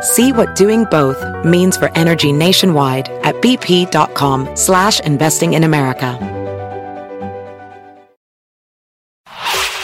See 0.00 0.32
what 0.32 0.54
doing 0.54 0.84
both 0.84 1.18
means 1.44 1.76
for 1.76 1.90
energy 1.96 2.32
nationwide 2.32 3.08
at 3.24 3.34
bp.com 3.36 4.54
slash 4.54 5.00
investing 5.00 5.54
in 5.54 5.64
America. 5.64 6.18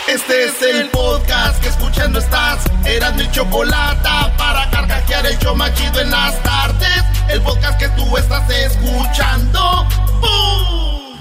Este 0.06 0.44
es 0.44 0.62
el 0.62 0.88
podcast 0.90 1.60
que 1.60 1.68
escuchando 1.68 2.20
estás. 2.20 2.64
Eran 2.84 3.16
mi 3.16 3.28
chocolate 3.32 4.08
para 4.38 4.70
carcajear 4.70 5.26
el 5.26 5.36
yo 5.40 5.54
machido 5.56 6.00
en 6.00 6.10
las 6.10 6.40
tardes. 6.44 7.04
El 7.28 7.42
podcast 7.42 7.78
que 7.80 7.88
tú 7.90 8.16
estás 8.16 8.48
escuchando. 8.50 9.88
¡Bum! 10.20 11.18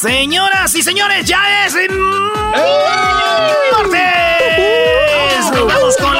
Señoras 0.00 0.74
y 0.74 0.82
señores, 0.82 1.24
ya 1.26 1.66
es 1.66 1.76
martes. 3.72 5.66
Vamos 5.66 5.96
con 5.96 6.11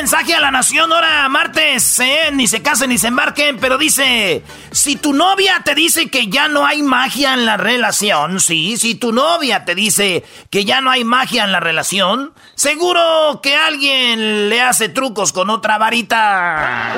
mensaje 0.00 0.34
a 0.34 0.40
la 0.40 0.50
nación 0.50 0.90
ahora 0.90 1.28
martes, 1.28 1.98
¿eh? 1.98 2.30
Ni 2.32 2.48
se 2.48 2.62
casen 2.62 2.88
ni 2.88 2.96
se 2.96 3.08
embarquen, 3.08 3.58
pero 3.58 3.76
dice, 3.76 4.42
si 4.70 4.96
tu 4.96 5.12
novia 5.12 5.60
te 5.62 5.74
dice 5.74 6.08
que 6.08 6.28
ya 6.28 6.48
no 6.48 6.64
hay 6.64 6.82
magia 6.82 7.34
en 7.34 7.44
la 7.44 7.58
relación, 7.58 8.40
sí, 8.40 8.78
si 8.78 8.94
tu 8.94 9.12
novia 9.12 9.66
te 9.66 9.74
dice 9.74 10.24
que 10.48 10.64
ya 10.64 10.80
no 10.80 10.90
hay 10.90 11.04
magia 11.04 11.44
en 11.44 11.52
la 11.52 11.60
relación, 11.60 12.32
seguro 12.54 13.40
que 13.42 13.54
alguien 13.56 14.48
le 14.48 14.62
hace 14.62 14.88
trucos 14.88 15.34
con 15.34 15.50
otra 15.50 15.76
varita. 15.76 16.94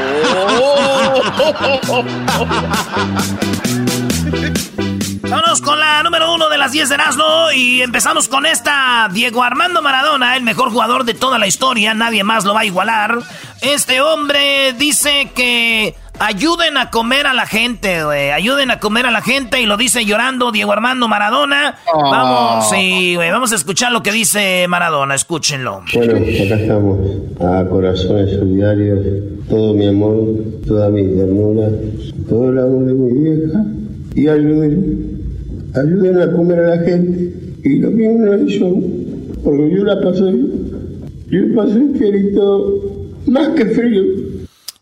Vamos 5.33 5.63
con 5.63 5.81
la 5.81 6.03
número 6.03 6.35
uno 6.35 6.51
de 6.51 6.59
las 6.59 6.73
10 6.73 6.91
de 6.91 6.95
Erasmo 6.95 7.51
y 7.57 7.81
empezamos 7.81 8.29
con 8.29 8.45
esta. 8.45 9.09
Diego 9.11 9.43
Armando 9.43 9.81
Maradona, 9.81 10.37
el 10.37 10.43
mejor 10.43 10.71
jugador 10.71 11.05
de 11.05 11.15
toda 11.15 11.39
la 11.39 11.47
historia, 11.47 11.95
nadie 11.95 12.23
más 12.23 12.45
lo 12.45 12.53
va 12.53 12.61
a 12.61 12.65
igualar. 12.67 13.19
Este 13.63 14.03
hombre 14.03 14.75
dice 14.75 15.31
que 15.35 15.95
ayuden 16.19 16.77
a 16.77 16.91
comer 16.91 17.27
a 17.27 17.33
la 17.33 17.47
gente, 17.47 18.05
güey. 18.05 18.31
Ayuden 18.31 18.71
a 18.71 18.79
comer 18.79 19.07
a 19.07 19.11
la 19.11 19.23
gente 19.23 19.63
y 19.63 19.65
lo 19.65 19.79
dice 19.79 20.05
llorando 20.05 20.53
Diego 20.53 20.71
Armando 20.71 21.09
Maradona. 21.09 21.77
Vamos, 21.95 22.69
sí, 22.69 23.15
güey, 23.15 23.31
vamos 23.31 23.53
a 23.53 23.55
escuchar 23.55 23.91
lo 23.91 24.03
que 24.03 24.13
dice 24.13 24.67
Maradona, 24.69 25.15
escúchenlo. 25.15 25.83
Bueno, 25.95 26.13
acá 26.13 26.57
estamos, 26.57 26.99
a 27.41 27.65
corazones 27.71 28.39
solidarios, 28.39 28.99
todo 29.49 29.73
mi 29.73 29.89
amor, 29.89 30.27
toda 30.69 30.91
mi 30.91 31.05
ternura, 31.05 31.69
todo 32.29 32.51
el 32.51 32.59
amor 32.59 32.85
de 32.85 32.93
mi 32.93 33.13
vieja 33.19 33.65
y 34.15 34.29
ayuden, 34.29 35.22
ayuden 35.75 36.21
a 36.21 36.33
comer 36.33 36.59
a 36.61 36.77
la 36.77 36.85
gente 36.85 37.33
y 37.65 37.79
lo 37.79 37.91
mismo 37.91 38.27
lo 38.27 38.47
yo, 38.47 38.75
porque 39.45 39.77
yo 39.77 39.85
la 39.85 40.01
pasé, 40.01 40.33
yo 41.29 41.55
pasé 41.57 41.99
fierito 41.99 42.83
más 43.27 43.49
que 43.51 43.67
frío. 43.67 44.03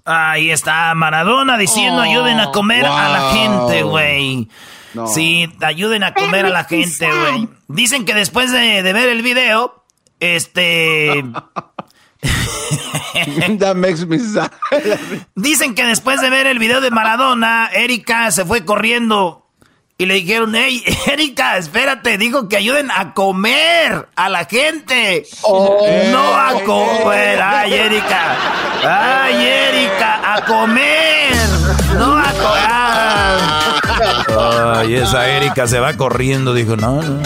Ahí 0.05 0.51
está 0.51 0.95
Maradona 0.95 1.57
diciendo 1.59 2.01
ayuden 2.01 2.41
a 2.41 2.51
comer 2.51 2.85
a 2.87 3.09
la 3.09 3.31
gente, 3.33 3.83
güey. 3.83 4.49
Sí, 5.07 5.49
ayuden 5.61 6.03
a 6.03 6.15
comer 6.15 6.47
a 6.47 6.51
la 6.51 6.65
gente, 6.65 7.07
güey. 7.07 7.49
Dicen 7.69 8.05
que 8.05 8.15
después 8.15 8.51
de, 8.51 8.83
de 8.83 8.93
ver 8.93 9.09
el 9.09 9.23
video, 9.23 9.85
este... 10.19 11.25
That 13.59 13.77
makes 13.77 14.05
me 14.07 14.19
sad. 14.19 14.51
Dicen 15.37 15.75
que 15.75 15.85
después 15.85 16.21
de 16.21 16.31
ver 16.31 16.47
el 16.47 16.59
video 16.59 16.81
de 16.81 16.91
Maradona, 16.91 17.71
Erika 17.73 18.31
se 18.31 18.45
fue 18.45 18.65
corriendo 18.65 19.50
y 20.01 20.07
le 20.07 20.15
dijeron, 20.15 20.55
hey, 20.55 20.83
Erika, 21.13 21.59
espérate, 21.59 22.17
dijo 22.17 22.49
que 22.49 22.57
ayuden 22.57 22.91
a 22.91 23.13
comer 23.13 24.09
a 24.17 24.31
la 24.31 24.47
gente. 24.47 25.27
no 26.11 26.35
a 26.35 26.55
comer. 26.65 27.39
Ay, 27.43 27.75
Erika. 27.75 28.35
Ay, 28.83 29.35
Erika, 29.45 30.37
a 30.37 30.45
comer. 30.47 31.35
No 31.99 32.17
a 32.17 32.33
comer. 33.93 34.39
Ay, 34.79 34.95
esa 34.95 35.29
Erika 35.29 35.67
se 35.67 35.79
va 35.79 35.95
corriendo, 35.99 36.55
dijo, 36.55 36.77
no, 36.77 37.03
no. 37.03 37.21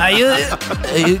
Ayuden. 0.00 0.48
eh, 0.94 1.18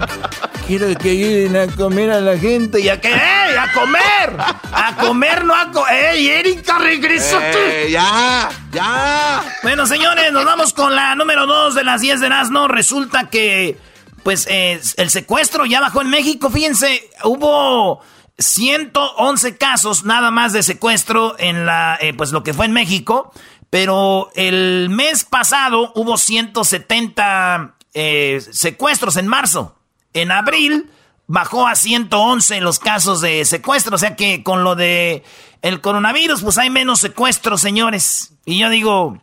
Quiero 0.66 0.86
que 0.98 1.10
ayuden 1.10 1.56
a 1.56 1.66
comer 1.74 2.10
a 2.10 2.20
la 2.20 2.38
gente 2.38 2.80
y 2.80 2.88
a 2.88 2.94
¡ey! 2.94 3.56
¡A 3.56 3.70
comer! 3.74 4.36
¡A 4.72 4.96
comer, 4.96 5.44
no 5.44 5.54
a 5.54 5.70
comer! 5.70 5.92
¡Ey, 6.14 6.28
Erika, 6.28 6.78
regrésate! 6.78 7.86
Eh, 7.86 7.90
ya, 7.90 8.48
ya. 8.72 9.44
Bueno, 9.62 9.86
señores, 9.86 10.32
nos 10.32 10.44
vamos 10.46 10.72
con 10.72 10.94
la 10.96 11.14
número 11.16 11.46
2 11.46 11.74
de 11.74 11.84
las 11.84 12.00
10 12.00 12.20
de 12.20 12.28
Nazno. 12.30 12.66
Resulta 12.66 13.28
que, 13.28 13.76
pues, 14.22 14.46
eh, 14.48 14.80
el 14.96 15.10
secuestro 15.10 15.66
ya 15.66 15.80
bajó 15.80 16.00
en 16.00 16.08
México. 16.08 16.48
Fíjense, 16.50 17.10
hubo 17.24 18.00
111 18.38 19.58
casos 19.58 20.04
nada 20.04 20.30
más 20.30 20.54
de 20.54 20.62
secuestro 20.62 21.36
en 21.38 21.66
la, 21.66 21.98
eh, 22.00 22.14
pues, 22.14 22.32
lo 22.32 22.42
que 22.42 22.54
fue 22.54 22.64
en 22.64 22.72
México. 22.72 23.32
Pero 23.74 24.30
el 24.36 24.88
mes 24.88 25.24
pasado 25.24 25.90
hubo 25.96 26.16
170 26.16 27.74
eh, 27.92 28.40
secuestros 28.52 29.16
en 29.16 29.26
marzo. 29.26 29.76
En 30.12 30.30
abril 30.30 30.92
bajó 31.26 31.66
a 31.66 31.74
111 31.74 32.60
los 32.60 32.78
casos 32.78 33.20
de 33.20 33.44
secuestro. 33.44 33.96
O 33.96 33.98
sea 33.98 34.14
que 34.14 34.44
con 34.44 34.62
lo 34.62 34.76
de 34.76 35.24
el 35.60 35.80
coronavirus, 35.80 36.44
pues 36.44 36.56
hay 36.56 36.70
menos 36.70 37.00
secuestros, 37.00 37.60
señores. 37.62 38.34
Y 38.44 38.60
yo 38.60 38.70
digo, 38.70 39.20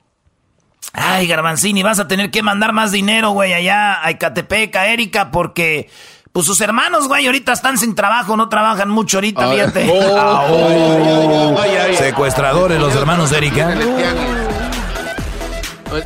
ay, 0.92 1.28
Garbanzini, 1.28 1.82
vas 1.82 2.00
a 2.00 2.10
tener 2.10 2.30
que 2.30 2.44
mandar 2.44 2.74
más 2.74 2.92
dinero, 2.92 3.30
güey, 3.30 3.54
allá 3.54 4.06
a 4.06 4.12
Ecatepec, 4.12 4.76
a 4.76 4.88
Erika, 4.88 5.32
porque... 5.32 5.90
Pues 6.32 6.46
sus 6.46 6.62
hermanos, 6.62 7.08
güey, 7.10 7.26
ahorita 7.26 7.52
están 7.52 7.78
sin 7.78 7.94
trabajo, 7.94 8.38
no 8.38 8.48
trabajan 8.48 8.90
mucho 8.90 9.18
ahorita, 9.18 9.52
fíjate. 9.52 9.86
Secuestradores, 11.98 12.80
los 12.80 12.96
hermanos 12.96 13.30
de 13.32 13.38
Erika. 13.38 13.76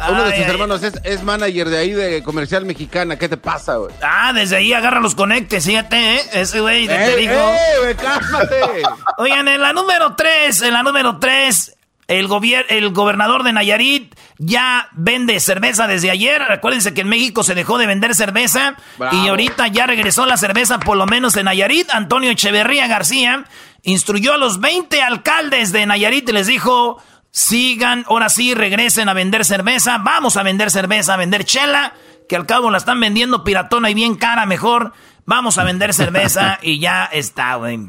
Uno 0.09 0.23
de 0.23 0.35
sus 0.37 0.45
hermanos 0.47 0.81
es, 0.81 0.99
es 1.03 1.21
manager 1.21 1.69
de 1.69 1.77
ahí 1.77 1.91
de 1.91 2.23
comercial 2.23 2.65
mexicana. 2.65 3.17
¿Qué 3.19 3.29
te 3.29 3.37
pasa, 3.37 3.75
güey? 3.75 3.91
Ah, 4.01 4.33
desde 4.33 4.55
ahí 4.55 4.73
agarra 4.73 4.99
los 4.99 5.13
conectes, 5.13 5.63
fíjate, 5.65 6.15
¿eh? 6.15 6.21
Ese 6.33 6.59
güey, 6.59 6.87
te 6.87 7.13
¡Eh, 7.13 7.17
digo. 7.17 7.33
eh, 7.33 7.59
güey, 7.81 7.95
cálmate! 7.95 8.61
Oigan, 9.19 9.47
en 9.47 9.61
la 9.61 9.73
número 9.73 10.15
3, 10.15 10.59
en 10.63 10.73
la 10.73 10.81
número 10.81 11.19
3, 11.19 11.74
el, 12.07 12.27
gobier- 12.27 12.65
el 12.69 12.89
gobernador 12.91 13.43
de 13.43 13.53
Nayarit 13.53 14.13
ya 14.37 14.89
vende 14.93 15.39
cerveza 15.39 15.87
desde 15.87 16.11
ayer. 16.11 16.41
Acuérdense 16.43 16.93
que 16.93 17.01
en 17.01 17.09
México 17.09 17.43
se 17.43 17.55
dejó 17.55 17.77
de 17.77 17.87
vender 17.87 18.13
cerveza 18.15 18.75
Bravo. 18.97 19.17
y 19.23 19.27
ahorita 19.27 19.67
ya 19.67 19.87
regresó 19.87 20.25
la 20.25 20.37
cerveza, 20.37 20.79
por 20.79 20.97
lo 20.97 21.05
menos 21.07 21.35
en 21.37 21.45
Nayarit. 21.45 21.89
Antonio 21.91 22.29
Echeverría 22.31 22.87
García 22.87 23.45
instruyó 23.83 24.33
a 24.33 24.37
los 24.37 24.59
20 24.59 25.01
alcaldes 25.01 25.71
de 25.71 25.85
Nayarit 25.85 26.29
y 26.29 26.31
les 26.33 26.47
dijo, 26.47 27.01
sigan, 27.31 28.05
ahora 28.07 28.29
sí, 28.29 28.53
regresen 28.53 29.09
a 29.09 29.13
vender 29.13 29.43
cerveza. 29.45 29.97
Vamos 29.99 30.37
a 30.37 30.43
vender 30.43 30.71
cerveza, 30.71 31.15
a 31.15 31.17
vender 31.17 31.43
chela, 31.45 31.93
que 32.29 32.35
al 32.35 32.45
cabo 32.45 32.71
la 32.71 32.77
están 32.77 32.99
vendiendo 32.99 33.43
piratona 33.43 33.89
y 33.89 33.93
bien 33.93 34.15
cara, 34.15 34.45
mejor. 34.45 34.93
Vamos 35.25 35.57
a 35.57 35.63
vender 35.63 35.93
cerveza 35.93 36.59
y 36.63 36.79
ya 36.79 37.05
está, 37.05 37.55
güey. 37.55 37.79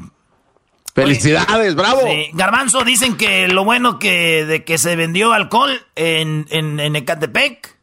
¡Felicidades, 1.03 1.75
bravo! 1.75 2.01
Sí, 2.05 2.29
Garbanzo, 2.33 2.83
dicen 2.83 3.17
que 3.17 3.47
lo 3.47 3.63
bueno 3.63 3.99
que 3.99 4.45
de 4.45 4.63
que 4.63 4.77
se 4.77 4.95
vendió 4.95 5.33
alcohol 5.33 5.81
en, 5.95 6.45
en, 6.49 6.79
en 6.79 6.95
Ecatepec. 6.95 7.77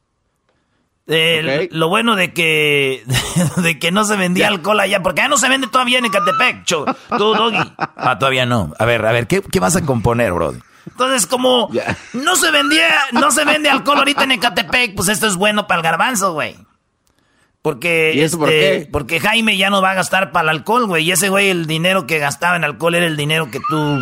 eh. 1.06 1.69
Lo 1.70 1.88
bueno 1.88 2.16
de 2.16 2.32
que 2.32 3.05
de 3.56 3.78
que 3.78 3.93
no 3.93 4.05
se 4.05 4.16
vendía 4.16 4.49
alcohol 4.49 4.81
allá, 4.81 5.02
porque 5.02 5.20
allá 5.20 5.28
no 5.28 5.37
se 5.37 5.49
vende 5.49 5.66
todavía 5.69 5.99
en 5.99 6.06
Ecatepec, 6.06 6.64
cho. 6.64 6.84
Tú, 7.16 7.34
Doggy. 7.34 7.58
Ah, 7.96 8.19
todavía 8.19 8.44
no. 8.46 8.72
A 8.78 8.84
ver, 8.84 9.05
a 9.06 9.12
ver, 9.12 9.26
¿qué, 9.26 9.40
qué 9.43 9.61
vas 9.61 9.76
a 9.76 9.82
componer, 9.87 10.32
bro? 10.32 10.55
Entonces, 10.87 11.26
como 11.26 11.70
no 12.12 12.37
se 12.37 12.50
vendía, 12.50 12.88
no 13.12 13.31
se 13.31 13.44
vende 13.46 13.70
alcohol 13.70 13.99
ahorita 13.99 14.25
en 14.25 14.32
Ecatepec, 14.32 14.94
pues 14.94 15.08
esto 15.08 15.26
es 15.26 15.37
bueno 15.37 15.66
para 15.66 15.78
el 15.81 15.84
garbanzo, 15.84 16.32
güey. 16.34 16.56
Porque, 17.64 18.12
¿Y 18.14 18.20
eso 18.20 18.38
por 18.38 18.50
este, 18.50 18.84
qué? 18.84 18.88
porque 18.93 19.20
Jaime 19.20 19.56
ya 19.56 19.70
no 19.70 19.81
va 19.81 19.93
a 19.93 19.94
gastar 19.94 20.32
para 20.32 20.50
el 20.50 20.56
alcohol, 20.58 20.87
güey. 20.87 21.02
Y 21.02 21.12
ese 21.12 21.31
güey, 21.31 21.49
el 21.49 21.64
dinero 21.64 22.06
que 22.06 22.19
gastaba 22.19 22.56
en 22.56 22.62
alcohol 22.62 22.94
era 22.94 23.06
el 23.06 23.16
dinero 23.16 23.50
que 23.50 23.58
tú 23.70 23.99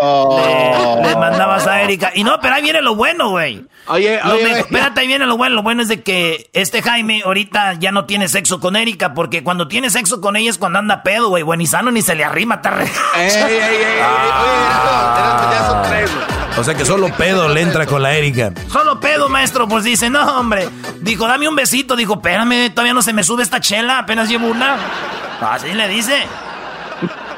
le, 0.00 1.08
le 1.08 1.16
mandabas 1.16 1.66
a 1.66 1.82
Erika. 1.82 2.12
Y 2.14 2.24
no, 2.24 2.38
pero 2.40 2.54
ahí 2.54 2.62
viene 2.62 2.80
lo 2.82 2.94
bueno, 2.94 3.30
güey. 3.30 3.66
Oye, 3.86 4.20
Lo 4.24 4.34
oye, 4.34 4.44
me- 4.44 4.50
oye. 4.52 4.60
espérate, 4.60 5.00
ahí 5.00 5.06
viene 5.06 5.26
lo 5.26 5.36
bueno. 5.36 5.56
Lo 5.56 5.62
bueno 5.62 5.82
es 5.82 5.88
de 5.88 6.02
que 6.02 6.48
este 6.52 6.82
Jaime 6.82 7.22
ahorita 7.24 7.74
ya 7.74 7.92
no 7.92 8.04
tiene 8.06 8.28
sexo 8.28 8.60
con 8.60 8.76
Erika, 8.76 9.14
porque 9.14 9.42
cuando 9.42 9.68
tiene 9.68 9.90
sexo 9.90 10.20
con 10.20 10.36
ella 10.36 10.50
es 10.50 10.58
cuando 10.58 10.78
anda 10.78 11.02
pedo, 11.02 11.28
güey. 11.28 11.42
Buenizano 11.42 11.90
ni 11.90 12.02
se 12.02 12.14
le 12.14 12.24
arrima, 12.24 12.56
está 12.56 12.70
re- 12.70 12.84
Ey, 12.84 12.90
ey, 13.20 13.42
ey, 13.42 13.52
ey, 13.52 13.52
ey. 13.52 14.00
Oye, 14.00 14.66
Erasmo, 14.66 15.18
Erasmo, 15.18 15.52
ya 15.52 15.66
son 15.66 15.82
tres, 15.90 16.10
güey. 16.14 16.26
O 16.58 16.64
sea 16.64 16.74
que 16.74 16.84
solo 16.84 17.08
pedo 17.16 17.48
le 17.48 17.60
entra 17.62 17.86
con 17.86 18.02
la 18.02 18.12
Erika. 18.14 18.52
Solo 18.70 19.00
pedo, 19.00 19.28
maestro. 19.28 19.66
Pues 19.68 19.84
dice, 19.84 20.10
no, 20.10 20.38
hombre. 20.38 20.68
Dijo, 21.00 21.26
dame 21.26 21.48
un 21.48 21.54
besito. 21.56 21.96
Dijo, 21.96 22.14
espérame, 22.14 22.70
todavía 22.70 22.92
no 22.92 23.02
se 23.02 23.12
me 23.12 23.22
sube 23.22 23.42
esta 23.42 23.60
chela. 23.60 23.98
Apenas 24.00 24.28
llevo 24.28 24.48
una. 24.48 24.76
Así 25.40 25.72
le 25.72 25.88
dice. 25.88 26.24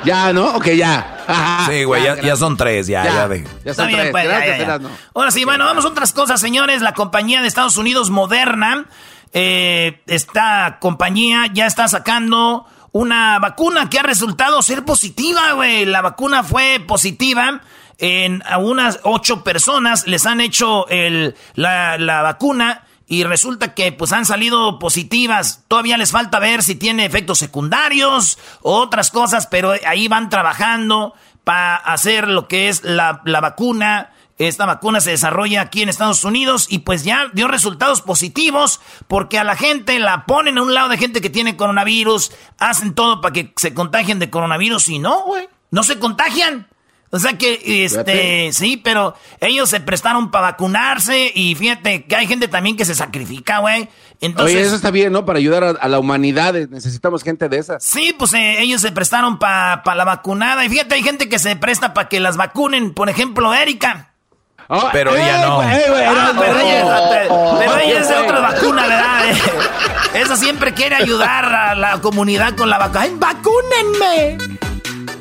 Ya, 0.04 0.32
¿no? 0.32 0.56
Ok, 0.56 0.66
ya. 0.70 1.24
Ajá. 1.26 1.66
Sí, 1.70 1.84
güey, 1.84 2.02
ya, 2.02 2.20
ya 2.20 2.36
son 2.36 2.56
tres, 2.56 2.86
ya, 2.86 3.04
ya, 3.04 3.28
de- 3.28 3.44
Ya 3.64 3.70
Está 3.70 3.74
son 3.84 3.86
bien, 3.88 4.00
tres. 4.00 4.10
pues, 4.12 4.24
ya, 4.24 4.46
ya, 4.46 4.58
ya. 4.58 4.88
Ahora 5.14 5.30
sí, 5.30 5.44
bueno, 5.44 5.64
vamos 5.64 5.84
a 5.84 5.88
otras 5.88 6.12
cosas, 6.12 6.40
señores. 6.40 6.82
La 6.82 6.92
compañía 6.94 7.40
de 7.42 7.48
Estados 7.48 7.76
Unidos, 7.76 8.10
Moderna, 8.10 8.86
eh, 9.32 10.00
esta 10.06 10.78
compañía 10.80 11.46
ya 11.52 11.66
está 11.66 11.88
sacando 11.88 12.66
una 12.92 13.38
vacuna 13.38 13.88
que 13.88 13.98
ha 13.98 14.02
resultado 14.02 14.60
ser 14.62 14.84
positiva, 14.84 15.52
güey. 15.52 15.84
La 15.86 16.00
vacuna 16.02 16.42
fue 16.42 16.82
positiva. 16.86 17.60
En 17.98 18.42
a 18.48 18.58
unas 18.58 18.98
ocho 19.04 19.44
personas 19.44 20.06
les 20.08 20.26
han 20.26 20.40
hecho 20.40 20.88
el, 20.88 21.36
la, 21.54 21.98
la 21.98 22.22
vacuna 22.22 22.82
y 23.12 23.24
resulta 23.24 23.74
que 23.74 23.92
pues 23.92 24.10
han 24.12 24.24
salido 24.24 24.78
positivas. 24.78 25.64
Todavía 25.68 25.98
les 25.98 26.12
falta 26.12 26.38
ver 26.38 26.62
si 26.62 26.76
tiene 26.76 27.04
efectos 27.04 27.38
secundarios 27.38 28.38
o 28.62 28.78
otras 28.78 29.10
cosas, 29.10 29.46
pero 29.46 29.74
ahí 29.86 30.08
van 30.08 30.30
trabajando 30.30 31.12
para 31.44 31.76
hacer 31.76 32.26
lo 32.26 32.48
que 32.48 32.70
es 32.70 32.84
la, 32.84 33.20
la 33.26 33.42
vacuna. 33.42 34.14
Esta 34.38 34.64
vacuna 34.64 35.02
se 35.02 35.10
desarrolla 35.10 35.60
aquí 35.60 35.82
en 35.82 35.90
Estados 35.90 36.24
Unidos 36.24 36.66
y 36.70 36.78
pues 36.78 37.04
ya 37.04 37.26
dio 37.34 37.48
resultados 37.48 38.00
positivos 38.00 38.80
porque 39.08 39.38
a 39.38 39.44
la 39.44 39.56
gente 39.56 39.98
la 39.98 40.24
ponen 40.24 40.56
a 40.56 40.62
un 40.62 40.72
lado 40.72 40.88
de 40.88 40.96
gente 40.96 41.20
que 41.20 41.28
tiene 41.28 41.54
coronavirus, 41.54 42.32
hacen 42.58 42.94
todo 42.94 43.20
para 43.20 43.34
que 43.34 43.52
se 43.56 43.74
contagien 43.74 44.20
de 44.20 44.30
coronavirus 44.30 44.88
y 44.88 44.98
no, 44.98 45.20
güey, 45.24 45.50
no 45.70 45.82
se 45.82 45.98
contagian. 45.98 46.66
O 47.14 47.18
sea 47.18 47.36
que, 47.36 47.60
este, 47.84 47.88
Fíjate. 48.04 48.52
sí, 48.54 48.78
pero 48.78 49.14
ellos 49.40 49.68
se 49.68 49.80
prestaron 49.80 50.30
para 50.30 50.52
vacunarse 50.52 51.30
y 51.34 51.54
fíjate 51.54 52.04
que 52.06 52.16
hay 52.16 52.26
gente 52.26 52.48
también 52.48 52.74
que 52.76 52.86
se 52.86 52.94
sacrifica, 52.94 53.58
güey. 53.58 53.86
Entonces, 54.22 54.56
Oye, 54.56 54.64
eso 54.64 54.76
está 54.76 54.90
bien, 54.90 55.12
¿no? 55.12 55.26
Para 55.26 55.38
ayudar 55.38 55.62
a, 55.62 55.70
a 55.70 55.88
la 55.88 55.98
humanidad. 55.98 56.56
eh, 56.56 56.68
Necesitamos 56.70 57.22
gente 57.22 57.50
de 57.50 57.58
esas. 57.58 57.84
Sí, 57.84 58.14
pues 58.18 58.32
eh, 58.32 58.62
ellos 58.62 58.80
se 58.80 58.92
prestaron 58.92 59.38
para 59.38 59.82
la 59.94 60.04
vacunada. 60.04 60.64
Y 60.64 60.70
fíjate, 60.70 60.94
hay 60.94 61.02
gente 61.02 61.28
que 61.28 61.38
se 61.38 61.54
presta 61.56 61.92
para 61.92 62.08
que 62.08 62.18
las 62.18 62.36
vacunen. 62.38 62.94
Por 62.94 63.10
ejemplo, 63.10 63.52
Erika. 63.52 64.08
Oh, 64.68 64.88
Pero 64.92 65.14
ella 65.14 65.44
no. 65.46 65.62
eh, 65.64 65.84
güey, 65.88 66.02
Ah, 66.04 66.12
Erasmo, 66.12 66.40
pero 66.40 66.58
ella, 66.60 66.78
Erasmo. 66.80 67.56
pero 67.58 67.76
ella 67.78 68.00
es 68.00 68.08
de 68.08 68.14
güey. 68.14 68.26
otra 68.26 68.40
vacuna, 68.40 68.86
¿verdad? 68.86 69.20
Esa 70.14 70.36
siempre 70.36 70.72
quiere 70.72 70.94
ayudar 70.94 71.44
a 71.44 71.74
la 71.74 72.00
comunidad 72.00 72.54
con 72.56 72.70
la 72.70 72.78
vacuna. 72.78 73.00
¡Ay, 73.02 73.12
vacúnenme! 73.18 74.38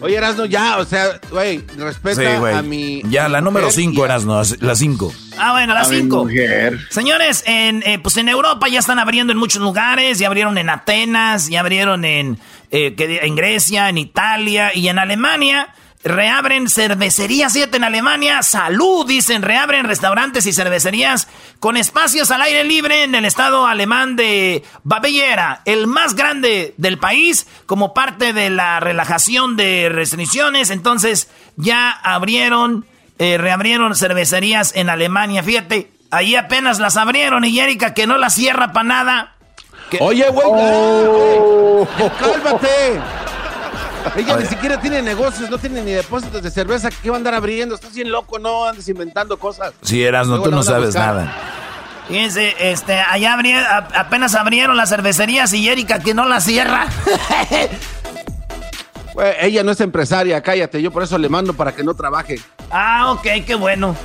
Oye, 0.01 0.15
Erasmo, 0.17 0.45
ya, 0.45 0.77
o 0.79 0.85
sea, 0.85 1.19
güey, 1.29 1.63
respeta 1.77 2.21
Sí, 2.21 2.45
a 2.55 2.61
mi. 2.63 3.01
Ya, 3.09 3.29
la 3.29 3.39
número 3.39 3.67
mujer 3.67 3.81
cinco, 3.83 4.01
y- 4.01 4.05
eras, 4.05 4.25
no, 4.25 4.41
la 4.59 4.75
cinco. 4.75 5.13
Ah, 5.37 5.51
bueno, 5.53 5.73
las 5.75 5.87
A 5.87 5.91
mi 5.91 5.97
cinco. 5.97 6.23
mujer. 6.25 6.79
Señores, 6.89 7.43
en, 7.45 7.83
eh, 7.83 7.99
pues 7.99 8.17
en 8.17 8.27
Europa 8.27 8.67
ya 8.67 8.79
están 8.79 8.97
abriendo 8.97 9.31
en 9.31 9.37
muchos 9.37 9.61
lugares, 9.61 10.17
ya 10.17 10.25
abrieron 10.27 10.57
en 10.57 10.69
Atenas, 10.71 11.49
ya 11.49 11.59
abrieron 11.59 12.03
en, 12.03 12.39
eh, 12.71 12.95
que- 12.95 13.19
en 13.21 13.35
Grecia, 13.35 13.89
en 13.89 13.99
Italia 13.99 14.71
y 14.73 14.87
en 14.87 14.97
Alemania. 14.97 15.69
Reabren 16.03 16.67
cervecerías, 16.67 17.53
fíjate, 17.53 17.77
en 17.77 17.83
Alemania, 17.83 18.41
salud, 18.41 19.05
dicen, 19.07 19.43
reabren 19.43 19.85
restaurantes 19.85 20.47
y 20.47 20.53
cervecerías 20.53 21.27
con 21.59 21.77
espacios 21.77 22.31
al 22.31 22.41
aire 22.41 22.63
libre 22.63 23.03
en 23.03 23.13
el 23.13 23.23
estado 23.25 23.67
alemán 23.67 24.15
de 24.15 24.63
Baviera, 24.83 25.61
el 25.65 25.85
más 25.85 26.15
grande 26.15 26.73
del 26.77 26.97
país, 26.97 27.45
como 27.67 27.93
parte 27.93 28.33
de 28.33 28.49
la 28.49 28.79
relajación 28.79 29.55
de 29.57 29.89
restricciones. 29.91 30.71
Entonces, 30.71 31.29
ya 31.55 31.91
abrieron 31.91 32.85
eh, 33.19 33.37
reabrieron 33.37 33.95
cervecerías 33.95 34.75
en 34.75 34.89
Alemania. 34.89 35.43
Fíjate, 35.43 35.91
ahí 36.09 36.35
apenas 36.35 36.79
las 36.79 36.97
abrieron 36.97 37.45
y 37.45 37.59
Erika 37.59 37.93
que 37.93 38.07
no 38.07 38.17
las 38.17 38.33
cierra 38.33 38.71
para 38.73 38.83
nada. 38.83 39.35
Oye, 39.99 40.27
güey, 40.29 40.47
Oh. 40.47 41.87
cálmate. 42.19 42.99
Ella 44.15 44.37
ni 44.37 44.45
siquiera 44.45 44.79
tiene 44.79 45.01
negocios, 45.01 45.49
no 45.49 45.57
tiene 45.57 45.81
ni 45.81 45.91
depósitos 45.91 46.41
de 46.43 46.51
cerveza. 46.51 46.89
¿Qué 46.89 47.09
va 47.09 47.15
a 47.15 47.19
andar 47.19 47.33
abriendo? 47.33 47.75
Estás 47.75 47.93
bien 47.93 48.11
loco, 48.11 48.39
no 48.39 48.65
andes 48.65 48.87
inventando 48.89 49.37
cosas. 49.37 49.73
Si 49.81 50.03
eras, 50.03 50.27
no, 50.27 50.35
Luego 50.37 50.49
tú 50.49 50.55
no 50.55 50.63
sabes 50.63 50.95
nada. 50.95 51.33
Fíjense, 52.07 52.55
este, 52.59 52.99
allá 52.99 53.33
abrí- 53.37 53.53
a- 53.55 53.87
apenas 53.99 54.35
abrieron 54.35 54.75
las 54.75 54.89
cervecerías 54.89 55.53
y 55.53 55.69
Erika 55.69 55.99
que 55.99 56.13
no 56.13 56.25
las 56.25 56.43
cierra. 56.43 56.87
Ella 59.39 59.63
no 59.63 59.71
es 59.71 59.81
empresaria, 59.81 60.41
cállate. 60.41 60.81
Yo 60.81 60.89
por 60.91 61.03
eso 61.03 61.17
le 61.17 61.27
mando 61.29 61.53
para 61.53 61.73
que 61.73 61.83
no 61.83 61.93
trabaje. 61.93 62.39
ah, 62.71 63.11
ok, 63.11 63.27
qué 63.45 63.55
bueno. 63.55 63.95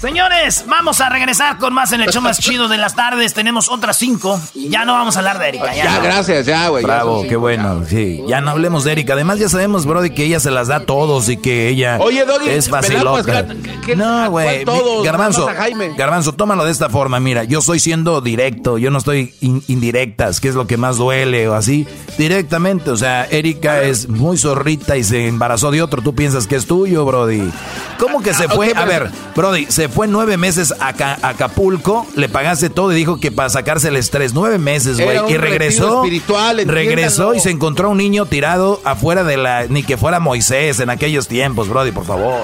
Señores, 0.00 0.64
vamos 0.68 1.00
a 1.00 1.08
regresar 1.08 1.56
con 1.56 1.72
más 1.72 1.90
en 1.92 2.02
el 2.02 2.10
show 2.10 2.20
más 2.20 2.38
chido 2.38 2.68
de 2.68 2.76
las 2.76 2.94
tardes. 2.94 3.32
Tenemos 3.32 3.70
otras 3.70 3.96
cinco. 3.96 4.38
Ya 4.54 4.84
no 4.84 4.92
vamos 4.92 5.16
a 5.16 5.20
hablar 5.20 5.38
de 5.38 5.48
Erika. 5.48 5.74
Ya, 5.74 5.84
Ya, 5.84 5.96
no. 5.96 6.02
gracias, 6.02 6.44
ya, 6.46 6.68
güey. 6.68 6.84
Bravo, 6.84 7.22
qué 7.26 7.34
bueno. 7.36 7.82
Sí, 7.88 8.22
ya 8.28 8.42
no 8.42 8.50
hablemos 8.50 8.84
de 8.84 8.92
Erika. 8.92 9.14
Además, 9.14 9.38
ya 9.38 9.48
sabemos, 9.48 9.86
Brody, 9.86 10.10
que 10.10 10.24
ella 10.24 10.38
se 10.38 10.50
las 10.50 10.68
da 10.68 10.76
a 10.76 10.80
todos 10.80 11.28
y 11.30 11.38
que 11.38 11.68
ella 11.68 11.96
Oye, 12.00 12.26
Doggy, 12.26 12.50
es 12.50 12.68
facilota. 12.68 13.46
¿qué- 13.46 13.80
qué- 13.86 13.96
No, 13.96 14.30
güey. 14.30 14.64
Garbanzo. 15.02 15.48
Garbanzo, 15.96 16.32
tómalo 16.34 16.64
de 16.66 16.72
esta 16.72 16.90
forma. 16.90 17.18
Mira, 17.18 17.44
yo 17.44 17.60
estoy 17.60 17.80
siendo 17.80 18.20
directo. 18.20 18.76
Yo 18.76 18.90
no 18.90 18.98
estoy 18.98 19.34
in- 19.40 19.62
indirectas, 19.66 20.40
que 20.40 20.48
es 20.48 20.54
lo 20.54 20.66
que 20.66 20.76
más 20.76 20.98
duele 20.98 21.48
o 21.48 21.54
así. 21.54 21.86
Directamente. 22.18 22.90
O 22.90 22.96
sea, 22.98 23.24
Erika 23.30 23.80
es 23.82 24.08
muy 24.10 24.36
zorrita 24.36 24.96
y 24.98 25.04
se 25.04 25.26
embarazó 25.26 25.70
de 25.70 25.80
otro. 25.82 26.02
Tú 26.02 26.14
piensas 26.14 26.46
que 26.46 26.56
es 26.56 26.66
tuyo, 26.66 27.04
Brody. 27.06 27.50
¿Cómo 27.98 28.20
que 28.22 28.34
se 28.34 28.44
Ah, 28.44 28.48
fue? 28.54 28.72
A 28.76 28.84
ver, 28.84 29.10
Brody, 29.34 29.66
se 29.70 29.85
fue 29.88 30.06
nueve 30.06 30.36
meses 30.36 30.72
a, 30.80 30.92
Ca- 30.92 31.18
a 31.22 31.28
Acapulco, 31.30 32.06
le 32.16 32.28
pagaste 32.28 32.70
todo 32.70 32.92
y 32.92 32.96
dijo 32.96 33.18
que 33.18 33.30
para 33.32 33.48
sacarse 33.50 33.88
el 33.88 33.96
estrés. 33.96 34.34
Nueve 34.34 34.58
meses, 34.58 35.00
güey. 35.00 35.18
Y 35.28 35.36
regresó. 35.36 36.02
espiritual, 36.04 36.62
regresó 36.66 37.34
y 37.34 37.40
se 37.40 37.50
encontró 37.50 37.90
un 37.90 37.98
niño 37.98 38.26
tirado 38.26 38.80
afuera 38.84 39.24
de 39.24 39.36
la. 39.36 39.66
Ni 39.66 39.82
que 39.82 39.96
fuera 39.96 40.20
Moisés 40.20 40.80
en 40.80 40.90
aquellos 40.90 41.28
tiempos, 41.28 41.68
Brody, 41.68 41.92
por 41.92 42.04
favor. 42.04 42.42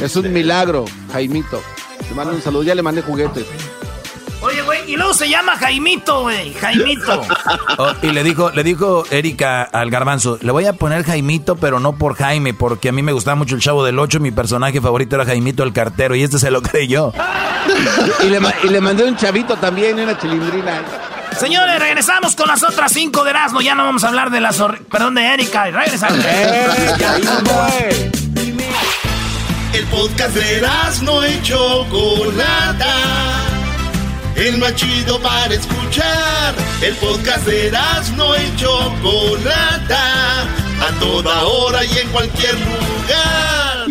Es 0.00 0.16
un 0.16 0.32
milagro, 0.32 0.84
Jaimito. 1.12 1.60
Te 2.08 2.14
mando 2.14 2.32
un 2.34 2.40
saludo, 2.42 2.62
ya 2.62 2.74
le 2.74 2.82
mandé 2.82 3.02
juguetes. 3.02 3.44
Y 4.86 4.96
luego 4.96 5.14
se 5.14 5.28
llama 5.28 5.56
Jaimito, 5.56 6.22
güey. 6.22 6.52
Jaimito. 6.54 7.22
Oh, 7.78 7.92
y 8.00 8.06
le 8.10 8.22
dijo, 8.22 8.50
le 8.52 8.62
dijo 8.64 9.04
Erika 9.10 9.62
al 9.62 9.90
garbanzo, 9.90 10.38
le 10.40 10.50
voy 10.50 10.64
a 10.64 10.72
poner 10.72 11.04
Jaimito, 11.04 11.56
pero 11.56 11.78
no 11.78 11.92
por 11.98 12.14
Jaime, 12.16 12.54
porque 12.54 12.88
a 12.88 12.92
mí 12.92 13.02
me 13.02 13.12
gustaba 13.12 13.34
mucho 13.34 13.54
el 13.54 13.60
chavo 13.60 13.84
del 13.84 13.98
8, 13.98 14.18
mi 14.18 14.30
personaje 14.30 14.80
favorito 14.80 15.16
era 15.16 15.26
Jaimito 15.26 15.62
el 15.62 15.74
cartero, 15.74 16.14
y 16.14 16.22
este 16.22 16.38
se 16.38 16.50
lo 16.50 16.62
creyó. 16.62 17.12
Y 18.24 18.30
le, 18.30 18.40
ma- 18.40 18.54
y 18.62 18.68
le 18.68 18.80
mandé 18.80 19.04
un 19.04 19.14
chavito 19.16 19.56
también, 19.56 19.98
una 20.00 20.16
chilindrina. 20.18 20.80
Señores, 21.38 21.78
regresamos 21.78 22.34
con 22.34 22.48
las 22.48 22.62
otras 22.62 22.90
cinco 22.92 23.24
de 23.24 23.30
Erasmo. 23.30 23.60
Ya 23.60 23.74
no 23.74 23.84
vamos 23.84 24.04
a 24.04 24.08
hablar 24.08 24.30
de 24.30 24.40
las... 24.40 24.56
Perdón, 24.90 25.16
de 25.16 25.26
Erika. 25.34 25.64
Regresamos. 25.66 26.18
¡Eh! 26.24 26.92
ya. 26.98 27.16
El 29.74 29.84
podcast 29.88 30.34
de 30.34 30.66
no 31.02 31.26
y 31.26 31.42
Chocolata. 31.42 32.86
El 34.56 34.62
más 34.62 34.74
chido 34.74 35.20
para 35.20 35.52
escuchar. 35.52 36.54
El 36.80 36.94
podcast 36.96 37.44
de 37.44 37.70
no 38.16 38.34
y 38.34 38.56
Chocolata. 38.56 40.44
A 40.80 40.98
toda 40.98 41.44
hora 41.44 41.84
y 41.84 41.98
en 41.98 42.08
cualquier 42.08 42.54
lugar. 42.54 43.86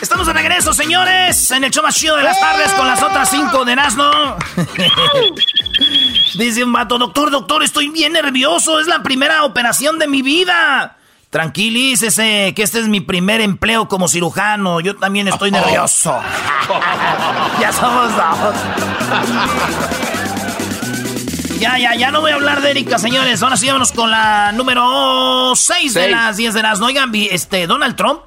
Estamos 0.00 0.28
de 0.28 0.32
regreso, 0.32 0.72
señores, 0.72 1.50
en 1.50 1.64
el 1.64 1.72
show 1.72 1.82
más 1.82 1.96
chido 1.96 2.16
de 2.16 2.22
las 2.22 2.38
tardes 2.38 2.72
con 2.74 2.86
las 2.86 3.02
otras 3.02 3.28
cinco 3.28 3.64
de 3.64 3.72
Erasmo. 3.72 4.08
Dice 6.38 6.62
un 6.62 6.72
vato, 6.72 6.96
doctor, 6.96 7.32
doctor, 7.32 7.64
estoy 7.64 7.88
bien 7.88 8.12
nervioso. 8.12 8.78
Es 8.78 8.86
la 8.86 9.02
primera 9.02 9.42
operación 9.42 9.98
de 9.98 10.06
mi 10.06 10.22
vida. 10.22 10.97
Tranquilícese, 11.30 12.54
que 12.56 12.62
este 12.62 12.80
es 12.80 12.88
mi 12.88 13.00
primer 13.00 13.42
empleo 13.42 13.86
como 13.86 14.08
cirujano. 14.08 14.80
Yo 14.80 14.96
también 14.96 15.28
estoy 15.28 15.50
nervioso. 15.50 16.18
ya 17.60 17.72
somos 17.72 18.16
dos. 18.16 18.56
Ya, 21.60 21.76
ya, 21.76 21.94
ya 21.96 22.10
no 22.10 22.20
voy 22.20 22.30
a 22.30 22.36
hablar 22.36 22.62
de 22.62 22.70
Erika, 22.70 22.98
señores. 22.98 23.42
Ahora 23.42 23.56
sí, 23.56 23.66
vámonos 23.66 23.92
con 23.92 24.10
la 24.10 24.52
número 24.52 25.54
6 25.54 25.92
de 25.94 26.08
las 26.08 26.36
10 26.36 26.54
de 26.54 26.62
las. 26.62 26.80
No, 26.80 26.86
oigan, 26.86 27.10
este, 27.14 27.66
Donald 27.66 27.96
Trump 27.96 28.22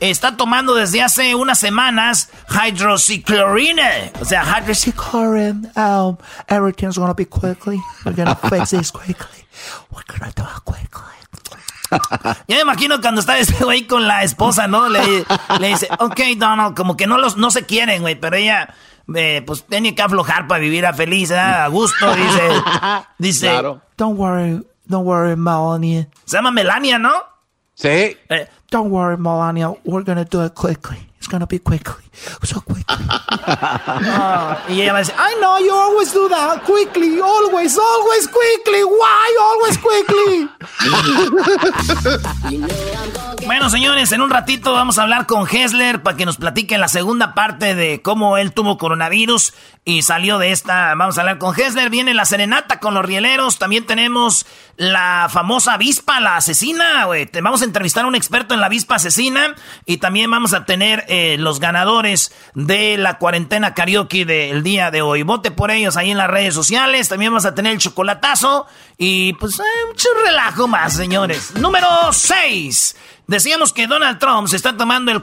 está 0.00 0.36
tomando 0.36 0.74
desde 0.74 1.02
hace 1.02 1.34
unas 1.34 1.58
semanas 1.58 2.30
hydroxychloroquine. 2.48 4.12
O 4.20 4.24
sea, 4.24 4.44
hydroxychloroquine. 4.44 5.76
Um, 5.76 6.16
everything's 6.48 6.96
gonna 6.96 7.14
be 7.14 7.26
quickly. 7.26 7.78
We're 8.04 8.14
gonna 8.14 8.36
fix 8.36 8.70
this 8.70 8.92
quickly. 8.92 9.44
We're 9.90 10.04
gonna 10.06 10.32
do 10.34 10.44
it 10.44 10.64
quickly. 10.64 11.15
Ya 12.48 12.56
me 12.56 12.62
imagino 12.62 13.00
cuando 13.00 13.20
está 13.20 13.38
ese 13.38 13.64
güey 13.64 13.86
con 13.86 14.06
la 14.06 14.22
esposa, 14.22 14.66
¿no? 14.66 14.88
Le, 14.88 15.24
le 15.60 15.68
dice, 15.68 15.88
ok, 15.98 16.20
Donald, 16.36 16.76
como 16.76 16.96
que 16.96 17.06
no, 17.06 17.18
los, 17.18 17.36
no 17.36 17.50
se 17.50 17.64
quieren, 17.64 18.02
güey, 18.02 18.14
pero 18.14 18.36
ella, 18.36 18.74
eh, 19.14 19.42
pues, 19.46 19.64
tiene 19.64 19.94
que 19.94 20.02
aflojar 20.02 20.46
para 20.46 20.60
vivir 20.60 20.86
a 20.86 20.92
feliz, 20.92 21.30
¿eh? 21.30 21.38
a 21.38 21.68
gusto, 21.68 22.14
dice. 22.14 22.50
Dice, 23.18 23.62
don't 23.96 24.18
worry, 24.18 24.64
don't 24.86 25.06
worry, 25.06 25.36
Melania. 25.36 26.08
Se 26.24 26.36
llama 26.36 26.50
Melania, 26.50 26.98
¿no? 26.98 27.12
Sí. 27.74 28.16
Eh, 28.28 28.48
don't 28.70 28.90
worry, 28.90 29.16
Melania, 29.16 29.70
we're 29.84 30.04
gonna 30.04 30.24
do 30.24 30.44
it 30.44 30.54
quickly. 30.54 30.98
It's 31.18 31.28
gonna 31.28 31.46
be 31.46 31.58
quickly. 31.58 32.04
So 32.42 32.60
quickly. 32.60 32.84
uh, 32.88 34.56
y 34.68 34.80
ella 34.80 34.92
va 34.92 34.98
a 34.98 35.00
decir, 35.00 35.14
I 35.18 35.34
know 35.40 35.58
you 35.58 35.72
always 35.74 36.12
do 36.12 36.28
that. 36.28 36.62
Quickly, 36.64 37.20
always, 37.20 37.78
always 37.78 38.28
quickly. 38.28 38.84
Why 38.84 39.36
always 39.40 39.78
quickly? 39.78 40.48
bueno, 43.46 43.70
señores, 43.70 44.12
en 44.12 44.20
un 44.20 44.30
ratito 44.30 44.72
vamos 44.72 44.98
a 44.98 45.02
hablar 45.02 45.26
con 45.26 45.46
Hessler 45.48 46.02
para 46.02 46.16
que 46.16 46.26
nos 46.26 46.36
platique 46.36 46.78
la 46.78 46.88
segunda 46.88 47.34
parte 47.34 47.74
de 47.74 48.02
cómo 48.02 48.38
él 48.38 48.52
tuvo 48.52 48.78
coronavirus 48.78 49.54
y 49.84 50.02
salió 50.02 50.38
de 50.38 50.52
esta. 50.52 50.94
Vamos 50.94 51.16
a 51.16 51.20
hablar 51.22 51.38
con 51.38 51.58
Hessler. 51.58 51.90
Viene 51.90 52.12
la 52.12 52.24
serenata 52.24 52.80
con 52.80 52.92
los 52.92 53.04
rieleros. 53.04 53.58
También 53.58 53.86
tenemos 53.86 54.46
la 54.76 55.28
famosa 55.30 55.74
avispa, 55.74 56.20
la 56.20 56.36
asesina. 56.36 57.04
Güey. 57.06 57.30
Vamos 57.42 57.62
a 57.62 57.66
entrevistar 57.66 58.04
a 58.04 58.08
un 58.08 58.14
experto 58.16 58.54
en 58.54 58.60
la 58.60 58.66
avispa 58.66 58.96
asesina 58.96 59.54
y 59.84 59.98
también 59.98 60.30
vamos 60.30 60.54
a 60.54 60.64
tener 60.64 61.04
eh, 61.08 61.36
los 61.38 61.60
ganadores 61.60 62.32
de 62.54 62.96
la 62.96 63.18
cuarentena 63.18 63.74
karaoke 63.74 64.24
del 64.24 64.62
día 64.62 64.90
de 64.90 65.02
hoy. 65.02 65.22
Vote 65.22 65.50
por 65.50 65.70
ellos 65.70 65.96
ahí 65.96 66.10
en 66.10 66.18
las 66.18 66.28
redes 66.28 66.54
sociales. 66.54 67.08
También 67.08 67.32
vamos 67.32 67.46
a 67.46 67.54
tener 67.54 67.72
el 67.72 67.78
chocolatazo 67.78 68.66
y 68.98 69.32
pues 69.34 69.58
eh, 69.58 69.62
mucho 69.88 70.08
relajo 70.24 70.68
más, 70.68 70.94
señores. 70.94 71.54
Número 71.56 71.86
6. 72.12 72.96
Decíamos 73.26 73.72
que 73.72 73.86
Donald 73.86 74.18
Trump 74.18 74.48
se 74.48 74.56
está 74.56 74.76
tomando 74.76 75.10
el, 75.10 75.22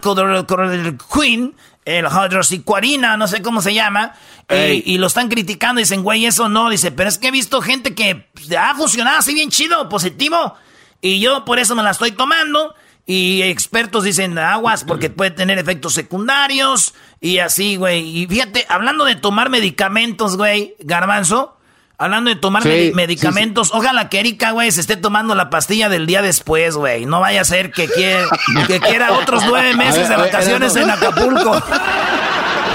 el 0.71 0.97
Queen, 0.97 1.55
el 1.85 2.05
hidroxicuarina, 2.05 3.15
no 3.17 3.27
sé 3.27 3.41
cómo 3.41 3.61
se 3.61 3.73
llama, 3.73 4.13
y, 4.49 4.97
lo 4.97 5.07
están 5.07 5.29
criticando. 5.29 5.79
Dicen, 5.79 6.03
güey, 6.03 6.25
eso 6.25 6.49
no. 6.49 6.69
Dice, 6.69 6.91
pero 6.91 7.09
es 7.09 7.17
que 7.17 7.29
he 7.29 7.31
visto 7.31 7.61
gente 7.61 7.95
que 7.95 8.27
ha 8.57 8.75
funcionado 8.75 9.19
así 9.19 9.33
bien 9.33 9.49
chido, 9.49 9.87
positivo. 9.89 10.55
Y 11.01 11.19
yo 11.19 11.45
por 11.45 11.59
eso 11.59 11.75
me 11.75 11.83
la 11.83 11.91
estoy 11.91 12.11
tomando. 12.11 12.75
Y 13.05 13.41
expertos 13.41 14.05
dicen 14.05 14.37
aguas 14.37 14.85
porque 14.85 15.09
puede 15.09 15.31
tener 15.31 15.57
efectos 15.59 15.93
secundarios 15.93 16.93
y 17.19 17.39
así, 17.39 17.75
güey. 17.75 18.23
Y 18.23 18.27
fíjate, 18.27 18.65
hablando 18.69 19.03
de 19.03 19.15
tomar 19.15 19.49
medicamentos, 19.49 20.37
güey, 20.37 20.75
garbanzo, 20.79 21.57
hablando 22.03 22.29
de 22.29 22.35
tomar 22.35 22.63
medicamentos, 22.65 23.71
ojalá 23.73 24.09
que 24.09 24.19
Erika, 24.19 24.51
güey, 24.51 24.71
se 24.71 24.81
esté 24.81 24.97
tomando 24.97 25.35
la 25.35 25.49
pastilla 25.49 25.89
del 25.89 26.05
día 26.05 26.21
después, 26.21 26.75
güey. 26.75 27.05
No 27.05 27.21
vaya 27.21 27.41
a 27.41 27.45
ser 27.45 27.71
que, 27.71 27.87
quiera, 27.87 28.25
que 28.67 28.79
quiera 28.79 29.13
otros 29.13 29.43
nueve 29.47 29.75
meses 29.75 30.09
de 30.09 30.15
vacaciones 30.15 30.75
en 30.75 30.89
Acapulco. 30.89 31.61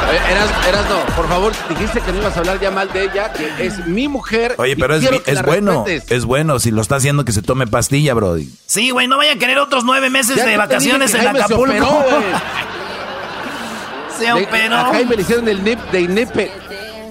Eras, 0.08 0.48
eras 0.66 0.88
no, 0.88 1.00
por 1.14 1.28
favor, 1.28 1.52
dijiste 1.68 2.00
que 2.00 2.12
no 2.12 2.20
ibas 2.20 2.34
a 2.34 2.40
hablar 2.40 2.58
ya 2.58 2.70
mal 2.70 2.90
de 2.90 3.04
ella, 3.04 3.30
que 3.30 3.66
es 3.66 3.86
mi 3.86 4.08
mujer. 4.08 4.54
Oye, 4.56 4.74
pero 4.74 4.94
es, 4.94 5.06
es 5.26 5.42
bueno, 5.42 5.84
es 5.86 6.24
bueno 6.24 6.58
si 6.60 6.70
lo 6.70 6.80
está 6.80 6.96
haciendo 6.96 7.26
que 7.26 7.32
se 7.32 7.42
tome 7.42 7.66
pastilla, 7.66 8.14
Brody. 8.14 8.48
Sí, 8.64 8.88
güey, 8.88 9.06
no 9.06 9.18
vaya 9.18 9.32
a 9.32 9.36
querer 9.36 9.58
otros 9.58 9.84
nueve 9.84 10.08
meses 10.08 10.42
de 10.42 10.56
vacaciones 10.56 11.12
en 11.12 11.28
Acapulco. 11.28 12.06
Se 14.18 14.32
operó, 14.32 14.76
A 14.76 14.84
Jaime 14.86 15.14
le 15.14 15.22
hicieron 15.22 15.46
el 15.46 15.62
nip 15.62 15.78
de 15.92 16.00
Inepe. 16.00 16.50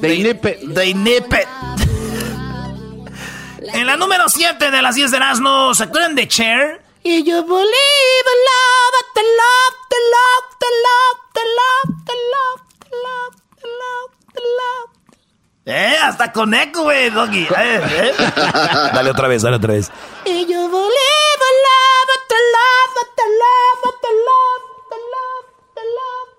De 0.02 0.16
Inepe. 0.16 0.60
De 0.64 0.86
Inepe. 0.88 1.48
En 3.74 3.86
la 3.86 3.98
número 3.98 4.30
7 4.30 4.72
de 4.72 4.82
las 4.82 4.96
10 4.96 5.12
de 5.12 5.18
Erasmo, 5.18 5.74
¿se 5.74 5.84
acuerdan 5.84 6.16
de 6.16 6.28
Cher? 6.28 6.82
Y 7.04 7.24
yo 7.24 7.44
believe 7.44 8.32
love, 8.48 9.06
the 9.14 9.22
love, 9.22 9.78
the 9.90 9.96
love, 9.96 10.48
the 11.34 11.42
love, 11.42 11.82
the 12.04 12.16
love, 12.32 12.62
the 14.34 14.42
love. 14.42 14.98
Eh, 15.66 15.98
hasta 16.02 16.32
con 16.32 16.54
eco, 16.54 16.84
güey, 16.84 17.10
Doggy. 17.10 17.44
Eh, 17.44 17.48
eh. 17.58 18.14
dale 18.94 19.12
otra 19.12 19.28
vez, 19.28 19.42
dale 19.42 19.58
otra 19.58 19.74
vez. 19.74 19.92
Y 20.26 20.46
yo 20.46 20.70
believe 20.70 21.48
love, 21.68 22.12
the 22.30 22.36
love, 22.56 22.94
the 23.16 23.26
love, 23.42 23.82
the 23.84 24.12
love, 24.28 24.62
the 24.92 24.98
love, 24.98 24.98
the 24.98 24.98
love, 25.14 25.46
the 25.76 25.82
love. 25.82 26.37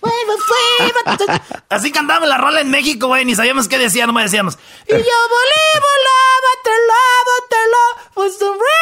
Así 1.68 1.92
cantamos 1.92 2.28
la 2.28 2.38
rola 2.38 2.60
en 2.60 2.70
México, 2.70 3.08
güey, 3.08 3.24
ni 3.24 3.34
sabíamos 3.34 3.68
qué 3.68 3.78
decía, 3.78 4.06
no 4.06 4.12
me 4.12 4.22
decíamos. 4.22 4.58
Y 4.86 4.92
yo 4.92 4.96
believe 4.96 5.86
love, 6.06 6.44
the 6.64 6.70
love, 6.88 7.28
the 7.48 7.56
love, 7.72 7.96
was 8.16 8.38
the 8.38 8.46
rain. 8.46 8.80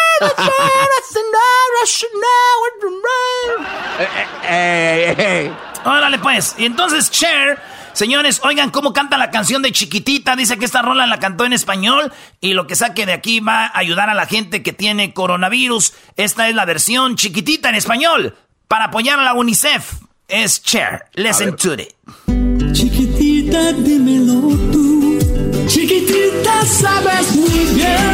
Órale, 5.84 6.18
pues. 6.18 6.54
Y 6.58 6.64
entonces, 6.66 7.10
Cher 7.10 7.60
Señores, 7.98 8.40
oigan 8.44 8.70
cómo 8.70 8.92
canta 8.92 9.18
la 9.18 9.32
canción 9.32 9.60
de 9.60 9.72
Chiquitita. 9.72 10.37
Dice 10.37 10.56
que 10.56 10.64
esta 10.64 10.82
rola 10.82 11.08
la 11.08 11.18
cantó 11.18 11.44
en 11.44 11.52
español 11.52 12.12
y 12.40 12.54
lo 12.54 12.68
que 12.68 12.76
saque 12.76 13.06
de 13.06 13.12
aquí 13.12 13.40
va 13.40 13.66
a 13.66 13.76
ayudar 13.76 14.08
a 14.08 14.14
la 14.14 14.26
gente 14.26 14.62
que 14.62 14.72
tiene 14.72 15.12
coronavirus. 15.12 15.94
Esta 16.16 16.48
es 16.48 16.54
la 16.54 16.64
versión 16.64 17.16
Chiquitita 17.16 17.70
en 17.70 17.75
español 17.75 18.37
para 18.68 18.84
apoyar 18.84 19.18
a 19.18 19.25
la 19.25 19.32
UNICEF. 19.32 19.94
Es 20.28 20.61
Cher. 20.62 21.06
Listen 21.16 21.56
to 21.56 21.73
it. 21.73 21.94
Chiquitita, 22.75 23.73
dímelo 23.73 24.54
tú. 24.70 25.18
Chiquitita, 25.66 26.66
sabes 26.66 27.35
muy 27.35 27.64
bien 27.75 28.12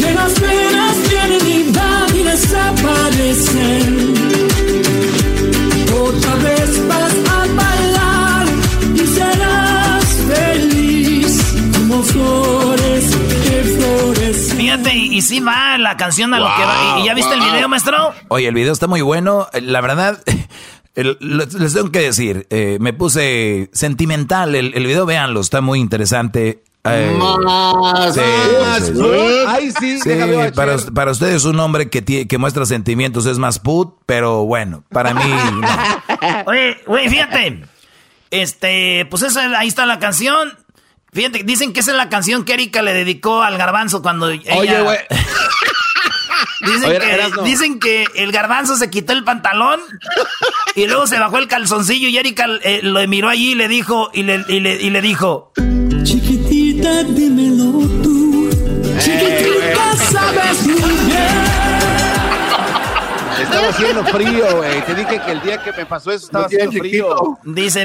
que 0.00 0.14
las 0.14 0.32
penas 0.40 0.96
vienen 1.10 1.46
y 1.46 1.70
van 1.70 2.16
y 2.16 2.22
desaparecen. 2.22 4.04
Fíjate, 14.76 14.96
y, 14.96 15.22
sí 15.22 15.40
va 15.40 15.78
la 15.78 15.96
canción 15.96 16.34
a 16.34 16.38
lo 16.38 16.46
que 16.46 16.62
va. 16.64 16.98
¿Y, 17.00 17.06
ya 17.06 17.14
viste 17.14 17.32
el 17.32 17.40
video, 17.40 17.68
maestro? 17.68 18.12
Oye, 18.28 18.48
el 18.48 18.54
video 18.54 18.72
está 18.72 18.86
muy 18.86 19.02
bueno. 19.02 19.48
La 19.62 19.80
verdad, 19.80 20.20
les 20.94 21.74
tengo 21.74 21.92
que 21.92 22.00
decir, 22.00 22.46
eh, 22.50 22.78
me 22.80 22.92
puse 22.92 23.70
sentimental. 23.72 24.54
El, 24.54 24.74
el 24.74 24.86
video, 24.86 25.06
véanlo, 25.06 25.40
está 25.40 25.60
muy 25.60 25.78
interesante. 25.78 26.64
Eh, 26.86 27.16
más, 27.18 28.18
Ay, 29.46 29.72
sí, 29.78 29.98
para, 30.54 30.76
para 30.92 31.12
ustedes 31.12 31.44
un 31.44 31.58
hombre 31.60 31.88
que, 31.88 32.26
que 32.26 32.38
muestra 32.38 32.66
sentimientos 32.66 33.24
es 33.24 33.38
más 33.38 33.58
put, 33.58 33.94
pero 34.04 34.44
bueno, 34.44 34.82
para 34.90 35.14
mí. 35.14 35.22
Oye, 36.46 36.76
güey, 36.86 37.08
fíjate. 37.08 37.64
Este, 38.30 39.06
pues 39.08 39.22
esa, 39.22 39.58
ahí 39.58 39.68
está 39.68 39.86
la 39.86 39.98
canción. 40.00 40.63
Fíjate, 41.14 41.44
dicen 41.44 41.72
que 41.72 41.78
esa 41.78 41.92
es 41.92 41.96
la 41.96 42.08
canción 42.08 42.44
que 42.44 42.54
Erika 42.54 42.82
le 42.82 42.92
dedicó 42.92 43.44
al 43.44 43.56
garbanzo 43.56 44.02
cuando 44.02 44.30
ella... 44.30 44.52
Oye, 44.56 44.80
güey. 44.82 44.98
Dicen, 46.60 46.98
que, 46.98 47.42
dicen, 47.44 47.78
que, 47.78 48.04
el 48.16 48.32
garbanzo 48.32 48.76
se 48.76 48.90
quitó 48.90 49.12
el 49.12 49.22
pantalón 49.22 49.80
y 50.74 50.86
luego 50.86 51.06
se 51.06 51.18
bajó 51.18 51.38
el 51.38 51.46
calzoncillo 51.46 52.08
y 52.08 52.16
Erika 52.16 52.46
eh, 52.62 52.80
lo 52.82 53.06
miró 53.06 53.28
allí 53.28 53.52
y 53.52 53.54
le 53.54 53.68
dijo, 53.68 54.10
y 54.12 54.24
le, 54.24 54.44
y 54.48 54.60
le, 54.60 54.74
y 54.82 54.90
le 54.90 55.00
dijo... 55.02 55.52
Chiquitita, 56.02 57.04
dímelo 57.04 57.86
tú. 58.02 58.50
Eh, 58.50 58.98
Chiquitita, 58.98 59.96
sabes 60.10 60.66
muy 60.66 61.06
bien. 61.06 61.44
Estaba 63.40 63.68
haciendo 63.68 64.04
frío, 64.06 64.56
güey. 64.56 64.84
Te 64.84 64.94
dije 64.94 65.20
que 65.24 65.32
el 65.32 65.40
día 65.42 65.62
que 65.62 65.72
me 65.72 65.86
pasó 65.86 66.10
eso 66.10 66.26
estaba 66.26 66.46
haciendo 66.46 66.72
frío. 66.72 67.38
Dice, 67.44 67.84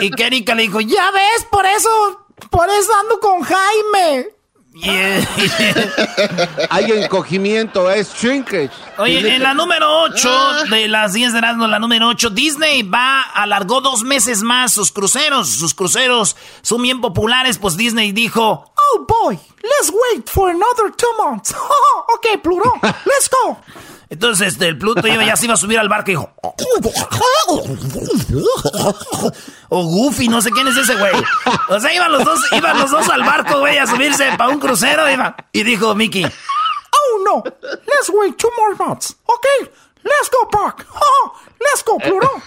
y 0.00 0.10
que 0.10 0.26
Erika 0.26 0.54
le 0.54 0.62
dijo, 0.62 0.80
ya 0.80 1.10
ves, 1.10 1.46
por 1.50 1.66
eso 1.66 2.27
por 2.50 2.68
eso 2.70 2.94
ando 2.94 3.20
con 3.20 3.42
Jaime. 3.42 4.38
Hay 6.70 6.92
encogimiento, 6.92 7.90
es 7.90 8.14
shrinkage. 8.14 8.70
Oye, 8.98 9.34
en 9.34 9.42
la 9.42 9.54
número 9.54 10.02
8 10.02 10.28
ah. 10.30 10.64
de 10.70 10.88
las 10.88 11.14
10 11.14 11.32
de 11.32 11.38
Erasmus, 11.38 11.68
la 11.68 11.78
número 11.78 12.08
8, 12.08 12.30
Disney 12.30 12.82
va, 12.82 13.22
alargó 13.22 13.80
dos 13.80 14.02
meses 14.02 14.42
más 14.42 14.72
sus 14.72 14.92
cruceros. 14.92 15.48
Sus 15.48 15.74
cruceros 15.74 16.36
son 16.62 16.82
bien 16.82 17.00
populares, 17.00 17.58
pues 17.58 17.76
Disney 17.76 18.12
dijo, 18.12 18.72
oh 18.76 19.06
boy, 19.06 19.38
let's 19.62 19.92
wait 20.12 20.28
for 20.28 20.50
another 20.50 20.94
two 20.96 21.12
months. 21.24 21.54
ok, 22.14 22.40
Plurón, 22.42 22.78
let's 22.82 23.28
go. 23.30 23.58
Entonces, 24.10 24.54
este, 24.54 24.68
el 24.68 24.78
Pluto 24.78 25.06
iba, 25.06 25.24
ya 25.24 25.36
se 25.36 25.44
iba 25.44 25.54
a 25.54 25.58
subir 25.58 25.78
al 25.78 25.88
barco 25.88 26.10
y 26.10 26.14
dijo... 26.14 26.32
O 29.68 29.82
Goofy, 29.84 30.28
no 30.28 30.40
sé 30.40 30.50
quién 30.50 30.66
es 30.68 30.76
ese 30.76 30.94
güey. 30.96 31.12
O 31.68 31.78
sea, 31.78 31.92
iban 31.92 32.10
los 32.12 32.24
dos, 32.24 32.40
iban 32.52 32.78
los 32.78 32.90
dos 32.90 33.08
al 33.10 33.22
barco, 33.22 33.60
güey, 33.60 33.76
a 33.78 33.86
subirse 33.86 34.32
para 34.38 34.50
un 34.50 34.58
crucero. 34.58 35.10
Iba. 35.10 35.36
Y 35.52 35.62
dijo 35.62 35.94
Mickey... 35.94 36.24
Oh, 36.24 37.22
no. 37.22 37.42
Let's 37.86 38.08
wait 38.08 38.36
two 38.38 38.50
more 38.56 38.74
months. 38.76 39.14
Okay, 39.26 39.70
let's 40.02 40.30
go 40.30 40.48
back. 40.50 40.86
Oh, 40.94 41.32
let's 41.60 41.82
go, 41.84 41.98
Pluto. 41.98 42.42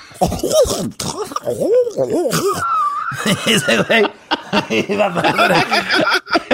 Ese 3.46 3.77
güey 3.84 4.06
iba, 4.70 5.08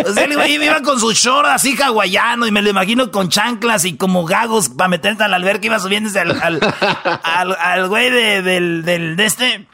o 0.06 0.14
sea, 0.14 0.28
iba, 0.28 0.48
iba, 0.48 0.82
con 0.82 1.00
su 1.00 1.12
short 1.12 1.48
así 1.48 1.76
hawaiano 1.76 2.48
y 2.48 2.52
me 2.52 2.62
lo 2.62 2.70
imagino 2.70 3.12
con 3.12 3.30
chanclas 3.30 3.86
y 3.86 3.96
como 3.96 4.26
gagos 4.26 4.70
para 4.70 4.88
meterse 4.88 5.24
al 5.24 5.34
alberca. 5.34 5.68
Iba 5.68 5.80
subiéndose 5.80 6.20
al, 6.20 6.40
al, 6.42 7.56
al, 7.60 7.88
güey 7.88 8.10
de, 8.10 8.42
del, 8.42 8.84
del, 8.84 9.16
de 9.16 9.26
este. 9.26 9.68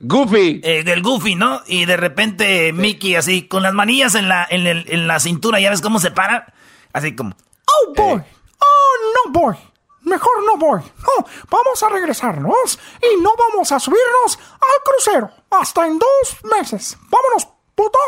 Goofy. 0.00 0.60
Eh, 0.64 0.82
del 0.82 1.02
Goofy, 1.02 1.34
¿no? 1.34 1.60
Y 1.66 1.84
de 1.84 1.96
repente 1.96 2.72
Mickey 2.72 3.16
así, 3.16 3.42
con 3.42 3.62
las 3.62 3.74
manillas 3.74 4.14
en 4.14 4.28
la, 4.28 4.46
en, 4.48 4.66
el, 4.66 4.86
en 4.88 5.06
la 5.06 5.20
cintura, 5.20 5.60
¿ya 5.60 5.68
ves 5.68 5.82
cómo 5.82 6.00
se 6.00 6.10
para? 6.10 6.54
Así 6.92 7.14
como... 7.14 7.36
Oh, 7.66 7.92
boy. 7.94 8.22
Oh, 8.58 9.26
no, 9.26 9.32
boy. 9.32 9.56
Mejor 10.02 10.44
no 10.44 10.56
voy. 10.56 10.80
No, 10.80 11.26
vamos 11.50 11.82
a 11.82 11.88
regresarnos 11.88 12.78
y 13.02 13.20
no 13.20 13.34
vamos 13.36 13.70
a 13.72 13.78
subirnos 13.78 14.38
al 14.54 14.82
crucero 14.84 15.30
hasta 15.50 15.86
en 15.86 15.98
dos 15.98 16.36
meses. 16.58 16.96
Vámonos, 17.08 17.48
puto. 17.74 17.98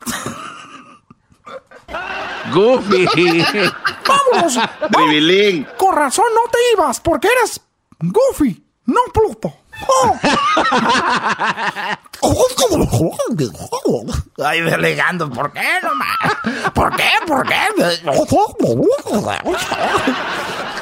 Goofy. 2.52 3.06
Vámonos. 4.06 4.58
Tribilín. 4.92 5.66
Con 5.76 5.96
razón 5.96 6.26
no 6.34 6.42
te 6.50 6.58
ibas 6.74 7.00
porque 7.00 7.28
eres 7.28 7.60
Goofy, 7.98 8.64
no 8.86 9.00
Pluto. 9.12 9.52
Ay, 14.44 14.60
delegando, 14.60 15.30
¿por 15.30 15.52
qué 15.52 15.80
nomás? 15.82 16.36
¿Por 16.74 16.94
qué? 16.96 17.08
¿Por 17.26 17.46
qué? 17.46 17.56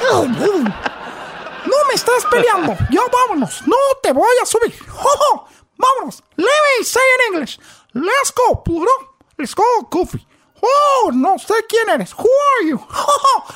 No 0.01 1.75
me 1.87 1.93
estás 1.93 2.25
peleando. 2.29 2.75
Ya 2.89 3.01
vámonos. 3.11 3.61
No 3.67 3.75
te 4.01 4.11
voy 4.11 4.27
a 4.41 4.45
subir. 4.45 4.73
Vámonos. 5.77 6.23
Let 6.35 6.45
me 6.45 6.83
say 6.83 7.01
in 7.01 7.33
English. 7.33 7.59
Let's 7.93 8.33
go, 8.35 8.63
Pluto. 8.63 8.91
Let's 9.37 9.55
go, 9.55 9.63
Goofy. 9.89 10.25
Oh, 10.61 11.11
no 11.13 11.37
sé 11.37 11.53
quién 11.67 11.89
eres. 11.89 12.13
Who 12.13 12.27
are 12.27 12.67
you? 12.67 12.79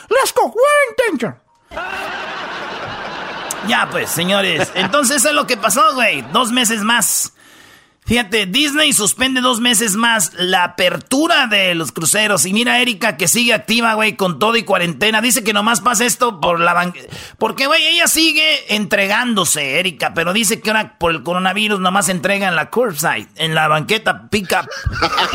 Let's 0.10 0.32
go. 0.34 0.46
We're 0.48 0.84
in 0.90 0.96
danger. 1.12 1.42
Ya, 3.68 3.88
pues, 3.92 4.10
señores. 4.10 4.72
Entonces, 4.76 5.18
eso 5.18 5.30
es 5.30 5.36
lo 5.36 5.46
que 5.46 5.58
pasó, 5.58 5.94
güey. 5.96 6.22
Dos 6.34 6.52
meses 6.52 6.82
más. 6.82 7.33
Fíjate, 8.06 8.46
Disney 8.46 8.92
suspende 8.92 9.40
dos 9.40 9.62
meses 9.62 9.96
más 9.96 10.32
la 10.36 10.64
apertura 10.64 11.48
de 11.48 11.74
los 11.74 11.92
cruceros. 11.92 12.46
Y 12.46 12.54
mira 12.54 12.82
Erika 12.82 13.16
que 13.16 13.28
sigue 13.28 13.54
activa, 13.54 13.94
güey, 13.94 14.16
con 14.16 14.40
todo 14.40 14.58
y 14.58 14.64
cuarentena. 14.64 15.22
Dice 15.22 15.44
que 15.44 15.54
nomás 15.54 15.82
pasa 15.82 16.06
esto 16.06 16.42
por 16.42 16.60
la 16.60 16.74
banqueta. 16.74 17.16
Porque, 17.38 17.68
güey, 17.68 17.86
ella 17.88 18.08
sigue 18.08 18.76
entregándose, 18.76 19.80
Erika. 19.80 20.14
Pero 20.14 20.34
dice 20.34 20.60
que 20.60 20.70
ahora 20.70 20.98
por 20.98 21.12
el 21.12 21.24
coronavirus 21.24 21.80
nomás 21.80 22.10
entrega 22.10 22.48
en 22.48 22.56
la 22.56 22.70
curbside, 22.70 23.28
en 23.36 23.56
la 23.56 23.68
banqueta 23.68 24.28
pick-up. 24.30 24.68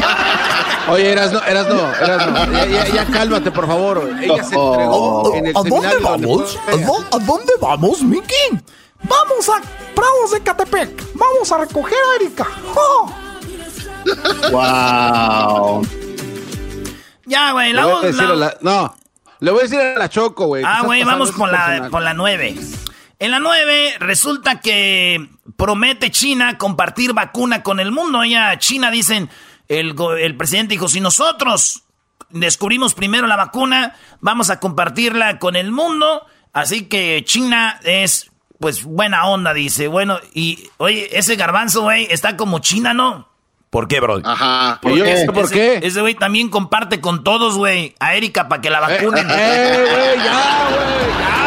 Oye, 0.89 1.13
eras 1.13 1.33
no, 1.33 1.43
eras 1.43 1.69
no, 1.69 1.95
eras 1.95 2.27
no. 2.27 2.53
Ya, 2.67 2.87
ya, 2.87 3.07
cálmate, 3.07 3.51
por 3.51 3.67
favor. 3.67 4.11
Ella 4.21 4.45
se 4.45 4.55
entregó 4.55 5.35
en 5.35 5.47
el 5.47 5.57
¿A 5.57 5.63
dónde 5.63 5.99
vamos? 6.03 6.59
¿A 7.11 7.19
dónde 7.19 7.53
vamos, 7.61 8.03
Mickey? 8.03 8.61
Vamos 9.03 9.49
a 9.49 9.61
Prados 9.95 10.31
de 10.33 10.41
Catepec. 10.41 11.03
Vamos 11.15 11.51
a 11.53 11.59
recoger 11.59 11.99
a 11.99 12.23
Erika. 12.23 12.47
¡Oh! 12.75 13.15
¡Wow! 14.51 15.87
Ya, 17.27 17.53
güey, 17.53 17.73
la, 17.73 18.57
No, 18.63 18.97
le 19.41 19.51
voy 19.51 19.61
a 19.61 19.63
decir 19.65 19.81
a 19.81 19.99
la 19.99 20.09
Choco, 20.09 20.47
güey. 20.47 20.65
Ah, 20.67 20.83
güey, 20.85 21.05
vamos 21.05 21.33
con 21.33 21.53
la, 21.53 21.89
con 21.91 22.05
la 22.05 22.15
9. 22.15 22.57
En 23.19 23.31
la 23.31 23.39
9 23.39 23.97
resulta 23.99 24.61
que 24.61 25.29
promete 25.57 26.11
China 26.11 26.57
compartir 26.57 27.13
vacuna 27.13 27.63
con 27.63 27.81
el 27.81 27.91
mundo. 27.91 28.25
Ya 28.25 28.59
China 28.59 28.91
dicen, 28.91 29.29
el, 29.69 29.95
el 30.19 30.37
presidente 30.37 30.75
dijo, 30.75 30.89
si 30.89 31.01
nosotros 31.01 31.83
descubrimos 32.31 32.95
primero 32.95 33.27
la 33.27 33.37
vacuna, 33.37 33.97
vamos 34.21 34.51
a 34.51 34.61
compartirla 34.61 35.39
con 35.39 35.57
el 35.57 35.71
mundo. 35.73 36.25
Así 36.53 36.87
que 36.87 37.25
China 37.25 37.79
es 37.83 38.31
pues 38.59 38.85
buena 38.85 39.27
onda, 39.27 39.55
dice. 39.55 39.89
Bueno, 39.89 40.19
y 40.35 40.71
oye, 40.79 41.09
ese 41.17 41.37
garbanzo, 41.37 41.83
güey, 41.83 42.07
está 42.11 42.37
como 42.37 42.59
China, 42.59 42.95
¿no? 42.95 43.29
¿Por 43.71 43.87
qué, 43.87 44.01
bro? 44.01 44.21
Ajá. 44.25 44.79
¿Por, 44.81 44.95
qué? 44.95 45.27
¿Por 45.33 45.51
qué? 45.51 45.81
Ese 45.83 46.01
güey 46.01 46.15
también 46.15 46.49
comparte 46.49 47.01
con 47.01 47.23
todos, 47.23 47.57
güey. 47.57 47.95
A 48.01 48.15
Erika 48.15 48.49
para 48.49 48.63
que 48.63 48.71
la 48.71 48.81
vacunen. 48.81 49.29
Eh, 49.31 49.35
eh 49.35 49.87
güey, 49.91 50.25
ya, 50.25 50.69
güey, 50.71 51.39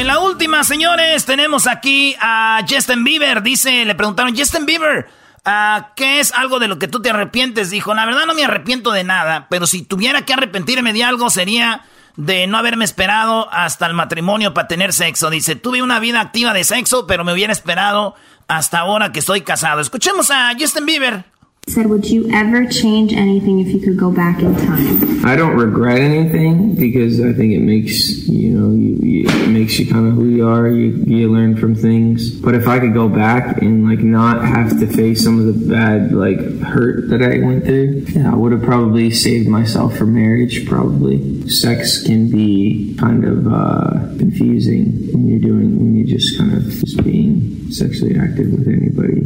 En 0.00 0.06
la 0.06 0.20
última, 0.20 0.62
señores, 0.64 1.26
tenemos 1.26 1.66
aquí 1.66 2.16
a 2.20 2.64
Justin 2.68 3.02
Bieber. 3.02 3.42
Dice, 3.42 3.84
le 3.84 3.94
preguntaron, 3.94 4.36
Justin 4.36 4.64
Bieber, 4.64 5.08
Ah, 5.44 5.92
¿Qué 5.96 6.20
es 6.20 6.32
algo 6.32 6.58
de 6.58 6.68
lo 6.68 6.78
que 6.78 6.88
tú 6.88 7.00
te 7.00 7.10
arrepientes? 7.10 7.70
Dijo, 7.70 7.94
la 7.94 8.06
verdad 8.06 8.26
no 8.26 8.34
me 8.34 8.44
arrepiento 8.44 8.92
de 8.92 9.04
nada, 9.04 9.46
pero 9.48 9.66
si 9.66 9.82
tuviera 9.82 10.24
que 10.24 10.34
arrepentirme 10.34 10.92
de 10.92 11.04
algo 11.04 11.30
sería 11.30 11.82
de 12.16 12.46
no 12.46 12.58
haberme 12.58 12.84
esperado 12.84 13.48
hasta 13.50 13.86
el 13.86 13.94
matrimonio 13.94 14.52
para 14.52 14.68
tener 14.68 14.92
sexo. 14.92 15.30
Dice, 15.30 15.56
tuve 15.56 15.82
una 15.82 16.00
vida 16.00 16.20
activa 16.20 16.52
de 16.52 16.64
sexo, 16.64 17.06
pero 17.06 17.24
me 17.24 17.32
hubiera 17.32 17.52
esperado 17.52 18.14
hasta 18.48 18.80
ahora 18.80 19.12
que 19.12 19.20
estoy 19.20 19.40
casado. 19.42 19.80
Escuchemos 19.80 20.30
a 20.30 20.52
Justin 20.58 20.84
Bieber. 20.84 21.24
Said, 21.70 21.86
would 21.86 22.10
you 22.10 22.28
ever 22.32 22.66
change 22.66 23.12
anything 23.12 23.60
if 23.60 23.68
you 23.68 23.78
could 23.78 23.96
go 23.96 24.10
back 24.10 24.42
in 24.42 24.54
time? 24.56 25.24
I 25.24 25.36
don't 25.36 25.56
regret 25.56 26.00
anything 26.00 26.74
because 26.74 27.20
I 27.20 27.32
think 27.32 27.52
it 27.52 27.60
makes 27.60 28.26
you 28.26 28.58
know 28.58 28.70
you, 28.74 28.96
you, 29.02 29.24
it 29.28 29.48
makes 29.48 29.78
you 29.78 29.86
kind 29.86 30.08
of 30.08 30.14
who 30.14 30.24
you 30.24 30.48
are. 30.48 30.66
You 30.68 31.04
you 31.06 31.30
learn 31.30 31.56
from 31.56 31.74
things. 31.74 32.30
But 32.30 32.54
if 32.54 32.66
I 32.66 32.80
could 32.80 32.94
go 32.94 33.08
back 33.08 33.60
and 33.62 33.86
like 33.86 34.00
not 34.00 34.44
have 34.44 34.80
to 34.80 34.86
face 34.86 35.22
some 35.22 35.38
of 35.38 35.46
the 35.46 35.68
bad 35.68 36.12
like 36.12 36.38
hurt 36.60 37.10
that 37.10 37.22
I 37.22 37.38
went 37.44 37.64
through, 37.64 38.04
yeah, 38.08 38.32
I 38.32 38.34
would 38.34 38.52
have 38.52 38.62
probably 38.62 39.10
saved 39.10 39.48
myself 39.48 39.96
for 39.96 40.06
marriage. 40.06 40.66
Probably 40.66 41.48
sex 41.48 42.02
can 42.02 42.30
be 42.30 42.96
kind 42.98 43.24
of 43.24 43.46
uh, 43.46 43.90
confusing 44.18 45.12
when 45.12 45.28
you're 45.28 45.38
doing 45.38 45.78
when 45.78 45.96
you're 45.96 46.18
just 46.18 46.38
kind 46.38 46.54
of 46.54 46.64
just 46.64 47.04
being 47.04 47.59
sexually 47.72 48.16
active 48.18 48.50
with 48.52 48.68
anybody. 48.68 49.20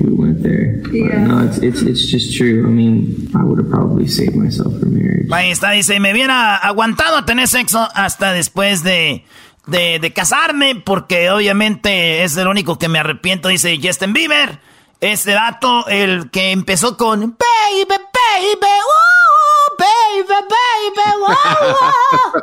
we 0.00 0.12
went 0.12 0.42
there. 0.42 0.82
Yeah. 0.92 1.26
no, 1.26 1.46
it's, 1.46 1.58
it's, 1.58 1.82
it's 1.82 2.06
just 2.06 2.36
true. 2.36 2.66
I 2.66 2.70
mean, 2.70 3.30
I 3.34 3.44
would 3.44 3.58
have 3.58 3.70
probably 3.70 4.08
saved 4.08 4.36
myself 4.36 4.78
for 4.78 4.86
marriage. 4.86 5.28
Ahí 5.30 5.50
está, 5.50 5.70
dice, 5.70 6.00
me 6.00 6.12
hubiera 6.12 6.56
aguantado 6.56 7.16
a 7.16 7.24
tener 7.24 7.48
sexo 7.48 7.88
hasta 7.94 8.32
después 8.32 8.82
de, 8.82 9.24
de, 9.66 9.98
de 10.00 10.12
casarme, 10.12 10.74
porque 10.76 11.30
obviamente 11.30 12.24
es 12.24 12.36
el 12.36 12.48
único 12.48 12.78
que 12.78 12.88
me 12.88 12.98
arrepiento, 12.98 13.48
dice 13.48 13.78
Justin 13.82 14.12
Bieber. 14.12 14.58
Ese 15.00 15.30
dato, 15.32 15.86
el 15.88 16.30
que 16.30 16.50
empezó 16.50 16.98
con 16.98 17.20
Baby, 17.20 17.86
baby, 17.88 18.66
oh, 18.66 19.76
baby, 19.78 20.34
baby, 20.50 21.24
oh, 21.26 22.42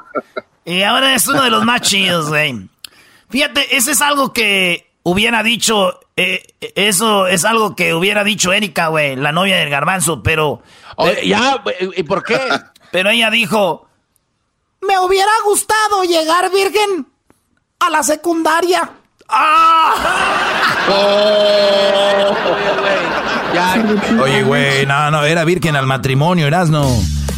Y 0.66 0.82
ahora 0.82 1.14
es 1.14 1.28
uno 1.28 1.44
de 1.44 1.50
los 1.52 1.64
más 1.64 1.82
chidos, 1.82 2.30
güey. 2.30 2.68
Fíjate, 3.30 3.76
ese 3.76 3.92
es 3.92 4.02
algo 4.02 4.34
que 4.34 4.87
hubiera 5.08 5.42
dicho, 5.42 6.02
eh, 6.18 6.46
eso 6.76 7.28
es 7.28 7.46
algo 7.46 7.76
que 7.78 7.94
hubiera 7.94 8.26
dicho 8.26 8.52
Erika, 8.52 8.88
güey, 8.88 9.16
la 9.16 9.32
novia 9.32 9.56
del 9.58 9.70
garbanzo, 9.70 10.22
pero... 10.22 10.62
Oye, 10.98 11.28
ya, 11.28 11.64
¿y 11.96 12.04
por 12.04 12.24
qué? 12.24 12.40
Pero 12.92 13.10
ella 13.10 13.30
dijo, 13.30 13.86
me 14.80 14.98
hubiera 15.00 15.32
gustado 15.44 16.04
llegar 16.04 16.50
virgen 16.52 17.06
a 17.80 17.90
la 17.90 18.02
secundaria. 18.02 18.90
¡Ah! 19.30 19.94
Oh. 20.90 21.44
Oye, 24.22 24.44
güey, 24.44 24.86
no, 24.86 25.12
no, 25.12 25.26
era 25.26 25.44
virgen 25.44 25.76
al 25.76 25.86
matrimonio, 25.86 26.48
eras 26.48 26.70
no. 26.70 26.88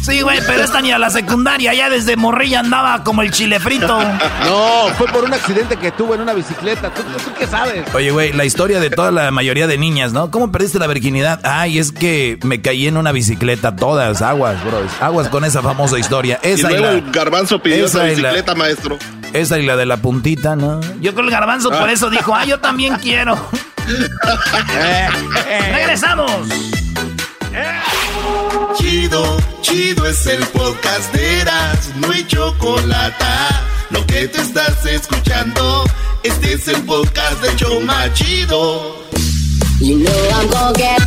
Sí, 0.02 0.22
güey, 0.22 0.38
pero 0.46 0.64
esta 0.64 0.80
ni 0.80 0.92
a 0.92 0.98
la 0.98 1.10
secundaria, 1.10 1.74
ya 1.74 1.90
desde 1.90 2.16
morrilla 2.16 2.60
andaba 2.60 3.04
como 3.04 3.22
el 3.22 3.30
chile 3.30 3.60
frito. 3.60 3.98
No, 4.44 4.88
fue 4.96 5.06
por 5.08 5.24
un 5.24 5.32
accidente 5.32 5.76
que 5.76 5.92
tuvo 5.92 6.14
en 6.14 6.22
una 6.22 6.32
bicicleta. 6.32 6.90
¿Tú, 6.90 7.02
tú 7.02 7.30
qué 7.38 7.46
sabes? 7.46 7.84
Oye, 7.94 8.10
güey, 8.10 8.32
la 8.32 8.44
historia 8.44 8.80
de 8.80 8.90
toda 8.90 9.10
la 9.10 9.30
mayoría 9.30 9.66
de 9.66 9.78
niñas, 9.78 10.12
¿no? 10.12 10.30
¿Cómo 10.30 10.50
perdiste 10.50 10.78
la 10.78 10.86
virginidad? 10.86 11.40
Ay, 11.44 11.78
es 11.78 11.92
que 11.92 12.38
me 12.42 12.60
caí 12.60 12.86
en 12.86 12.96
una 12.96 13.12
bicicleta, 13.12 13.76
todas, 13.76 14.22
aguas, 14.22 14.64
bro. 14.64 14.80
Aguas 15.00 15.28
con 15.28 15.44
esa 15.44 15.62
famosa 15.62 15.98
historia. 15.98 16.40
Esa 16.42 16.72
y 16.72 16.76
luego 16.76 16.88
el 16.88 17.10
garbanzo 17.12 17.62
pidió 17.62 17.86
esa, 17.86 18.04
bicicleta, 18.04 18.54
maestro. 18.54 18.98
Esa 19.32 19.58
y 19.58 19.66
la 19.66 19.76
de 19.76 19.86
la 19.86 19.98
puntita, 19.98 20.56
¿no? 20.56 20.80
Yo 21.00 21.12
creo 21.12 21.26
el 21.26 21.30
garbanzo 21.30 21.70
por 21.70 21.90
eso 21.90 22.10
dijo, 22.10 22.34
ah, 22.34 22.44
yo 22.44 22.58
también 22.60 22.96
quiero. 22.96 23.36
Regresamos. 25.72 26.32
Chido, 28.76 29.36
chido 29.62 30.06
es 30.06 30.26
el 30.26 30.44
podcast 30.48 31.12
de 31.12 31.40
Eras, 31.40 31.90
no 31.96 32.10
hay 32.10 32.24
chocolate. 32.26 33.24
Lo 33.90 34.06
que 34.06 34.28
te 34.28 34.40
estás 34.40 34.84
escuchando, 34.86 35.84
este 36.22 36.54
es 36.54 36.68
el 36.68 36.82
podcast 36.84 37.42
de 37.42 37.56
Choma 37.56 38.12
Chido. 38.12 38.96
You 39.80 39.98
know 39.98 40.12
I'm 40.30 40.48
gonna 40.48 40.72
get... 40.76 41.00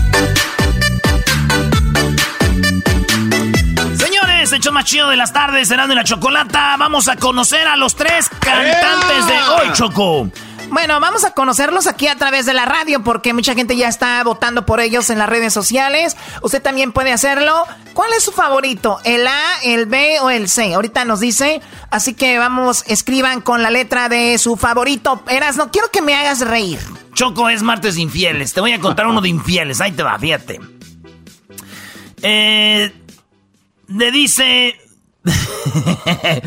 Señores, 3.97 4.52
el 4.52 4.60
show 4.60 4.73
más 4.73 4.86
chido 4.86 5.10
de 5.10 5.15
las 5.15 5.32
tardes, 5.32 5.67
será 5.67 5.88
de 5.88 5.95
la 5.95 6.04
chocolata. 6.04 6.76
Vamos 6.78 7.08
a 7.08 7.15
conocer 7.15 7.67
a 7.67 7.76
los 7.78 7.95
tres 7.95 8.30
cantantes 8.39 9.28
de 9.28 9.34
hoy, 9.34 9.73
Choco. 9.73 10.30
Bueno, 10.73 10.99
vamos 10.99 11.23
a 11.23 11.36
conocerlos 11.36 11.86
aquí 11.86 12.07
a 12.07 12.15
través 12.15 12.47
de 12.47 12.53
la 12.55 12.65
radio 12.65 13.03
porque 13.03 13.31
mucha 13.31 13.53
gente 13.53 13.77
ya 13.77 13.88
está 13.88 14.23
votando 14.23 14.65
por 14.65 14.79
ellos 14.79 15.12
en 15.12 15.19
las 15.19 15.29
redes 15.29 15.53
sociales. 15.53 16.17
Usted 16.41 16.63
también 16.63 16.91
puede 16.91 17.12
hacerlo. 17.12 17.63
¿Cuál 17.93 18.12
es 18.13 18.23
su 18.23 18.31
favorito? 18.31 18.99
¿El 19.03 19.27
A, 19.27 19.39
el 19.63 19.86
B 19.86 20.19
o 20.21 20.31
el 20.31 20.49
C? 20.49 20.73
Ahorita 20.73 21.05
nos 21.05 21.19
dice. 21.19 21.62
Así 21.91 22.15
que 22.15 22.39
vamos, 22.39 22.86
escriban 22.88 23.41
con 23.41 23.62
la 23.62 23.69
letra 23.69 24.09
de 24.09 24.39
su 24.39 24.57
favorito. 24.57 25.23
Eras, 25.29 25.57
no 25.57 25.69
quiero 25.69 25.91
que 25.91 26.01
me 26.01 26.15
hagas 26.15 26.39
reír. 26.39 26.79
Choco 27.13 27.49
es 27.49 27.62
martes 27.62 27.95
infieles. 27.97 28.51
Te 28.53 28.59
voy 28.59 28.71
a 28.71 28.79
contar 28.79 29.05
uno 29.05 29.21
de 29.21 29.29
infieles. 29.29 29.79
Ahí 29.79 29.91
te 29.91 30.01
va, 30.01 30.17
fíjate. 30.17 30.59
Eh, 32.23 32.91
le 33.89 34.12
dice... 34.12 34.75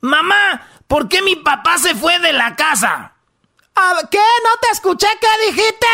Mamá, 0.00 0.66
¿por 0.88 1.08
qué 1.08 1.22
mi 1.22 1.36
papá 1.36 1.78
se 1.78 1.94
fue 1.94 2.18
de 2.18 2.32
la 2.32 2.56
casa? 2.56 3.12
¿Qué? 4.10 4.18
¿No 4.18 4.50
te 4.60 4.68
escuché? 4.72 5.06
¿Qué 5.20 5.50
dijiste? 5.50 5.86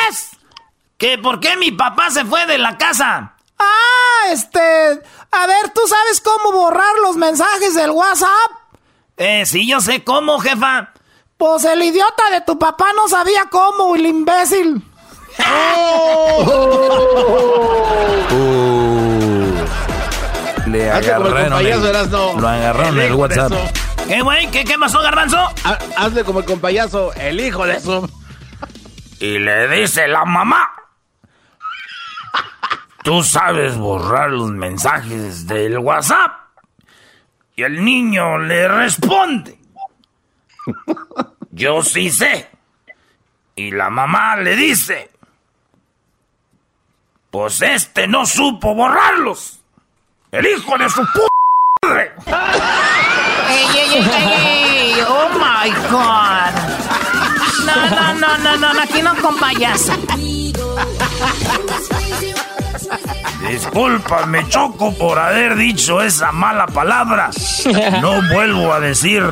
¿Que 0.98 1.18
por 1.18 1.40
qué 1.40 1.56
mi 1.56 1.72
papá 1.72 2.10
se 2.10 2.24
fue 2.24 2.46
de 2.46 2.58
la 2.58 2.78
casa? 2.78 3.34
Ah, 3.58 4.30
este... 4.30 5.02
A 5.32 5.46
ver, 5.46 5.70
¿tú 5.74 5.80
sabes 5.86 6.20
cómo 6.20 6.52
borrar 6.52 6.96
los 7.02 7.16
mensajes 7.16 7.74
del 7.74 7.90
WhatsApp? 7.90 8.52
Eh, 9.16 9.44
sí, 9.44 9.68
yo 9.68 9.80
sé 9.80 10.04
cómo, 10.04 10.38
jefa. 10.38 10.92
Pues 11.36 11.64
el 11.64 11.82
idiota 11.82 12.30
de 12.30 12.40
tu 12.40 12.58
papá 12.58 12.86
no 12.94 13.08
sabía 13.08 13.46
cómo, 13.50 13.94
el 13.94 14.06
imbécil. 14.06 14.82
Le 20.66 20.90
agarraron 20.90 21.66
el, 21.66 22.40
lo 22.40 22.48
agarraron 22.48 22.98
en 22.98 23.06
el 23.06 23.14
WhatsApp. 23.14 23.52
¿Qué, 24.08 24.22
güey? 24.22 24.50
¿Qué, 24.50 24.64
¿Qué 24.64 24.78
pasó, 24.78 25.00
Garbanzo? 25.02 25.38
hazle 25.96 26.22
como 26.24 26.40
el 26.40 26.44
compayazo, 26.44 27.12
el 27.14 27.40
hijo 27.40 27.66
de 27.66 27.76
eso. 27.76 28.08
Y 29.18 29.38
le 29.38 29.68
dice 29.68 30.06
la 30.06 30.24
mamá. 30.24 30.70
Tú 33.02 33.22
sabes 33.22 33.76
borrar 33.76 34.30
los 34.30 34.50
mensajes 34.50 35.46
del 35.46 35.78
WhatsApp. 35.78 36.32
Y 37.56 37.62
el 37.62 37.84
niño 37.84 38.38
le 38.38 38.68
responde. 38.68 39.58
Yo 41.50 41.82
sí 41.82 42.10
sé. 42.10 42.48
Y 43.56 43.70
la 43.70 43.90
mamá 43.90 44.36
le 44.36 44.54
dice. 44.54 45.10
Pues 47.30 47.60
este 47.62 48.06
no 48.06 48.24
supo 48.26 48.74
borrarlos. 48.74 49.60
El 50.30 50.46
hijo 50.46 50.76
de 50.78 50.88
su 50.90 51.00
puta 51.06 51.28
madre. 51.82 52.12
¡Ey, 53.48 53.66
ey, 53.74 53.94
ey, 53.94 54.94
ey! 54.94 55.00
¡Oh, 55.06 55.28
my 55.38 55.70
God! 55.90 56.52
No, 57.66 57.74
no, 57.90 58.14
no, 58.14 58.38
no, 58.38 58.72
no, 58.72 58.80
aquí 58.80 59.02
no 59.02 59.14
con 59.16 59.36
payaso. 59.36 59.92
Discúlpame, 63.48 64.48
Choco, 64.48 64.94
por 64.94 65.18
haber 65.18 65.56
dicho 65.56 66.02
esa 66.02 66.32
mala 66.32 66.66
palabra. 66.66 67.30
No 68.00 68.22
vuelvo 68.32 68.72
a 68.72 68.80
decir 68.80 69.22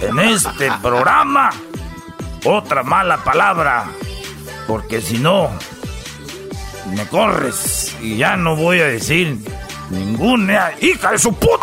en 0.00 0.18
este 0.18 0.70
programa 0.82 1.50
otra 2.44 2.82
mala 2.82 3.18
palabra. 3.18 3.84
Porque 4.66 5.00
si 5.00 5.18
no, 5.18 5.50
me 6.94 7.06
corres 7.06 7.96
y 8.00 8.16
ya 8.16 8.36
no 8.36 8.56
voy 8.56 8.80
a 8.80 8.86
decir 8.86 9.38
ninguna 9.90 10.72
hija 10.80 11.12
de 11.12 11.18
su 11.18 11.34
puta 11.34 11.62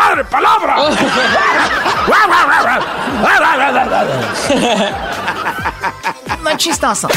madre 0.00 0.24
palabra. 0.24 0.76
no 6.42 6.56
chistoso. 6.56 7.08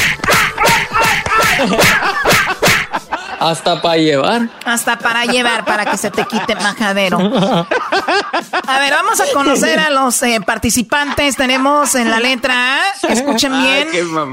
Hasta 3.40 3.82
para 3.82 3.98
llevar. 3.98 4.50
Hasta 4.66 4.98
para 4.98 5.26
llevar, 5.26 5.66
para 5.66 5.86
que 5.86 5.98
se 5.98 6.12
te 6.12 6.26
quite 6.26 6.56
majadero. 6.56 7.18
A 7.20 8.80
ver, 8.80 8.94
vamos 8.94 9.20
a 9.20 9.26
conocer 9.34 9.80
a 9.80 9.90
los 9.90 10.24
eh, 10.24 10.40
participantes. 10.46 11.36
Tenemos 11.36 11.94
en 11.96 12.10
la 12.10 12.22
letra 12.22 12.78
A. 12.78 12.80
Escuchen 13.10 13.52
bien. 13.62 13.90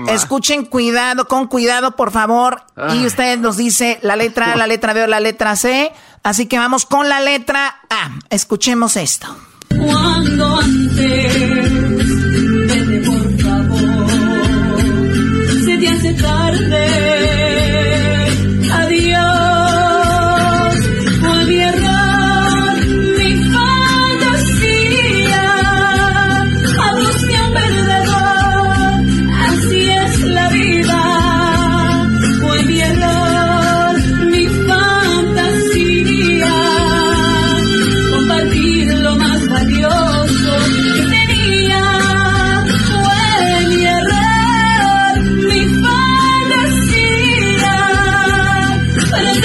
escuchen 0.09 0.65
cuidado, 0.65 1.27
con 1.27 1.49
cuidado, 1.49 1.97
por 1.97 2.13
favor. 2.13 2.63
Y 2.95 3.05
usted 3.05 3.39
nos 3.39 3.57
dice 3.57 3.99
la 4.03 4.15
letra 4.15 4.53
A, 4.53 4.57
la 4.57 4.69
letra 4.69 4.93
B 4.93 5.03
o 5.03 5.07
la 5.09 5.21
letra 5.21 5.57
C. 5.57 5.93
Así 6.23 6.47
que 6.47 6.59
vamos 6.59 6.87
con 6.87 7.09
la 7.09 7.21
letra 7.21 7.81
A. 7.89 8.19
Escuchemos 8.29 8.97
esto. 8.97 9.37
Cuando 9.69 10.57
antes, 10.57 11.40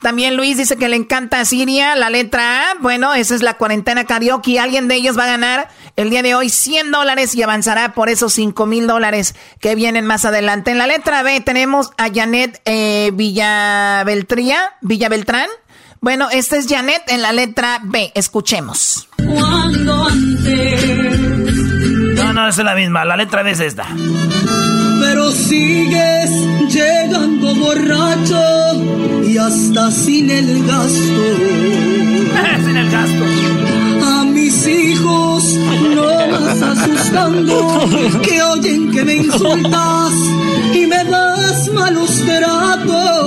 También 0.00 0.36
Luis 0.36 0.56
dice 0.56 0.76
que 0.76 0.88
le 0.88 0.96
encanta 0.96 1.44
Siria, 1.44 1.94
la 1.94 2.08
letra 2.08 2.70
A. 2.70 2.74
Bueno, 2.80 3.14
esa 3.14 3.34
es 3.34 3.42
la 3.42 3.54
cuarentena 3.54 4.04
karaoke. 4.04 4.58
Alguien 4.58 4.88
de 4.88 4.94
ellos 4.94 5.18
va 5.18 5.24
a 5.24 5.28
ganar 5.28 5.68
el 5.96 6.08
día 6.08 6.22
de 6.22 6.34
hoy 6.34 6.48
100 6.48 6.90
dólares 6.90 7.34
y 7.34 7.42
avanzará 7.42 7.92
por 7.92 8.08
esos 8.08 8.32
5 8.32 8.64
mil 8.66 8.86
dólares 8.86 9.34
que 9.60 9.74
vienen 9.74 10.06
más 10.06 10.24
adelante. 10.24 10.70
En 10.70 10.78
la 10.78 10.86
letra 10.86 11.22
B 11.22 11.40
tenemos 11.42 11.90
a 11.98 12.08
Janet 12.12 12.62
eh, 12.64 13.10
Villabeltría, 13.12 14.74
Villabeltrán. 14.80 15.48
Bueno, 16.00 16.28
esta 16.30 16.56
es 16.56 16.66
Janet 16.66 17.02
en 17.08 17.20
la 17.20 17.32
letra 17.32 17.80
B. 17.82 18.10
Escuchemos. 18.14 19.06
Cuando 19.18 20.06
antes 20.06 21.00
no, 22.24 22.32
no, 22.32 22.48
es 22.48 22.56
la 22.58 22.74
misma. 22.74 23.04
La 23.04 23.16
letra 23.16 23.42
B 23.42 23.50
es 23.50 23.60
esta. 23.60 23.86
Pero 25.00 25.32
sigues 25.32 26.30
llegando 26.68 27.54
borracho 27.54 28.42
y 29.26 29.38
hasta 29.38 29.90
sin 29.90 30.30
el 30.30 30.64
gasto. 30.66 31.22
sin 32.64 32.76
el 32.76 32.90
gasto. 32.90 33.24
A 34.02 34.24
mis 34.24 34.66
hijos 34.66 35.44
no 35.94 36.04
vas 36.04 36.62
asustando 36.62 37.88
que 38.22 38.42
oyen 38.42 38.90
que 38.90 39.04
me 39.04 39.14
insultas 39.16 40.12
y 40.74 40.86
me 40.86 41.04
das 41.04 41.68
malos 41.72 42.10
tratos. 42.26 43.20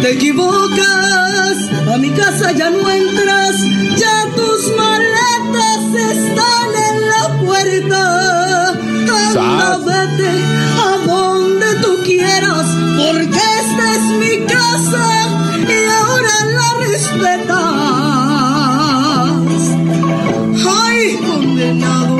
Te 0.00 0.12
equivocas, 0.12 1.56
a 1.92 1.98
mi 1.98 2.10
casa 2.10 2.52
ya 2.52 2.70
no 2.70 2.88
entras, 2.88 3.56
ya 3.96 4.26
tus 4.36 4.76
maletas 4.76 5.82
están 6.12 6.68
en 6.88 7.08
la 7.08 7.24
puerta. 7.44 8.28
Anda, 9.10 9.78
vete 9.78 10.30
a 10.76 11.06
donde 11.06 11.74
tú 11.82 11.98
quieras, 12.04 12.66
porque 12.96 13.38
esta 13.38 13.94
es 13.94 14.02
mi 14.18 14.46
casa 14.46 15.06
y 15.68 15.84
ahora 15.90 16.34
la 16.56 16.68
respetas. 16.86 17.58
Ay, 20.68 21.16
condenado. 21.26 22.18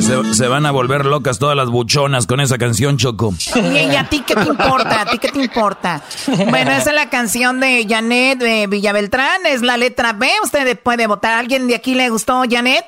Se, 0.00 0.34
se 0.34 0.48
van 0.48 0.66
a 0.66 0.72
volver 0.72 1.06
locas 1.06 1.38
todas 1.38 1.56
las 1.56 1.68
buchonas 1.68 2.26
con 2.26 2.40
esa 2.40 2.58
canción, 2.58 2.96
Choco. 2.96 3.32
¿Y 3.54 3.94
a 3.94 4.08
ti 4.08 4.24
qué 4.26 4.34
te 4.34 4.48
importa? 4.48 5.02
¿A 5.02 5.06
ti 5.06 5.18
qué 5.18 5.28
te 5.28 5.40
importa? 5.40 6.02
Bueno, 6.50 6.72
esa 6.72 6.90
es 6.90 6.96
la 6.96 7.08
canción 7.08 7.60
de 7.60 7.86
Janet 7.88 8.38
de 8.38 8.66
Villabeltrán, 8.66 9.46
es 9.46 9.62
la 9.62 9.76
letra 9.76 10.12
B. 10.12 10.28
Usted 10.42 10.78
puede 10.80 11.06
votar. 11.06 11.34
¿Alguien 11.38 11.68
de 11.68 11.76
aquí 11.76 11.94
le 11.94 12.08
gustó 12.10 12.42
Janet? 12.50 12.84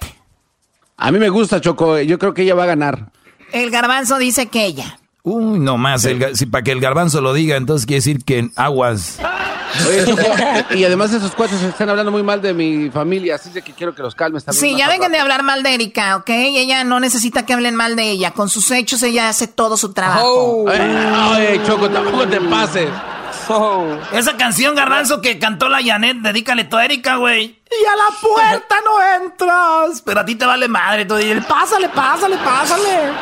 A 0.96 1.12
mí 1.12 1.18
me 1.18 1.28
gusta, 1.28 1.60
Choco. 1.60 2.00
Yo 2.00 2.18
creo 2.18 2.34
que 2.34 2.42
ella 2.42 2.54
va 2.54 2.64
a 2.64 2.66
ganar. 2.66 3.12
El 3.54 3.70
garbanzo 3.70 4.18
dice 4.18 4.46
que 4.46 4.64
ella. 4.64 4.98
Uy, 5.22 5.60
no 5.60 5.78
más. 5.78 6.06
si 6.34 6.46
para 6.46 6.64
que 6.64 6.72
el 6.72 6.80
garbanzo 6.80 7.20
lo 7.20 7.32
diga, 7.32 7.56
entonces 7.56 7.86
quiere 7.86 7.98
decir 7.98 8.24
que 8.24 8.50
aguas. 8.56 9.20
y 10.74 10.84
además 10.84 11.12
esos 11.12 11.32
cuates 11.36 11.62
están 11.62 11.88
hablando 11.88 12.10
muy 12.10 12.24
mal 12.24 12.42
de 12.42 12.52
mi 12.52 12.90
familia, 12.90 13.36
así 13.36 13.50
que 13.50 13.72
quiero 13.72 13.94
que 13.94 14.02
los 14.02 14.14
calmes 14.16 14.44
también. 14.44 14.60
Sí, 14.60 14.76
ya 14.76 14.88
vengan 14.88 15.12
de 15.12 15.18
hablar 15.18 15.44
mal 15.44 15.62
de 15.62 15.72
Erika, 15.74 16.16
¿ok? 16.16 16.30
Ella 16.30 16.82
no 16.82 16.98
necesita 16.98 17.46
que 17.46 17.52
hablen 17.52 17.76
mal 17.76 17.94
de 17.94 18.10
ella. 18.10 18.32
Con 18.32 18.48
sus 18.48 18.70
hechos 18.72 19.02
ella 19.04 19.28
hace 19.28 19.46
todo 19.46 19.76
su 19.76 19.92
trabajo. 19.92 20.24
Oh. 20.24 20.68
Ay, 20.68 21.60
Choco, 21.64 21.88
tampoco 21.88 22.26
te 22.26 22.40
pases. 22.40 22.88
Oh. 23.48 23.98
Esa 24.12 24.36
canción, 24.36 24.74
Garbanzo, 24.74 25.20
que 25.20 25.38
cantó 25.38 25.68
la 25.68 25.82
Janet, 25.82 26.18
dedícale 26.18 26.64
tú 26.64 26.76
a 26.76 26.84
Erika, 26.84 27.16
güey. 27.16 27.44
Y 27.70 27.86
a 27.86 27.96
la 27.96 28.20
puerta 28.20 28.76
no 28.84 29.24
entras. 29.24 30.02
Pero 30.02 30.20
a 30.20 30.24
ti 30.24 30.34
te 30.34 30.46
vale 30.46 30.68
madre. 30.68 31.04
Tú 31.04 31.16
dices, 31.16 31.44
pásale, 31.44 31.88
pásale, 31.88 32.36
pásale. 32.38 33.12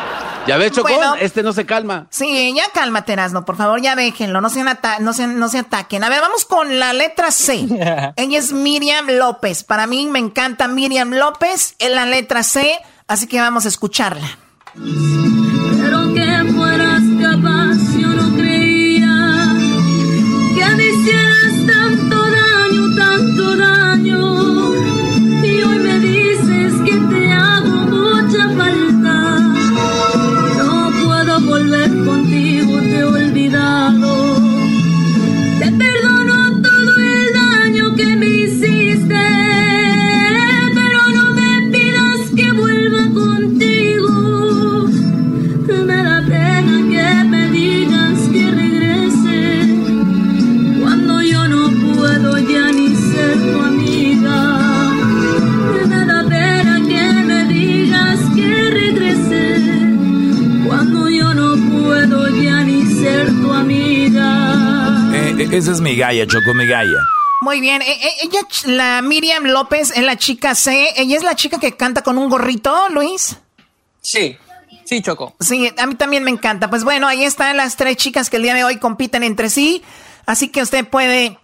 Ya 0.47 0.57
ves, 0.57 0.73
Choco, 0.73 0.89
este 1.21 1.43
no 1.43 1.53
se 1.53 1.65
calma. 1.65 2.07
Sí, 2.11 2.53
ya 2.57 2.65
cálmate, 2.75 3.13
Erasno, 3.13 3.45
por 3.45 3.57
favor, 3.57 3.81
ya 3.81 3.95
déjenlo, 3.95 4.41
no 4.41 4.51
se, 4.51 4.65
no, 5.01 5.13
se, 5.13 5.27
no 5.29 5.49
se 5.49 5.59
ataquen. 5.59 6.03
A 6.03 6.09
ver, 6.09 6.21
vamos 6.21 6.45
con 6.45 6.81
la 6.81 6.93
letra 6.93 7.31
C. 7.31 7.67
Ella 8.17 8.39
es 8.39 8.53
Miriam 8.53 9.07
López. 9.09 9.63
Para 9.63 9.87
mí 9.87 10.07
me 10.07 10.19
encanta 10.19 10.67
Miriam 10.67 11.13
López 11.13 11.77
en 11.79 11.95
la 11.95 12.07
letra 12.07 12.43
C, 12.43 12.79
así 13.07 13.29
que 13.29 13.41
vamos 13.41 13.67
a 13.67 13.69
escucharla. 13.69 14.39
Esa 65.51 65.73
es 65.73 65.81
mi 65.81 65.97
galla, 65.97 66.27
Choco, 66.27 66.55
mi 66.55 66.67
galla. 66.67 66.99
Muy 67.41 67.61
bien, 67.61 67.83
e- 67.83 67.91
e- 67.91 68.17
ella, 68.23 68.41
la 68.67 69.03
Miriam 69.03 69.45
López, 69.45 69.91
es 69.97 70.03
la 70.05 70.17
chica 70.17 70.55
C. 70.55 70.91
Ella 70.97 71.17
es 71.17 71.25
la 71.25 71.35
chica 71.35 71.59
que 71.59 71.77
canta 71.77 72.03
con 72.03 72.17
un 72.19 72.31
gorrito, 72.31 72.89
Luis. 72.91 73.37
Sí, 74.01 74.37
sí, 74.85 75.03
Choco. 75.03 75.35
Sí, 75.41 75.73
a 75.77 75.87
mí 75.87 75.97
también 75.97 76.23
me 76.23 76.31
encanta. 76.31 76.71
Pues 76.71 76.85
bueno, 76.85 77.09
ahí 77.09 77.25
están 77.25 77.57
las 77.57 77.77
tres 77.77 77.97
chicas 77.97 78.31
que 78.31 78.37
el 78.37 78.43
día 78.45 78.55
de 78.55 78.65
hoy 78.65 78.79
compiten 78.79 79.23
entre 79.25 79.51
sí. 79.51 79.83
Así 80.25 80.49
que 80.51 80.63
usted 80.63 80.87
puede, 80.87 81.39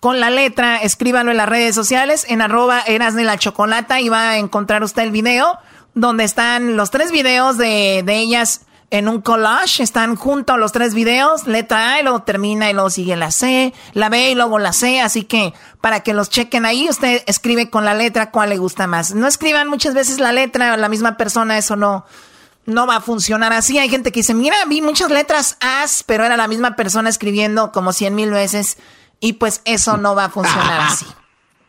con 0.00 0.18
la 0.18 0.30
letra, 0.30 0.78
escríbalo 0.78 1.30
en 1.30 1.36
las 1.36 1.48
redes 1.48 1.74
sociales, 1.74 2.26
en 2.28 2.42
arroba 2.42 2.82
eras 2.84 3.14
de 3.14 3.22
la 3.22 3.38
chocolata, 3.38 4.00
y 4.00 4.08
va 4.08 4.30
a 4.30 4.38
encontrar 4.38 4.82
usted 4.82 5.02
el 5.02 5.12
video 5.12 5.56
donde 5.94 6.24
están 6.24 6.76
los 6.76 6.90
tres 6.90 7.12
videos 7.12 7.58
de, 7.58 8.02
de 8.04 8.16
ellas 8.16 8.62
en 8.92 9.08
un 9.08 9.22
collage. 9.22 9.82
Están 9.82 10.14
juntos 10.16 10.58
los 10.58 10.70
tres 10.70 10.94
videos, 10.94 11.46
letra 11.46 11.94
A, 11.94 12.00
y 12.00 12.02
luego 12.02 12.22
termina, 12.22 12.70
y 12.70 12.74
luego 12.74 12.90
sigue 12.90 13.16
la 13.16 13.30
C, 13.30 13.72
la 13.94 14.10
B 14.10 14.30
y 14.30 14.34
luego 14.34 14.58
la 14.58 14.72
C. 14.72 15.00
Así 15.00 15.24
que 15.24 15.54
para 15.80 16.00
que 16.00 16.12
los 16.12 16.28
chequen 16.28 16.66
ahí, 16.66 16.88
usted 16.88 17.24
escribe 17.26 17.70
con 17.70 17.84
la 17.84 17.94
letra 17.94 18.30
cuál 18.30 18.50
le 18.50 18.58
gusta 18.58 18.86
más. 18.86 19.14
No 19.14 19.26
escriban 19.26 19.68
muchas 19.68 19.94
veces 19.94 20.20
la 20.20 20.32
letra, 20.32 20.76
la 20.76 20.88
misma 20.88 21.16
persona, 21.16 21.58
eso 21.58 21.74
no 21.74 22.04
no 22.64 22.86
va 22.86 22.96
a 22.96 23.00
funcionar 23.00 23.52
así. 23.52 23.78
Hay 23.78 23.88
gente 23.88 24.12
que 24.12 24.20
dice, 24.20 24.34
mira, 24.34 24.56
vi 24.68 24.82
muchas 24.82 25.10
letras 25.10 25.56
As, 25.60 26.04
pero 26.04 26.24
era 26.24 26.36
la 26.36 26.46
misma 26.46 26.76
persona 26.76 27.08
escribiendo 27.08 27.72
como 27.72 27.92
cien 27.92 28.14
mil 28.14 28.30
veces. 28.30 28.76
Y 29.18 29.34
pues 29.34 29.62
eso 29.64 29.96
no 29.96 30.14
va 30.14 30.26
a 30.26 30.30
funcionar 30.30 30.80
así. 30.92 31.06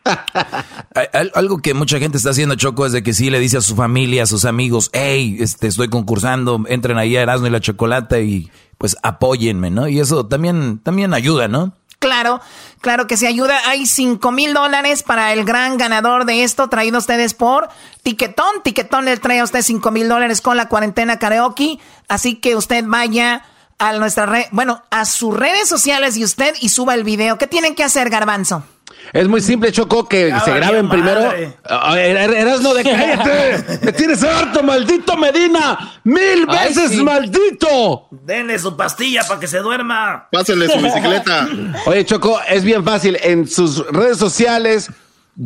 Al- 0.04 1.10
al- 1.12 1.32
Algo 1.34 1.58
que 1.58 1.74
mucha 1.74 1.98
gente 1.98 2.18
está 2.18 2.30
haciendo, 2.30 2.54
Choco, 2.54 2.86
es 2.86 2.92
de 2.92 3.02
que 3.02 3.14
sí 3.14 3.30
le 3.30 3.38
dice 3.40 3.56
a 3.58 3.60
su 3.60 3.74
familia, 3.74 4.24
a 4.24 4.26
sus 4.26 4.44
amigos, 4.44 4.90
hey, 4.92 5.36
este, 5.40 5.66
estoy 5.68 5.88
concursando, 5.88 6.62
entren 6.68 6.98
ahí 6.98 7.16
a 7.16 7.22
Erasmo 7.22 7.46
y 7.46 7.50
la 7.50 7.60
Chocolata 7.60 8.20
y 8.20 8.50
pues 8.78 8.96
apóyenme, 9.02 9.70
¿no? 9.70 9.88
Y 9.88 10.00
eso 10.00 10.26
también, 10.26 10.78
también 10.78 11.14
ayuda, 11.14 11.48
¿no? 11.48 11.72
Claro, 12.00 12.40
claro 12.82 13.06
que 13.06 13.16
se 13.16 13.26
ayuda. 13.26 13.58
Hay 13.66 13.86
cinco 13.86 14.30
mil 14.30 14.52
dólares 14.52 15.02
para 15.02 15.32
el 15.32 15.44
gran 15.44 15.78
ganador 15.78 16.26
de 16.26 16.42
esto, 16.44 16.68
traído 16.68 16.96
a 16.96 17.00
ustedes 17.00 17.32
por 17.32 17.68
Tiquetón. 18.02 18.62
Tiquetón 18.62 19.06
le 19.06 19.16
trae 19.16 19.40
a 19.40 19.44
usted 19.44 19.62
cinco 19.62 19.90
mil 19.90 20.06
dólares 20.08 20.42
con 20.42 20.58
la 20.58 20.68
cuarentena 20.68 21.18
karaoke. 21.18 21.78
Así 22.08 22.34
que 22.34 22.56
usted 22.56 22.84
vaya 22.86 23.44
a 23.78 23.92
nuestra 23.94 24.26
red, 24.26 24.44
bueno, 24.50 24.82
a 24.90 25.06
sus 25.06 25.34
redes 25.34 25.66
sociales 25.66 26.18
y 26.18 26.24
usted 26.24 26.54
y 26.60 26.68
suba 26.68 26.92
el 26.94 27.04
video. 27.04 27.38
¿Qué 27.38 27.46
tienen 27.46 27.74
que 27.74 27.84
hacer, 27.84 28.10
Garbanzo? 28.10 28.64
Es 29.12 29.28
muy 29.28 29.40
simple, 29.40 29.70
Choco, 29.70 30.08
que 30.08 30.28
Ya 30.30 30.40
se 30.40 30.52
graben 30.54 30.88
primero. 30.88 31.20
madre. 31.22 31.56
Er- 31.64 32.16
er- 32.16 32.34
Erasno 32.34 32.74
de 32.74 32.82
cállate. 32.84 33.78
Me 33.82 33.92
tienes 33.92 34.22
harto, 34.24 34.62
maldito 34.62 35.16
Medina. 35.16 35.92
Mil 36.02 36.46
Ay, 36.48 36.68
veces, 36.68 36.90
sí. 36.90 37.02
maldito. 37.02 38.08
Denle 38.10 38.58
su 38.58 38.76
pastilla 38.76 39.22
para 39.26 39.38
que 39.38 39.46
se 39.46 39.58
duerma. 39.58 40.28
Pásenle 40.32 40.68
su 40.68 40.78
bicicleta. 40.80 41.48
Oye, 41.86 42.04
Choco, 42.04 42.40
es 42.48 42.64
bien 42.64 42.84
fácil. 42.84 43.16
En 43.22 43.46
sus 43.46 43.86
redes 43.88 44.18
sociales, 44.18 44.90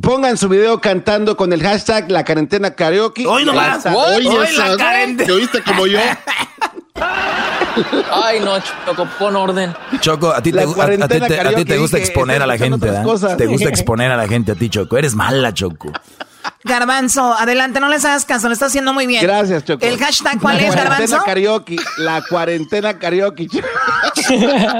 pongan 0.00 0.36
su 0.38 0.48
video 0.48 0.80
cantando 0.80 1.36
con 1.36 1.52
el 1.52 1.62
hashtag 1.62 2.10
la 2.10 2.24
cuarentena 2.24 2.74
karaoke. 2.74 3.26
Hoy 3.26 3.44
nomás. 3.44 3.84
Ya 3.84 3.90
está. 3.90 3.96
Oye, 3.96 4.28
Hoy 4.28 4.46
esa- 4.46 4.68
la 4.68 4.76
Karen- 4.76 5.16
¿te 5.18 5.30
oíste 5.32 5.62
como 5.62 5.86
yo? 5.86 5.98
Ay, 8.12 8.40
no, 8.40 8.58
Choco, 8.86 9.06
pon 9.18 9.36
orden. 9.36 9.74
Choco, 10.00 10.32
a 10.32 10.42
ti, 10.42 10.50
te, 10.50 10.56
La 10.56 10.62
a- 10.62 10.64
a, 10.64 10.68
ti 10.68 10.74
cuarentena 10.74 11.08
te- 11.26 11.40
a 11.40 11.52
ti 11.54 11.64
te 11.64 11.78
gusta 11.78 11.96
dije, 11.96 12.08
exponer 12.08 12.42
a 12.42 12.46
la 12.46 12.58
gente. 12.58 12.86
Te 13.36 13.46
gusta 13.46 13.68
exponer 13.68 14.10
a 14.10 14.16
la 14.16 14.26
gente 14.28 14.52
a 14.52 14.54
ti, 14.54 14.68
Choco. 14.68 14.96
Eres 14.98 15.14
mala, 15.14 15.52
Choco. 15.54 15.92
Garbanzo, 16.64 17.34
adelante, 17.34 17.78
no 17.78 17.88
les 17.88 18.04
hagas 18.04 18.24
caso, 18.24 18.48
lo 18.48 18.54
está 18.54 18.66
haciendo 18.66 18.92
muy 18.92 19.06
bien. 19.06 19.22
Gracias, 19.22 19.64
Choco. 19.64 19.84
¿El 19.84 19.98
hashtag 19.98 20.40
cuál 20.40 20.56
la 20.56 20.62
es, 20.62 20.66
cuarentena 20.74 20.98
Garbanzo? 20.98 21.24
karaoke. 21.24 21.76
La 21.98 22.22
cuarentena 22.28 22.98
karaoke. 22.98 23.46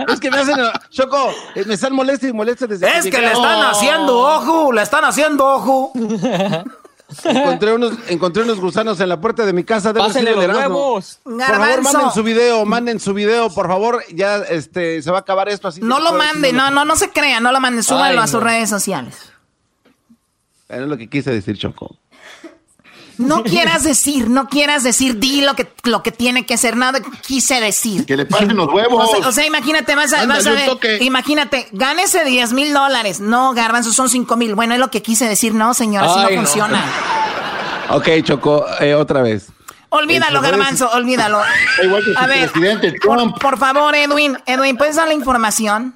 es 0.09 0.21
que 0.21 0.31
me 0.31 0.39
hacen. 0.39 0.57
Choco, 0.91 1.31
eh, 1.55 1.65
me 1.67 1.75
están 1.75 1.93
molestos 1.95 2.31
y 2.31 2.33
molestos 2.33 2.69
desde 2.69 2.87
Es 2.89 3.05
que 3.05 3.11
llegué. 3.11 3.21
le 3.21 3.33
están 3.33 3.59
Oh. 3.59 3.69
haciendo 3.71 4.19
ojo, 4.19 4.73
le 4.73 4.83
están 4.83 5.05
haciendo 5.05 5.47
ojo. 5.47 5.93
Encontré 7.25 7.73
unos, 7.73 7.95
encontré 8.09 8.43
unos 8.43 8.61
gusanos 8.61 9.01
en 9.01 9.09
la 9.09 9.19
puerta 9.19 9.47
de 9.47 9.53
mi 9.55 9.65
casa. 9.65 9.93
debe 9.93 10.07
Pásenle 10.07 10.35
los 10.35 10.47
huevos. 10.47 11.21
Por 11.25 11.43
favor, 11.43 11.83
manden 11.83 12.11
su 12.13 12.23
video, 12.23 12.67
manden 12.67 13.01
su 13.01 13.15
video, 13.15 13.49
por 13.51 13.67
favor. 13.67 14.05
Ya 14.13 14.37
este 14.39 15.01
se 15.01 15.11
va 15.11 15.19
a 15.19 15.21
acabar 15.21 15.49
esto 15.49 15.69
así. 15.69 15.81
No 15.81 16.01
lo 16.01 16.11
puedo 16.11 16.19
mande, 16.19 16.49
decir 16.49 16.57
no, 16.57 16.71
no, 16.71 16.85
no 16.85 16.97
se 16.97 17.11
crea, 17.11 17.41
no 17.41 17.51
lo 17.51 17.61
mande, 17.61 17.83
súbalo 17.83 18.21
Ay, 18.21 18.25
a 18.25 18.27
sus 18.27 18.43
redes 18.43 18.69
sociales. 18.69 19.33
Es 20.69 20.81
lo 20.81 20.99
que 20.99 21.09
quise 21.09 21.31
decir, 21.31 21.57
Choco. 21.57 21.97
No 23.19 23.43
quieras 23.43 23.83
decir, 23.83 24.31
no 24.31 24.49
quieras 24.49 24.83
decir, 24.85 25.19
di 25.19 25.41
lo 25.43 25.55
que, 25.55 25.71
lo 25.85 26.03
que 26.03 26.13
tiene 26.13 26.47
que 26.47 26.55
hacer, 26.55 26.77
nada 26.77 27.01
quise 27.27 27.61
decir. 27.61 28.07
Que 28.07 28.17
le 28.17 28.27
pasen 28.27 28.57
los 28.57 28.69
O 28.69 28.73
huevos. 28.73 29.11
sea, 29.11 29.29
o 29.29 29.33
sea, 29.33 29.45
imagínate, 29.47 29.95
vas 29.97 30.13
a, 30.13 30.21
Ándale, 30.23 30.39
vas 30.39 30.47
a 30.47 30.51
ver, 30.53 30.67
toque. 30.67 30.99
imagínate, 31.03 31.69
gánese 31.73 32.25
10 32.25 32.53
mil 32.53 32.73
dólares. 32.73 33.19
No, 33.21 33.55
Garbanzo, 33.55 33.93
son 33.93 34.09
5 34.09 34.37
mil. 34.37 34.55
Bueno, 34.55 34.75
es 34.75 34.81
lo 34.81 34.91
que 34.91 35.03
quise 35.03 35.29
decir, 35.29 35.53
no, 35.55 35.75
señora, 35.75 36.07
así 36.11 36.19
Ay, 36.21 36.37
no 36.37 36.43
no. 36.43 36.47
funciona. 36.47 36.85
Ok, 37.91 38.09
Choco, 38.23 38.65
eh, 38.81 38.95
otra 38.95 39.23
vez. 39.23 39.47
Olvídalo, 39.91 40.41
Garbanzo, 40.43 40.91
olvídalo. 40.93 41.41
Igual 41.83 42.05
que 42.05 42.13
A 42.17 42.27
ver, 42.27 42.51
presidente 42.51 42.93
por, 43.03 43.17
Trump. 43.17 43.39
por 43.41 43.59
favor, 43.59 43.95
Edwin, 43.95 44.37
Edwin, 44.47 44.77
¿puedes 44.77 44.97
dar 44.97 45.09
la 45.09 45.15
información? 45.15 45.95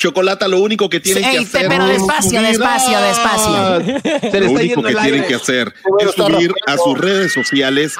Chocolata, 0.00 0.48
lo 0.48 0.60
único 0.60 0.88
que 0.88 0.98
tienen 0.98 1.22
Ey, 1.24 1.30
que 1.32 1.44
hacer. 1.44 1.68
pero 1.68 1.86
en 1.86 1.92
despacio, 1.92 2.30
su 2.30 2.38
vida- 2.38 2.48
despacio, 2.48 3.00
despacio. 3.02 4.00
Se 4.30 4.40
le 4.40 4.40
Lo 4.40 4.46
está 4.46 4.50
único 4.50 4.60
yendo 4.62 4.82
que 4.82 4.88
el 4.88 4.94
tienen 4.96 5.14
aire. 5.14 5.26
que 5.26 5.34
hacer 5.34 5.74
Bueno, 5.88 6.10
es 6.10 6.16
subir 6.16 6.54
a 6.66 6.76
sus 6.78 6.98
redes 6.98 7.32
sociales 7.34 7.94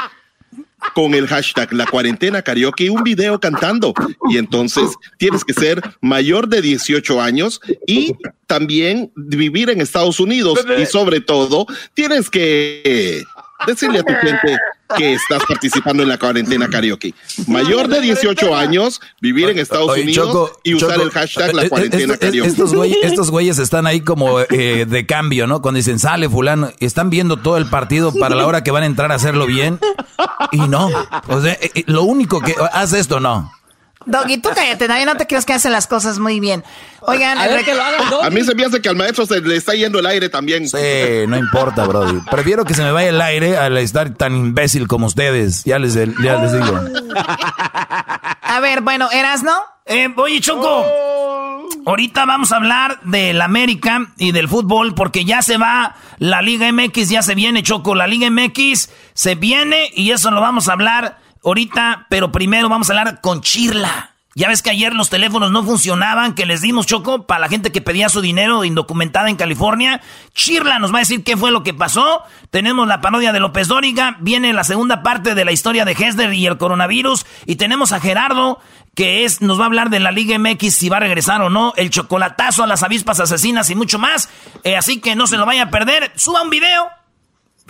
con 0.95 1.13
el 1.13 1.27
hashtag 1.29 1.75
la 1.75 1.85
cuarentena 1.85 2.41
karaoke 2.41 2.89
un 2.89 3.03
video 3.03 3.39
cantando 3.39 3.93
y 4.31 4.39
entonces 4.39 4.85
tienes 5.19 5.45
que 5.45 5.53
ser 5.53 5.83
mayor 6.01 6.49
de 6.49 6.63
18 6.63 7.21
años 7.21 7.61
y 7.87 8.15
también 8.47 9.13
vivir 9.15 9.69
en 9.69 9.83
Estados 9.83 10.21
Unidos 10.21 10.59
y 10.81 10.87
sobre 10.87 11.21
todo 11.21 11.67
tienes 11.93 12.31
que 12.31 13.23
decirle 13.67 13.99
a 13.99 14.03
tu 14.05 14.15
gente 14.15 14.57
que 14.97 15.15
estás 15.15 15.43
participando 15.49 16.03
en 16.03 16.09
la 16.09 16.19
cuarentena 16.19 16.69
karaoke. 16.69 17.15
Mayor 17.47 17.89
de 17.89 18.01
18 18.01 18.55
años, 18.57 19.01
vivir 19.21 19.49
en 19.49 19.59
Estados 19.59 19.91
Oye, 19.91 20.03
Unidos 20.03 20.27
Choco, 20.29 20.61
y 20.65 20.75
usar 20.75 20.91
Choco, 20.95 21.03
el 21.03 21.11
hashtag 21.11 21.55
la 21.55 21.63
eh, 21.63 21.67
eh, 21.67 21.69
cuarentena 21.69 22.15
esto- 22.15 22.27
karaoke. 22.27 22.49
Estos 22.49 22.75
güeyes, 22.75 22.99
estos 23.03 23.31
güeyes 23.31 23.59
están 23.59 23.87
ahí 23.87 24.01
como 24.01 24.41
eh, 24.41 24.87
de 24.89 25.07
cambio, 25.07 25.47
¿no? 25.47 25.63
Cuando 25.63 25.77
dicen 25.77 25.99
sale 25.99 26.29
fulano, 26.29 26.71
están 26.81 27.11
viendo 27.11 27.37
todo 27.37 27.57
el 27.57 27.67
partido 27.67 28.13
para 28.13 28.35
la 28.35 28.47
hora 28.47 28.63
que 28.63 28.71
van 28.71 28.83
a 28.83 28.87
entrar 28.87 29.13
a 29.13 29.17
hacerlo 29.17 29.47
bien 29.47 29.79
y 30.53 30.59
no. 30.59 30.89
O 31.29 31.41
sea, 31.41 31.53
eh, 31.61 31.85
lo 31.87 32.03
único 32.05 32.41
que 32.41 32.55
haz 32.73 32.93
esto, 32.93 33.21
no. 33.21 33.53
Doggy, 34.07 34.39
tú 34.39 34.49
cállate, 34.55 34.89
nadie 34.89 35.05
no 35.05 35.17
te 35.17 35.27
crees 35.27 35.45
que 35.45 35.53
hace 35.53 35.69
las 35.69 35.87
cosas 35.87 36.19
muy 36.19 36.41
bien. 36.41 36.65
Oigan, 37.01 37.37
rec- 37.39 38.23
A 38.23 38.31
mí 38.31 38.43
se 38.43 38.55
me 38.55 38.65
hace 38.65 38.81
que 38.81 38.89
al 38.89 38.97
maestro 38.97 39.27
se 39.27 39.41
le 39.43 39.57
está 39.57 39.75
yendo 39.75 39.99
el 39.99 40.07
aire 40.07 40.29
también. 40.31 40.67
Sí, 40.69 40.77
no 41.29 41.37
importa, 41.37 41.85
Brody. 41.87 42.19
Prefiero 42.31 42.65
que 42.65 42.73
se 42.75 42.83
me 42.83 42.93
vaya 42.93 43.11
el 43.11 43.21
aire 43.21 43.59
al 43.59 43.77
estar 43.77 44.11
tan 44.15 44.35
imbécil 44.35 44.89
como 44.89 45.07
ustedes. 45.07 45.65
Ya 45.65 45.79
les, 45.79 45.95
ya 45.95 46.37
les 46.37 46.53
digo. 46.53 46.81
a 48.43 48.61
ver, 48.61 48.81
bueno, 48.81 49.11
¿eras 49.13 49.43
no? 49.43 49.53
Eh, 49.87 50.09
oye, 50.17 50.41
Choco. 50.41 50.85
Ahorita 51.87 52.25
vamos 52.27 52.53
a 52.53 52.57
hablar 52.57 53.01
del 53.03 53.41
América 53.41 54.07
y 54.19 54.33
del 54.33 54.49
fútbol 54.49 54.95
porque 54.95 55.25
ya 55.25 55.43
se 55.43 55.57
va 55.57 55.95
la 56.19 56.43
Liga 56.43 56.71
MX, 56.73 57.09
ya 57.09 57.23
se 57.23 57.35
viene, 57.35 57.63
Choco. 57.63 57.95
La 57.95 58.07
Liga 58.07 58.29
MX 58.31 58.91
se 59.15 59.35
viene 59.35 59.91
y 59.95 60.11
eso 60.11 60.31
lo 60.31 60.41
vamos 60.41 60.69
a 60.69 60.73
hablar 60.73 61.19
ahorita, 61.45 62.07
pero 62.09 62.33
primero 62.33 62.69
vamos 62.69 62.91
a 62.91 62.93
hablar 62.93 63.21
con 63.21 63.41
Chirla. 63.41 64.11
Ya 64.37 64.47
ves 64.47 64.63
que 64.63 64.71
ayer 64.71 64.95
los 64.95 65.11
teléfonos 65.11 65.51
no 65.51 65.65
funcionaban, 65.65 66.35
que 66.35 66.47
les 66.47 66.61
dimos, 66.61 66.87
Choco, 66.87 67.27
para 67.27 67.41
la 67.41 67.49
gente 67.49 67.73
que 67.73 67.81
pedía 67.81 68.09
su 68.09 68.21
dinero 68.21 68.65
indocumentada 68.65 69.29
en 69.29 69.35
California. 69.35 70.01
Chirla 70.35 70.79
nos 70.79 70.93
va 70.93 70.99
a 70.99 71.01
decir 71.01 71.25
qué 71.25 71.37
fue 71.37 71.51
lo 71.51 71.65
que 71.65 71.75
pasó. 71.75 72.23
Tenemos 72.51 72.87
la 72.87 73.01
parodia 73.01 73.33
de 73.33 73.41
López 73.41 73.67
Dóriga, 73.67 74.17
viene 74.21 74.53
la 74.53 74.63
segunda 74.63 75.03
parte 75.03 75.35
de 75.35 75.45
la 75.45 75.51
historia 75.51 75.85
de 75.85 75.93
Hesler 75.93 76.33
y 76.33 76.47
el 76.47 76.59
coronavirus. 76.59 77.27
Y 77.45 77.57
tenemos 77.57 77.91
a 77.91 77.99
Gerardo, 77.99 78.61
que 78.95 79.25
es, 79.25 79.43
nos 79.43 79.59
va 79.59 79.65
a 79.65 79.67
hablar 79.67 79.91
de 79.91 79.99
la 79.99 80.13
Liga 80.13 80.39
MX, 80.39 80.75
si 80.75 80.89
va 80.89 80.99
a 80.99 81.01
regresar 81.01 81.43
o 81.43 81.51
no, 81.51 81.73
el 81.77 81.91
chocolatazo 81.91 82.63
a 82.63 82.69
las 82.69 82.85
avispas 82.85 83.19
asesinas 83.19 83.69
y 83.71 83.75
mucho 83.75 83.99
más. 83.99 84.29
Eh, 84.63 84.77
así 84.77 85.01
que 85.01 85.17
no 85.17 85.27
se 85.27 85.39
lo 85.39 85.45
vaya 85.47 85.65
a 85.65 85.71
perder. 85.71 86.13
Suba 86.15 86.43
un 86.43 86.51
video, 86.51 86.89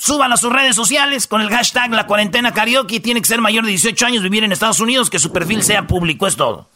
Súbalo 0.01 0.35
a 0.35 0.39
sus 0.39 0.51
redes 0.51 0.75
sociales 0.75 1.27
con 1.27 1.43
el 1.43 1.51
hashtag 1.51 1.91
La 1.91 2.07
Cuarentena 2.07 2.55
Karaoke. 2.55 3.01
Tiene 3.01 3.21
que 3.21 3.29
ser 3.29 3.43
mayor 3.43 3.65
de 3.65 3.71
18 3.71 4.07
años, 4.07 4.23
vivir 4.23 4.43
en 4.43 4.51
Estados 4.51 4.81
Unidos, 4.81 5.11
que 5.11 5.19
su 5.19 5.31
perfil 5.31 5.63
sea 5.63 5.87
público, 5.87 6.27
es 6.27 6.37
todo. 6.37 6.71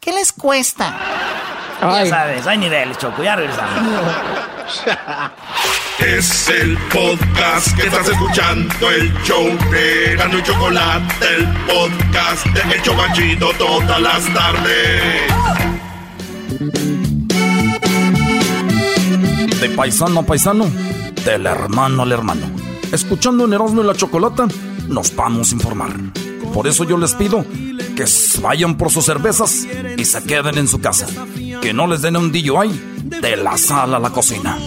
¿Qué 0.00 0.12
les 0.12 0.32
cuesta? 0.32 0.96
Ya 1.82 2.06
sabes, 2.06 2.46
hay 2.46 2.56
niveles, 2.56 2.96
Choco, 2.96 3.22
ya 3.22 3.36
regresamos. 3.36 3.82
Es 5.98 6.48
el 6.48 6.78
podcast 6.90 7.76
que 7.76 7.86
estás 7.86 8.08
escuchando, 8.08 8.90
el 8.90 9.12
show 9.24 9.46
de 9.70 10.16
Gano 10.16 10.38
y 10.38 10.42
Chocolate, 10.42 11.36
el 11.36 11.46
podcast 11.66 12.46
de 12.46 12.74
El 12.74 12.82
Chobachito 12.82 13.52
todas 13.58 14.00
las 14.00 14.24
tardes. 14.32 15.02
De 19.60 19.68
paisano 19.76 20.20
a 20.20 20.22
paisano, 20.22 20.70
del 21.24 21.46
hermano 21.46 22.02
al 22.02 22.12
hermano. 22.12 22.46
Escuchando 22.92 23.44
en 23.44 23.52
Erasmo 23.52 23.82
y 23.82 23.86
la 23.86 23.94
Chocolata, 23.94 24.46
nos 24.88 25.14
vamos 25.14 25.50
a 25.50 25.54
informar. 25.54 25.90
Por 26.52 26.66
eso 26.66 26.84
yo 26.84 26.98
les 26.98 27.14
pido 27.14 27.44
que 27.96 28.04
vayan 28.40 28.76
por 28.76 28.90
sus 28.90 29.04
cervezas 29.04 29.66
y 29.96 30.04
se 30.04 30.22
queden 30.24 30.58
en 30.58 30.68
su 30.68 30.80
casa. 30.80 31.06
Que 31.60 31.72
no 31.72 31.86
les 31.86 32.02
den 32.02 32.16
un 32.16 32.32
DUI 32.32 32.70
de 33.04 33.36
la 33.36 33.56
sala 33.56 33.96
a 33.96 34.00
la 34.00 34.10
cocina. 34.10 34.58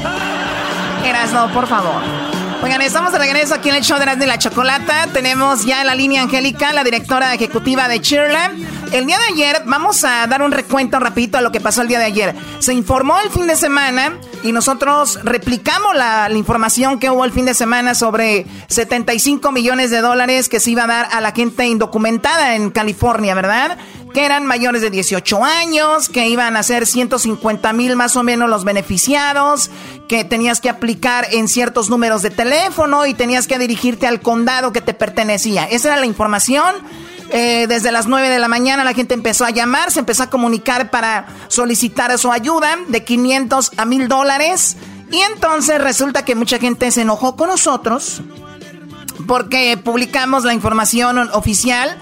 Erasno, 1.04 1.52
por 1.54 1.68
favor. 1.68 2.35
Estamos 2.66 3.12
de 3.12 3.20
regreso 3.20 3.56
aquí 3.56 3.70
en 3.70 3.76
el 3.76 3.84
show 3.84 3.98
de 3.98 4.04
Erasmo 4.04 4.24
y 4.24 4.28
la 4.28 4.38
Chocolata. 4.38 5.08
Tenemos 5.12 5.66
ya 5.66 5.84
la 5.84 5.96
línea 5.96 6.22
Angélica, 6.22 6.72
la 6.72 6.84
directora 6.84 7.34
ejecutiva 7.34 7.88
de 7.88 8.00
Cheerland. 8.00 8.94
El 8.94 9.06
día 9.06 9.18
de 9.18 9.34
ayer, 9.34 9.64
vamos 9.66 10.04
a 10.04 10.26
dar 10.28 10.42
un 10.42 10.52
recuento 10.52 11.00
rapidito 11.00 11.38
a 11.38 11.42
lo 11.42 11.52
que 11.52 11.60
pasó 11.60 11.82
el 11.82 11.88
día 11.88 12.00
de 12.00 12.06
ayer. 12.06 12.36
Se 12.60 12.74
informó 12.74 13.20
el 13.20 13.30
fin 13.32 13.48
de 13.48 13.56
semana 13.56 14.18
y 14.44 14.52
nosotros 14.52 15.20
replicamos 15.24 15.96
la 15.96 16.30
información 16.32 17.00
que 17.00 17.10
hubo 17.10 17.26
el 17.26 17.32
fin 17.32 17.46
de 17.46 17.54
semana 17.54 17.96
sobre 17.96 18.46
75 18.68 19.52
millones 19.52 19.90
de 19.90 20.02
dólares 20.02 20.48
que 20.48 20.60
se 20.60 20.72
iba 20.72 20.84
a 20.84 20.88
dar 20.88 21.08
a 21.12 21.22
la 21.22 21.32
gente 21.32 21.66
indocumentada 21.66 22.56
en 22.56 22.72
California, 22.72 23.36
¿verdad? 23.36 23.78
Que 24.16 24.26
eran 24.26 24.46
mayores 24.46 24.82
de 24.82 24.90
18 24.90 25.44
años, 25.44 26.08
que 26.08 26.30
iban 26.30 26.56
a 26.56 26.64
ser 26.64 26.88
150 26.88 27.74
mil 27.74 27.98
más 27.98 28.16
o 28.16 28.24
menos 28.24 28.50
los 28.50 28.64
beneficiados, 28.64 29.70
que 30.08 30.24
tenías 30.24 30.62
que 30.62 30.70
aplicar 30.70 31.28
en 31.32 31.50
ciertos 31.50 31.90
números 31.90 32.22
de 32.22 32.30
teléfono 32.30 33.06
y 33.06 33.14
tenías 33.14 33.46
que 33.46 33.60
dirigirte 33.60 34.08
al 34.08 34.22
condado 34.22 34.72
que 34.72 34.80
te 34.80 34.94
pertenecía. 34.94 35.66
Esa 35.66 35.90
era 35.90 35.98
la 35.98 36.06
información. 36.06 36.76
Eh, 37.32 37.66
desde 37.68 37.92
las 37.92 38.08
9 38.08 38.30
de 38.30 38.40
la 38.40 38.48
mañana 38.48 38.86
la 38.86 38.94
gente 38.94 39.16
empezó 39.16 39.44
a 39.44 39.50
llamar, 39.50 39.92
se 39.92 40.00
empezó 40.00 40.24
a 40.24 40.30
comunicar 40.30 40.92
para 40.92 41.26
solicitar 41.50 42.18
su 42.18 42.32
ayuda 42.32 42.78
de 42.88 43.04
500 43.04 43.74
a 43.76 43.84
1000 43.84 44.08
dólares. 44.08 44.78
Y 45.12 45.20
entonces 45.34 45.82
resulta 45.82 46.24
que 46.24 46.36
mucha 46.36 46.58
gente 46.58 46.90
se 46.92 47.02
enojó 47.02 47.36
con 47.36 47.50
nosotros 47.50 48.22
porque 49.28 49.76
publicamos 49.76 50.46
la 50.46 50.54
información 50.54 51.18
oficial 51.34 51.98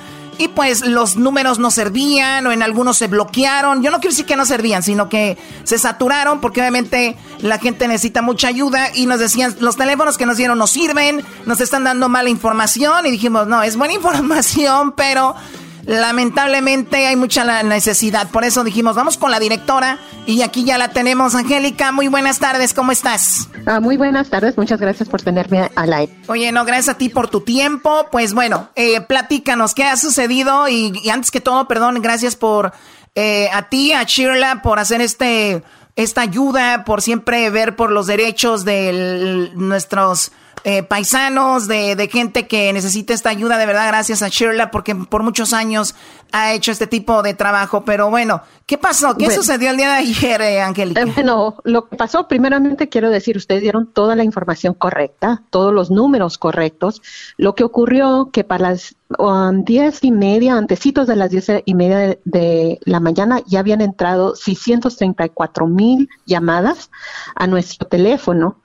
pues 0.47 0.86
los 0.86 1.15
números 1.15 1.60
no 1.60 1.71
servían 1.71 2.45
o 2.47 2.51
en 2.51 2.63
algunos 2.63 2.97
se 2.97 3.08
bloquearon. 3.08 3.84
Yo 3.84 3.91
no 3.91 3.97
quiero 3.97 4.12
decir 4.12 4.25
que 4.25 4.36
no 4.36 4.45
servían, 4.45 4.84
sino 4.84 5.10
que 5.10 5.38
se 5.63 5.77
saturaron 5.77 6.41
porque 6.41 6.62
obviamente 6.62 7.15
la 7.39 7.60
gente 7.60 7.88
necesita 7.88 8.21
mucha 8.21 8.47
ayuda 8.47 8.89
y 8.93 9.06
nos 9.06 9.19
decían, 9.19 9.56
los 9.60 9.75
teléfonos 9.75 10.17
que 10.17 10.25
nos 10.25 10.38
dieron 10.38 10.58
no 10.58 10.67
sirven, 10.67 11.23
nos 11.45 11.62
están 11.62 11.84
dando 11.84 12.10
mala 12.10 12.29
información 12.29 13.06
y 13.06 13.12
dijimos, 13.12 13.47
no, 13.47 13.63
es 13.63 13.77
buena 13.77 13.93
información, 14.03 14.93
pero 14.93 15.36
lamentablemente 15.85 17.07
hay 17.07 17.15
mucha 17.15 17.63
necesidad. 17.63 18.29
Por 18.29 18.43
eso 18.43 18.63
dijimos, 18.63 18.95
vamos 18.95 19.17
con 19.17 19.31
la 19.31 19.39
directora 19.39 19.99
y 20.25 20.41
aquí 20.41 20.63
ya 20.63 20.77
la 20.77 20.89
tenemos, 20.89 21.35
Angélica. 21.35 21.91
Muy 21.91 22.07
buenas 22.07 22.39
tardes, 22.39 22.73
¿cómo 22.73 22.91
estás? 22.91 23.49
Ah, 23.65 23.79
muy 23.79 23.97
buenas 23.97 24.29
tardes, 24.29 24.57
muchas 24.57 24.79
gracias 24.79 25.09
por 25.09 25.21
tenerme 25.21 25.69
al 25.75 25.93
aire. 25.93 26.13
Oye, 26.27 26.51
no, 26.51 26.65
gracias 26.65 26.95
a 26.95 26.97
ti 26.97 27.09
por 27.09 27.27
tu 27.27 27.41
tiempo. 27.41 28.07
Pues 28.11 28.33
bueno, 28.33 28.69
eh, 28.75 29.01
platícanos, 29.01 29.73
¿qué 29.73 29.83
ha 29.83 29.97
sucedido? 29.97 30.67
Y, 30.67 30.99
y 31.03 31.09
antes 31.09 31.31
que 31.31 31.41
todo, 31.41 31.67
perdón, 31.67 32.01
gracias 32.01 32.35
por 32.35 32.73
eh, 33.15 33.49
a 33.53 33.69
ti, 33.69 33.93
a 33.93 34.03
Shirla, 34.03 34.61
por 34.61 34.79
hacer 34.79 35.01
este 35.01 35.63
esta 35.95 36.21
ayuda, 36.21 36.85
por 36.85 37.01
siempre 37.01 37.49
ver 37.51 37.75
por 37.75 37.91
los 37.91 38.07
derechos 38.07 38.65
de 38.65 39.51
nuestros 39.53 40.31
eh, 40.63 40.83
paisanos, 40.83 41.67
de, 41.67 41.95
de 41.95 42.07
gente 42.07 42.47
que 42.47 42.71
necesita 42.73 43.13
esta 43.13 43.29
ayuda. 43.29 43.57
De 43.57 43.65
verdad, 43.65 43.87
gracias 43.87 44.21
a 44.21 44.29
Shirla, 44.29 44.71
porque 44.71 44.95
por 44.95 45.23
muchos 45.23 45.53
años 45.53 45.95
ha 46.31 46.53
hecho 46.53 46.71
este 46.71 46.87
tipo 46.87 47.21
de 47.21 47.33
trabajo. 47.33 47.83
Pero 47.85 48.09
bueno, 48.09 48.41
¿qué 48.65 48.77
pasó? 48.77 49.15
¿Qué 49.15 49.25
Bueno. 49.25 49.41
sucedió 49.41 49.69
el 49.71 49.77
día 49.77 49.89
de 49.89 49.95
ayer, 49.97 50.41
eh, 50.41 50.61
Angélica? 50.61 51.01
Eh, 51.01 51.05
bueno, 51.05 51.57
lo 51.63 51.87
que 51.89 51.95
pasó, 51.95 52.27
primeramente 52.27 52.89
quiero 52.89 53.09
decir, 53.09 53.37
ustedes 53.37 53.61
dieron 53.61 53.87
toda 53.87 54.15
la 54.15 54.23
información 54.23 54.73
correcta, 54.73 55.43
todos 55.49 55.73
los 55.73 55.91
números 55.91 56.37
correctos. 56.37 57.01
Lo 57.37 57.55
que 57.55 57.63
ocurrió 57.63 58.29
que 58.31 58.43
para 58.43 58.69
las 58.69 58.95
um, 59.19 59.63
diez 59.63 60.03
y 60.03 60.11
media, 60.11 60.55
antecitos 60.55 61.07
de 61.07 61.15
las 61.15 61.29
diez 61.29 61.51
y 61.65 61.75
media 61.75 61.97
de, 61.97 62.19
de 62.25 62.79
la 62.85 62.99
mañana, 62.99 63.41
ya 63.45 63.59
habían 63.59 63.81
entrado 63.81 64.35
634 64.35 65.67
mil 65.67 66.09
llamadas 66.25 66.89
a 67.35 67.47
nuestro 67.47 67.87
teléfono. 67.87 68.57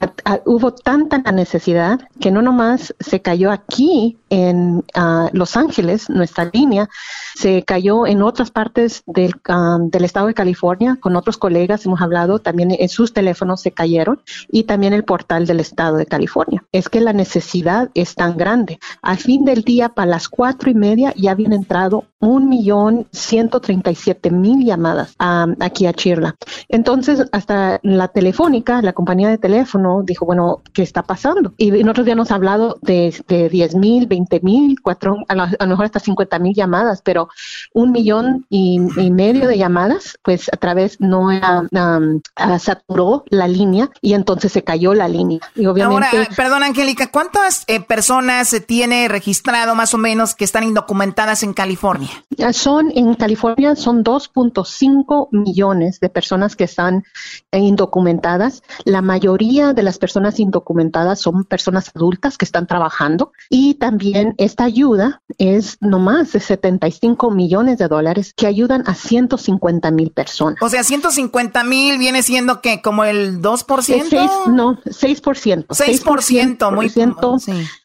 A- 0.00 0.40
hubo 0.46 0.72
tanta 0.72 1.18
necesidad 1.32 2.00
que 2.20 2.30
no 2.30 2.40
nomás 2.42 2.94
se 3.00 3.20
cayó 3.20 3.50
aquí 3.50 4.18
en 4.30 4.84
ah, 4.94 5.28
Los 5.32 5.56
Ángeles, 5.56 6.08
nuestra 6.08 6.48
línea, 6.52 6.88
se 7.34 7.62
cayó 7.64 8.06
en 8.06 8.22
otras 8.22 8.50
partes 8.50 9.02
del, 9.06 9.34
ah, 9.48 9.78
del 9.80 10.04
estado 10.04 10.28
de 10.28 10.34
California, 10.34 10.96
con 11.00 11.16
otros 11.16 11.36
colegas 11.36 11.84
hemos 11.84 12.00
hablado, 12.00 12.38
también 12.38 12.70
en 12.70 12.88
sus 12.88 13.12
teléfonos 13.12 13.60
se 13.60 13.72
cayeron 13.72 14.20
y 14.50 14.64
también 14.64 14.92
el 14.92 15.04
portal 15.04 15.46
del 15.46 15.60
estado 15.60 15.96
de 15.96 16.06
California. 16.06 16.64
Es 16.72 16.88
que 16.88 17.00
la 17.00 17.12
necesidad 17.12 17.90
es 17.94 18.14
tan 18.14 18.36
grande. 18.36 18.78
Al 19.02 19.18
fin 19.18 19.44
del 19.44 19.62
día, 19.62 19.90
para 19.90 20.10
las 20.10 20.28
cuatro 20.28 20.70
y 20.70 20.74
media, 20.74 21.12
ya 21.16 21.32
habían 21.32 21.52
entrado 21.52 22.04
un 22.20 22.48
millón 22.48 23.06
ciento 23.12 23.60
treinta 23.60 23.90
y 23.90 23.94
siete 23.94 24.30
mil 24.30 24.64
llamadas 24.64 25.14
ah, 25.18 25.46
aquí 25.60 25.86
a 25.86 25.92
Chirla. 25.92 26.36
Entonces, 26.68 27.26
hasta 27.32 27.80
la 27.82 28.08
telefónica, 28.08 28.82
la 28.82 28.92
compañía 28.92 29.28
de 29.28 29.38
teléfono, 29.38 30.02
dijo, 30.04 30.26
bueno, 30.26 30.62
¿qué 30.72 30.82
está 30.82 31.02
pasando? 31.02 31.52
Y 31.56 31.70
nosotros 31.70 32.04
habíamos 32.04 32.30
hablado 32.30 32.78
de, 32.82 33.14
de 33.26 33.48
10 33.48 33.74
mil, 33.76 34.06
20 34.20 34.40
mil, 34.40 34.76
a, 35.28 35.34
lo- 35.34 35.44
a 35.58 35.64
lo 35.64 35.66
mejor 35.68 35.84
hasta 35.86 36.00
50 36.00 36.38
mil 36.38 36.54
llamadas, 36.54 37.02
pero 37.02 37.28
un 37.72 37.92
millón 37.92 38.46
y, 38.48 38.78
y 38.96 39.10
medio 39.10 39.46
de 39.48 39.58
llamadas, 39.58 40.18
pues 40.22 40.48
a 40.52 40.56
través 40.56 41.00
no 41.00 41.30
era, 41.30 41.60
um, 41.70 42.20
saturó 42.58 43.24
la 43.28 43.48
línea 43.48 43.90
y 44.00 44.14
entonces 44.14 44.52
se 44.52 44.62
cayó 44.62 44.94
la 44.94 45.08
línea. 45.08 45.40
Y 45.54 45.66
obviamente. 45.66 46.16
Ahora, 46.16 46.28
ah, 46.30 46.34
perdón, 46.36 46.62
Angélica, 46.62 47.10
¿cuántas 47.10 47.64
eh, 47.66 47.80
personas 47.80 48.48
se 48.48 48.60
tiene 48.60 49.08
registrado 49.08 49.74
más 49.74 49.94
o 49.94 49.98
menos 49.98 50.34
que 50.34 50.44
están 50.44 50.64
indocumentadas 50.64 51.42
en 51.42 51.52
California? 51.54 52.10
Son 52.52 52.90
en 52.94 53.14
California 53.14 53.76
son 53.76 54.02
2.5 54.04 55.28
millones 55.32 56.00
de 56.00 56.08
personas 56.08 56.56
que 56.56 56.64
están 56.64 57.04
eh, 57.52 57.58
indocumentadas. 57.58 58.62
La 58.84 59.02
mayoría 59.02 59.72
de 59.72 59.82
las 59.82 59.98
personas 59.98 60.38
indocumentadas 60.40 61.20
son 61.20 61.44
personas 61.44 61.90
adultas 61.94 62.36
que 62.38 62.44
están 62.44 62.66
trabajando 62.66 63.32
y 63.48 63.74
también 63.74 64.09
esta 64.38 64.64
ayuda 64.64 65.22
es 65.38 65.76
no 65.80 65.98
más 65.98 66.32
de 66.32 66.40
75 66.40 67.30
millones 67.30 67.78
de 67.78 67.88
dólares 67.88 68.32
que 68.36 68.46
ayudan 68.46 68.82
a 68.86 68.94
150 68.94 69.90
mil 69.90 70.10
personas. 70.10 70.58
O 70.62 70.68
sea, 70.68 70.82
150 70.84 71.64
mil 71.64 71.98
viene 71.98 72.22
siendo 72.22 72.60
que 72.60 72.82
como 72.82 73.04
el 73.04 73.40
2%. 73.40 73.94
Es 73.96 74.08
seis- 74.08 74.30
no, 74.48 74.78
6%. 74.84 75.66
6%, 75.74 76.70
muy- 76.72 76.88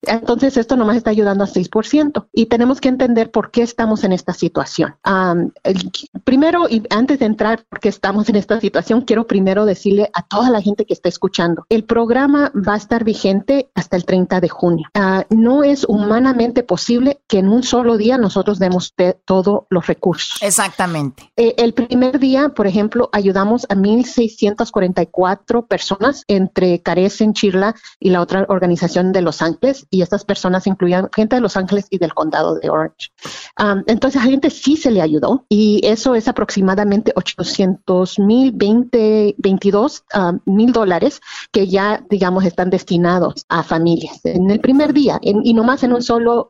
Entonces, 0.01 0.57
esto 0.57 0.75
nomás 0.75 0.97
está 0.97 1.09
ayudando 1.09 1.43
a 1.43 1.47
6%. 1.47 2.27
Y 2.33 2.47
tenemos 2.47 2.81
que 2.81 2.89
entender 2.89 3.31
por 3.31 3.51
qué 3.51 3.61
estamos 3.61 4.03
en 4.03 4.11
esta 4.11 4.33
situación. 4.33 4.95
Am, 5.03 5.51
el- 5.63 5.91
primero, 6.23 6.67
y 6.69 6.83
antes 6.89 7.19
de 7.19 7.25
entrar 7.25 7.65
por 7.69 7.79
qué 7.79 7.89
estamos 7.89 8.29
en 8.29 8.35
esta 8.35 8.59
situación, 8.59 9.01
quiero 9.01 9.27
primero 9.27 9.65
decirle 9.65 10.09
a 10.13 10.21
toda 10.23 10.49
la 10.49 10.61
gente 10.61 10.85
que 10.85 10.93
está 10.93 11.09
escuchando, 11.09 11.65
el 11.69 11.83
programa 11.83 12.51
va 12.55 12.73
a 12.73 12.77
estar 12.77 13.03
vigente 13.03 13.69
hasta 13.75 13.95
el 13.97 14.05
30 14.05 14.41
de 14.41 14.49
junio. 14.49 14.87
Ah, 14.93 15.25
no 15.29 15.63
es 15.63 15.85
humanamente 16.15 16.63
posible 16.63 17.19
que 17.27 17.39
en 17.39 17.49
un 17.49 17.61
solo 17.63 17.97
día 17.97 18.17
nosotros 18.17 18.57
demos 18.57 18.93
todos 19.25 19.63
los 19.69 19.85
recursos. 19.87 20.41
Exactamente. 20.41 21.29
Eh, 21.35 21.55
el 21.57 21.73
primer 21.73 22.19
día, 22.19 22.49
por 22.49 22.67
ejemplo, 22.67 23.09
ayudamos 23.11 23.65
a 23.67 23.75
1.644 23.75 25.67
personas 25.67 26.23
entre 26.29 26.81
Carecen, 26.81 27.33
Chirla 27.33 27.75
y 27.99 28.11
la 28.11 28.21
otra 28.21 28.45
organización 28.47 29.11
de 29.11 29.21
Los 29.21 29.41
Ángeles, 29.41 29.85
y 29.89 30.01
estas 30.03 30.23
personas 30.23 30.67
incluían 30.67 31.09
gente 31.13 31.35
de 31.35 31.41
Los 31.41 31.57
Ángeles 31.57 31.87
y 31.89 31.97
del 31.97 32.13
condado 32.13 32.55
de 32.55 32.69
Orange. 32.69 33.11
Am, 33.57 33.83
entonces, 33.87 34.21
a 34.21 34.25
gente 34.25 34.49
sí 34.49 34.77
se 34.77 34.91
le 34.91 35.01
ayudó, 35.01 35.45
y 35.49 35.81
eso 35.83 36.15
es 36.15 36.29
aproximadamente 36.29 37.11
800 37.15 38.19
mil, 38.19 38.53
20, 38.53 39.35
22 39.37 40.03
ah, 40.13 40.33
mil 40.45 40.71
dólares 40.71 41.19
que 41.51 41.67
ya, 41.67 42.01
digamos, 42.09 42.45
están 42.45 42.69
destinados 42.69 43.45
a 43.49 43.63
familias 43.63 44.21
en 44.23 44.49
el 44.49 44.61
primer 44.61 44.93
día, 44.93 45.19
en- 45.21 45.41
y 45.45 45.53
nomás 45.53 45.83
en 45.83 45.91
un 45.93 46.01
solo 46.05 46.47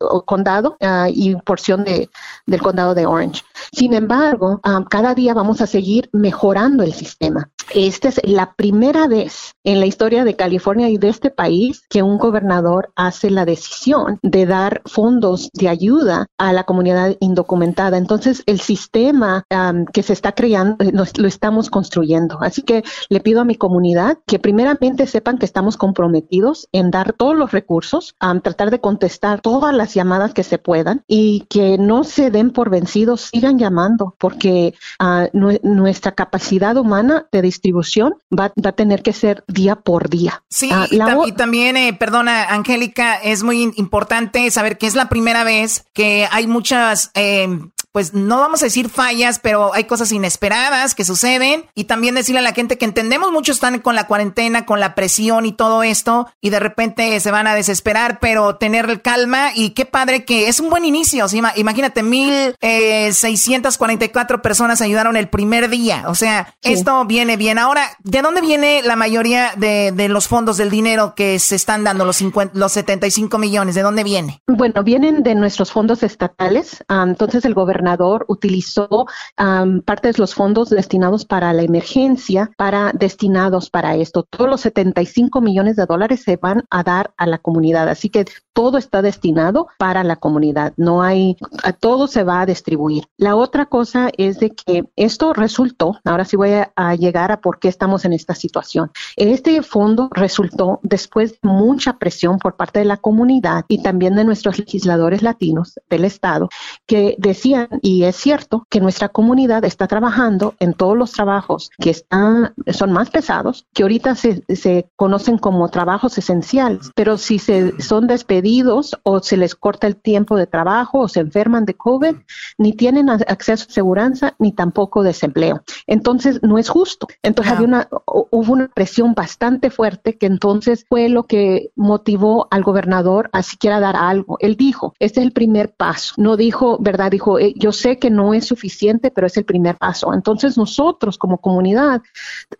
o 0.00 0.24
condado 0.24 0.76
ah, 0.80 1.08
y 1.10 1.34
porción 1.36 1.84
de, 1.84 2.08
del 2.46 2.62
condado 2.62 2.94
de 2.94 3.06
Orange. 3.06 3.42
Sin 3.72 3.94
embargo, 3.94 4.60
ah, 4.62 4.84
cada 4.88 5.14
día 5.14 5.34
vamos 5.34 5.60
a 5.60 5.66
seguir 5.66 6.08
mejorando 6.12 6.82
el 6.82 6.92
sistema. 6.92 7.50
Esta 7.74 8.08
es 8.08 8.20
la 8.24 8.54
primera 8.54 9.08
vez 9.08 9.52
en 9.62 9.78
la 9.80 9.84
historia 9.84 10.24
de 10.24 10.36
California 10.36 10.88
y 10.88 10.96
de 10.96 11.10
este 11.10 11.28
país 11.28 11.82
que 11.90 12.02
un 12.02 12.16
gobernador 12.16 12.92
hace 12.96 13.28
la 13.30 13.44
decisión 13.44 14.18
de 14.22 14.46
dar 14.46 14.80
fondos 14.86 15.50
de 15.52 15.68
ayuda 15.68 16.28
a 16.38 16.54
la 16.54 16.64
comunidad 16.64 17.16
indocumentada. 17.20 17.98
Entonces, 17.98 18.42
el 18.46 18.60
sistema 18.60 19.44
am, 19.50 19.84
que 19.84 20.02
se 20.02 20.14
está 20.14 20.32
creando 20.32 20.82
eh, 20.82 20.92
nos- 20.92 21.18
lo 21.18 21.28
estamos 21.28 21.68
construyendo. 21.68 22.38
Así 22.40 22.62
que 22.62 22.84
le 23.10 23.20
pido 23.20 23.42
a 23.42 23.44
mi 23.44 23.54
comunidad 23.56 24.16
que 24.26 24.38
primeramente 24.38 25.06
sepan 25.06 25.36
que 25.36 25.44
estamos 25.44 25.76
comprometidos 25.76 26.68
en 26.72 26.90
dar 26.90 27.12
todos 27.12 27.36
los 27.36 27.52
recursos, 27.52 28.14
am, 28.18 28.40
tratar 28.40 28.70
de 28.70 28.80
contestar 28.80 29.42
todas 29.42 29.74
las 29.74 29.92
llamadas 29.92 30.32
que 30.32 30.42
se 30.42 30.56
puedan 30.56 31.02
y 31.06 31.40
que 31.50 31.76
no 31.76 32.04
se 32.04 32.30
den 32.30 32.50
por 32.50 32.70
vencidos, 32.70 33.28
sigan 33.30 33.58
llamando, 33.58 34.14
porque 34.18 34.72
nue- 34.98 35.60
nuestra 35.62 36.12
capacidad 36.12 36.74
humana 36.78 37.26
de 37.30 37.42
distribución 37.58 38.14
va, 38.30 38.52
va 38.64 38.70
a 38.70 38.72
tener 38.72 39.02
que 39.02 39.12
ser 39.12 39.42
día 39.48 39.76
por 39.76 40.08
día. 40.08 40.42
Sí, 40.48 40.70
Ah, 40.72 40.86
y, 40.90 40.98
tam- 40.98 41.26
y 41.26 41.32
también, 41.32 41.76
eh, 41.76 41.92
perdona, 41.92 42.44
Angélica, 42.44 43.16
es 43.16 43.42
muy 43.42 43.72
importante 43.76 44.48
saber 44.50 44.78
que 44.78 44.86
es 44.86 44.94
la 44.94 45.08
primera 45.08 45.42
vez 45.44 45.84
que 45.92 46.28
hay 46.30 46.46
muchas, 46.46 47.10
eh, 47.14 47.48
pues 47.92 48.14
no 48.14 48.38
vamos 48.38 48.62
a 48.62 48.66
decir 48.66 48.88
fallas, 48.88 49.38
pero 49.38 49.74
hay 49.74 49.84
cosas 49.84 50.12
inesperadas 50.12 50.94
que 50.94 51.04
suceden. 51.04 51.64
Y 51.74 51.84
también 51.84 52.14
decirle 52.14 52.40
a 52.40 52.42
la 52.42 52.52
gente 52.52 52.78
que 52.78 52.84
entendemos 52.84 53.32
mucho 53.32 53.52
están 53.52 53.78
con 53.80 53.94
la 53.94 54.06
cuarentena, 54.06 54.66
con 54.66 54.80
la 54.80 54.94
presión 54.94 55.46
y 55.46 55.52
todo 55.52 55.82
esto, 55.82 56.28
y 56.40 56.50
de 56.50 56.60
repente 56.60 57.18
se 57.20 57.30
van 57.30 57.46
a 57.46 57.54
desesperar, 57.54 58.18
pero 58.20 58.56
tener 58.56 59.02
calma 59.02 59.50
y 59.54 59.70
qué 59.70 59.84
padre 59.86 60.24
que 60.24 60.48
es 60.48 60.60
un 60.60 60.70
buen 60.70 60.84
inicio. 60.84 61.28
¿sí? 61.28 61.38
Ima- 61.38 61.52
Imagínate, 61.56 62.02
mil 62.02 62.54
eh, 62.60 63.12
seiscientas 63.12 63.78
cuarenta 63.78 64.04
y 64.04 64.08
cuatro 64.10 64.42
personas 64.42 64.80
ayudaron 64.80 65.16
el 65.16 65.28
primer 65.28 65.68
día. 65.68 66.04
O 66.08 66.14
sea, 66.14 66.54
Sí. 66.62 66.72
esto 66.72 67.04
viene 67.04 67.36
bien. 67.36 67.58
Ahora, 67.58 67.82
¿de 68.02 68.22
dónde 68.22 68.40
viene 68.40 68.82
la 68.84 68.96
mayoría 68.96 69.52
de, 69.56 69.92
de 69.92 70.08
los 70.08 70.28
fondos 70.28 70.56
del 70.56 70.70
dinero 70.70 71.14
que 71.14 71.38
se 71.38 71.56
están 71.56 71.84
dando, 71.84 72.04
los, 72.04 72.16
50, 72.16 72.58
los 72.58 72.72
75 72.72 73.38
millones? 73.38 73.74
¿De 73.74 73.82
dónde 73.82 74.04
viene? 74.04 74.42
Bueno, 74.46 74.82
vienen 74.82 75.22
de 75.22 75.34
nuestros 75.34 75.72
fondos 75.72 76.02
estatales. 76.02 76.84
Ah, 76.88 77.04
entonces 77.06 77.44
el 77.44 77.54
gobernador 77.78 78.24
utilizó 78.28 79.06
am, 79.36 79.82
parte 79.82 80.08
de 80.08 80.18
los 80.18 80.34
fondos 80.34 80.70
destinados 80.70 81.24
para 81.24 81.52
la 81.52 81.62
emergencia, 81.62 82.50
para 82.56 82.92
destinados 82.92 83.70
para 83.70 83.96
esto. 83.96 84.24
Todos 84.24 84.50
los 84.50 84.60
75 84.62 85.40
millones 85.40 85.76
de 85.76 85.86
dólares 85.86 86.22
se 86.22 86.36
van 86.36 86.64
a 86.70 86.82
dar 86.82 87.12
a 87.16 87.26
la 87.26 87.38
comunidad. 87.38 87.88
Así 87.88 88.08
que 88.08 88.24
todo 88.52 88.78
está 88.78 89.02
destinado 89.02 89.68
para 89.78 90.02
la 90.02 90.16
comunidad. 90.16 90.72
No 90.76 91.02
hay, 91.02 91.36
a 91.62 91.72
todo 91.72 92.08
se 92.08 92.24
va 92.24 92.40
a 92.40 92.46
distribuir. 92.46 93.04
La 93.16 93.36
otra 93.36 93.66
cosa 93.66 94.10
es 94.16 94.40
de 94.40 94.50
que 94.50 94.84
esto 94.96 95.32
resultó, 95.32 96.00
ahora 96.04 96.24
sí 96.24 96.36
voy 96.36 96.50
a, 96.50 96.72
a 96.74 96.96
llegar 96.96 97.30
a 97.30 97.40
por 97.40 97.60
qué 97.60 97.68
estamos 97.68 98.04
en 98.04 98.12
esta 98.12 98.34
situación. 98.34 98.90
Este 99.16 99.62
fondo 99.62 100.08
resultó 100.12 100.80
después 100.82 101.32
de 101.32 101.48
mucha 101.48 101.98
presión 101.98 102.38
por 102.38 102.56
parte 102.56 102.80
de 102.80 102.84
la 102.84 102.96
comunidad 102.96 103.64
y 103.68 103.82
también 103.82 104.16
de 104.16 104.24
nuestros 104.24 104.58
legisladores 104.58 105.22
latinos 105.22 105.78
del 105.88 106.04
estado 106.04 106.48
que 106.86 107.14
decían, 107.18 107.67
y 107.82 108.04
es 108.04 108.16
cierto, 108.16 108.66
que 108.70 108.80
nuestra 108.80 109.08
comunidad 109.08 109.64
está 109.64 109.86
trabajando 109.86 110.54
en 110.60 110.74
todos 110.74 110.96
los 110.96 111.12
trabajos 111.12 111.70
que 111.78 111.90
están, 111.90 112.54
son 112.72 112.92
más 112.92 113.10
pesados, 113.10 113.66
que 113.74 113.82
ahorita 113.82 114.14
se, 114.14 114.42
se 114.54 114.88
conocen 114.96 115.38
como 115.38 115.68
trabajos 115.68 116.16
esenciales, 116.18 116.90
pero 116.94 117.18
si 117.18 117.38
se 117.38 117.80
son 117.80 118.06
despedidos 118.06 118.96
o 119.02 119.20
se 119.20 119.36
les 119.36 119.54
corta 119.54 119.86
el 119.86 119.96
tiempo 119.96 120.36
de 120.36 120.46
trabajo 120.46 121.00
o 121.00 121.08
se 121.08 121.20
enferman 121.20 121.64
de 121.64 121.74
COVID, 121.74 122.14
ni 122.58 122.72
tienen 122.72 123.10
acceso 123.10 123.66
a 123.68 123.72
seguridad 123.72 123.98
ni 124.38 124.52
tampoco 124.52 125.02
desempleo. 125.02 125.62
Entonces, 125.86 126.40
no 126.42 126.58
es 126.58 126.68
justo. 126.68 127.06
Entonces, 127.22 127.52
había 127.52 127.66
una, 127.66 127.88
hu- 127.90 128.28
hubo 128.30 128.52
una 128.52 128.68
presión 128.68 129.14
bastante 129.14 129.70
fuerte 129.70 130.16
que 130.18 130.26
entonces 130.26 130.84
fue 130.88 131.08
lo 131.08 131.24
que 131.24 131.70
motivó 131.74 132.46
al 132.50 132.62
gobernador 132.62 133.28
a 133.32 133.42
siquiera 133.42 133.80
dar 133.80 133.96
algo. 133.96 134.36
Él 134.40 134.56
dijo, 134.56 134.94
este 135.00 135.20
es 135.20 135.26
el 135.26 135.32
primer 135.32 135.72
paso. 135.74 136.14
No 136.16 136.36
dijo, 136.36 136.76
¿verdad? 136.80 137.10
Dijo, 137.10 137.38
"Eh, 137.38 137.54
yo 137.58 137.72
sé 137.72 137.98
que 137.98 138.10
no 138.10 138.34
es 138.34 138.46
suficiente, 138.46 139.10
pero 139.10 139.26
es 139.26 139.36
el 139.36 139.44
primer 139.44 139.76
paso. 139.76 140.14
Entonces, 140.14 140.56
nosotros 140.56 141.18
como 141.18 141.38
comunidad, 141.38 142.02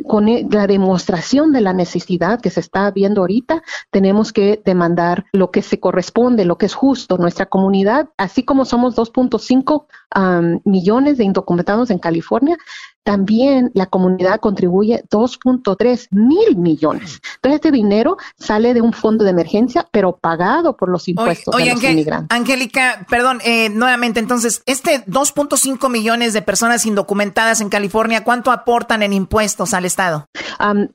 con 0.07 0.29
e- 0.29 0.47
la 0.51 0.67
demostración 0.67 1.53
de 1.53 1.61
la 1.61 1.73
necesidad 1.73 2.41
que 2.41 2.51
se 2.51 2.61
está 2.61 2.91
viendo 2.91 3.23
ahorita, 3.23 3.63
tenemos 3.91 4.33
que 4.33 4.61
demandar 4.65 5.25
lo 5.33 5.51
que 5.51 5.63
se 5.63 5.81
corresponde, 5.81 6.45
lo 6.45 6.59
que 6.59 6.67
es 6.67 6.75
justo. 6.75 7.19
Nuestra 7.19 7.47
comunidad, 7.47 8.09
así 8.17 8.45
como 8.45 8.65
somos 8.65 8.97
2.5 8.97 9.87
am, 10.11 10.61
millones 10.65 11.19
de 11.19 11.25
indocumentados 11.25 11.91
en 11.91 11.99
California, 11.99 12.57
también 13.05 13.71
la 13.75 13.87
comunidad 13.87 14.41
contribuye 14.41 15.03
2.3 15.11 16.09
mil 16.11 16.57
millones. 16.57 17.21
Entonces, 17.37 17.57
este 17.57 17.71
dinero 17.71 18.17
sale 18.39 18.75
de 18.75 18.81
un 18.83 18.93
fondo 18.93 19.25
de 19.25 19.31
emergencia, 19.31 19.89
pero 19.91 20.17
pagado 20.17 20.77
por 20.77 20.89
los 20.91 21.09
impuestos 21.09 21.55
Oye, 21.55 21.67
de 21.67 21.71
los 21.75 21.81
Angé- 21.83 21.93
inmigrantes. 21.93 22.37
Angélica, 22.39 23.07
perdón, 23.09 23.39
eh, 23.45 23.71
nuevamente, 23.71 24.21
entonces, 24.21 24.63
este 24.67 25.05
2.5 25.07 25.89
millones 25.89 26.33
de 26.33 26.43
personas 26.43 26.85
indocumentadas 26.87 27.61
en 27.61 27.69
California, 27.71 28.25
¿cuánto 28.25 28.51
aportan 28.51 29.03
en 29.03 29.13
impuestos 29.13 29.73
al 29.75 29.85
Estado? 29.85 30.27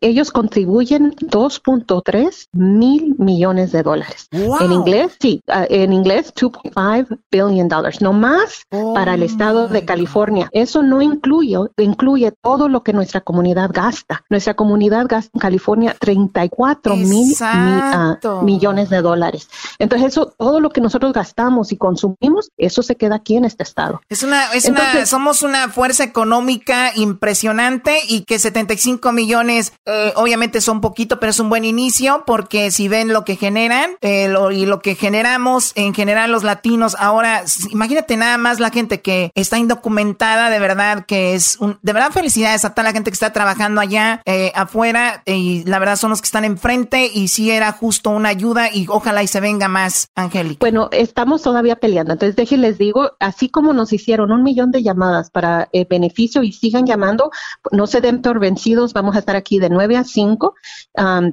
Ellos 0.02 0.32
contribuyen 0.32 1.16
2.3 1.22 2.48
mil 2.52 3.16
millones 3.18 3.72
de 3.72 3.82
dólares. 3.84 4.28
En 4.32 4.72
inglés, 4.72 5.18
sí, 5.20 5.42
en 5.48 5.94
inglés 5.94 6.34
2.5 6.36 7.18
billion 7.32 7.68
dollars, 7.68 8.02
no 8.02 8.14
más 8.14 8.64
para 8.94 9.16
el 9.16 9.24
estado 9.24 9.68
de 9.68 9.86
California. 9.86 10.50
Eso 10.52 10.84
no 10.84 11.02
incluye, 11.02 11.58
incluye 11.78 12.03
incluye 12.04 12.34
todo 12.42 12.68
lo 12.68 12.84
que 12.84 12.92
nuestra 12.92 13.22
comunidad 13.22 13.70
gasta. 13.74 14.26
Nuestra 14.30 14.56
comunidad 14.56 15.06
gasta 15.08 15.32
en 15.34 15.40
California 15.40 15.96
34 15.98 16.98
mil 16.98 17.34
ah, 17.40 18.18
millones 18.44 18.90
de 18.90 19.02
dólares. 19.02 19.48
Entonces 19.80 20.10
eso, 20.10 20.34
todo 20.38 20.60
lo 20.60 20.70
que 20.70 20.82
nosotros 20.82 21.14
gastamos 21.14 21.72
y 21.72 21.78
consumimos, 21.78 22.52
eso 22.58 22.84
se 22.84 22.96
queda 22.96 23.16
aquí 23.16 23.38
en 23.38 23.46
este 23.46 23.64
estado. 23.64 24.02
Es 24.10 24.24
una, 24.24 24.52
es 24.52 24.66
una, 24.66 25.06
somos 25.06 25.44
una 25.44 25.70
fuerza 25.70 26.04
económica 26.04 26.92
impresionante 26.96 28.00
y 28.10 28.24
que 28.24 28.38
75 28.38 29.14
millones, 29.14 29.72
eh, 29.86 30.12
obviamente 30.18 30.60
son 30.60 30.82
poquito, 30.82 31.22
pero 31.22 31.30
es 31.30 31.40
un 31.40 31.48
buen 31.48 31.64
inicio 31.64 32.24
porque 32.26 32.70
si 32.72 32.90
ven 32.90 33.14
lo 33.14 33.24
que 33.24 33.38
generan 33.38 33.92
eh, 34.02 34.34
y 34.52 34.66
lo 34.66 34.82
que 34.82 34.96
generamos 34.96 35.72
en 35.76 35.94
general 35.94 36.32
los 36.32 36.44
latinos, 36.44 36.98
ahora 37.00 37.44
imagínate 37.70 38.18
nada 38.18 38.38
más 38.38 38.60
la 38.60 38.72
gente 38.72 39.02
que 39.02 39.32
está 39.36 39.58
indocumentada, 39.58 40.50
de 40.50 40.60
verdad 40.60 41.06
que 41.06 41.34
es 41.36 41.58
un, 41.60 41.80
de 41.84 41.94
verdad 41.94 42.12
felicidades 42.12 42.64
a 42.66 42.74
toda 42.74 42.86
la 42.86 42.94
gente 42.94 43.12
que 43.12 43.16
está 43.16 43.34
trabajando 43.34 43.82
allá 43.82 44.22
eh, 44.26 44.52
afuera 44.56 45.22
y 45.26 45.64
la 45.66 45.80
verdad 45.80 45.98
son 45.98 46.10
los 46.12 46.22
que 46.22 46.26
están 46.26 46.46
enfrente 46.46 47.12
y 47.14 47.28
si 47.28 47.52
era 47.52 47.72
justo 47.74 48.10
una 48.10 48.30
ayuda 48.30 48.74
y 48.74 48.88
ojalá 48.90 49.22
y 49.22 49.28
se 49.28 49.42
venga 49.42 49.68
más, 49.68 50.10
Angélica. 50.16 50.60
Bueno, 50.62 50.88
estamos 50.92 51.42
todavía 51.42 51.76
peleando, 51.76 52.14
entonces 52.14 52.36
déjenles 52.36 52.78
digo, 52.78 53.12
así 53.20 53.50
como 53.50 53.74
nos 53.74 53.92
hicieron 53.92 54.32
un 54.32 54.44
millón 54.44 54.72
de 54.72 54.82
llamadas 54.82 55.30
para 55.30 55.68
el 55.74 55.86
beneficio 55.90 56.42
y 56.42 56.54
sigan 56.54 56.86
llamando, 56.86 57.32
no 57.72 57.86
se 57.86 58.00
den 58.00 58.22
por 58.22 58.40
vencidos, 58.40 58.94
vamos 58.94 59.16
a 59.18 59.20
estar 59.20 59.36
aquí 59.36 59.60
de 59.60 59.70
9 59.70 59.98
a 59.98 60.04
5 60.06 60.56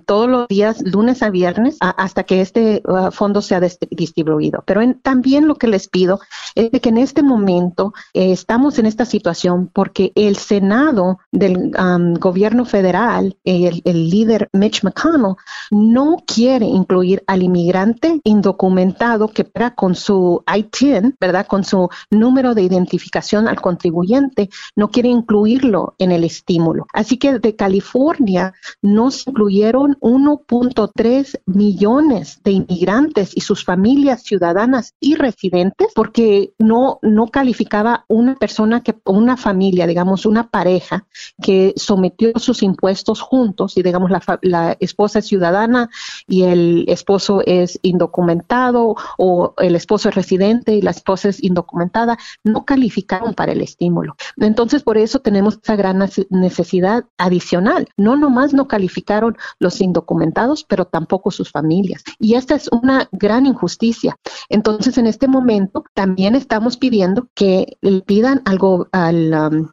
todos 0.05 0.29
los 0.29 0.49
días, 0.49 0.83
lunes 0.83 1.23
a 1.23 1.31
viernes, 1.31 1.77
hasta 1.81 2.25
que 2.25 2.41
este 2.41 2.83
uh, 2.87 3.11
fondo 3.11 3.41
sea 3.43 3.61
distribuido. 3.61 4.63
Pero 4.67 4.81
también 5.03 5.47
lo 5.47 5.55
que 5.55 5.69
les 5.69 5.89
pido 5.89 6.21
es 6.55 6.71
de 6.71 6.81
que 6.81 6.89
en 6.89 6.99
este 6.99 7.23
momento 7.23 7.93
eh, 8.15 8.33
estamos 8.33 8.79
en 8.79 8.87
esta 8.87 9.05
situación 9.05 9.71
porque 9.73 10.13
el 10.15 10.37
Senado 10.41 11.19
del 11.31 11.73
gobierno 12.19 12.65
federal, 12.65 13.37
el, 13.45 13.83
el 13.85 14.11
líder 14.11 14.49
Mitch 14.53 14.83
McConnell, 14.83 15.37
no 15.71 16.17
quiere 16.27 16.67
incluir 16.67 17.23
al 17.27 17.43
inmigrante 17.43 18.21
indocumentado 18.25 19.29
que 19.29 19.45
para 19.45 19.75
con 19.75 19.95
su 19.95 20.43
ITIN, 20.47 21.17
¿verdad? 21.21 21.47
Con 21.47 21.65
su 21.65 21.89
número 22.11 22.55
de 22.55 22.63
identificación 22.63 23.49
al 23.49 23.61
contribuyente, 23.61 24.51
no 24.77 24.91
quiere 24.91 25.09
incluirlo 25.09 25.95
en 25.99 26.13
el 26.13 26.25
estímulo. 26.25 26.87
Así 26.93 27.17
que 27.17 27.39
de 27.39 27.57
California 27.57 28.53
no 28.83 29.11
se 29.11 29.31
incluyeron 29.31 29.97
1.3 30.01 31.41
millones 31.47 32.41
de 32.45 32.53
inmigrantes 32.53 33.37
y 33.37 33.41
sus 33.41 33.65
familias 33.65 34.23
ciudadanas 34.23 34.95
y 35.01 35.15
residentes 35.15 35.89
porque 35.95 36.53
no, 36.59 36.99
no 37.03 37.29
calificaba 37.29 38.05
una 38.09 38.35
persona 38.37 38.83
que, 38.83 38.95
una 39.05 39.37
familia, 39.37 39.87
digamos, 39.87 40.27
una 40.31 40.49
pareja 40.49 41.07
que 41.43 41.75
sometió 41.77 42.33
sus 42.37 42.63
impuestos 42.63 43.21
juntos 43.21 43.77
y 43.77 43.83
digamos 43.83 44.11
la, 44.11 44.23
la 44.43 44.77
esposa 44.81 45.19
es 45.19 45.27
ciudadana 45.27 45.91
y 46.27 46.45
el 46.45 46.85
esposo 46.89 47.43
es 47.45 47.79
indocumentado 47.83 48.95
o 49.19 49.55
el 49.59 49.75
esposo 49.75 50.09
es 50.09 50.15
residente 50.15 50.75
y 50.75 50.83
la 50.83 50.93
esposa 50.93 51.29
es 51.29 51.43
indocumentada, 51.43 52.17
no 52.45 52.65
calificaron 52.65 53.35
para 53.35 53.53
el 53.53 53.61
estímulo. 53.61 54.17
Entonces, 54.37 54.83
por 54.83 54.97
eso 54.99 55.19
tenemos 55.21 55.59
esa 55.63 55.77
gran 55.77 55.99
necesidad 56.31 57.05
adicional. 57.19 57.89
No 57.97 58.17
nomás 58.17 58.55
no 58.55 58.69
calificaron 58.69 59.37
los 59.59 59.81
indocumentados, 59.81 60.65
pero 60.65 60.85
tampoco 60.85 61.31
sus 61.31 61.51
familias. 61.51 62.03
Y 62.19 62.35
esta 62.35 62.55
es 62.55 62.69
una 62.71 63.09
gran 63.13 63.47
injusticia. 63.47 64.17
Entonces, 64.49 64.97
en 64.99 65.07
este 65.07 65.27
momento, 65.27 65.85
también 65.95 66.35
estamos 66.35 66.77
pidiendo 66.77 67.29
que 67.35 67.77
le 67.81 68.03
pidan 68.03 68.43
algo 68.45 68.89
al 68.93 69.33
um, 69.33 69.69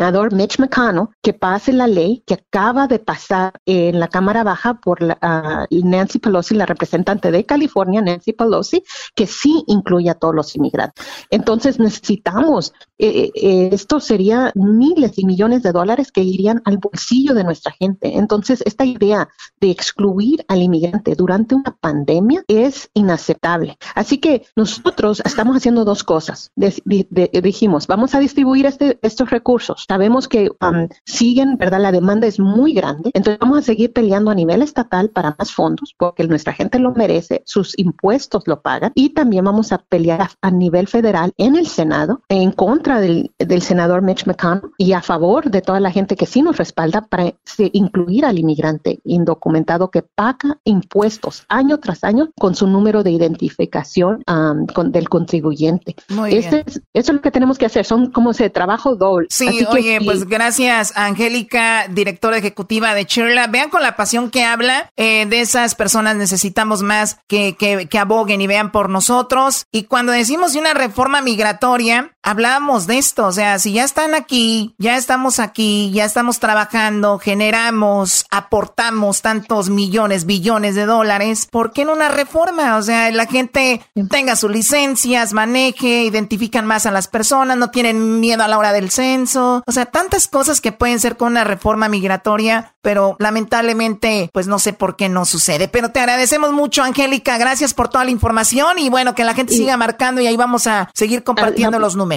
senador 0.00 0.32
Mitch 0.32 0.58
McConnell 0.58 1.08
que 1.20 1.34
pase 1.34 1.74
la 1.74 1.86
ley 1.86 2.24
que 2.26 2.32
acaba 2.32 2.86
de 2.86 3.00
pasar 3.00 3.52
en 3.66 4.00
la 4.00 4.08
Cámara 4.08 4.42
Baja 4.42 4.80
por 4.80 5.02
la, 5.02 5.66
uh, 5.70 5.86
Nancy 5.86 6.18
Pelosi, 6.18 6.54
la 6.54 6.64
representante 6.64 7.30
de 7.30 7.44
California, 7.44 8.00
Nancy 8.00 8.32
Pelosi, 8.32 8.82
que 9.14 9.26
sí 9.26 9.62
incluye 9.66 10.08
a 10.08 10.14
todos 10.14 10.34
los 10.34 10.56
inmigrantes. 10.56 11.04
Entonces, 11.28 11.78
necesitamos, 11.78 12.72
eh, 12.96 13.30
eh, 13.34 13.68
esto 13.72 14.00
sería 14.00 14.52
miles 14.54 15.18
y 15.18 15.26
millones 15.26 15.62
de 15.62 15.72
dólares 15.72 16.10
que 16.12 16.22
irían 16.22 16.62
al 16.64 16.78
bolsillo 16.78 17.34
de 17.34 17.44
nuestra 17.44 17.72
gente. 17.72 18.16
Entonces, 18.16 18.62
esta 18.64 18.86
idea 18.86 19.28
de 19.60 19.70
excluir 19.70 20.46
al 20.48 20.62
inmigrante 20.62 21.14
durante 21.14 21.54
una 21.54 21.76
pandemia 21.78 22.42
es 22.48 22.88
inaceptable. 22.94 23.76
Así 23.94 24.16
que 24.16 24.46
nosotros 24.56 25.20
estamos 25.26 25.56
haciendo 25.56 25.84
dos 25.84 26.04
cosas. 26.04 26.52
dijimos, 26.56 27.86
vamos 27.86 28.14
a 28.14 28.18
distribuir 28.18 28.64
este, 28.64 28.98
estos 29.02 29.28
recursos. 29.28 29.84
Sabemos 29.90 30.28
que 30.28 30.50
um, 30.60 30.86
siguen, 31.04 31.56
¿verdad? 31.56 31.80
La 31.80 31.90
demanda 31.90 32.28
es 32.28 32.38
muy 32.38 32.74
grande. 32.74 33.10
Entonces 33.12 33.40
vamos 33.40 33.58
a 33.58 33.62
seguir 33.62 33.92
peleando 33.92 34.30
a 34.30 34.36
nivel 34.36 34.62
estatal 34.62 35.10
para 35.10 35.34
más 35.36 35.50
fondos 35.52 35.96
porque 35.98 36.22
nuestra 36.28 36.52
gente 36.52 36.78
lo 36.78 36.92
merece, 36.92 37.42
sus 37.44 37.76
impuestos 37.76 38.44
lo 38.46 38.60
pagan 38.62 38.92
y 38.94 39.08
también 39.08 39.44
vamos 39.44 39.72
a 39.72 39.78
pelear 39.78 40.30
a, 40.40 40.50
nivel 40.52 40.86
federal 40.86 41.32
en 41.38 41.56
el 41.56 41.66
Senado 41.66 42.22
en 42.28 42.52
contra 42.52 43.00
del, 43.00 43.32
del 43.36 43.62
senador 43.62 44.02
Mitch 44.02 44.26
McConnell 44.26 44.70
y 44.78 44.92
a 44.92 45.02
favor 45.02 45.50
de 45.50 45.60
toda 45.60 45.80
la 45.80 45.90
gente 45.90 46.14
que 46.14 46.26
sí 46.26 46.40
nos 46.40 46.56
respalda 46.56 47.00
para 47.08 47.34
incluir 47.72 48.24
al 48.24 48.38
inmigrante 48.38 49.00
indocumentado 49.02 49.90
que 49.90 50.02
paga 50.02 50.60
impuestos 50.62 51.46
año 51.48 51.78
tras 51.78 52.04
año 52.04 52.30
con 52.38 52.54
su 52.54 52.68
número 52.68 53.02
de 53.02 53.10
identificación 53.10 54.22
con, 54.72 54.92
del 54.92 55.08
contribuyente. 55.08 55.96
Muy 56.10 56.30
bien. 56.30 56.44
eso 56.44 56.82
es 56.92 57.12
lo 57.12 57.20
que 57.20 57.32
tenemos 57.32 57.58
que 57.58 57.66
hacer, 57.66 57.84
son 57.84 58.12
como 58.12 58.30
ese 58.30 58.50
trabajo 58.50 58.94
doble. 58.94 59.26
Sí, 59.30 59.66
oye, 59.80 60.00
pues 60.04 60.28
gracias 60.28 60.92
Angélica, 60.96 61.86
directora 61.88 62.38
ejecutiva 62.38 62.94
de 62.94 63.06
Chirla. 63.06 63.46
Vean 63.46 63.70
con 63.70 63.82
la 63.82 63.96
pasión 63.96 64.30
que 64.30 64.44
habla 64.44 64.90
eh, 64.96 65.26
de 65.26 65.40
esas 65.40 65.74
personas 65.74 66.16
necesitamos 66.16 66.82
más 66.82 67.18
que, 67.26 67.56
que, 67.56 67.86
que 67.86 67.98
aboguen 67.98 68.40
y 68.40 68.46
vean 68.46 68.72
por 68.72 68.88
nosotros. 68.88 69.66
Y 69.72 69.84
cuando 69.84 70.12
decimos 70.12 70.52
de 70.52 70.60
una 70.60 70.74
reforma 70.74 71.22
migratoria, 71.22 72.12
hablábamos 72.22 72.86
de 72.86 72.98
esto, 72.98 73.26
o 73.26 73.32
sea, 73.32 73.58
si 73.58 73.72
ya 73.72 73.84
están 73.84 74.14
aquí, 74.14 74.74
ya 74.78 74.96
estamos 74.96 75.38
aquí, 75.38 75.90
ya 75.92 76.04
estamos 76.04 76.38
trabajando, 76.38 77.18
generamos, 77.18 78.26
aportamos 78.30 79.22
tantos 79.22 79.70
millones, 79.70 80.26
billones 80.26 80.74
de 80.74 80.86
dólares, 80.86 81.48
¿por 81.50 81.72
qué 81.72 81.84
no 81.84 81.92
una 81.92 82.08
reforma? 82.08 82.76
O 82.76 82.82
sea, 82.82 83.10
la 83.10 83.26
gente 83.26 83.82
tenga 84.10 84.36
sus 84.36 84.50
licencias, 84.50 85.32
maneje, 85.32 86.04
identifican 86.04 86.66
más 86.66 86.86
a 86.86 86.90
las 86.90 87.08
personas, 87.08 87.56
no 87.56 87.70
tienen 87.70 88.20
miedo 88.20 88.42
a 88.42 88.48
la 88.48 88.58
hora 88.58 88.72
del 88.72 88.90
censo, 88.90 89.62
o 89.66 89.72
sea, 89.72 89.86
tantas 89.86 90.28
cosas 90.28 90.60
que 90.60 90.72
pueden 90.72 91.00
ser 91.00 91.16
con 91.16 91.28
una 91.32 91.44
reforma 91.44 91.88
migratoria, 91.88 92.74
pero 92.82 93.16
lamentablemente, 93.18 94.30
pues 94.32 94.46
no 94.46 94.58
sé 94.58 94.72
por 94.72 94.96
qué 94.96 95.08
no 95.08 95.24
sucede. 95.24 95.68
Pero 95.68 95.90
te 95.90 96.00
agradecemos 96.00 96.52
mucho, 96.52 96.82
Angélica, 96.82 97.38
gracias 97.38 97.74
por 97.74 97.88
toda 97.88 98.04
la 98.04 98.10
información 98.10 98.78
y 98.78 98.88
bueno, 98.88 99.14
que 99.14 99.24
la 99.24 99.34
gente 99.34 99.54
siga 99.54 99.76
marcando 99.76 100.20
y 100.20 100.26
ahí 100.26 100.36
vamos 100.36 100.66
a 100.66 100.90
seguir 100.94 101.24
compartiendo 101.24 101.78
los 101.78 101.96
números. 101.96 102.09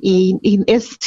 y, 0.00 0.38
y 0.42 0.60
es, 0.66 0.98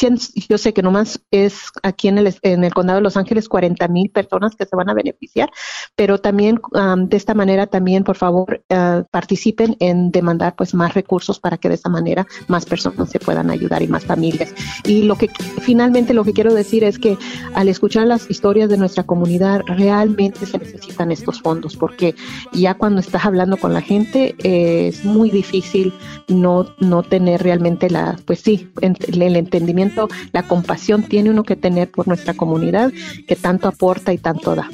yo 0.49 0.57
sé 0.57 0.73
que 0.73 0.81
nomás 0.81 1.19
es 1.31 1.71
aquí 1.83 2.07
en 2.07 2.17
el, 2.17 2.33
en 2.41 2.63
el 2.63 2.73
condado 2.73 2.99
de 2.99 3.03
Los 3.03 3.17
Ángeles 3.17 3.49
40 3.49 3.87
mil 3.89 4.09
personas 4.09 4.55
que 4.55 4.65
se 4.65 4.75
van 4.75 4.89
a 4.89 4.93
beneficiar, 4.93 5.49
pero 5.95 6.19
también 6.19 6.59
de 6.97 7.17
esta 7.17 7.33
manera 7.33 7.67
también, 7.67 8.03
por 8.03 8.15
favor, 8.15 8.63
uh, 8.69 9.03
participen 9.11 9.75
en 9.79 10.11
demandar 10.11 10.55
pues 10.55 10.73
más 10.73 10.93
recursos 10.93 11.39
para 11.39 11.57
que 11.57 11.69
de 11.69 11.75
esa 11.75 11.89
manera 11.89 12.25
más 12.47 12.65
personas 12.65 13.09
se 13.09 13.19
puedan 13.19 13.49
ayudar 13.49 13.81
y 13.81 13.87
más 13.87 14.05
familias. 14.05 14.53
Y 14.85 15.03
lo 15.03 15.15
que 15.15 15.29
finalmente 15.61 16.13
lo 16.13 16.23
que 16.23 16.33
quiero 16.33 16.53
decir 16.53 16.83
es 16.83 16.99
que 16.99 17.17
al 17.53 17.67
escuchar 17.67 18.07
las 18.07 18.29
historias 18.29 18.69
de 18.69 18.77
nuestra 18.77 19.03
comunidad 19.03 19.61
realmente 19.65 20.45
se 20.45 20.57
necesitan 20.57 21.11
estos 21.11 21.41
fondos 21.41 21.75
porque 21.75 22.15
ya 22.53 22.75
cuando 22.75 22.99
estás 22.99 23.25
hablando 23.25 23.57
con 23.57 23.73
la 23.73 23.81
gente 23.81 24.35
eh, 24.43 24.76
es 24.77 25.03
muy 25.03 25.31
difícil 25.31 25.93
no, 26.27 26.73
no 26.79 27.03
tener 27.03 27.41
realmente 27.41 27.89
la, 27.89 28.17
pues 28.25 28.41
sí, 28.41 28.69
el 28.81 29.35
entendimiento, 29.35 30.07
la 30.31 30.43
compasión 30.43 31.03
tiene 31.03 31.29
uno 31.29 31.43
que 31.43 31.55
tener 31.55 31.89
por 31.89 32.07
nuestra 32.07 32.33
comunidad 32.33 32.91
que 33.27 33.35
tanto 33.35 33.67
aporta 33.67 34.13
y 34.13 34.17
tanto 34.17 34.55
da. 34.55 34.69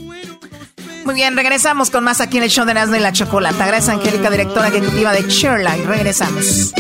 Muy 1.06 1.16
bien, 1.16 1.36
regresamos 1.36 1.90
con 1.90 2.04
más 2.04 2.22
aquí 2.22 2.38
en 2.38 2.44
el 2.44 2.50
show 2.50 2.66
de 2.66 2.74
Nazno 2.74 2.96
y 2.96 3.00
la 3.00 3.12
Chocolata. 3.12 3.68
Gracias, 3.68 3.90
Angélica, 3.90 4.30
directora 4.30 4.70
ejecutiva 4.70 5.12
de 5.12 5.24
Sherline. 5.24 5.86
Regresamos. 5.86 6.74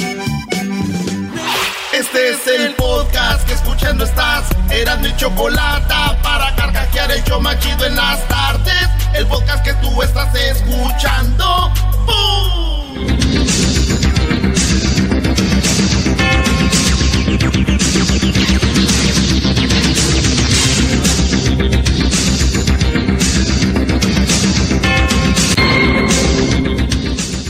Este 1.93 2.29
es 2.29 2.47
el 2.47 2.73
podcast 2.75 3.45
que 3.45 3.53
escuchando 3.53 4.05
estás. 4.05 4.45
Eran 4.71 5.01
mi 5.01 5.15
chocolate 5.15 5.93
para 6.23 6.55
carcajear 6.55 7.11
el 7.11 7.23
yo 7.25 7.39
machido 7.39 7.85
en 7.85 7.95
las 7.95 8.27
tardes. 8.27 8.89
El 9.13 9.27
podcast 9.27 9.63
que 9.63 9.73
tú 9.75 10.01
estás 10.01 10.33
escuchando. 10.35 11.71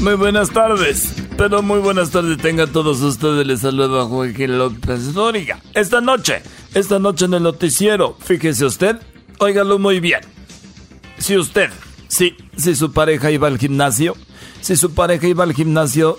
Muy 0.03 0.15
buenas 0.15 0.49
tardes. 0.49 1.13
Pero 1.37 1.61
muy 1.61 1.79
buenas 1.79 2.09
tardes 2.09 2.37
tengan 2.37 2.69
todos 2.69 2.99
ustedes. 2.99 3.47
Les 3.47 3.61
saludo 3.61 4.01
a 4.01 4.05
Joaquín 4.05 4.57
López 4.57 5.13
Dóriga. 5.13 5.61
Esta 5.73 6.01
noche, 6.01 6.41
esta 6.73 6.99
noche 6.99 7.23
en 7.23 7.35
el 7.35 7.43
noticiero, 7.43 8.17
fíjese 8.19 8.65
usted, 8.65 8.97
óigalo 9.39 9.79
muy 9.79 10.01
bien. 10.01 10.19
Si 11.19 11.37
usted, 11.37 11.69
si, 12.09 12.35
si 12.57 12.75
su 12.75 12.91
pareja 12.91 13.31
iba 13.31 13.47
al 13.47 13.57
gimnasio, 13.57 14.17
si 14.59 14.75
su 14.75 14.93
pareja 14.93 15.25
iba 15.25 15.45
al 15.45 15.53
gimnasio 15.53 16.17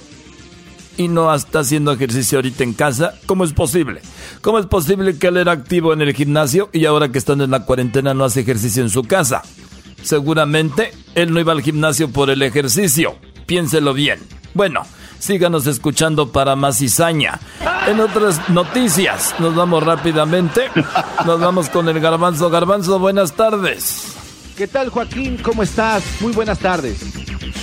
y 0.96 1.08
no 1.08 1.32
está 1.34 1.58
haciendo 1.58 1.92
ejercicio 1.92 2.38
ahorita 2.38 2.64
en 2.64 2.72
casa, 2.72 3.12
¿cómo 3.26 3.44
es 3.44 3.52
posible? 3.52 4.00
¿Cómo 4.40 4.58
es 4.58 4.64
posible 4.64 5.18
que 5.18 5.26
él 5.26 5.36
era 5.36 5.52
activo 5.52 5.92
en 5.92 6.00
el 6.00 6.14
gimnasio 6.14 6.70
y 6.72 6.86
ahora 6.86 7.12
que 7.12 7.18
están 7.18 7.42
en 7.42 7.50
la 7.50 7.66
cuarentena 7.66 8.14
no 8.14 8.24
hace 8.24 8.40
ejercicio 8.40 8.82
en 8.82 8.88
su 8.88 9.02
casa? 9.02 9.42
Seguramente 10.02 10.92
él 11.14 11.34
no 11.34 11.40
iba 11.40 11.52
al 11.52 11.60
gimnasio 11.60 12.10
por 12.10 12.30
el 12.30 12.40
ejercicio. 12.40 13.18
Piénselo 13.46 13.94
bien. 13.94 14.20
Bueno, 14.54 14.86
síganos 15.18 15.66
escuchando 15.66 16.32
para 16.32 16.56
más 16.56 16.78
cizaña. 16.78 17.40
En 17.86 18.00
otras 18.00 18.48
noticias, 18.48 19.34
nos 19.38 19.54
vamos 19.54 19.82
rápidamente. 19.82 20.70
Nos 21.26 21.40
vamos 21.40 21.68
con 21.68 21.88
el 21.88 22.00
garbanzo. 22.00 22.50
Garbanzo, 22.50 22.98
buenas 22.98 23.32
tardes. 23.32 24.14
¿Qué 24.56 24.68
tal, 24.68 24.88
Joaquín? 24.88 25.38
¿Cómo 25.42 25.62
estás? 25.62 26.04
Muy 26.20 26.32
buenas 26.32 26.60
tardes. 26.60 27.00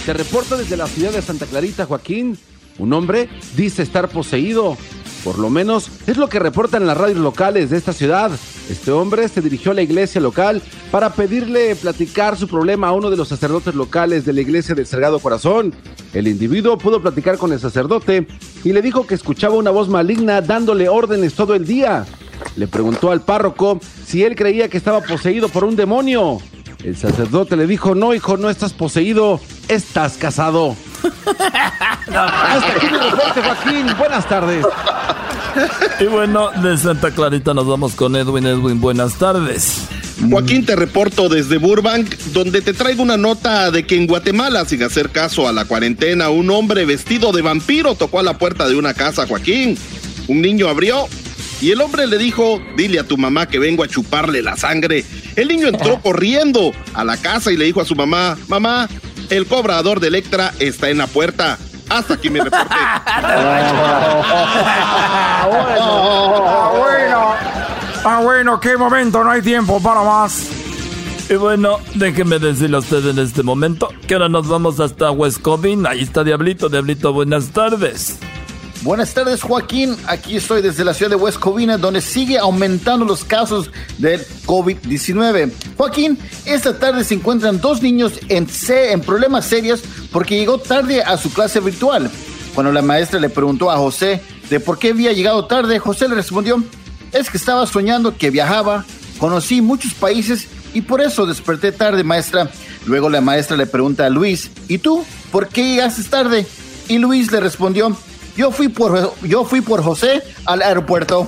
Te 0.05 0.13
reporto 0.13 0.57
desde 0.57 0.75
la 0.75 0.87
ciudad 0.87 1.11
de 1.11 1.21
Santa 1.21 1.45
Clarita, 1.45 1.85
Joaquín. 1.85 2.37
Un 2.77 2.93
hombre 2.93 3.29
dice 3.55 3.83
estar 3.83 4.09
poseído. 4.09 4.77
Por 5.23 5.37
lo 5.37 5.49
menos 5.49 5.91
es 6.07 6.17
lo 6.17 6.29
que 6.29 6.39
reportan 6.39 6.87
las 6.87 6.97
radios 6.97 7.19
locales 7.19 7.69
de 7.69 7.77
esta 7.77 7.93
ciudad. 7.93 8.31
Este 8.69 8.91
hombre 8.91 9.27
se 9.27 9.41
dirigió 9.41 9.71
a 9.71 9.75
la 9.75 9.83
iglesia 9.83 10.19
local 10.19 10.61
para 10.89 11.13
pedirle 11.13 11.75
platicar 11.75 12.37
su 12.37 12.47
problema 12.47 12.87
a 12.87 12.91
uno 12.93 13.09
de 13.09 13.17
los 13.17 13.27
sacerdotes 13.27 13.75
locales 13.75 14.25
de 14.25 14.33
la 14.33 14.41
iglesia 14.41 14.73
del 14.73 14.87
Sagrado 14.87 15.19
Corazón. 15.19 15.73
El 16.13 16.27
individuo 16.27 16.77
pudo 16.77 17.01
platicar 17.01 17.37
con 17.37 17.53
el 17.53 17.59
sacerdote 17.59 18.25
y 18.63 18.73
le 18.73 18.81
dijo 18.81 19.05
que 19.05 19.15
escuchaba 19.15 19.55
una 19.55 19.71
voz 19.71 19.89
maligna 19.89 20.41
dándole 20.41 20.89
órdenes 20.89 21.35
todo 21.35 21.53
el 21.53 21.65
día. 21.65 22.05
Le 22.55 22.67
preguntó 22.67 23.11
al 23.11 23.21
párroco 23.21 23.79
si 24.05 24.23
él 24.23 24.35
creía 24.35 24.69
que 24.69 24.77
estaba 24.77 25.01
poseído 25.01 25.49
por 25.49 25.63
un 25.63 25.75
demonio. 25.75 26.39
El 26.83 26.97
sacerdote 26.97 27.55
le 27.55 27.67
dijo, 27.67 27.93
no, 27.93 28.13
hijo, 28.13 28.37
no 28.37 28.49
estás 28.49 28.73
poseído, 28.73 29.39
estás 29.67 30.17
casado. 30.17 30.75
Hasta 32.07 32.73
aquí 32.75 32.87
mi 32.87 32.97
reporte, 32.97 33.41
Joaquín. 33.41 33.87
Buenas 33.97 34.27
tardes. 34.27 34.65
Y 35.99 36.05
bueno, 36.05 36.49
de 36.61 36.77
Santa 36.77 37.11
Clarita 37.11 37.53
nos 37.53 37.67
vamos 37.67 37.93
con 37.93 38.15
Edwin. 38.15 38.47
Edwin, 38.47 38.81
buenas 38.81 39.15
tardes. 39.15 39.87
Joaquín, 40.29 40.65
te 40.65 40.75
reporto 40.75 41.29
desde 41.29 41.57
Burbank, 41.57 42.15
donde 42.33 42.61
te 42.61 42.73
traigo 42.73 43.03
una 43.03 43.17
nota 43.17 43.69
de 43.71 43.85
que 43.85 43.95
en 43.95 44.07
Guatemala, 44.07 44.65
sin 44.65 44.83
hacer 44.83 45.09
caso 45.09 45.47
a 45.47 45.51
la 45.51 45.65
cuarentena, 45.65 46.29
un 46.29 46.49
hombre 46.49 46.85
vestido 46.85 47.31
de 47.31 47.41
vampiro 47.41 47.95
tocó 47.95 48.19
a 48.19 48.23
la 48.23 48.37
puerta 48.37 48.67
de 48.67 48.75
una 48.75 48.93
casa, 48.93 49.27
Joaquín. 49.27 49.77
Un 50.27 50.41
niño 50.41 50.67
abrió 50.67 51.07
y 51.61 51.71
el 51.71 51.81
hombre 51.81 52.07
le 52.07 52.17
dijo, 52.17 52.59
dile 52.75 52.99
a 52.99 53.03
tu 53.03 53.17
mamá 53.17 53.47
que 53.47 53.59
vengo 53.59 53.83
a 53.83 53.87
chuparle 53.87 54.41
la 54.41 54.57
sangre. 54.57 55.05
El 55.35 55.47
niño 55.47 55.67
entró 55.67 55.99
corriendo 56.03 56.71
a 56.93 57.03
la 57.03 57.17
casa 57.17 57.51
y 57.51 57.57
le 57.57 57.65
dijo 57.65 57.81
a 57.81 57.85
su 57.85 57.95
mamá, 57.95 58.37
mamá, 58.47 58.87
el 59.29 59.45
cobrador 59.47 59.99
de 59.99 60.07
Electra 60.07 60.53
está 60.59 60.89
en 60.89 60.97
la 60.97 61.07
puerta. 61.07 61.57
Hasta 61.89 62.13
aquí 62.15 62.29
mi 62.29 62.39
reporte. 62.39 62.67
Ah, 65.43 66.69
bueno. 66.69 67.35
Ah, 68.03 68.21
bueno, 68.23 68.59
qué 68.59 68.77
momento, 68.77 69.23
no 69.23 69.31
hay 69.31 69.41
tiempo 69.41 69.81
para 69.81 70.01
más. 70.03 70.47
Y 71.29 71.35
bueno, 71.35 71.79
déjeme 71.95 72.39
decirle 72.39 72.77
a 72.77 72.79
usted 72.79 73.05
en 73.07 73.19
este 73.19 73.41
momento 73.43 73.89
que 74.07 74.15
ahora 74.15 74.27
nos 74.27 74.47
vamos 74.47 74.79
hasta 74.79 75.11
West 75.11 75.41
Covina. 75.41 75.91
Ahí 75.91 76.01
está 76.01 76.23
Diablito. 76.23 76.67
Diablito, 76.67 77.13
buenas 77.13 77.51
tardes. 77.51 78.19
Buenas 78.81 79.13
tardes, 79.13 79.43
Joaquín. 79.43 79.95
Aquí 80.07 80.35
estoy 80.37 80.63
desde 80.63 80.83
la 80.83 80.95
ciudad 80.95 81.11
de 81.11 81.15
West 81.15 81.37
Covina, 81.37 81.77
donde 81.77 82.01
sigue 82.01 82.39
aumentando 82.39 83.05
los 83.05 83.23
casos 83.23 83.69
del 83.99 84.25
COVID-19. 84.47 85.51
Joaquín, 85.77 86.17
esta 86.45 86.77
tarde 86.79 87.03
se 87.03 87.13
encuentran 87.13 87.61
dos 87.61 87.83
niños 87.83 88.13
en, 88.27 88.49
se- 88.49 88.91
en 88.91 89.01
problemas 89.01 89.45
serios 89.45 89.81
porque 90.11 90.35
llegó 90.37 90.57
tarde 90.57 91.03
a 91.03 91.15
su 91.17 91.31
clase 91.31 91.59
virtual. 91.59 92.09
Cuando 92.55 92.71
la 92.71 92.81
maestra 92.81 93.19
le 93.19 93.29
preguntó 93.29 93.69
a 93.69 93.77
José 93.77 94.19
de 94.49 94.59
por 94.59 94.79
qué 94.79 94.89
había 94.89 95.13
llegado 95.13 95.45
tarde, 95.45 95.77
José 95.77 96.09
le 96.09 96.15
respondió, 96.15 96.63
es 97.11 97.29
que 97.29 97.37
estaba 97.37 97.67
soñando 97.67 98.17
que 98.17 98.31
viajaba, 98.31 98.83
conocí 99.19 99.61
muchos 99.61 99.93
países 99.93 100.47
y 100.73 100.81
por 100.81 101.01
eso 101.01 101.27
desperté 101.27 101.71
tarde, 101.71 102.03
maestra. 102.03 102.49
Luego 102.87 103.11
la 103.11 103.21
maestra 103.21 103.55
le 103.57 103.67
pregunta 103.67 104.07
a 104.07 104.09
Luis, 104.09 104.49
¿y 104.67 104.79
tú? 104.79 105.05
¿Por 105.31 105.49
qué 105.49 105.63
llegaste 105.65 106.03
tarde? 106.05 106.47
Y 106.89 106.97
Luis 106.97 107.31
le 107.31 107.39
respondió, 107.39 107.95
yo 108.35 108.51
fui 108.51 108.69
por, 108.69 109.13
yo 109.21 109.45
fui 109.45 109.61
por 109.61 109.83
José 109.83 110.23
al 110.45 110.61
aeropuerto. 110.61 111.27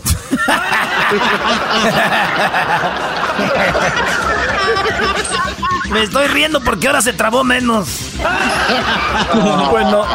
Me 5.92 6.04
estoy 6.04 6.28
riendo 6.28 6.60
porque 6.62 6.88
ahora 6.88 7.02
se 7.02 7.14
trabó 7.14 7.44
menos. 7.44 7.88
Bueno, 9.72 10.06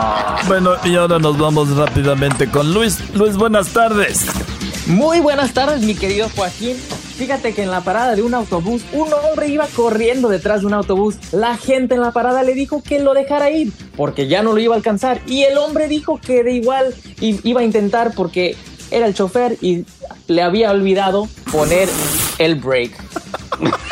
bueno, 0.47 0.71
y 0.85 0.95
ahora 0.95 1.19
nos 1.19 1.37
vamos 1.37 1.77
rápidamente 1.77 2.49
con 2.49 2.73
Luis. 2.73 2.99
Luis, 3.15 3.37
buenas 3.37 3.69
tardes. 3.69 4.27
Muy 4.87 5.19
buenas 5.21 5.53
tardes, 5.53 5.83
mi 5.83 5.95
querido 5.97 6.29
Joaquín. 6.35 6.77
Fíjate 7.19 7.53
que 7.53 7.65
en 7.65 7.73
la 7.73 7.81
parada 7.81 8.15
de 8.15 8.23
un 8.23 8.33
autobús, 8.33 8.85
un 8.93 9.09
hombre 9.13 9.49
iba 9.49 9.67
corriendo 9.75 10.29
detrás 10.29 10.61
de 10.61 10.69
un 10.69 10.73
autobús. 10.73 11.17
La 11.33 11.57
gente 11.57 11.97
en 11.97 12.01
la 12.01 12.13
parada 12.13 12.45
le 12.45 12.55
dijo 12.55 12.81
que 12.81 13.01
lo 13.01 13.13
dejara 13.13 13.51
ir, 13.51 13.73
porque 13.97 14.29
ya 14.29 14.45
no 14.45 14.53
lo 14.53 14.61
iba 14.61 14.75
a 14.75 14.77
alcanzar. 14.77 15.21
Y 15.27 15.43
el 15.43 15.59
hombre 15.59 15.89
dijo 15.89 16.21
que 16.25 16.45
de 16.45 16.53
igual 16.53 16.95
iba 17.21 17.61
a 17.61 17.65
intentar 17.65 18.13
porque 18.15 18.55
era 18.93 19.07
el 19.07 19.15
chofer 19.15 19.59
y 19.61 19.85
le 20.29 20.43
había 20.43 20.71
olvidado 20.71 21.29
poner 21.51 21.89
el 22.39 22.55
brake. 22.55 22.95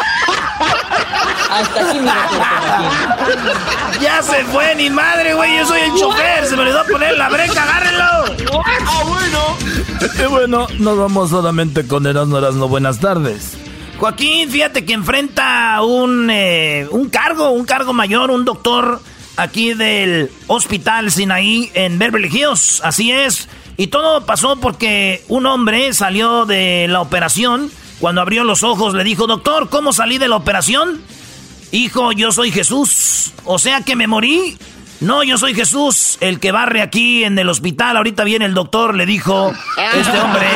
Hasta 1.56 1.88
aquí 1.88 1.98
mi 2.00 2.08
reporte, 2.08 2.58
Joaquín. 2.58 4.00
Ya 4.00 4.22
se 4.22 4.44
fue, 4.44 4.74
ni 4.74 4.90
madre, 4.90 5.34
güey. 5.34 5.56
Yo 5.58 5.66
soy 5.66 5.80
el 5.80 5.94
chofer. 5.94 6.46
Se 6.46 6.56
me 6.56 6.62
olvidó 6.62 6.84
poner 6.90 7.16
la 7.16 7.28
breca. 7.28 7.62
Agárrenlo. 7.62 8.60
Ah, 8.64 9.02
bueno. 9.06 9.56
Y 10.18 10.26
bueno, 10.28 10.66
nos 10.78 10.98
vamos 10.98 11.30
solamente 11.30 11.86
con 11.86 12.06
Erasmo 12.06 12.38
Erasmo. 12.38 12.68
Buenas 12.68 13.00
tardes. 13.00 13.56
Joaquín, 13.98 14.50
fíjate 14.50 14.84
que 14.84 14.92
enfrenta 14.92 15.80
un, 15.82 16.28
eh, 16.30 16.86
un 16.90 17.08
cargo, 17.08 17.50
un 17.50 17.64
cargo 17.64 17.94
mayor, 17.94 18.30
un 18.30 18.44
doctor 18.44 19.00
aquí 19.36 19.72
del 19.72 20.30
Hospital 20.48 21.10
Sinaí 21.10 21.70
en 21.74 21.98
Beverly 21.98 22.28
Hills. 22.28 22.82
Así 22.84 23.10
es. 23.10 23.48
Y 23.78 23.88
todo 23.88 24.26
pasó 24.26 24.56
porque 24.56 25.24
un 25.28 25.46
hombre 25.46 25.92
salió 25.94 26.44
de 26.44 26.86
la 26.88 27.00
operación. 27.00 27.70
Cuando 28.00 28.20
abrió 28.20 28.44
los 28.44 28.62
ojos 28.62 28.94
le 28.94 29.04
dijo, 29.04 29.26
doctor, 29.26 29.70
¿cómo 29.70 29.92
salí 29.92 30.18
de 30.18 30.28
la 30.28 30.36
operación? 30.36 31.00
Hijo, 31.72 32.12
yo 32.12 32.32
soy 32.32 32.50
Jesús. 32.50 33.32
O 33.44 33.58
sea 33.58 33.82
que 33.82 33.96
me 33.96 34.06
morí. 34.06 34.56
No, 35.00 35.22
yo 35.22 35.36
soy 35.36 35.54
Jesús, 35.54 36.16
el 36.20 36.40
que 36.40 36.52
barre 36.52 36.80
aquí 36.80 37.24
en 37.24 37.38
el 37.38 37.50
hospital. 37.50 37.98
Ahorita 37.98 38.24
viene 38.24 38.46
el 38.46 38.54
doctor, 38.54 38.94
le 38.94 39.04
dijo 39.04 39.52
este 39.94 40.18
hombre. 40.18 40.46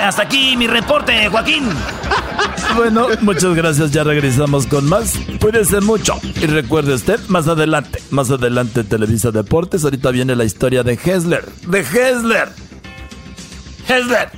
Hasta 0.00 0.22
aquí 0.22 0.56
mi 0.56 0.66
reporte, 0.66 1.28
Joaquín. 1.28 1.68
Bueno, 2.74 3.08
muchas 3.20 3.54
gracias. 3.54 3.90
Ya 3.90 4.02
regresamos 4.02 4.66
con 4.66 4.88
más. 4.88 5.18
Cuídense 5.40 5.82
mucho. 5.82 6.18
Y 6.36 6.46
recuerde 6.46 6.94
usted, 6.94 7.20
más 7.28 7.46
adelante, 7.46 8.02
más 8.10 8.30
adelante 8.30 8.82
Televisa 8.82 9.30
Deportes. 9.30 9.84
Ahorita 9.84 10.10
viene 10.10 10.34
la 10.34 10.44
historia 10.44 10.82
de 10.82 10.94
Hessler. 10.94 11.44
De 11.66 11.80
Hessler. 11.80 12.48
Hessler. 13.86 14.30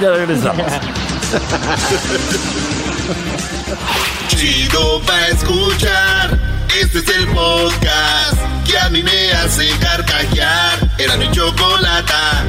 Ya 0.00 0.10
regresamos. 0.10 0.66
Chido 4.28 5.00
pa' 5.06 5.28
escuchar. 5.28 6.38
Este 6.80 6.98
es 6.98 7.08
el 7.08 7.26
podcast 7.28 8.38
que 8.66 8.78
a 8.78 8.88
mí 8.90 9.02
me 9.02 9.32
hace 9.32 9.68
carcajear. 9.80 10.90
Era 10.98 11.16
mi 11.16 11.30
chocolata. 11.30 12.44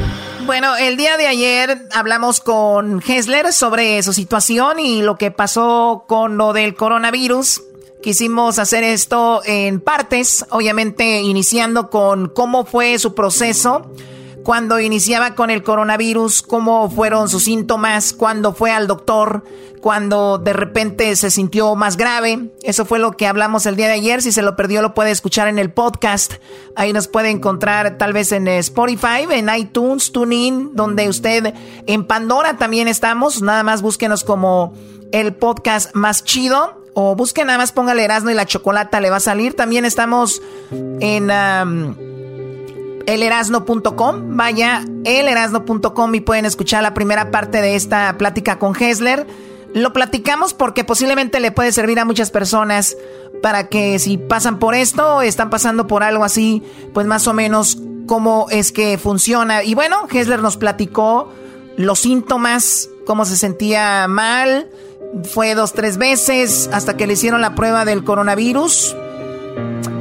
Bueno, 0.46 0.76
el 0.76 0.96
día 0.96 1.16
de 1.16 1.26
ayer 1.26 1.86
hablamos 1.92 2.40
con 2.40 3.02
Hessler 3.06 3.52
sobre 3.52 4.02
su 4.02 4.12
situación 4.12 4.78
y 4.78 5.02
lo 5.02 5.16
que 5.16 5.30
pasó 5.30 6.04
con 6.06 6.36
lo 6.36 6.52
del 6.52 6.74
coronavirus. 6.74 7.62
Quisimos 8.02 8.58
hacer 8.58 8.84
esto 8.84 9.42
en 9.44 9.80
partes, 9.80 10.46
obviamente 10.50 11.20
iniciando 11.20 11.90
con 11.90 12.28
cómo 12.28 12.64
fue 12.64 12.98
su 12.98 13.14
proceso 13.14 13.90
cuando 14.46 14.78
iniciaba 14.78 15.34
con 15.34 15.50
el 15.50 15.64
coronavirus, 15.64 16.40
cómo 16.40 16.88
fueron 16.88 17.28
sus 17.28 17.42
síntomas, 17.42 18.12
cuando 18.12 18.52
fue 18.52 18.70
al 18.70 18.86
doctor, 18.86 19.42
cuando 19.80 20.38
de 20.38 20.52
repente 20.52 21.16
se 21.16 21.32
sintió 21.32 21.74
más 21.74 21.96
grave. 21.96 22.50
Eso 22.62 22.84
fue 22.84 23.00
lo 23.00 23.16
que 23.16 23.26
hablamos 23.26 23.66
el 23.66 23.74
día 23.74 23.88
de 23.88 23.94
ayer. 23.94 24.22
Si 24.22 24.30
se 24.30 24.42
lo 24.42 24.54
perdió, 24.54 24.82
lo 24.82 24.94
puede 24.94 25.10
escuchar 25.10 25.48
en 25.48 25.58
el 25.58 25.72
podcast. 25.72 26.34
Ahí 26.76 26.92
nos 26.92 27.08
puede 27.08 27.30
encontrar 27.30 27.98
tal 27.98 28.12
vez 28.12 28.30
en 28.30 28.46
Spotify, 28.46 29.26
en 29.28 29.48
iTunes, 29.52 30.12
TuneIn, 30.12 30.76
donde 30.76 31.08
usted, 31.08 31.52
en 31.88 32.06
Pandora 32.06 32.56
también 32.56 32.86
estamos. 32.86 33.42
Nada 33.42 33.64
más 33.64 33.82
búsquenos 33.82 34.22
como 34.22 34.74
el 35.10 35.34
podcast 35.34 35.92
más 35.96 36.22
chido. 36.22 36.84
O 36.94 37.16
busquen 37.16 37.48
nada 37.48 37.58
más, 37.58 37.72
póngale 37.72 38.04
Erasmo 38.04 38.30
y 38.30 38.34
la 38.34 38.46
chocolata, 38.46 39.00
le 39.00 39.10
va 39.10 39.16
a 39.16 39.20
salir. 39.20 39.54
También 39.54 39.84
estamos 39.84 40.40
en 40.70 41.32
elerasno.com. 43.06 44.36
Vaya, 44.36 44.84
elerasno.com 45.04 46.14
y 46.14 46.20
pueden 46.20 46.44
escuchar 46.44 46.82
la 46.82 46.94
primera 46.94 47.30
parte 47.30 47.62
de 47.62 47.76
esta 47.76 48.16
plática 48.18 48.58
con 48.58 48.74
Hessler. 48.76 49.26
Lo 49.74 49.92
platicamos 49.92 50.54
porque 50.54 50.84
posiblemente 50.84 51.40
le 51.40 51.52
puede 51.52 51.72
servir 51.72 51.98
a 51.98 52.04
muchas 52.04 52.30
personas 52.30 52.96
para 53.42 53.68
que 53.68 53.98
si 53.98 54.16
pasan 54.16 54.58
por 54.58 54.74
esto, 54.74 55.22
están 55.22 55.50
pasando 55.50 55.86
por 55.86 56.02
algo 56.02 56.24
así, 56.24 56.62
pues 56.94 57.06
más 57.06 57.26
o 57.26 57.34
menos 57.34 57.78
cómo 58.06 58.46
es 58.50 58.72
que 58.72 58.98
funciona. 58.98 59.62
Y 59.62 59.74
bueno, 59.74 60.06
Hessler 60.10 60.40
nos 60.40 60.56
platicó 60.56 61.30
los 61.76 61.98
síntomas, 61.98 62.88
cómo 63.04 63.24
se 63.24 63.36
sentía 63.36 64.08
mal. 64.08 64.70
Fue 65.24 65.54
dos, 65.54 65.72
tres 65.72 65.98
veces 65.98 66.68
hasta 66.72 66.96
que 66.96 67.06
le 67.06 67.12
hicieron 67.12 67.40
la 67.40 67.54
prueba 67.54 67.84
del 67.84 68.04
coronavirus. 68.04 68.96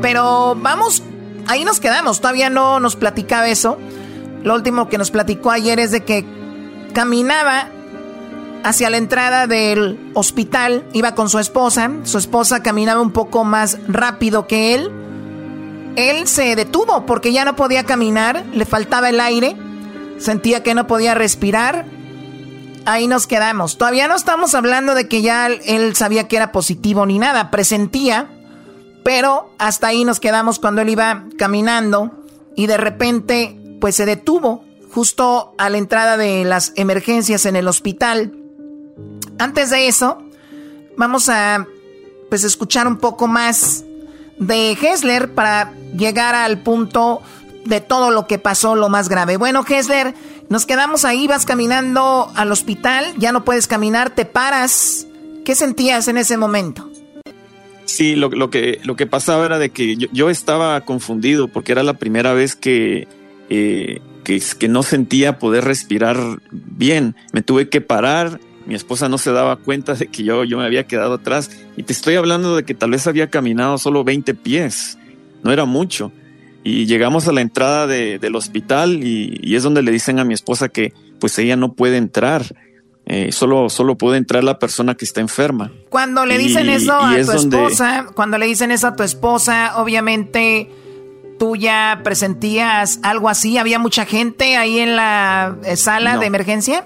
Pero 0.01 0.55
vamos 0.55 1.03
ahí 1.47 1.65
nos 1.65 1.79
quedamos, 1.79 2.21
todavía 2.21 2.49
no 2.49 2.79
nos 2.79 2.95
platicaba 2.95 3.47
eso. 3.47 3.77
Lo 4.43 4.53
último 4.53 4.89
que 4.89 4.97
nos 4.97 5.11
platicó 5.11 5.51
ayer 5.51 5.79
es 5.79 5.91
de 5.91 6.03
que 6.03 6.25
caminaba 6.93 7.69
hacia 8.63 8.89
la 8.89 8.97
entrada 8.97 9.47
del 9.47 10.11
hospital, 10.13 10.85
iba 10.93 11.13
con 11.13 11.29
su 11.29 11.39
esposa, 11.39 11.91
su 12.03 12.17
esposa 12.17 12.63
caminaba 12.63 13.01
un 13.01 13.11
poco 13.11 13.43
más 13.43 13.77
rápido 13.87 14.47
que 14.47 14.75
él. 14.75 14.91
Él 15.95 16.27
se 16.27 16.55
detuvo 16.55 17.05
porque 17.05 17.31
ya 17.31 17.45
no 17.45 17.55
podía 17.55 17.85
caminar, 17.85 18.43
le 18.53 18.65
faltaba 18.65 19.09
el 19.09 19.19
aire, 19.19 19.55
sentía 20.17 20.63
que 20.63 20.73
no 20.73 20.87
podía 20.87 21.13
respirar. 21.13 21.85
Ahí 22.85 23.07
nos 23.07 23.27
quedamos. 23.27 23.77
Todavía 23.77 24.07
no 24.07 24.15
estamos 24.15 24.53
hablando 24.53 24.93
de 24.93 25.07
que 25.07 25.21
ya 25.21 25.47
él 25.47 25.95
sabía 25.95 26.27
que 26.27 26.35
era 26.35 26.51
positivo 26.51 27.05
ni 27.05 27.17
nada, 27.17 27.49
presentía 27.49 28.29
pero 29.05 29.51
hasta 29.59 29.85
ahí 29.85 30.03
nos 30.03 30.19
quedamos 30.19 30.57
cuando 30.57 30.81
él 30.81 30.89
iba 30.89 31.25
caminando 31.37 32.09
y 32.55 32.65
de 32.65 32.75
repente 32.75 33.55
pues 33.79 33.95
se 33.95 34.07
detuvo 34.07 34.65
justo 34.91 35.53
a 35.59 35.69
la 35.69 35.77
entrada 35.77 36.17
de 36.17 36.43
las 36.43 36.73
emergencias 36.75 37.45
en 37.45 37.55
el 37.55 37.67
hospital. 37.67 38.33
Antes 39.37 39.69
de 39.69 39.87
eso, 39.87 40.23
vamos 40.97 41.29
a 41.29 41.67
pues 42.29 42.43
escuchar 42.43 42.87
un 42.87 42.97
poco 42.97 43.27
más 43.27 43.83
de 44.39 44.71
Hessler 44.71 45.35
para 45.35 45.71
llegar 45.95 46.33
al 46.33 46.63
punto 46.63 47.21
de 47.63 47.81
todo 47.81 48.09
lo 48.09 48.25
que 48.25 48.39
pasó, 48.39 48.75
lo 48.75 48.89
más 48.89 49.07
grave. 49.07 49.37
Bueno, 49.37 49.63
Hessler, 49.69 50.15
nos 50.49 50.65
quedamos 50.65 51.05
ahí, 51.05 51.27
vas 51.27 51.45
caminando 51.45 52.31
al 52.33 52.51
hospital, 52.51 53.13
ya 53.17 53.31
no 53.31 53.45
puedes 53.45 53.67
caminar, 53.67 54.09
te 54.09 54.25
paras. 54.25 55.05
¿Qué 55.45 55.53
sentías 55.53 56.07
en 56.07 56.17
ese 56.17 56.37
momento? 56.37 56.89
Sí, 57.95 58.17
lo, 58.17 58.49
que, 58.49 58.81
lo 58.83 58.97
que 58.97 59.07
pasaba 59.07 59.45
era 59.45 59.57
de 59.57 59.69
que 59.69 59.95
yo, 59.95 60.29
estaba 60.29 60.81
confundido 60.81 61.47
porque 61.47 61.71
era 61.71 61.81
la 61.81 61.93
primera 61.93 62.33
vez 62.33 62.57
que, 62.57 63.07
eh, 63.49 64.01
que, 64.25 64.41
que, 64.59 64.67
no 64.67 64.83
sentía 64.83 65.39
poder 65.39 65.63
respirar 65.63 66.17
bien. 66.51 67.15
Me 67.31 67.41
tuve 67.41 67.69
que 67.69 67.79
parar, 67.79 68.41
mi 68.65 68.75
esposa 68.75 69.07
no 69.07 69.17
se 69.17 69.31
daba 69.31 69.55
cuenta 69.55 69.93
de 69.93 70.07
que 70.07 70.25
yo, 70.25 70.43
yo 70.43 70.57
me 70.57 70.65
había 70.65 70.87
quedado 70.87 71.13
atrás. 71.13 71.49
Y 71.77 71.83
te 71.83 71.93
estoy 71.93 72.15
hablando 72.15 72.57
de 72.57 72.65
que 72.65 72.73
tal 72.73 72.91
vez 72.91 73.07
había 73.07 73.29
caminado 73.29 73.77
solo 73.77 74.03
20 74.03 74.33
pies, 74.33 74.97
no 75.41 75.53
era 75.53 75.63
mucho. 75.63 76.11
Y 76.65 76.87
llegamos 76.87 77.29
a 77.29 77.31
la 77.31 77.39
entrada 77.39 77.87
del 77.87 78.35
hospital 78.35 79.05
y, 79.05 79.39
y 79.41 79.55
es 79.55 79.63
donde 79.63 79.83
le 79.83 79.91
dicen 79.91 80.19
a 80.19 80.25
mi 80.25 80.33
esposa 80.33 80.67
que 80.67 80.91
pues 81.21 81.39
ella 81.39 81.55
no 81.55 81.75
puede 81.75 81.95
entrar 81.95 82.43
eh, 83.07 83.31
solo, 83.31 83.69
solo 83.69 83.97
puede 83.97 84.17
entrar 84.17 84.43
la 84.43 84.57
persona 84.57 84.95
que 84.95 85.05
está 85.05 85.21
enferma. 85.21 85.71
Cuando 85.89 86.25
le 86.25 86.37
dicen 86.37 86.69
eso 86.69 86.93
a 86.93 87.15
tu 87.15 87.31
esposa, 87.31 88.07
cuando 88.15 88.37
le 88.37 88.47
dicen 88.47 88.71
eso 88.71 88.87
a 88.87 88.95
tu 88.95 89.03
esposa, 89.03 89.73
obviamente 89.77 90.69
tú 91.37 91.55
ya 91.55 92.01
presentías 92.03 92.99
algo 93.03 93.29
así. 93.29 93.57
¿Había 93.57 93.77
mucha 93.77 94.05
gente 94.05 94.57
ahí 94.57 94.79
en 94.79 94.95
la 94.95 95.57
eh, 95.63 95.75
sala 95.75 96.17
de 96.17 96.25
emergencia? 96.25 96.85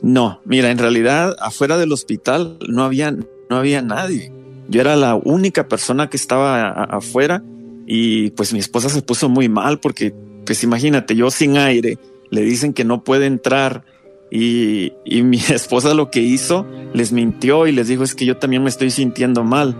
No, 0.00 0.40
mira, 0.44 0.70
en 0.70 0.78
realidad 0.78 1.34
afuera 1.40 1.76
del 1.76 1.92
hospital 1.92 2.58
no 2.68 2.84
había, 2.84 3.10
no 3.10 3.56
había 3.56 3.82
nadie. 3.82 4.32
Yo 4.68 4.80
era 4.80 4.94
la 4.94 5.16
única 5.16 5.66
persona 5.66 6.08
que 6.08 6.16
estaba 6.16 6.70
afuera 6.84 7.42
y 7.86 8.30
pues 8.30 8.52
mi 8.52 8.60
esposa 8.60 8.90
se 8.90 9.02
puso 9.02 9.28
muy 9.28 9.48
mal 9.48 9.80
porque, 9.80 10.14
pues 10.46 10.62
imagínate, 10.62 11.16
yo 11.16 11.30
sin 11.30 11.56
aire, 11.56 11.98
le 12.30 12.42
dicen 12.42 12.74
que 12.74 12.84
no 12.84 13.02
puede 13.02 13.26
entrar 13.26 13.82
y, 14.30 14.92
mi 15.22 15.38
esposa 15.48 15.94
lo 15.94 16.10
que 16.10 16.20
hizo, 16.20 16.66
les 16.92 17.12
mintió 17.12 17.66
y 17.66 17.72
les 17.72 17.88
dijo 17.88 18.04
es 18.04 18.14
que 18.14 18.26
yo 18.26 18.36
también 18.36 18.62
me 18.62 18.68
estoy 18.68 18.90
sintiendo 18.90 19.44
mal 19.44 19.74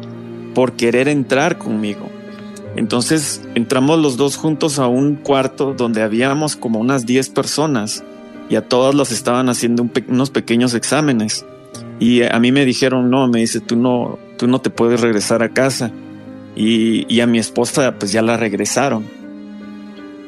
por 0.54 0.72
querer 0.72 1.08
entrar 1.08 1.58
conmigo. 1.58 2.08
Entonces 2.76 3.42
entramos 3.54 3.98
los 3.98 4.16
dos 4.16 4.36
juntos 4.36 4.78
a 4.78 4.86
un 4.86 5.16
cuarto 5.16 5.74
donde 5.74 6.02
habíamos 6.02 6.56
como 6.56 6.78
unas 6.78 7.06
10 7.06 7.30
personas 7.30 8.04
y 8.48 8.56
a 8.56 8.66
todas 8.66 8.94
las 8.94 9.10
estaban 9.10 9.48
haciendo 9.48 9.88
unos 10.08 10.30
pequeños 10.30 10.74
exámenes. 10.74 11.44
Y 11.98 12.22
a 12.22 12.38
mí 12.38 12.52
me 12.52 12.64
dijeron, 12.64 13.10
no, 13.10 13.26
me 13.26 13.40
dice, 13.40 13.60
tú 13.60 13.76
no, 13.76 14.18
tú 14.36 14.46
no 14.46 14.60
te 14.60 14.70
puedes 14.70 15.00
regresar 15.00 15.42
a 15.42 15.48
casa. 15.48 15.90
Y, 16.54 17.12
y 17.12 17.20
a 17.20 17.26
mi 17.26 17.38
esposa 17.38 17.96
pues 17.98 18.12
ya 18.12 18.22
la 18.22 18.36
regresaron. 18.36 19.04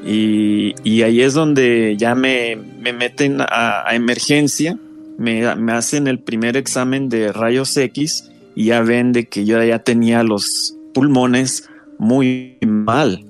Y, 0.05 1.03
ahí 1.03 1.21
es 1.21 1.35
donde 1.35 1.97
ya 1.97 2.15
me, 2.15 2.57
meten 2.57 3.41
a, 3.41 3.85
emergencia, 3.93 4.79
me, 5.19 5.47
hacen 5.73 6.07
el 6.07 6.19
primer 6.19 6.57
examen 6.57 7.09
de 7.09 7.33
rayos 7.33 7.77
X 7.77 8.31
y 8.55 8.67
ya 8.67 8.81
ven 8.81 9.13
de 9.13 9.29
que 9.29 9.45
yo 9.45 9.63
ya 9.63 9.81
tenía 9.81 10.23
los 10.23 10.75
pulmones 10.95 11.69
muy 11.99 12.59
mal. 12.63 13.25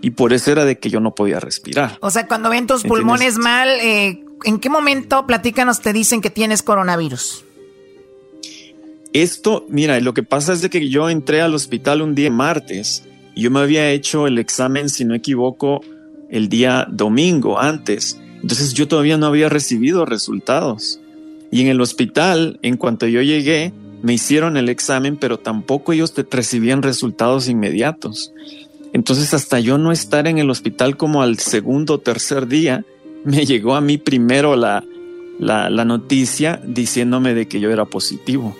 Y 0.00 0.10
por 0.10 0.32
eso 0.32 0.52
era 0.52 0.64
de 0.64 0.78
que 0.78 0.90
yo 0.90 1.00
no 1.00 1.14
podía 1.14 1.40
respirar. 1.40 1.98
O 2.00 2.10
sea, 2.10 2.26
cuando 2.26 2.50
ven 2.50 2.66
tus 2.66 2.84
pulmones 2.84 3.36
mal, 3.36 3.68
eh, 3.80 4.22
¿en 4.44 4.58
qué 4.60 4.70
momento, 4.70 5.26
platícanos, 5.26 5.80
te 5.80 5.92
dicen 5.92 6.20
que 6.20 6.30
tienes 6.30 6.62
coronavirus? 6.62 7.44
Esto, 9.12 9.66
mira, 9.68 9.98
lo 10.00 10.14
que 10.14 10.22
pasa 10.22 10.52
es 10.52 10.60
de 10.60 10.70
que 10.70 10.88
yo 10.88 11.08
entré 11.08 11.40
al 11.40 11.54
hospital 11.54 12.02
un 12.02 12.14
día 12.14 12.30
martes 12.30 13.04
y 13.34 13.42
yo 13.42 13.50
me 13.50 13.60
había 13.60 13.90
hecho 13.90 14.26
el 14.26 14.38
examen, 14.38 14.88
si 14.88 15.04
no 15.04 15.14
equivoco, 15.14 15.80
el 16.28 16.48
día 16.48 16.86
domingo 16.90 17.58
antes. 17.58 18.18
Entonces 18.42 18.74
yo 18.74 18.88
todavía 18.88 19.16
no 19.16 19.26
había 19.26 19.48
recibido 19.48 20.04
resultados. 20.04 21.00
Y 21.50 21.62
en 21.62 21.68
el 21.68 21.80
hospital, 21.80 22.58
en 22.62 22.76
cuanto 22.76 23.06
yo 23.06 23.22
llegué, 23.22 23.72
me 24.02 24.14
hicieron 24.14 24.56
el 24.56 24.68
examen, 24.68 25.16
pero 25.16 25.38
tampoco 25.38 25.92
ellos 25.92 26.12
te 26.12 26.26
recibían 26.30 26.82
resultados 26.82 27.48
inmediatos. 27.48 28.32
Entonces 28.92 29.34
hasta 29.34 29.60
yo 29.60 29.78
no 29.78 29.92
estar 29.92 30.26
en 30.26 30.38
el 30.38 30.50
hospital 30.50 30.96
como 30.96 31.22
al 31.22 31.38
segundo 31.38 31.94
o 31.94 31.98
tercer 31.98 32.46
día, 32.46 32.84
me 33.24 33.44
llegó 33.44 33.74
a 33.74 33.80
mí 33.80 33.98
primero 33.98 34.56
la, 34.56 34.84
la, 35.38 35.70
la 35.70 35.84
noticia 35.84 36.60
diciéndome 36.64 37.34
de 37.34 37.48
que 37.48 37.60
yo 37.60 37.70
era 37.70 37.84
positivo. 37.84 38.56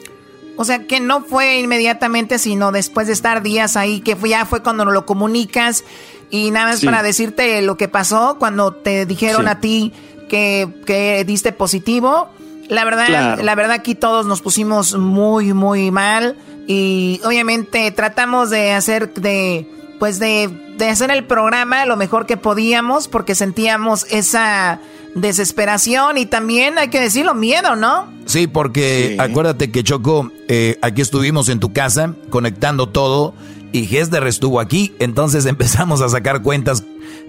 O 0.57 0.64
sea, 0.64 0.89
que 0.89 0.99
no 0.99 1.23
fue 1.23 1.61
inmediatamente, 1.61 2.37
sino 2.39 2.73
después 2.73 3.07
de 3.07 3.12
estar 3.12 3.45
días 3.45 3.77
ahí, 3.77 4.01
que 4.01 4.16
ya 4.29 4.45
fue 4.45 4.61
cuando 4.61 4.85
lo 4.85 5.07
comunicas 5.07 5.85
y 6.31 6.51
nada 6.51 6.66
más 6.66 6.85
para 6.85 7.03
decirte 7.03 7.62
lo 7.62 7.76
que 7.76 7.89
pasó 7.89 8.37
cuando 8.39 8.72
te 8.72 9.07
dijeron 9.07 9.49
a 9.49 9.61
ti 9.61 9.93
que, 10.29 10.68
que, 10.85 11.24
diste 11.24 11.53
positivo. 11.53 12.29
La 12.68 12.85
verdad, 12.85 13.41
la 13.41 13.55
verdad 13.55 13.72
aquí 13.72 13.95
todos 13.95 14.26
nos 14.26 14.43
pusimos 14.43 14.97
muy, 14.97 15.55
muy 15.55 15.91
mal. 15.91 16.37
Y 16.66 17.20
obviamente 17.24 17.91
tratamos 17.93 18.51
de 18.51 18.72
hacer 18.72 19.14
de 19.14 19.66
pues 19.99 20.18
de, 20.18 20.49
de 20.76 20.89
hacer 20.89 21.11
el 21.11 21.24
programa 21.24 21.85
lo 21.87 21.97
mejor 21.97 22.26
que 22.26 22.37
podíamos 22.37 23.09
porque 23.09 23.35
sentíamos 23.35 24.07
esa 24.11 24.81
desesperación 25.14 26.18
y 26.18 26.26
también 26.26 26.79
hay 26.79 26.89
que 26.89 27.01
decirlo, 27.01 27.35
miedo, 27.35 27.76
¿no? 27.76 28.07
Sí, 28.26 28.47
porque 28.47 29.16
acuérdate 29.18 29.70
que 29.70 29.83
Choco, 29.83 30.31
eh, 30.49 30.79
aquí 30.83 31.01
estuvimos 31.01 31.49
en 31.49 31.61
tu 31.61 31.72
casa 31.72 32.14
conectando 32.31 32.89
todo 32.89 33.35
y 33.73 33.95
Hesder 33.95 34.27
estuvo 34.27 34.61
aquí, 34.61 34.93
entonces 34.99 35.47
empezamos 35.47 36.01
a 36.01 36.09
sacar 36.09 36.43
cuentas 36.43 36.85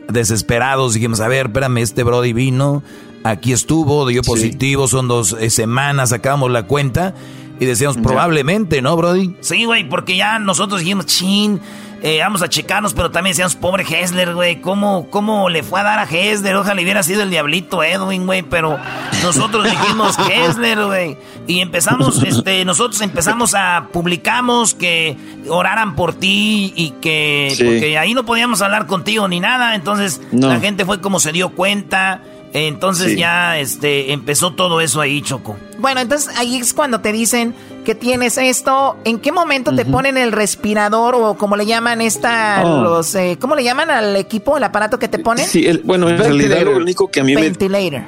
desesperados, 0.07 0.93
dijimos, 0.93 1.19
a 1.19 1.27
ver, 1.27 1.47
espérame, 1.47 1.77
este 1.77 2.03
Brody 2.03 2.33
vino, 2.33 2.83
aquí 3.23 3.51
estuvo, 3.51 4.07
dio 4.07 4.23
positivo, 4.23 4.87
son 4.87 5.07
dos 5.07 5.35
eh, 5.39 5.49
semanas, 5.49 6.09
sacamos 6.09 6.49
la 6.51 6.63
cuenta 6.63 7.13
y 7.59 7.65
decíamos, 7.65 7.97
probablemente, 7.97 8.81
¿no, 8.81 8.95
Brody? 8.95 9.35
Sí, 9.41 9.65
güey, 9.65 9.87
porque 9.87 10.15
ya 10.15 10.39
nosotros 10.39 10.79
dijimos, 10.79 11.05
chin, 11.05 11.59
eh, 12.01 12.19
vamos 12.21 12.41
a 12.41 12.47
checarnos, 12.47 12.93
pero 12.93 13.11
también 13.11 13.31
decíamos, 13.31 13.55
pobre 13.55 13.83
Hessler, 13.83 14.33
güey, 14.33 14.61
¿cómo, 14.61 15.09
¿cómo 15.09 15.49
le 15.49 15.63
fue 15.63 15.81
a 15.81 15.83
dar 15.83 15.99
a 15.99 16.03
Hessler? 16.03 16.55
Ojalá 16.55 16.81
hubiera 16.81 17.03
sido 17.03 17.23
el 17.23 17.29
diablito 17.29 17.83
Edwin, 17.83 18.25
güey, 18.25 18.41
pero 18.41 18.79
nosotros 19.21 19.65
dijimos 19.65 20.17
Hessler, 20.31 20.85
güey. 20.85 21.17
Y 21.47 21.59
empezamos, 21.59 22.23
este, 22.23 22.63
nosotros 22.63 23.01
empezamos 23.01 23.53
a, 23.53 23.89
publicamos 23.91 24.73
que 24.73 25.17
oraran 25.49 25.95
por 25.95 26.13
ti 26.13 26.73
y 26.75 26.91
que, 27.01 27.53
porque 27.57 27.97
ahí 27.97 28.13
no 28.13 28.25
podíamos 28.25 28.61
hablar 28.61 28.85
contigo 28.85 29.27
ni 29.27 29.39
nada, 29.39 29.75
entonces 29.75 30.21
la 30.31 30.59
gente 30.59 30.85
fue 30.85 31.01
como 31.01 31.19
se 31.19 31.31
dio 31.31 31.49
cuenta. 31.49 32.21
Entonces 32.51 33.15
ya 33.15 33.59
este 33.59 34.11
empezó 34.11 34.53
todo 34.53 34.81
eso 34.81 35.01
ahí, 35.01 35.21
Choco. 35.21 35.55
Bueno, 35.77 36.01
entonces 36.01 36.35
ahí 36.35 36.57
es 36.57 36.73
cuando 36.73 36.99
te 36.99 37.11
dicen 37.11 37.53
que 37.89 37.95
tienes 37.95 38.37
esto. 38.37 38.97
¿En 39.03 39.17
qué 39.17 39.31
momento 39.31 39.73
te 39.75 39.83
ponen 39.83 40.15
el 40.15 40.31
respirador 40.31 41.15
o 41.15 41.33
como 41.39 41.55
le 41.55 41.65
llaman 41.65 42.01
esta 42.01 42.61
oh. 42.63 42.83
los 42.83 43.15
eh, 43.15 43.37
cómo 43.41 43.55
le 43.55 43.63
llaman 43.63 43.89
al 43.89 44.15
equipo, 44.15 44.57
el 44.57 44.63
aparato 44.63 44.99
que 44.99 45.07
te 45.07 45.17
ponen? 45.17 45.47
Sí, 45.47 45.67
bueno, 45.85 46.07
en 46.07 46.19
realidad 46.19 46.61
lo 46.65 46.77
único 46.77 47.09
que 47.09 47.21
a 47.21 47.23
mí 47.23 47.33
Ventilator. 47.33 48.03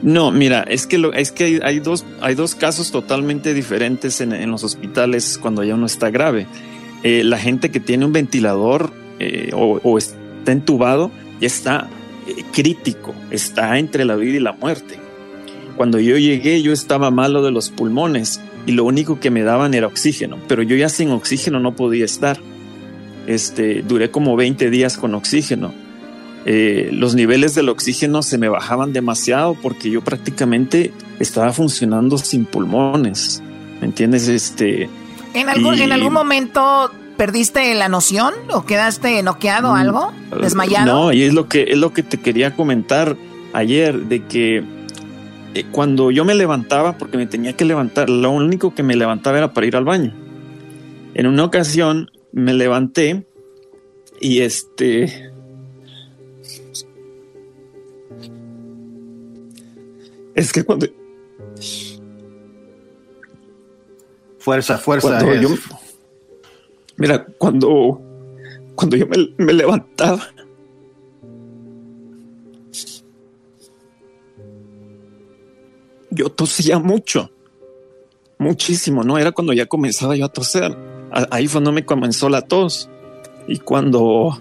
No, 0.00 0.30
mira, 0.30 0.62
es 0.62 0.86
que 0.86 0.96
lo, 0.96 1.12
es 1.12 1.30
que 1.30 1.60
hay, 1.62 1.80
dos 1.80 2.06
hay 2.22 2.34
dos 2.34 2.54
casos 2.54 2.90
totalmente 2.90 3.52
diferentes 3.52 4.22
en, 4.22 4.50
los 4.50 4.64
hospitales 4.64 5.36
cuando 5.36 5.62
ya 5.62 5.74
uno 5.74 5.84
está 5.84 6.08
grave. 6.08 6.46
Eh, 7.02 7.22
la 7.22 7.36
gente 7.36 7.70
que 7.70 7.80
tiene 7.80 8.06
un 8.06 8.14
ventilador 8.14 8.94
eh, 9.18 9.50
o, 9.52 9.78
o 9.82 9.98
está 9.98 10.52
entubado 10.52 11.10
ya 11.38 11.48
está 11.48 11.86
eh, 12.26 12.44
crítico, 12.50 13.14
está 13.30 13.78
entre 13.78 14.06
la 14.06 14.16
vida 14.16 14.38
y 14.38 14.40
la 14.40 14.52
muerte. 14.52 14.98
Cuando 15.76 16.00
yo 16.00 16.16
llegué 16.16 16.62
yo 16.62 16.72
estaba 16.72 17.10
malo 17.10 17.42
de 17.42 17.50
los 17.50 17.68
pulmones 17.68 18.40
y 18.66 18.72
lo 18.72 18.84
único 18.84 19.20
que 19.20 19.30
me 19.30 19.42
daban 19.42 19.74
era 19.74 19.86
oxígeno, 19.86 20.38
pero 20.48 20.62
yo 20.62 20.76
ya 20.76 20.88
sin 20.88 21.10
oxígeno 21.10 21.60
no 21.60 21.74
podía 21.74 22.04
estar. 22.04 22.38
Este, 23.26 23.82
duré 23.82 24.10
como 24.10 24.36
20 24.36 24.70
días 24.70 24.96
con 24.96 25.14
oxígeno. 25.14 25.72
Eh, 26.44 26.90
los 26.92 27.14
niveles 27.14 27.54
del 27.54 27.68
oxígeno 27.68 28.22
se 28.22 28.36
me 28.36 28.48
bajaban 28.48 28.92
demasiado 28.92 29.54
porque 29.54 29.90
yo 29.90 30.02
prácticamente 30.02 30.92
estaba 31.20 31.52
funcionando 31.52 32.18
sin 32.18 32.44
pulmones. 32.44 33.42
¿Me 33.80 33.86
entiendes? 33.86 34.28
Este, 34.28 34.88
¿En 35.34 35.48
algún, 35.48 35.80
¿En 35.80 35.92
algún 35.92 36.12
momento 36.12 36.90
¿Perdiste 37.16 37.74
la 37.74 37.88
noción 37.88 38.34
o 38.50 38.64
quedaste 38.64 39.22
noqueado 39.22 39.70
o 39.70 39.74
mm, 39.74 39.76
algo? 39.76 40.12
¿Desmayado? 40.40 40.86
No, 40.86 41.12
y 41.12 41.22
es 41.22 41.34
lo 41.34 41.48
que 41.48 41.64
es 41.68 41.78
lo 41.78 41.92
que 41.92 42.02
te 42.02 42.18
quería 42.18 42.56
comentar 42.56 43.16
ayer 43.52 44.06
de 44.06 44.24
que 44.24 44.64
eh, 45.54 45.64
cuando 45.70 46.10
yo 46.10 46.24
me 46.24 46.34
levantaba 46.34 46.98
porque 46.98 47.16
me 47.16 47.26
tenía 47.26 47.54
que 47.54 47.64
levantar, 47.64 48.08
lo 48.08 48.30
único 48.30 48.74
que 48.74 48.82
me 48.82 48.96
levantaba 48.96 49.38
era 49.38 49.52
para 49.52 49.66
ir 49.66 49.76
al 49.76 49.84
baño. 49.84 50.14
En 51.14 51.26
una 51.26 51.44
ocasión 51.44 52.10
me 52.32 52.54
levanté 52.54 53.26
y 54.20 54.40
este 54.40 55.32
es 60.34 60.52
que 60.52 60.64
cuando 60.64 60.86
fuerza, 64.38 64.78
fuerza. 64.78 65.20
Mira, 66.96 67.24
cuando, 67.38 68.00
cuando 68.74 68.96
yo 68.96 69.06
me, 69.06 69.52
levantaba, 69.52 70.28
yo 76.14 76.30
tosía 76.30 76.78
mucho, 76.78 77.30
muchísimo, 78.38 79.02
¿no? 79.04 79.18
Era 79.18 79.32
cuando 79.32 79.52
ya 79.52 79.66
comenzaba 79.66 80.16
yo 80.16 80.26
a 80.26 80.28
toser. 80.28 80.76
Ahí 81.30 81.46
fue 81.46 81.60
donde 81.60 81.80
me 81.80 81.86
comenzó 81.86 82.28
la 82.28 82.42
tos. 82.42 82.88
Y 83.46 83.58
cuando 83.58 84.38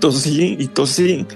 tosí 0.00 0.56
y 0.58 0.66
tosí, 0.68 1.26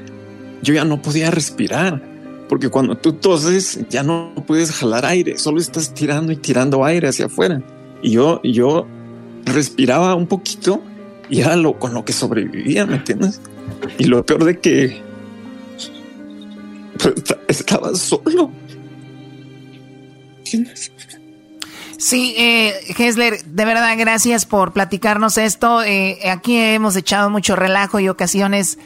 yo 0.62 0.74
ya 0.74 0.84
no 0.84 1.00
podía 1.00 1.30
respirar. 1.30 2.02
Porque 2.48 2.68
cuando 2.68 2.96
tú 2.96 3.12
toses, 3.12 3.80
ya 3.88 4.02
no 4.02 4.32
puedes 4.46 4.72
jalar 4.72 5.06
aire, 5.06 5.38
solo 5.38 5.60
estás 5.60 5.94
tirando 5.94 6.32
y 6.32 6.36
tirando 6.36 6.84
aire 6.84 7.08
hacia 7.08 7.26
afuera. 7.26 7.62
Y 8.02 8.10
yo, 8.12 8.40
yo 8.42 8.86
respiraba 9.44 10.14
un 10.16 10.26
poquito 10.26 10.82
y 11.28 11.40
era 11.40 11.54
con 11.78 11.94
lo 11.94 12.04
que 12.04 12.12
sobrevivía, 12.12 12.86
¿me 12.86 12.96
entiendes? 12.96 13.40
Y 13.98 14.04
lo 14.04 14.26
peor 14.26 14.44
de 14.44 14.58
que 14.58 15.00
pues, 16.98 17.14
estaba 17.46 17.94
solo. 17.94 18.50
Sí, 21.98 22.34
eh, 22.38 22.74
de 23.46 23.64
verdad, 23.64 23.94
gracias 23.98 24.46
por 24.46 24.72
platicarnos 24.72 25.36
esto. 25.38 25.82
Eh, 25.82 26.18
aquí 26.30 26.56
hemos 26.56 26.96
echado 26.96 27.28
mucho 27.28 27.56
relajo 27.56 28.00
y 28.00 28.08
ocasiones 28.08 28.78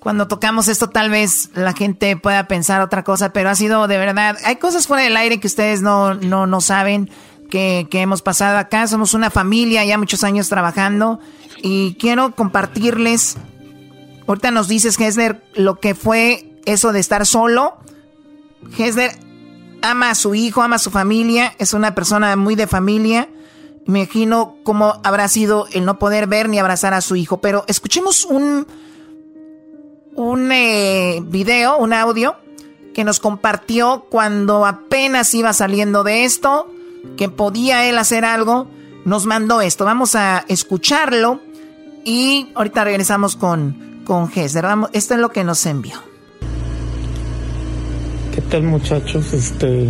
cuando 0.00 0.28
tocamos 0.28 0.68
esto 0.68 0.88
tal 0.88 1.10
vez 1.10 1.50
la 1.54 1.72
gente 1.72 2.16
pueda 2.16 2.46
pensar 2.46 2.80
otra 2.80 3.02
cosa, 3.02 3.32
pero 3.32 3.48
ha 3.50 3.56
sido 3.56 3.88
de 3.88 3.98
verdad, 3.98 4.36
hay 4.44 4.56
cosas 4.56 4.86
fuera 4.86 5.02
del 5.02 5.16
aire 5.16 5.40
que 5.40 5.48
ustedes 5.48 5.82
no, 5.82 6.14
no, 6.14 6.46
no 6.46 6.60
saben 6.60 7.10
que, 7.48 7.88
hemos 7.92 8.22
pasado 8.22 8.58
acá. 8.58 8.86
Somos 8.86 9.14
una 9.14 9.30
familia, 9.30 9.84
ya 9.84 9.98
muchos 9.98 10.24
años 10.24 10.48
trabajando. 10.48 11.20
Y 11.62 11.94
quiero 11.94 12.34
compartirles. 12.34 13.36
Ahorita 14.26 14.50
nos 14.50 14.68
dices, 14.68 14.98
Hesler, 14.98 15.42
lo 15.54 15.78
que 15.80 15.94
fue 15.94 16.60
eso 16.66 16.92
de 16.92 17.00
estar 17.00 17.26
solo. 17.26 17.76
Hesler 18.76 19.12
ama 19.82 20.10
a 20.10 20.14
su 20.14 20.34
hijo, 20.34 20.62
ama 20.62 20.76
a 20.76 20.80
su 20.80 20.90
familia. 20.90 21.54
Es 21.58 21.72
una 21.72 21.94
persona 21.94 22.36
muy 22.36 22.54
de 22.54 22.66
familia. 22.66 23.28
Me 23.86 24.00
imagino 24.00 24.56
cómo 24.64 25.00
habrá 25.04 25.28
sido 25.28 25.66
el 25.72 25.84
no 25.84 25.98
poder 25.98 26.26
ver 26.26 26.48
ni 26.48 26.58
abrazar 26.58 26.94
a 26.94 27.00
su 27.00 27.16
hijo. 27.16 27.40
Pero 27.40 27.64
escuchemos 27.68 28.24
un, 28.24 28.66
un 30.14 30.52
eh, 30.52 31.22
video, 31.24 31.76
un 31.78 31.92
audio 31.92 32.36
que 32.94 33.04
nos 33.04 33.20
compartió 33.20 34.06
cuando 34.10 34.64
apenas 34.64 35.32
iba 35.34 35.52
saliendo 35.52 36.02
de 36.02 36.24
esto 36.24 36.70
que 37.16 37.28
podía 37.28 37.88
él 37.88 37.98
hacer 37.98 38.24
algo, 38.24 38.68
nos 39.04 39.26
mandó 39.26 39.60
esto. 39.60 39.84
Vamos 39.84 40.14
a 40.14 40.44
escucharlo 40.48 41.40
y 42.04 42.48
ahorita 42.54 42.84
regresamos 42.84 43.36
con, 43.36 44.02
con 44.04 44.30
esto 44.34 45.14
es 45.14 45.20
lo 45.20 45.28
que 45.30 45.44
nos 45.44 45.66
envió. 45.66 46.15
¿Qué 48.36 48.42
tal 48.42 48.64
muchachos? 48.64 49.32
Este, 49.32 49.88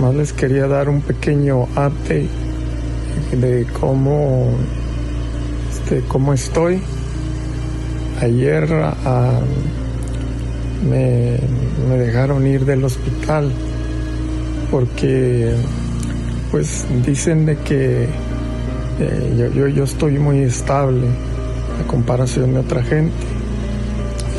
más 0.00 0.12
les 0.16 0.32
quería 0.32 0.66
dar 0.66 0.88
un 0.88 1.00
pequeño 1.00 1.62
update 1.62 2.28
de 3.30 3.68
cómo, 3.78 4.50
este, 5.70 6.00
cómo 6.08 6.32
estoy. 6.32 6.82
Ayer 8.20 8.68
ah, 8.72 9.38
me, 10.84 11.38
me 11.88 11.98
dejaron 11.98 12.48
ir 12.48 12.64
del 12.64 12.82
hospital 12.82 13.52
porque 14.72 15.54
pues 16.50 16.84
dicen 17.06 17.46
de 17.46 17.58
que 17.58 18.08
eh, 18.98 19.50
yo, 19.54 19.68
yo, 19.68 19.84
estoy 19.84 20.18
muy 20.18 20.40
estable 20.40 21.06
a 21.80 21.86
comparación 21.86 22.54
de 22.54 22.58
otra 22.58 22.82
gente 22.82 23.14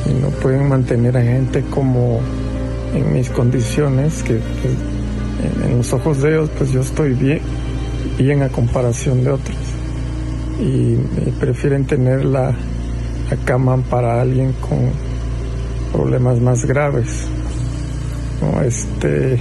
y 0.09 0.13
no 0.21 0.27
pueden 0.27 0.67
mantener 0.67 1.15
a 1.15 1.21
gente 1.21 1.63
como 1.69 2.19
en 2.93 3.13
mis 3.13 3.29
condiciones 3.29 4.23
que, 4.23 4.33
en, 4.33 5.77
los 5.77 5.93
ojos 5.93 6.21
de 6.21 6.29
ellos 6.29 6.49
pues 6.57 6.71
yo 6.71 6.81
estoy 6.81 7.13
bien 7.13 7.41
bien 8.17 8.43
a 8.43 8.49
comparación 8.49 9.23
de 9.23 9.31
otros 9.31 9.57
y, 10.59 10.95
prefieren 11.39 11.85
tener 11.85 12.23
la, 12.23 12.53
la 13.29 13.37
cama 13.45 13.77
para 13.77 14.21
alguien 14.21 14.53
con 14.53 14.91
problemas 15.91 16.39
más 16.39 16.65
graves 16.65 17.25
¿no? 18.41 18.61
este 18.61 19.39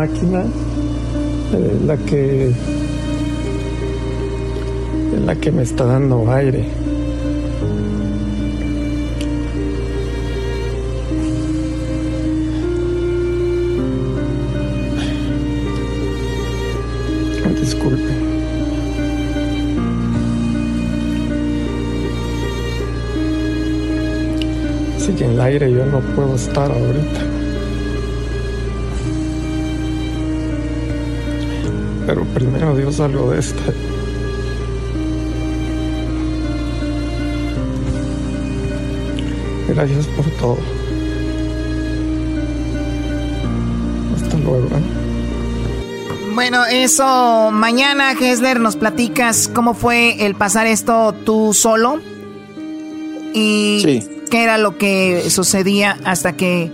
máquina 0.00 0.42
eh, 1.52 1.78
la 1.84 1.96
que 1.98 2.52
la 5.26 5.34
que 5.36 5.52
me 5.52 5.62
está 5.62 5.84
dando 5.84 6.32
aire. 6.32 6.64
Disculpe. 17.60 18.12
En 25.08 25.30
el 25.32 25.40
aire 25.40 25.70
yo 25.70 25.84
no 25.84 26.00
puedo 26.14 26.34
estar 26.36 26.70
ahorita. 26.70 27.29
Primero 32.34 32.76
Dios 32.76 33.00
algo 33.00 33.30
de 33.30 33.40
este. 33.40 33.74
Gracias 39.68 40.06
por 40.08 40.24
todo. 40.32 40.58
Hasta 44.16 44.36
luego. 44.38 44.66
¿eh? 44.66 45.00
Bueno, 46.34 46.64
eso 46.66 47.50
mañana, 47.52 48.12
Hesler, 48.12 48.60
nos 48.60 48.76
platicas 48.76 49.48
cómo 49.52 49.74
fue 49.74 50.24
el 50.26 50.34
pasar 50.34 50.66
esto 50.66 51.14
tú 51.24 51.52
solo 51.54 52.00
y 53.32 54.02
qué 54.30 54.42
era 54.42 54.58
lo 54.58 54.76
que 54.78 55.28
sucedía 55.30 55.98
hasta 56.04 56.32
que 56.32 56.70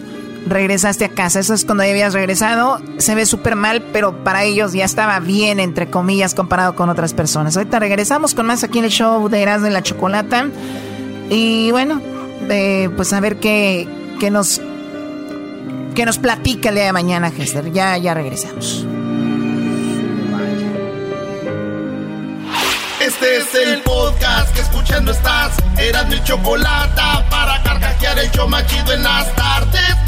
regresaste 0.47 1.05
a 1.05 1.09
casa. 1.11 1.40
Eso 1.40 1.55
es 1.55 1.64
cuando 1.64 1.84
ya 1.84 1.90
habías 1.90 2.14
regresado. 2.14 2.80
Se 2.99 3.14
ve 3.14 3.26
súper 3.26 3.57
mal, 3.57 3.82
pero 3.92 4.24
para 4.24 4.44
ellos 4.44 4.72
ya 4.72 4.84
estaba 4.84 5.18
bien, 5.20 5.61
entre 5.61 5.88
comillas, 5.90 6.34
comparado 6.34 6.74
con 6.74 6.88
otras 6.88 7.12
personas. 7.12 7.57
Ahorita 7.57 7.78
regresamos 7.78 8.34
con 8.34 8.47
más 8.47 8.64
aquí 8.64 8.78
en 8.78 8.84
el 8.84 8.90
show 8.90 9.28
de 9.28 9.42
Erasmo 9.42 9.66
de 9.66 9.72
la 9.72 9.82
Chocolata. 9.82 10.49
Y 11.28 11.70
bueno, 11.72 12.01
pues 12.97 13.12
a 13.12 13.20
ver 13.20 13.36
qué, 13.36 13.88
qué 14.20 14.30
nos 14.30 14.61
que 15.94 16.05
nos 16.05 16.18
platica 16.18 16.68
el 16.68 16.74
día 16.74 16.84
de 16.84 16.92
mañana, 16.92 17.32
Hester. 17.36 17.72
Ya, 17.72 17.97
ya 17.97 18.12
regresamos. 18.12 18.86
Este 23.01 23.36
es 23.38 23.55
el 23.55 23.82
podcast 23.82 24.55
que 24.55 24.61
escuchando 24.61 25.12
estás. 25.12 25.55
Eran 25.78 26.09
mi 26.09 26.22
chocolate 26.22 27.01
para 27.30 27.62
carcajear 27.62 28.18
el 28.18 28.30
show 28.30 28.49
machido 28.49 28.92
en 28.92 29.03
las 29.03 29.34
tardes. 29.36 30.05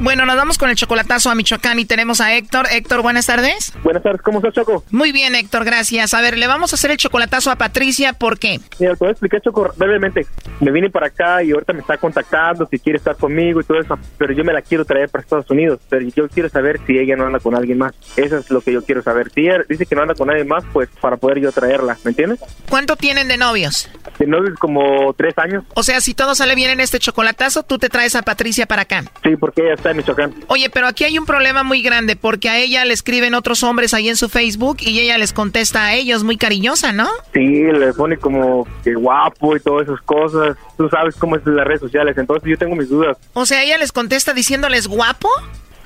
Bueno, 0.00 0.24
nos 0.26 0.36
vamos 0.36 0.58
con 0.58 0.70
el 0.70 0.76
chocolatazo 0.76 1.28
a 1.28 1.34
Michoacán 1.34 1.80
y 1.80 1.84
tenemos 1.84 2.20
a 2.20 2.32
Héctor. 2.32 2.66
Héctor, 2.70 3.02
buenas 3.02 3.26
tardes. 3.26 3.72
Buenas 3.82 4.00
tardes, 4.00 4.22
¿cómo 4.22 4.38
estás, 4.38 4.54
Choco? 4.54 4.84
Muy 4.92 5.10
bien, 5.10 5.34
Héctor, 5.34 5.64
gracias. 5.64 6.14
A 6.14 6.20
ver, 6.20 6.38
le 6.38 6.46
vamos 6.46 6.72
a 6.72 6.76
hacer 6.76 6.92
el 6.92 6.98
chocolatazo 6.98 7.50
a 7.50 7.56
Patricia, 7.56 8.12
¿por 8.12 8.38
qué? 8.38 8.60
Mira, 8.78 8.92
te 8.92 8.98
voy 9.00 9.08
a 9.08 9.10
explicar, 9.10 9.40
Choco, 9.40 9.72
brevemente. 9.76 10.24
Me 10.60 10.70
vine 10.70 10.88
para 10.88 11.08
acá 11.08 11.42
y 11.42 11.50
ahorita 11.50 11.72
me 11.72 11.80
está 11.80 11.96
contactando 11.96 12.68
si 12.70 12.78
quiere 12.78 12.98
estar 12.98 13.16
conmigo 13.16 13.60
y 13.60 13.64
todo 13.64 13.80
eso, 13.80 13.98
pero 14.16 14.32
yo 14.32 14.44
me 14.44 14.52
la 14.52 14.62
quiero 14.62 14.84
traer 14.84 15.08
para 15.08 15.22
Estados 15.22 15.50
Unidos, 15.50 15.80
pero 15.88 16.06
yo 16.08 16.28
quiero 16.28 16.48
saber 16.48 16.80
si 16.86 16.96
ella 16.96 17.16
no 17.16 17.26
anda 17.26 17.40
con 17.40 17.56
alguien 17.56 17.78
más. 17.78 17.92
Eso 18.16 18.38
es 18.38 18.50
lo 18.50 18.60
que 18.60 18.72
yo 18.72 18.84
quiero 18.84 19.02
saber. 19.02 19.32
Si 19.32 19.40
ella 19.40 19.64
dice 19.68 19.84
que 19.84 19.96
no 19.96 20.02
anda 20.02 20.14
con 20.14 20.28
nadie 20.28 20.44
más, 20.44 20.62
pues 20.72 20.88
para 21.00 21.16
poder 21.16 21.40
yo 21.40 21.50
traerla, 21.50 21.98
¿me 22.04 22.10
entiendes? 22.10 22.38
¿Cuánto 22.70 22.94
tienen 22.94 23.26
de 23.26 23.36
novios? 23.36 23.90
De 24.16 24.26
novios 24.28 24.56
como 24.60 25.12
tres 25.14 25.36
años. 25.38 25.64
O 25.74 25.82
sea, 25.82 26.00
si 26.00 26.14
todo 26.14 26.36
sale 26.36 26.54
bien 26.54 26.70
en 26.70 26.78
este 26.78 27.00
chocolatazo, 27.00 27.64
tú 27.64 27.78
te 27.78 27.88
traes 27.88 28.14
a 28.14 28.22
Patricia 28.22 28.66
para 28.66 28.82
acá. 28.82 29.02
Sí, 29.24 29.36
porque 29.36 29.62
ella 29.62 29.74
está 29.74 29.87
en 29.90 29.96
Michoacán. 29.98 30.34
Oye, 30.48 30.70
pero 30.70 30.86
aquí 30.86 31.04
hay 31.04 31.18
un 31.18 31.26
problema 31.26 31.62
muy 31.62 31.82
grande 31.82 32.16
porque 32.16 32.48
a 32.48 32.58
ella 32.58 32.84
le 32.84 32.94
escriben 32.94 33.34
otros 33.34 33.62
hombres 33.62 33.94
ahí 33.94 34.08
en 34.08 34.16
su 34.16 34.28
Facebook 34.28 34.78
y 34.80 34.98
ella 35.00 35.18
les 35.18 35.32
contesta 35.32 35.84
a 35.84 35.94
ellos 35.94 36.24
muy 36.24 36.36
cariñosa, 36.36 36.92
¿no? 36.92 37.08
Sí, 37.32 37.44
le 37.44 37.92
pone 37.92 38.16
como 38.16 38.66
que 38.84 38.94
guapo 38.94 39.56
y 39.56 39.60
todas 39.60 39.88
esas 39.88 40.00
cosas. 40.02 40.56
Tú 40.76 40.88
sabes 40.88 41.16
cómo 41.16 41.36
es 41.36 41.46
las 41.46 41.66
redes 41.66 41.80
sociales, 41.80 42.16
entonces 42.18 42.48
yo 42.48 42.56
tengo 42.56 42.76
mis 42.76 42.88
dudas. 42.88 43.16
O 43.32 43.46
sea, 43.46 43.62
ella 43.62 43.78
les 43.78 43.92
contesta 43.92 44.32
diciéndoles 44.32 44.86
guapo. 44.86 45.28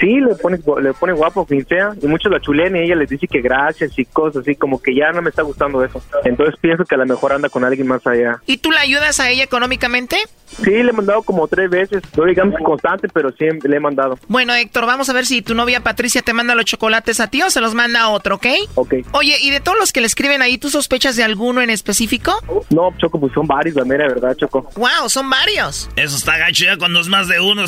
Sí, 0.03 0.19
le 0.21 0.35
pone, 0.35 0.59
le 0.83 0.93
pone 0.95 1.13
guapo, 1.13 1.47
quien 1.47 1.65
sea, 1.65 1.93
y 2.03 2.09
muchos 2.09 2.33
la 2.33 2.41
chulean 2.41 2.75
y 2.75 2.81
ella 2.81 2.97
les 2.97 3.09
dice 3.09 3.29
que 3.29 3.41
gracias 3.41 3.97
y 3.97 4.05
cosas 4.05 4.43
así, 4.43 4.57
como 4.57 4.83
que 4.83 4.97
ya 4.97 5.13
no 5.13 5.23
me 5.23 5.31
está 5.31 5.43
gustando 5.43 5.85
eso. 5.85 6.03
Entonces 6.25 6.57
pienso 6.61 6.85
que 6.85 6.97
a 6.97 6.99
lo 6.99 7.07
mejor 7.07 7.33
anda 7.33 7.49
con 7.49 7.63
alguien 7.63 7.87
más 7.87 8.05
allá. 8.05 8.41
¿Y 8.47 8.57
tú 8.57 8.73
la 8.73 8.81
ayudas 8.81 9.21
a 9.21 9.31
ella 9.31 9.45
económicamente? 9.45 10.17
Sí, 10.63 10.71
le 10.71 10.91
he 10.91 10.93
mandado 10.93 11.23
como 11.23 11.49
tres 11.49 11.71
veces, 11.71 12.03
no 12.17 12.25
digamos 12.25 12.55
constante, 12.65 13.09
pero 13.09 13.31
sí 13.33 13.45
le 13.63 13.77
he 13.77 13.81
mandado. 13.81 14.19
Bueno, 14.29 14.55
Héctor, 14.55 14.87
vamos 14.87 15.09
a 15.09 15.13
ver 15.13 15.27
si 15.27 15.43
tu 15.43 15.55
novia 15.55 15.81
Patricia 15.81 16.23
te 16.23 16.33
manda 16.33 16.55
los 16.55 16.65
chocolates 16.65 17.21
a 17.21 17.29
ti 17.29 17.43
o 17.43 17.51
se 17.51 17.61
los 17.61 17.75
manda 17.75 18.03
a 18.03 18.09
otro, 18.11 18.37
¿ok? 18.37 18.47
Ok. 18.75 18.95
Oye, 19.13 19.37
¿y 19.41 19.51
de 19.51 19.61
todos 19.61 19.79
los 19.79 19.93
que 19.93 20.01
le 20.01 20.07
escriben 20.07 20.43
ahí, 20.43 20.59
tú 20.59 20.71
sospechas 20.71 21.17
de 21.17 21.25
alguno 21.25 21.61
en 21.63 21.71
específico? 21.71 22.35
No, 22.71 22.93
Choco, 22.99 23.19
pues 23.21 23.33
son 23.33 23.47
varios, 23.47 23.77
la 23.77 23.85
mera 23.85 24.09
verdad, 24.09 24.37
Choco. 24.37 24.71
Wow, 24.77 25.09
son 25.09 25.29
varios. 25.29 25.89
Eso 25.97 26.17
está 26.17 26.39
gacho 26.39 26.65
ya 26.65 26.77
cuando 26.77 27.01
es 27.01 27.09
más 27.09 27.29
de 27.29 27.41
uno. 27.41 27.65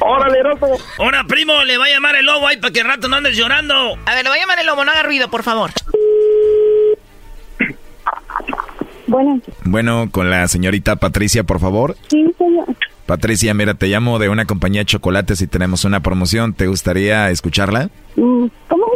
¡Órale, 0.00 0.42
loco! 0.42 0.78
Ahora, 0.98 1.24
primo, 1.24 1.64
le 1.64 1.78
va 1.78 1.86
a 1.86 1.88
llamar 1.88 2.16
el 2.16 2.26
lobo 2.26 2.46
ahí 2.46 2.56
para 2.56 2.72
que 2.72 2.80
el 2.80 2.86
rato 2.86 3.08
no 3.08 3.16
andes 3.16 3.36
llorando. 3.36 3.96
A 4.06 4.14
ver, 4.14 4.24
le 4.24 4.30
va 4.30 4.36
a 4.36 4.38
llamar 4.38 4.58
el 4.58 4.66
lobo, 4.66 4.84
no 4.84 4.90
haga 4.90 5.02
ruido, 5.02 5.30
por 5.30 5.42
favor. 5.42 5.70
Bueno. 9.10 9.40
Bueno, 9.64 10.08
con 10.10 10.30
la 10.30 10.46
señorita 10.46 10.96
Patricia, 10.96 11.42
por 11.42 11.58
favor. 11.58 11.96
Sí, 12.08 12.24
señor. 12.38 12.66
Patricia, 13.06 13.52
mira, 13.54 13.74
te 13.74 13.88
llamo 13.88 14.20
de 14.20 14.28
una 14.28 14.44
compañía 14.44 14.82
de 14.82 14.86
chocolates 14.86 15.42
y 15.42 15.48
tenemos 15.48 15.84
una 15.84 15.98
promoción. 15.98 16.52
¿Te 16.52 16.68
gustaría 16.68 17.28
escucharla? 17.30 17.90
Mm, 18.14 18.46
¿Cómo? 18.68 18.86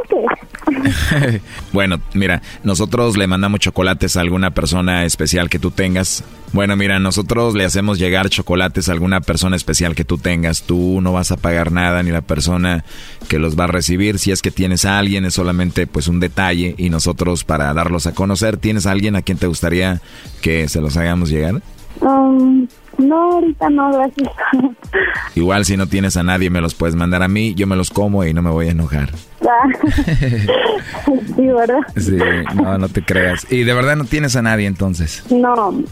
bueno, 1.72 2.00
mira, 2.14 2.42
nosotros 2.62 3.16
le 3.16 3.26
mandamos 3.26 3.60
chocolates 3.60 4.16
a 4.16 4.20
alguna 4.20 4.52
persona 4.52 5.04
especial 5.04 5.48
que 5.48 5.58
tú 5.58 5.70
tengas. 5.70 6.24
Bueno, 6.52 6.76
mira, 6.76 6.98
nosotros 6.98 7.54
le 7.54 7.64
hacemos 7.64 7.98
llegar 7.98 8.28
chocolates 8.28 8.88
a 8.88 8.92
alguna 8.92 9.20
persona 9.20 9.56
especial 9.56 9.94
que 9.94 10.04
tú 10.04 10.18
tengas. 10.18 10.62
Tú 10.62 11.00
no 11.00 11.12
vas 11.12 11.32
a 11.32 11.36
pagar 11.36 11.72
nada 11.72 12.02
ni 12.02 12.10
la 12.10 12.20
persona 12.20 12.84
que 13.28 13.38
los 13.38 13.58
va 13.58 13.64
a 13.64 13.68
recibir. 13.68 14.18
Si 14.18 14.30
es 14.30 14.42
que 14.42 14.50
tienes 14.50 14.84
a 14.84 14.98
alguien, 14.98 15.24
es 15.24 15.34
solamente 15.34 15.86
pues 15.86 16.08
un 16.08 16.20
detalle 16.20 16.74
y 16.78 16.90
nosotros 16.90 17.44
para 17.44 17.72
darlos 17.74 18.06
a 18.06 18.14
conocer, 18.14 18.56
¿tienes 18.56 18.86
a 18.86 18.92
alguien 18.92 19.16
a 19.16 19.22
quien 19.22 19.38
te 19.38 19.46
gustaría 19.46 20.00
que 20.42 20.68
se 20.68 20.80
los 20.80 20.96
hagamos 20.96 21.30
llegar? 21.30 21.60
Um, 22.00 22.66
no, 22.98 23.32
ahorita 23.32 23.70
no, 23.70 23.92
gracias. 23.92 24.30
Igual 25.34 25.64
si 25.64 25.76
no 25.76 25.86
tienes 25.86 26.16
a 26.16 26.22
nadie 26.22 26.50
me 26.50 26.60
los 26.60 26.74
puedes 26.74 26.94
mandar 26.94 27.22
a 27.22 27.28
mí, 27.28 27.54
yo 27.54 27.66
me 27.66 27.76
los 27.76 27.90
como 27.90 28.24
y 28.24 28.32
no 28.32 28.42
me 28.42 28.50
voy 28.50 28.68
a 28.68 28.72
enojar. 28.72 29.10
Ah. 29.46 29.68
sí, 31.36 31.46
¿verdad? 31.46 31.80
Sí, 31.96 32.18
no, 32.54 32.78
no 32.78 32.88
te 32.88 33.02
creas. 33.02 33.46
Y 33.50 33.64
de 33.64 33.74
verdad 33.74 33.96
no 33.96 34.04
tienes 34.04 34.36
a 34.36 34.42
nadie 34.42 34.66
entonces. 34.66 35.24
No. 35.30 35.82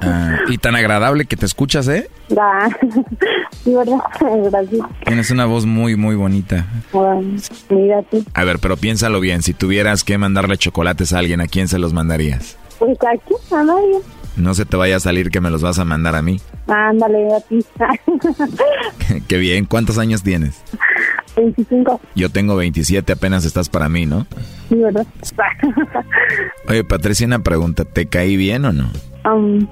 Ah, 0.00 0.38
y 0.48 0.58
tan 0.58 0.76
agradable 0.76 1.26
que 1.26 1.36
te 1.36 1.46
escuchas, 1.46 1.88
¿eh? 1.88 2.08
Ah. 2.38 2.68
Sí, 3.64 3.74
¿verdad? 3.74 3.98
Gracias. 4.50 4.86
Tienes 5.04 5.30
una 5.30 5.46
voz 5.46 5.66
muy, 5.66 5.96
muy 5.96 6.16
bonita. 6.16 6.66
Bueno, 6.92 7.36
mira 7.68 8.02
tú. 8.02 8.24
A 8.34 8.44
ver, 8.44 8.58
pero 8.58 8.76
piénsalo 8.76 9.20
bien, 9.20 9.42
si 9.42 9.54
tuvieras 9.54 10.04
que 10.04 10.18
mandarle 10.18 10.56
chocolates 10.56 11.12
a 11.12 11.18
alguien, 11.18 11.40
¿a 11.40 11.46
quién 11.46 11.68
se 11.68 11.78
los 11.78 11.92
mandarías? 11.92 12.56
Pues 12.78 12.98
aquí, 13.02 13.34
a 13.54 13.62
nadie. 13.62 13.98
No 14.36 14.54
se 14.54 14.64
te 14.64 14.76
vaya 14.76 14.96
a 14.96 15.00
salir 15.00 15.30
que 15.30 15.40
me 15.40 15.50
los 15.50 15.60
vas 15.60 15.78
a 15.78 15.84
mandar 15.84 16.16
a 16.16 16.22
mí. 16.22 16.40
Ándale, 16.66 17.34
a 17.34 17.40
ti. 17.40 17.64
Qué 19.28 19.36
bien, 19.36 19.66
¿cuántos 19.66 19.98
años 19.98 20.22
tienes? 20.22 20.62
25. 21.36 22.00
Yo 22.14 22.28
tengo 22.30 22.56
27, 22.56 23.12
apenas 23.12 23.44
estás 23.44 23.68
para 23.68 23.88
mí, 23.88 24.06
¿no? 24.06 24.26
Sí, 24.68 24.76
¿verdad? 24.76 25.06
Oye, 26.68 26.84
Patricia, 26.84 27.26
una 27.26 27.40
pregunta, 27.40 27.84
¿te 27.84 28.06
caí 28.06 28.36
bien 28.36 28.64
o 28.64 28.72
no? 28.72 28.90
Um, 29.24 29.66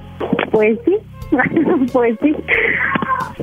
pues 0.51 0.77
sí. 0.85 0.95
pues 1.93 2.17
sí. 2.21 2.35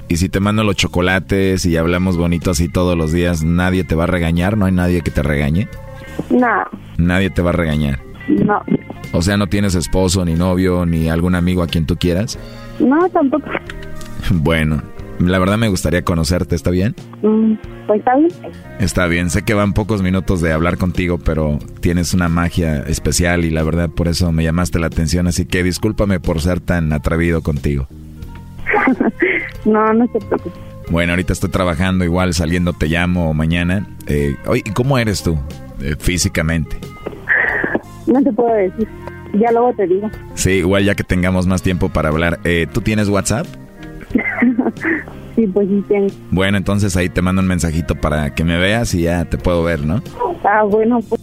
Y 0.08 0.16
si 0.16 0.28
te 0.28 0.40
mando 0.40 0.62
los 0.64 0.76
chocolates 0.76 1.64
y 1.66 1.76
hablamos 1.76 2.16
bonito 2.16 2.50
así 2.50 2.68
todos 2.68 2.96
los 2.96 3.12
días, 3.12 3.42
¿nadie 3.44 3.84
te 3.84 3.94
va 3.94 4.04
a 4.04 4.08
regañar? 4.08 4.56
¿No 4.58 4.66
hay 4.66 4.72
nadie 4.72 5.00
que 5.02 5.10
te 5.10 5.22
regañe? 5.22 5.68
No, 6.30 6.48
Nadie 6.98 7.30
te 7.30 7.42
va 7.42 7.50
a 7.50 7.54
regañar. 7.54 8.00
no. 8.28 8.62
O 9.12 9.22
sea, 9.22 9.38
no 9.38 9.46
tienes 9.46 9.74
esposo, 9.74 10.22
ni 10.26 10.34
novio, 10.34 10.84
ni 10.84 11.08
algún 11.08 11.34
amigo 11.34 11.62
a 11.62 11.66
quien 11.66 11.86
tú 11.86 11.96
quieras. 11.96 12.38
No, 12.78 13.08
tampoco. 13.08 13.48
Bueno, 14.30 14.82
la 15.18 15.38
verdad 15.38 15.58
me 15.58 15.68
gustaría 15.68 16.02
conocerte, 16.02 16.54
¿está 16.54 16.70
bien? 16.70 16.94
Mm, 17.22 17.54
pues 17.86 17.98
está 18.00 18.16
bien. 18.16 18.30
Está 18.78 19.06
bien, 19.06 19.30
sé 19.30 19.42
que 19.42 19.54
van 19.54 19.72
pocos 19.72 20.02
minutos 20.02 20.40
de 20.40 20.52
hablar 20.52 20.78
contigo, 20.78 21.18
pero 21.18 21.58
tienes 21.80 22.14
una 22.14 22.28
magia 22.28 22.80
especial 22.82 23.44
y 23.44 23.50
la 23.50 23.62
verdad 23.62 23.90
por 23.90 24.08
eso 24.08 24.30
me 24.32 24.44
llamaste 24.44 24.78
la 24.78 24.86
atención, 24.86 25.26
así 25.26 25.46
que 25.46 25.62
discúlpame 25.62 26.20
por 26.20 26.40
ser 26.40 26.60
tan 26.60 26.92
atrevido 26.92 27.42
contigo. 27.42 27.88
no, 29.64 29.92
no 29.92 30.06
se 30.12 30.18
preocupe. 30.20 30.56
Bueno, 30.90 31.12
ahorita 31.12 31.32
estoy 31.34 31.50
trabajando, 31.50 32.04
igual 32.04 32.32
saliendo 32.32 32.72
te 32.72 32.86
llamo 32.86 33.34
mañana. 33.34 33.86
Eh, 34.06 34.36
oye, 34.46 34.62
¿y 34.64 34.70
¿cómo 34.70 34.98
eres 34.98 35.22
tú 35.22 35.38
eh, 35.82 35.96
físicamente? 35.98 36.78
No 38.06 38.22
te 38.22 38.32
puedo 38.32 38.54
decir. 38.54 38.88
Ya 39.34 39.52
luego 39.52 39.74
te 39.74 39.86
digo. 39.86 40.10
Sí, 40.34 40.50
igual 40.52 40.84
ya 40.84 40.94
que 40.94 41.04
tengamos 41.04 41.46
más 41.46 41.60
tiempo 41.60 41.90
para 41.90 42.08
hablar. 42.08 42.40
Eh, 42.44 42.66
¿Tú 42.72 42.80
tienes 42.80 43.08
WhatsApp? 43.08 43.46
Sí, 45.36 45.46
pues 45.46 45.68
sí 45.68 45.84
tengo. 45.88 46.08
Bueno, 46.30 46.56
entonces 46.58 46.96
ahí 46.96 47.08
te 47.08 47.22
mando 47.22 47.40
un 47.42 47.48
mensajito 47.48 47.94
para 47.94 48.34
que 48.34 48.42
me 48.44 48.58
veas 48.58 48.92
y 48.94 49.02
ya 49.02 49.24
te 49.24 49.38
puedo 49.38 49.62
ver, 49.62 49.80
¿no? 49.80 50.02
Ah, 50.44 50.64
bueno, 50.64 51.00
pues 51.08 51.20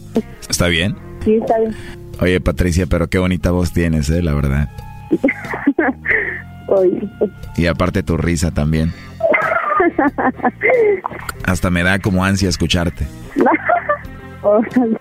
¿Está 0.49 0.67
bien? 0.67 0.95
sí, 1.23 1.35
está 1.35 1.59
bien. 1.59 1.75
Oye, 2.21 2.39
Patricia, 2.39 2.85
pero 2.87 3.07
qué 3.09 3.17
bonita 3.17 3.51
voz 3.51 3.73
tienes, 3.73 4.09
¿eh? 4.09 4.21
La 4.21 4.33
verdad. 4.33 4.69
Oye, 6.67 7.09
pues, 7.19 7.31
Y 7.57 7.65
aparte 7.67 8.03
tu 8.03 8.15
risa 8.17 8.51
también. 8.51 8.93
Hasta 11.45 11.69
me 11.69 11.83
da 11.83 11.99
como 11.99 12.23
ansia 12.23 12.49
escucharte. 12.49 13.05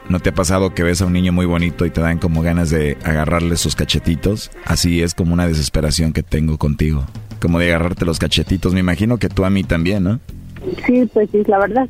¿No 0.09 0.21
te 0.21 0.31
ha 0.31 0.35
pasado 0.35 0.75
que 0.75 0.83
ves 0.83 1.03
a 1.03 1.07
un 1.07 1.13
niño 1.13 1.31
muy 1.33 1.45
bonito 1.47 1.85
y 1.85 1.91
te 1.91 2.01
dan 2.01 2.19
como 2.19 2.41
ganas 2.43 2.71
de 2.71 2.97
agarrarle 3.05 3.57
sus 3.57 3.77
cachetitos? 3.77 4.51
Así 4.65 5.03
es 5.03 5.15
como 5.15 5.35
una 5.35 5.47
desesperación 5.47 6.13
que 6.15 6.23
tengo 6.23 6.57
contigo. 6.57 7.05
Como 7.45 7.59
de 7.59 7.67
agarrarte 7.67 8.07
los 8.07 8.19
cachetitos. 8.19 8.73
Me 8.73 8.81
imagino 8.81 9.19
que 9.19 9.29
tú 9.29 9.45
a 9.45 9.51
mí 9.51 9.65
también, 9.65 10.03
¿no? 10.05 10.19
Sí, 10.87 11.05
pues 11.13 11.29
sí, 11.31 11.43
la 11.47 11.59
verdad. 11.59 11.87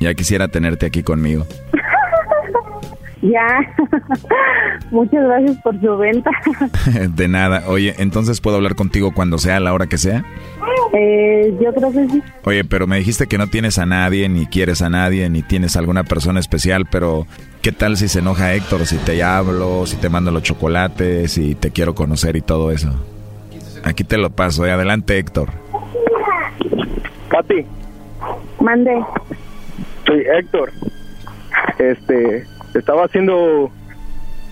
Ya 0.00 0.12
quisiera 0.14 0.48
tenerte 0.48 0.86
aquí 0.86 1.04
conmigo. 1.04 1.46
ya. 3.22 3.60
Muchas 4.90 5.22
gracias 5.22 5.56
por 5.58 5.80
su 5.80 5.96
venta. 5.98 6.32
De 7.10 7.28
nada. 7.28 7.62
Oye, 7.68 7.94
entonces 7.98 8.40
puedo 8.40 8.56
hablar 8.56 8.74
contigo 8.74 9.12
cuando 9.14 9.38
sea, 9.38 9.58
a 9.58 9.60
la 9.60 9.72
hora 9.72 9.86
que 9.86 9.98
sea. 9.98 10.24
Eh, 10.94 11.56
yo 11.62 11.72
creo 11.72 11.92
que 11.92 12.08
sí. 12.08 12.22
Oye, 12.42 12.64
pero 12.64 12.88
me 12.88 12.98
dijiste 12.98 13.28
que 13.28 13.38
no 13.38 13.46
tienes 13.46 13.78
a 13.78 13.86
nadie, 13.86 14.28
ni 14.28 14.46
quieres 14.46 14.82
a 14.82 14.90
nadie, 14.90 15.30
ni 15.30 15.42
tienes 15.42 15.76
alguna 15.76 16.02
persona 16.02 16.40
especial, 16.40 16.86
pero 16.90 17.28
¿qué 17.62 17.70
tal 17.70 17.96
si 17.96 18.08
se 18.08 18.18
enoja 18.18 18.52
Héctor, 18.52 18.84
si 18.84 18.96
te 18.96 19.22
hablo, 19.22 19.86
si 19.86 19.94
te 19.94 20.08
mando 20.08 20.32
los 20.32 20.42
chocolates, 20.42 21.30
si 21.30 21.54
te 21.54 21.70
quiero 21.70 21.94
conocer 21.94 22.34
y 22.34 22.40
todo 22.40 22.72
eso? 22.72 22.92
Aquí 23.84 24.04
te 24.04 24.16
lo 24.18 24.30
paso, 24.30 24.64
adelante 24.64 25.18
Héctor. 25.18 25.48
Katy, 27.28 27.66
Mande. 28.60 29.04
soy 30.06 30.20
Héctor. 30.20 30.70
Este, 31.78 32.44
estaba 32.74 33.04
haciendo 33.04 33.70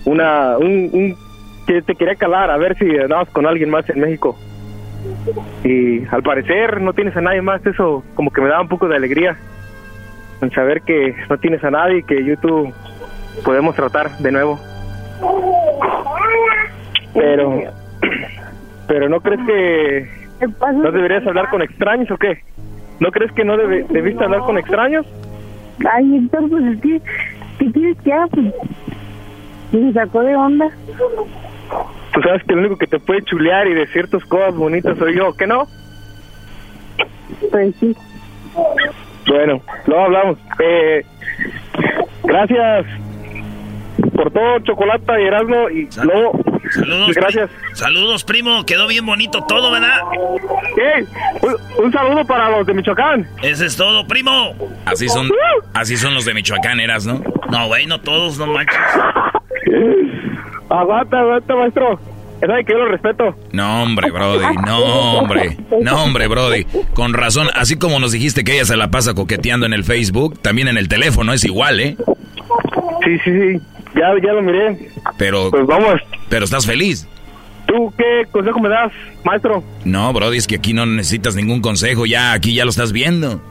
una, 0.05 0.57
un, 0.57 0.89
un- 0.93 1.15
que 1.67 1.81
te 1.83 1.95
quería 1.95 2.15
calar 2.15 2.49
a 2.49 2.57
ver 2.57 2.75
si 2.77 2.85
andabas 2.97 3.29
con 3.29 3.45
alguien 3.45 3.69
más 3.69 3.87
en 3.89 3.99
México. 4.01 4.35
Y 5.63 6.05
al 6.07 6.21
parecer 6.23 6.81
no 6.81 6.93
tienes 6.93 7.15
a 7.15 7.21
nadie 7.21 7.41
más, 7.41 7.65
eso 7.65 8.03
como 8.15 8.31
que 8.31 8.41
me 8.41 8.49
da 8.49 8.61
un 8.61 8.67
poco 8.67 8.87
de 8.87 8.95
alegría. 8.95 9.37
En 10.41 10.51
saber 10.51 10.81
que 10.81 11.15
no 11.29 11.37
tienes 11.37 11.63
a 11.63 11.69
nadie 11.71 11.99
y 11.99 12.03
que 12.03 12.23
yo 12.25 12.33
y 12.33 12.37
tú 12.37 12.73
podemos 13.45 13.75
tratar 13.75 14.17
de 14.17 14.31
nuevo. 14.31 14.59
Pero, 17.13 17.61
pero 18.91 19.07
¿no 19.07 19.21
crees 19.21 19.39
que 19.47 20.05
no 20.73 20.91
deberías 20.91 21.25
hablar 21.25 21.49
con 21.49 21.61
extraños 21.61 22.11
o 22.11 22.17
qué? 22.17 22.43
¿No 22.99 23.09
crees 23.09 23.31
que 23.31 23.45
no 23.45 23.55
debe- 23.55 23.85
debiste 23.89 24.21
hablar 24.21 24.41
con 24.41 24.57
extraños? 24.57 25.05
Ay, 25.89 26.17
Héctor, 26.17 26.49
pues 26.49 26.65
es 26.65 26.81
que, 26.81 27.01
¿qué 27.59 27.71
quieres 27.71 27.97
que 28.03 28.11
haga? 28.11 28.27
Pues, 28.27 28.53
me 29.71 29.93
sacó 29.93 30.21
de 30.23 30.35
onda. 30.35 30.67
Tú 32.13 32.21
sabes 32.21 32.43
que 32.43 32.51
el 32.53 32.59
único 32.59 32.77
que 32.77 32.87
te 32.87 32.99
puede 32.99 33.21
chulear 33.21 33.65
y 33.67 33.73
decir 33.75 34.09
tus 34.09 34.25
cosas 34.25 34.53
bonitas 34.55 34.97
soy 34.97 35.15
yo, 35.15 35.33
¿qué 35.37 35.47
no? 35.47 35.67
Pues 37.49 37.73
sí. 37.79 37.95
Bueno, 39.27 39.61
luego 39.87 40.03
hablamos. 40.03 40.37
Eh, 40.59 41.05
gracias 42.25 42.85
por 44.13 44.31
todo, 44.31 44.59
Chocolata 44.59 45.17
y 45.21 45.23
Erasmo. 45.23 45.69
Y 45.69 45.87
luego, 46.03 46.33
Saludos. 46.69 47.11
gracias. 47.15 47.49
Saludos, 47.73 48.23
primo. 48.23 48.65
Quedó 48.65 48.87
bien 48.87 49.05
bonito 49.05 49.43
todo, 49.47 49.71
¿verdad? 49.71 49.99
Ey, 50.77 51.05
un, 51.41 51.85
un 51.85 51.91
saludo 51.91 52.23
para 52.25 52.49
los 52.49 52.65
de 52.67 52.73
Michoacán. 52.73 53.27
Ese 53.41 53.65
es 53.65 53.75
todo, 53.75 54.05
primo. 54.07 54.53
Así 54.85 55.09
son, 55.09 55.29
así 55.73 55.97
son 55.97 56.13
los 56.13 56.25
de 56.25 56.33
Michoacán, 56.33 56.79
eras, 56.79 57.05
¿no? 57.05 57.21
No, 57.49 57.67
güey, 57.67 57.85
no 57.87 57.99
todos, 58.01 58.37
no 58.37 58.47
manches. 58.47 58.75
Aguanta, 60.69 61.19
aguanta, 61.19 61.55
maestro. 61.55 61.99
Sabe 62.39 62.65
que 62.65 62.73
yo 62.73 62.79
lo 62.79 62.87
respeto. 62.87 63.35
No, 63.51 63.83
hombre, 63.83 64.09
Brody, 64.09 64.55
no, 64.65 64.79
hombre. 65.19 65.57
No, 65.81 66.03
hombre, 66.03 66.27
Brody. 66.27 66.65
Con 66.93 67.13
razón, 67.13 67.49
así 67.53 67.77
como 67.77 67.99
nos 67.99 68.13
dijiste 68.13 68.43
que 68.43 68.53
ella 68.55 68.65
se 68.65 68.77
la 68.77 68.89
pasa 68.89 69.13
coqueteando 69.13 69.65
en 69.67 69.73
el 69.73 69.83
Facebook, 69.83 70.39
también 70.41 70.67
en 70.67 70.77
el 70.77 70.87
teléfono 70.87 71.33
es 71.33 71.43
igual, 71.43 71.79
¿eh? 71.79 71.97
Sí, 73.05 73.17
sí, 73.23 73.31
sí. 73.31 73.61
Ya, 73.95 74.07
ya 74.23 74.33
lo 74.33 74.41
miré. 74.41 74.89
Pero. 75.17 75.51
Pues 75.51 75.65
vamos. 75.67 76.01
Pero 76.29 76.45
estás 76.45 76.65
feliz. 76.65 77.07
¿Tú 77.67 77.93
qué 77.97 78.25
consejo 78.31 78.59
me 78.59 78.69
das, 78.69 78.91
maestro? 79.23 79.63
No, 79.85 80.11
Brody, 80.13 80.37
es 80.37 80.47
que 80.47 80.55
aquí 80.55 80.73
no 80.73 80.85
necesitas 80.85 81.35
ningún 81.35 81.61
consejo, 81.61 82.05
ya 82.05 82.33
aquí 82.33 82.53
ya 82.53 82.63
lo 82.65 82.69
estás 82.71 82.91
viendo. 82.91 83.41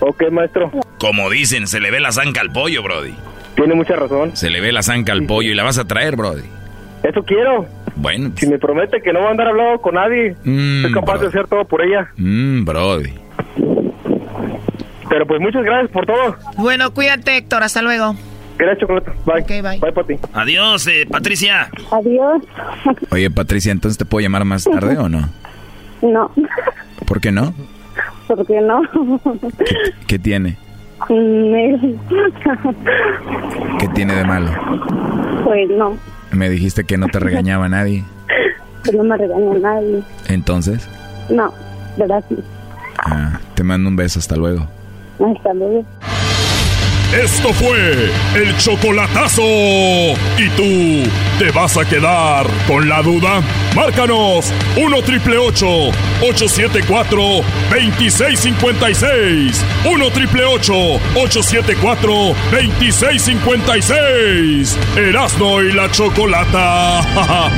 Ok, 0.00 0.24
maestro. 0.30 0.70
Como 0.98 1.30
dicen, 1.30 1.66
se 1.66 1.80
le 1.80 1.90
ve 1.90 2.00
la 2.00 2.12
zanca 2.12 2.40
al 2.42 2.52
pollo, 2.52 2.82
Brody. 2.82 3.14
Tiene 3.54 3.74
mucha 3.74 3.96
razón. 3.96 4.36
Se 4.36 4.50
le 4.50 4.60
ve 4.60 4.70
la 4.72 4.82
zanca 4.82 5.12
al 5.12 5.24
pollo 5.24 5.50
y 5.50 5.54
la 5.54 5.62
vas 5.64 5.78
a 5.78 5.86
traer, 5.86 6.16
Brody. 6.16 6.42
Eso 7.02 7.22
quiero. 7.22 7.66
Bueno, 7.94 8.32
Si 8.36 8.46
me 8.46 8.58
promete 8.58 9.00
que 9.00 9.12
no 9.12 9.20
va 9.20 9.28
a 9.28 9.30
andar 9.30 9.48
hablando 9.48 9.80
con 9.80 9.94
nadie, 9.94 10.36
Mm, 10.44 10.82
soy 10.82 10.92
capaz 10.92 11.18
de 11.18 11.28
hacer 11.28 11.46
todo 11.48 11.64
por 11.64 11.80
ella. 11.82 12.08
mmm, 12.16 12.64
Brody. 12.66 13.14
Pero 15.08 15.26
pues 15.26 15.40
muchas 15.40 15.64
gracias 15.64 15.90
por 15.90 16.04
todo. 16.04 16.36
Bueno, 16.58 16.92
cuídate, 16.92 17.36
Héctor. 17.38 17.62
Hasta 17.62 17.80
luego. 17.80 18.14
Gracias, 18.58 18.78
Chocolate. 18.80 19.10
Bye. 19.26 19.62
bye. 19.62 19.78
Bye, 19.80 19.92
Pati. 19.92 20.14
Adiós, 20.32 20.86
eh, 20.86 21.06
Patricia. 21.10 21.68
Adiós. 21.90 22.42
Oye, 23.10 23.30
Patricia, 23.30 23.72
¿entonces 23.72 23.98
te 23.98 24.04
puedo 24.04 24.22
llamar 24.22 24.44
más 24.44 24.64
tarde 24.64 24.96
o 24.98 25.08
no? 25.08 25.28
No, 26.02 26.30
¿Por 27.06 27.20
qué 27.20 27.32
no? 27.32 27.54
¿por 28.28 28.46
qué 28.46 28.60
no? 28.60 28.82
¿Qué 30.06 30.18
tiene? 30.18 30.56
Mm, 31.08 31.54
¿Qué 33.78 33.88
tiene 33.94 34.14
de 34.14 34.24
malo? 34.24 34.50
pues 35.44 35.68
no, 35.70 35.96
Me 36.32 36.48
dijiste 36.50 36.84
que 36.84 36.96
no 36.98 37.06
te 37.08 37.18
regañaba 37.18 37.68
nadie. 37.68 38.04
que 38.84 38.92
no 38.92 39.04
me 39.04 39.16
regaña 39.16 39.58
nadie. 39.60 40.02
Entonces, 40.28 40.88
No, 41.30 41.52
¿verdad? 41.96 42.24
Sí. 42.28 42.36
ah, 43.04 43.38
te 43.54 43.62
mando 43.62 43.88
un 43.88 43.96
beso, 43.96 44.18
hasta 44.18 44.36
luego. 44.36 44.66
Hasta 45.18 45.54
luego. 45.54 45.84
Esto 47.16 47.52
fue 47.54 48.12
el 48.34 48.54
chocolatazo. 48.58 49.42
¿Y 49.42 50.50
tú 50.54 51.08
te 51.38 51.50
vas 51.50 51.78
a 51.78 51.86
quedar 51.86 52.46
con 52.68 52.86
la 52.90 53.00
duda? 53.00 53.40
Márcanos 53.74 54.52
1 54.76 55.02
triple 55.02 55.38
874 55.38 57.18
2656. 57.70 59.64
1 59.86 60.10
triple 60.10 60.44
874 60.44 62.34
2656. 62.50 64.76
Erasno 64.96 65.62
y 65.62 65.72
la 65.72 65.90
chocolata. 65.90 67.00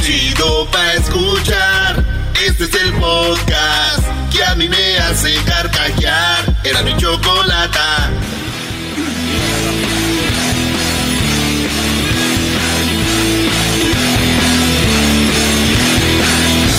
Chido 0.00 0.66
pa' 0.70 0.94
escuchar. 0.94 2.02
Este 2.46 2.64
es 2.64 2.74
el 2.82 2.94
podcast 2.94 4.21
que 4.32 4.44
a 4.44 4.54
mí 4.54 4.68
me 4.68 4.98
hace 4.98 5.34
carcajear. 5.44 6.56
Era 6.64 6.82
mi 6.82 6.96
chocolata. 6.96 8.10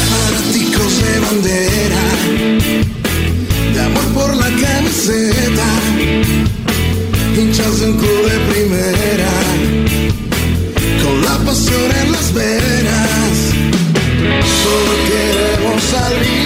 Fanáticos 0.10 1.01
de 1.04 1.20
bandera, 1.20 2.06
de 3.74 3.82
amor 3.82 4.06
por 4.14 4.36
la 4.36 4.49
camiseta, 4.66 5.70
hinchas 7.38 7.80
de 7.80 7.86
un 7.86 7.97
club 7.97 8.32
de 8.32 8.38
primera, 8.51 9.34
con 11.04 11.26
la 11.26 11.38
pasión 11.45 11.91
en 12.01 12.12
las 12.12 12.34
venas, 12.34 13.36
solo 14.62 14.93
queremos 15.10 15.84
salir 15.84 16.43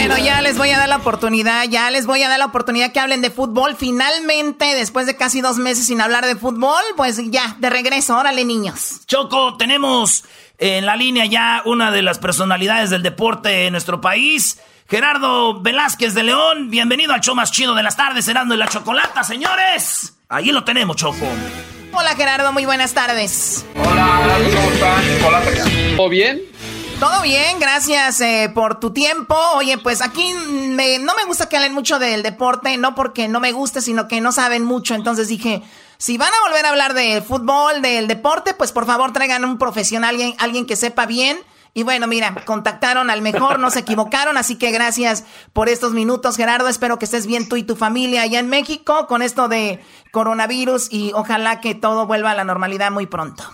Bueno, 0.00 0.16
ya 0.16 0.40
les 0.40 0.56
voy 0.56 0.70
a 0.70 0.78
dar 0.78 0.88
la 0.88 0.96
oportunidad, 0.96 1.64
ya 1.68 1.90
les 1.90 2.06
voy 2.06 2.22
a 2.22 2.28
dar 2.30 2.38
la 2.38 2.46
oportunidad 2.46 2.90
que 2.90 3.00
hablen 3.00 3.20
de 3.20 3.30
fútbol. 3.30 3.76
Finalmente, 3.76 4.64
después 4.74 5.04
de 5.04 5.14
casi 5.14 5.42
dos 5.42 5.58
meses 5.58 5.88
sin 5.88 6.00
hablar 6.00 6.24
de 6.24 6.36
fútbol, 6.36 6.80
pues 6.96 7.20
ya, 7.30 7.54
de 7.58 7.68
regreso, 7.68 8.16
órale 8.16 8.46
niños. 8.46 9.02
Choco, 9.06 9.58
tenemos 9.58 10.24
en 10.56 10.86
la 10.86 10.96
línea 10.96 11.26
ya 11.26 11.60
una 11.66 11.90
de 11.90 12.00
las 12.00 12.18
personalidades 12.18 12.88
del 12.88 13.02
deporte 13.02 13.66
en 13.66 13.72
nuestro 13.72 14.00
país. 14.00 14.58
Gerardo 14.88 15.60
Velázquez 15.60 16.14
de 16.14 16.22
León, 16.22 16.70
bienvenido 16.70 17.12
al 17.12 17.20
show 17.20 17.34
más 17.34 17.52
chido 17.52 17.74
de 17.74 17.82
las 17.82 17.98
tardes, 17.98 18.26
Herando 18.26 18.54
y 18.54 18.58
la 18.58 18.68
Chocolata, 18.68 19.22
señores. 19.22 20.14
Ahí 20.30 20.46
lo 20.46 20.64
tenemos, 20.64 20.96
Choco. 20.96 21.28
Hola 21.92 22.16
Gerardo, 22.16 22.54
muy 22.54 22.64
buenas 22.64 22.94
tardes. 22.94 23.66
Hola, 23.76 24.38
¿cómo 24.54 24.70
están? 24.70 25.04
Hola, 25.26 25.42
¿todo 25.94 26.08
bien? 26.08 26.40
Todo 27.00 27.22
bien, 27.22 27.58
gracias 27.58 28.20
eh, 28.20 28.50
por 28.54 28.78
tu 28.78 28.92
tiempo. 28.92 29.34
Oye, 29.54 29.78
pues 29.78 30.02
aquí 30.02 30.34
me- 30.34 30.98
no 30.98 31.14
me 31.14 31.24
gusta 31.24 31.48
que 31.48 31.56
hablen 31.56 31.72
mucho 31.72 31.98
del 31.98 32.22
deporte, 32.22 32.76
no 32.76 32.94
porque 32.94 33.26
no 33.26 33.40
me 33.40 33.52
guste, 33.52 33.80
sino 33.80 34.06
que 34.06 34.20
no 34.20 34.32
saben 34.32 34.64
mucho. 34.64 34.94
Entonces 34.94 35.28
dije, 35.28 35.62
Si 35.96 36.16
van 36.16 36.30
a 36.32 36.48
volver 36.48 36.64
a 36.64 36.70
hablar 36.70 36.94
de 36.94 37.20
fútbol, 37.20 37.82
del 37.82 38.06
deporte, 38.08 38.54
pues 38.54 38.72
por 38.72 38.86
favor 38.86 39.12
traigan 39.12 39.44
un 39.44 39.58
profesional, 39.58 40.10
alguien, 40.10 40.34
alguien 40.38 40.64
que 40.66 40.74
sepa 40.76 41.04
bien. 41.04 41.38
Y 41.74 41.82
bueno, 41.82 42.06
mira, 42.06 42.34
contactaron 42.46 43.10
al 43.10 43.20
mejor, 43.20 43.58
no 43.58 43.70
se 43.70 43.80
equivocaron, 43.80 44.38
así 44.38 44.56
que 44.56 44.70
gracias 44.70 45.24
por 45.52 45.68
estos 45.68 45.92
minutos, 45.92 46.36
Gerardo. 46.38 46.68
Espero 46.68 46.98
que 46.98 47.04
estés 47.04 47.26
bien 47.26 47.48
tú 47.50 47.56
y 47.56 47.62
tu 47.64 47.76
familia 47.76 48.22
allá 48.22 48.38
en 48.40 48.48
México 48.48 49.06
con 49.08 49.20
esto 49.20 49.48
de 49.48 49.78
coronavirus 50.10 50.88
y 50.90 51.12
ojalá 51.14 51.60
que 51.60 51.74
todo 51.74 52.06
vuelva 52.06 52.30
a 52.30 52.34
la 52.34 52.44
normalidad 52.44 52.90
muy 52.90 53.06
pronto. 53.06 53.44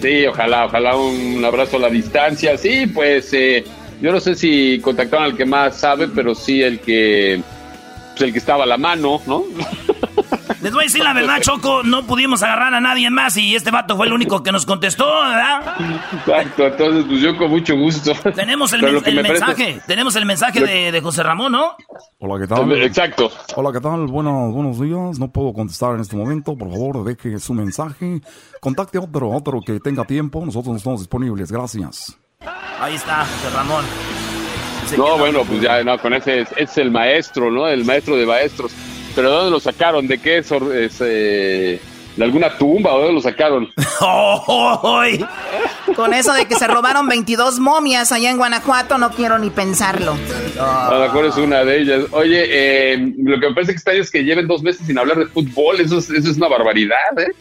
Sí, 0.00 0.26
ojalá, 0.26 0.66
ojalá 0.66 0.96
un 0.96 1.44
abrazo 1.44 1.76
a 1.76 1.80
la 1.80 1.90
distancia. 1.90 2.56
Sí, 2.56 2.86
pues 2.86 3.32
eh, 3.32 3.64
yo 4.00 4.12
no 4.12 4.20
sé 4.20 4.34
si 4.34 4.80
contactaron 4.80 5.26
al 5.26 5.36
que 5.36 5.44
más 5.44 5.76
sabe, 5.76 6.08
pero 6.08 6.34
sí 6.34 6.62
el 6.62 6.80
que, 6.80 7.42
pues 8.12 8.22
el 8.22 8.32
que 8.32 8.38
estaba 8.38 8.64
a 8.64 8.66
la 8.66 8.76
mano, 8.76 9.20
¿no? 9.26 9.44
Les 10.68 10.74
voy 10.74 10.82
a 10.82 10.84
decir 10.84 11.02
la 11.02 11.14
verdad, 11.14 11.40
Choco, 11.40 11.82
no 11.82 12.06
pudimos 12.06 12.42
agarrar 12.42 12.74
a 12.74 12.80
nadie 12.82 13.08
más 13.08 13.34
y 13.38 13.56
este 13.56 13.70
vato 13.70 13.96
fue 13.96 14.06
el 14.06 14.12
único 14.12 14.42
que 14.42 14.52
nos 14.52 14.66
contestó, 14.66 15.06
¿verdad? 15.06 15.62
Exacto, 16.12 16.66
entonces 16.66 17.04
pues 17.08 17.22
yo 17.22 17.34
con 17.38 17.48
mucho 17.48 17.74
gusto. 17.74 18.12
Tenemos 18.34 18.74
el, 18.74 18.82
mensaje, 18.82 19.80
tenemos 19.86 20.14
el 20.16 20.26
mensaje 20.26 20.92
de, 20.92 21.00
José 21.00 21.22
Ramón, 21.22 21.52
¿no? 21.52 21.74
Hola, 22.18 22.38
¿qué 22.38 22.46
tal? 22.46 22.70
Exacto. 22.82 23.30
Hola, 23.56 23.72
¿qué 23.72 23.80
tal? 23.80 24.08
Buenos, 24.08 24.52
buenos 24.52 24.78
días. 24.78 25.18
No 25.18 25.32
puedo 25.32 25.54
contestar 25.54 25.94
en 25.94 26.00
este 26.00 26.16
momento. 26.16 26.54
Por 26.54 26.70
favor, 26.70 27.02
deje 27.02 27.38
su 27.38 27.54
mensaje. 27.54 28.20
Contacte 28.60 28.98
a 28.98 29.00
otro, 29.00 29.30
otro 29.30 29.62
que 29.64 29.80
tenga 29.80 30.04
tiempo. 30.04 30.44
Nosotros 30.44 30.72
no 30.72 30.76
estamos 30.76 31.00
disponibles. 31.00 31.50
Gracias. 31.50 32.18
Ahí 32.78 32.94
está, 32.94 33.24
José 33.24 33.56
Ramón. 33.56 33.86
no, 34.98 35.16
bueno, 35.16 35.44
pues 35.46 35.62
ya, 35.62 35.82
no, 35.82 35.98
con 35.98 36.12
ese 36.12 36.44
es, 36.58 36.76
el 36.76 36.90
maestro, 36.90 37.50
¿no? 37.50 37.66
El 37.66 37.86
maestro 37.86 38.16
de 38.16 38.26
maestros. 38.26 38.74
¿Pero 39.18 39.30
de 39.30 39.36
dónde 39.36 39.50
lo 39.50 39.58
sacaron? 39.58 40.06
¿De 40.06 40.18
qué 40.18 40.38
es? 40.38 40.48
Eh, 40.52 41.80
¿De 42.16 42.24
alguna 42.24 42.56
tumba 42.56 42.94
o 42.94 42.98
de 42.98 43.06
dónde 43.06 43.14
lo 43.14 43.20
sacaron? 43.20 43.68
Con 45.96 46.14
eso 46.14 46.32
de 46.34 46.46
que 46.46 46.54
se 46.54 46.68
robaron 46.68 47.08
22 47.08 47.58
momias 47.58 48.12
allá 48.12 48.30
en 48.30 48.36
Guanajuato, 48.36 48.96
no 48.96 49.10
quiero 49.10 49.40
ni 49.40 49.50
pensarlo. 49.50 50.16
A 50.60 50.90
lo 50.92 51.00
mejor 51.00 51.24
es 51.24 51.36
una 51.36 51.64
de 51.64 51.80
ellas. 51.80 52.04
Oye, 52.12 52.44
eh, 52.48 53.12
lo 53.18 53.40
que 53.40 53.48
me 53.48 53.54
parece 53.56 53.72
está 53.72 53.92
es 53.92 54.08
que 54.08 54.22
lleven 54.22 54.46
dos 54.46 54.62
meses 54.62 54.86
sin 54.86 54.96
hablar 54.96 55.18
de 55.18 55.26
fútbol. 55.26 55.80
Eso 55.80 55.98
es, 55.98 56.10
eso 56.10 56.30
es 56.30 56.36
una 56.36 56.46
barbaridad, 56.46 57.18
¿eh? 57.18 57.32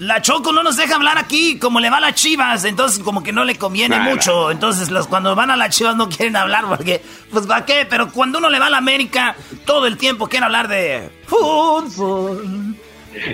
La 0.00 0.22
Choco 0.22 0.50
no 0.50 0.62
nos 0.62 0.78
deja 0.78 0.96
hablar 0.96 1.18
aquí, 1.18 1.58
como 1.58 1.78
le 1.78 1.90
va 1.90 1.98
a 1.98 2.00
las 2.00 2.14
chivas, 2.14 2.64
entonces 2.64 3.00
como 3.00 3.22
que 3.22 3.32
no 3.32 3.44
le 3.44 3.56
conviene 3.56 4.00
mucho. 4.00 4.50
Entonces 4.50 4.90
los 4.90 5.06
cuando 5.06 5.34
van 5.34 5.50
a 5.50 5.56
las 5.56 5.76
chivas 5.76 5.94
no 5.94 6.08
quieren 6.08 6.36
hablar 6.36 6.64
porque, 6.68 7.02
pues 7.30 7.46
¿para 7.46 7.66
qué? 7.66 7.86
Pero 7.88 8.10
cuando 8.10 8.38
uno 8.38 8.48
le 8.48 8.58
va 8.58 8.68
a 8.68 8.70
la 8.70 8.78
América, 8.78 9.36
todo 9.66 9.86
el 9.86 9.98
tiempo 9.98 10.26
quiere 10.26 10.46
hablar 10.46 10.68
de 10.68 11.10
fútbol. 11.26 12.76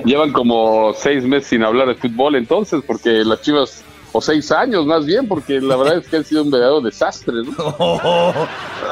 Llevan 0.04 0.32
como 0.32 0.92
seis 0.94 1.22
meses 1.22 1.50
sin 1.50 1.62
hablar 1.62 1.86
de 1.86 1.94
fútbol 1.94 2.34
entonces, 2.34 2.82
porque 2.84 3.10
las 3.10 3.42
chivas 3.42 3.84
o 4.16 4.20
seis 4.22 4.50
años 4.50 4.86
más 4.86 5.04
bien, 5.04 5.28
porque 5.28 5.60
la 5.60 5.76
verdad 5.76 5.98
es 5.98 6.08
que 6.08 6.16
ha 6.16 6.24
sido 6.24 6.42
un 6.42 6.50
verdadero 6.50 6.80
desastre. 6.80 7.34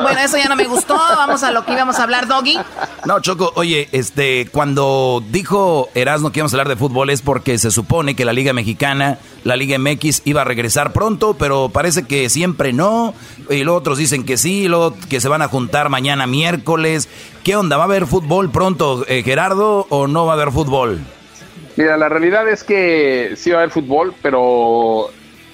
Bueno, 0.03 0.19
eso 0.19 0.37
ya 0.37 0.49
no 0.49 0.57
me 0.57 0.65
gustó. 0.65 0.97
Vamos 0.97 1.45
a 1.45 1.53
lo 1.53 1.65
que 1.65 1.73
íbamos 1.73 2.01
a 2.01 2.03
hablar, 2.03 2.27
Doggy. 2.27 2.59
No, 3.07 3.21
Choco, 3.21 3.53
oye, 3.55 3.89
este, 3.93 4.49
cuando 4.51 5.23
dijo 5.31 5.89
Erasmo 5.95 6.33
que 6.33 6.41
íbamos 6.41 6.53
a 6.53 6.57
hablar 6.57 6.69
de 6.69 6.75
fútbol 6.75 7.11
es 7.11 7.23
porque 7.23 7.59
se 7.59 7.71
supone 7.71 8.17
que 8.17 8.25
la 8.25 8.33
Liga 8.33 8.53
Mexicana, 8.53 9.19
la 9.45 9.55
Liga 9.55 9.79
MX, 9.79 10.23
iba 10.25 10.41
a 10.41 10.45
regresar 10.45 10.93
pronto, 10.93 11.35
pero 11.35 11.69
parece 11.69 12.03
que 12.09 12.29
siempre 12.29 12.73
no. 12.73 13.15
Y 13.49 13.63
los 13.63 13.77
otros 13.77 13.97
dicen 13.97 14.25
que 14.25 14.37
sí, 14.37 14.67
luego 14.67 14.97
que 15.09 15.21
se 15.21 15.29
van 15.29 15.43
a 15.43 15.49
juntar 15.49 15.91
mañana 15.91 16.27
miércoles. 16.27 17.09
¿Qué 17.45 17.55
onda? 17.55 17.77
¿Va 17.77 17.85
a 17.85 17.87
haber 17.87 18.07
fútbol 18.07 18.51
pronto, 18.51 19.05
eh, 19.07 19.23
Gerardo, 19.23 19.87
o 19.91 20.09
no 20.09 20.27
va 20.27 20.33
a 20.33 20.35
haber 20.35 20.51
fútbol? 20.51 20.99
Mira, 21.77 21.97
la 21.97 22.09
realidad 22.09 22.49
es 22.49 22.63
que 22.63 23.33
sí 23.37 23.51
va 23.51 23.57
a 23.57 23.61
haber 23.61 23.73
fútbol, 23.73 24.15
pero 24.23 25.11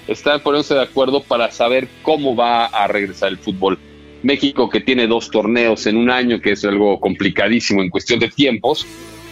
están 0.07 0.39
poniéndose 0.41 0.75
de 0.75 0.83
acuerdo 0.83 1.23
para 1.23 1.51
saber 1.51 1.87
cómo 2.03 2.35
va 2.35 2.65
a 2.65 2.87
regresar 2.87 3.29
el 3.29 3.39
fútbol. 3.39 3.79
México, 4.21 4.69
que 4.69 4.81
tiene 4.81 5.07
dos 5.07 5.31
torneos 5.31 5.87
en 5.87 5.97
un 5.97 6.11
año, 6.11 6.39
que 6.39 6.51
es 6.51 6.63
algo 6.63 6.99
complicadísimo 6.99 7.81
en 7.81 7.89
cuestión 7.89 8.19
de 8.19 8.29
tiempos, 8.29 8.85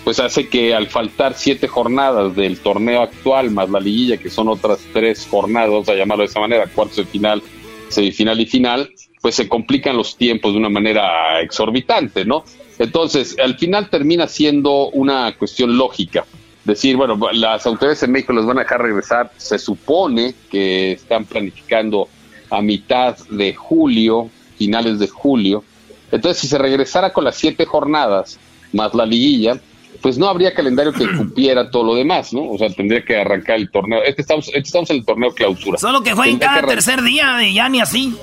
pues 0.04 0.20
hace 0.20 0.48
que 0.48 0.74
al 0.74 0.88
faltar 0.88 1.36
siete 1.36 1.68
jornadas 1.68 2.36
del 2.36 2.58
torneo 2.58 3.04
actual 3.04 3.52
más 3.52 3.70
la 3.70 3.80
liguilla, 3.80 4.18
que 4.18 4.32
son 4.32 4.48
otras 4.48 4.80
tres 4.92 5.28
jornadas, 5.30 5.90
a 5.90 5.94
llamarlo 5.94 6.24
de 6.24 6.30
esa 6.30 6.40
manera, 6.40 6.66
cuartos 6.74 6.98
de 6.98 7.06
final, 7.06 7.44
semifinal 7.90 8.40
y 8.40 8.48
final, 8.48 8.90
pues 9.22 9.36
se 9.36 9.48
complican 9.48 9.96
los 9.96 10.18
tiempos 10.18 10.54
de 10.54 10.58
una 10.58 10.70
manera 10.70 11.40
exorbitante, 11.42 12.26
¿no? 12.26 12.46
Entonces, 12.80 13.38
al 13.38 13.60
final 13.60 13.92
termina 13.92 14.26
siendo 14.28 14.90
una 14.90 15.36
cuestión 15.38 15.78
lógica 15.78 16.26
decir, 16.70 16.96
bueno, 16.96 17.18
las 17.34 17.66
autoridades 17.66 18.04
en 18.04 18.12
México 18.12 18.34
los 18.34 18.46
van 18.46 18.58
a 18.58 18.62
dejar 18.62 18.82
regresar, 18.82 19.32
se 19.38 19.60
supone 19.60 20.34
que 20.50 20.94
están 20.94 21.26
planificando 21.26 22.08
a 22.50 22.62
mitad 22.62 23.18
de 23.30 23.54
julio, 23.54 24.30
finales 24.58 25.00
de 25.00 25.08
julio. 25.08 25.64
Entonces, 26.12 26.42
si 26.42 26.48
se 26.48 26.58
regresara 26.58 27.14
con 27.14 27.24
las 27.24 27.36
siete 27.36 27.66
jornadas 27.66 28.40
más 28.74 28.94
la 28.94 29.06
liguilla, 29.06 29.60
pues 30.02 30.18
no 30.18 30.28
habría 30.28 30.54
calendario 30.54 30.94
que 30.94 31.06
cumpliera 31.18 31.70
todo 31.70 31.84
lo 31.84 31.96
demás, 31.96 32.34
¿no? 32.34 32.50
O 32.50 32.58
sea, 32.58 32.70
tendría 32.70 33.04
que 33.04 33.18
arrancar 33.18 33.58
el 33.58 33.70
torneo. 33.70 34.02
Este 34.04 34.22
estamos, 34.22 34.48
este 34.48 34.60
estamos 34.60 34.90
en 34.90 34.98
el 34.98 35.06
torneo 35.06 35.32
clausura. 35.32 35.78
Solo 35.78 36.02
que 36.02 36.16
fue 36.16 36.30
en 36.30 36.40
cada 36.40 36.62
tercer 36.62 37.02
día 37.02 37.44
y 37.44 37.54
ya 37.54 37.70
ni 37.70 37.82
así. 37.82 38.16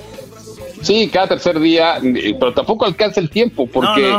Sí, 0.81 1.09
cada 1.11 1.27
tercer 1.27 1.59
día, 1.59 1.97
eh, 1.97 2.35
pero 2.39 2.53
tampoco 2.53 2.85
alcanza 2.85 3.19
el 3.19 3.29
tiempo 3.29 3.67
porque, 3.67 4.15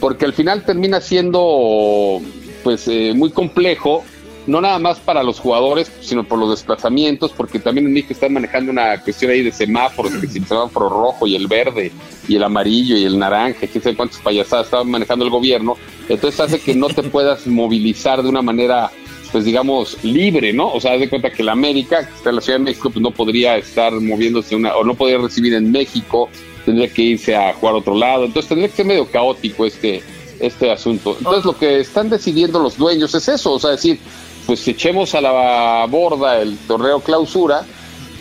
porque 0.00 0.24
al 0.24 0.32
final 0.32 0.64
termina 0.64 1.00
siendo 1.00 2.20
pues 2.62 2.86
eh, 2.88 3.12
muy 3.14 3.30
complejo, 3.30 4.04
no 4.46 4.60
nada 4.60 4.78
más 4.78 4.98
para 4.98 5.22
los 5.22 5.38
jugadores, 5.38 5.92
sino 6.00 6.24
por 6.24 6.38
los 6.38 6.50
desplazamientos, 6.50 7.32
porque 7.32 7.58
también 7.58 7.86
en 7.86 7.92
México 7.92 8.14
están 8.14 8.32
manejando 8.32 8.72
una 8.72 9.00
cuestión 9.02 9.30
ahí 9.30 9.42
de 9.42 9.52
semáforos, 9.52 10.12
que 10.14 10.26
si 10.26 10.38
el 10.38 10.46
semáforo 10.46 10.88
rojo 10.88 11.26
y 11.26 11.36
el 11.36 11.46
verde 11.46 11.92
y 12.26 12.36
el 12.36 12.42
amarillo 12.42 12.96
y 12.96 13.04
el 13.04 13.18
naranja, 13.18 13.66
que 13.66 13.80
sé 13.80 13.94
cuántas 13.94 14.18
payasadas 14.18 14.66
estaban 14.66 14.90
manejando 14.90 15.24
el 15.24 15.30
gobierno, 15.30 15.76
entonces 16.08 16.40
hace 16.40 16.60
que 16.60 16.74
no 16.74 16.88
te 16.88 17.02
puedas 17.02 17.46
movilizar 17.46 18.22
de 18.22 18.28
una 18.28 18.42
manera 18.42 18.90
pues 19.30 19.44
digamos 19.44 20.02
libre, 20.02 20.52
¿no? 20.52 20.72
O 20.72 20.80
sea, 20.80 20.98
de 20.98 21.08
cuenta 21.08 21.30
que 21.30 21.44
la 21.44 21.52
América, 21.52 22.06
que 22.06 22.14
está 22.14 22.30
en 22.30 22.36
la 22.36 22.42
Ciudad 22.42 22.58
de 22.58 22.64
México, 22.64 22.90
pues 22.90 23.00
no 23.00 23.12
podría 23.12 23.56
estar 23.56 23.92
moviéndose 23.92 24.56
una, 24.56 24.74
o 24.74 24.84
no 24.84 24.94
podría 24.94 25.18
recibir 25.18 25.54
en 25.54 25.70
México, 25.70 26.28
tendría 26.64 26.88
que 26.88 27.02
irse 27.02 27.36
a 27.36 27.54
jugar 27.54 27.76
a 27.76 27.78
otro 27.78 27.94
lado, 27.94 28.24
entonces 28.24 28.48
tendría 28.48 28.68
que 28.68 28.76
ser 28.76 28.86
medio 28.86 29.06
caótico 29.06 29.66
este, 29.66 30.02
este 30.40 30.70
asunto. 30.70 31.16
Entonces 31.18 31.44
lo 31.44 31.56
que 31.56 31.80
están 31.80 32.08
decidiendo 32.08 32.58
los 32.58 32.76
dueños 32.76 33.14
es 33.14 33.28
eso, 33.28 33.52
o 33.52 33.58
sea, 33.58 33.70
decir, 33.70 33.98
pues 34.46 34.66
echemos 34.66 35.14
a 35.14 35.20
la 35.20 35.86
borda 35.88 36.40
el 36.40 36.56
torneo 36.58 37.00
clausura, 37.00 37.64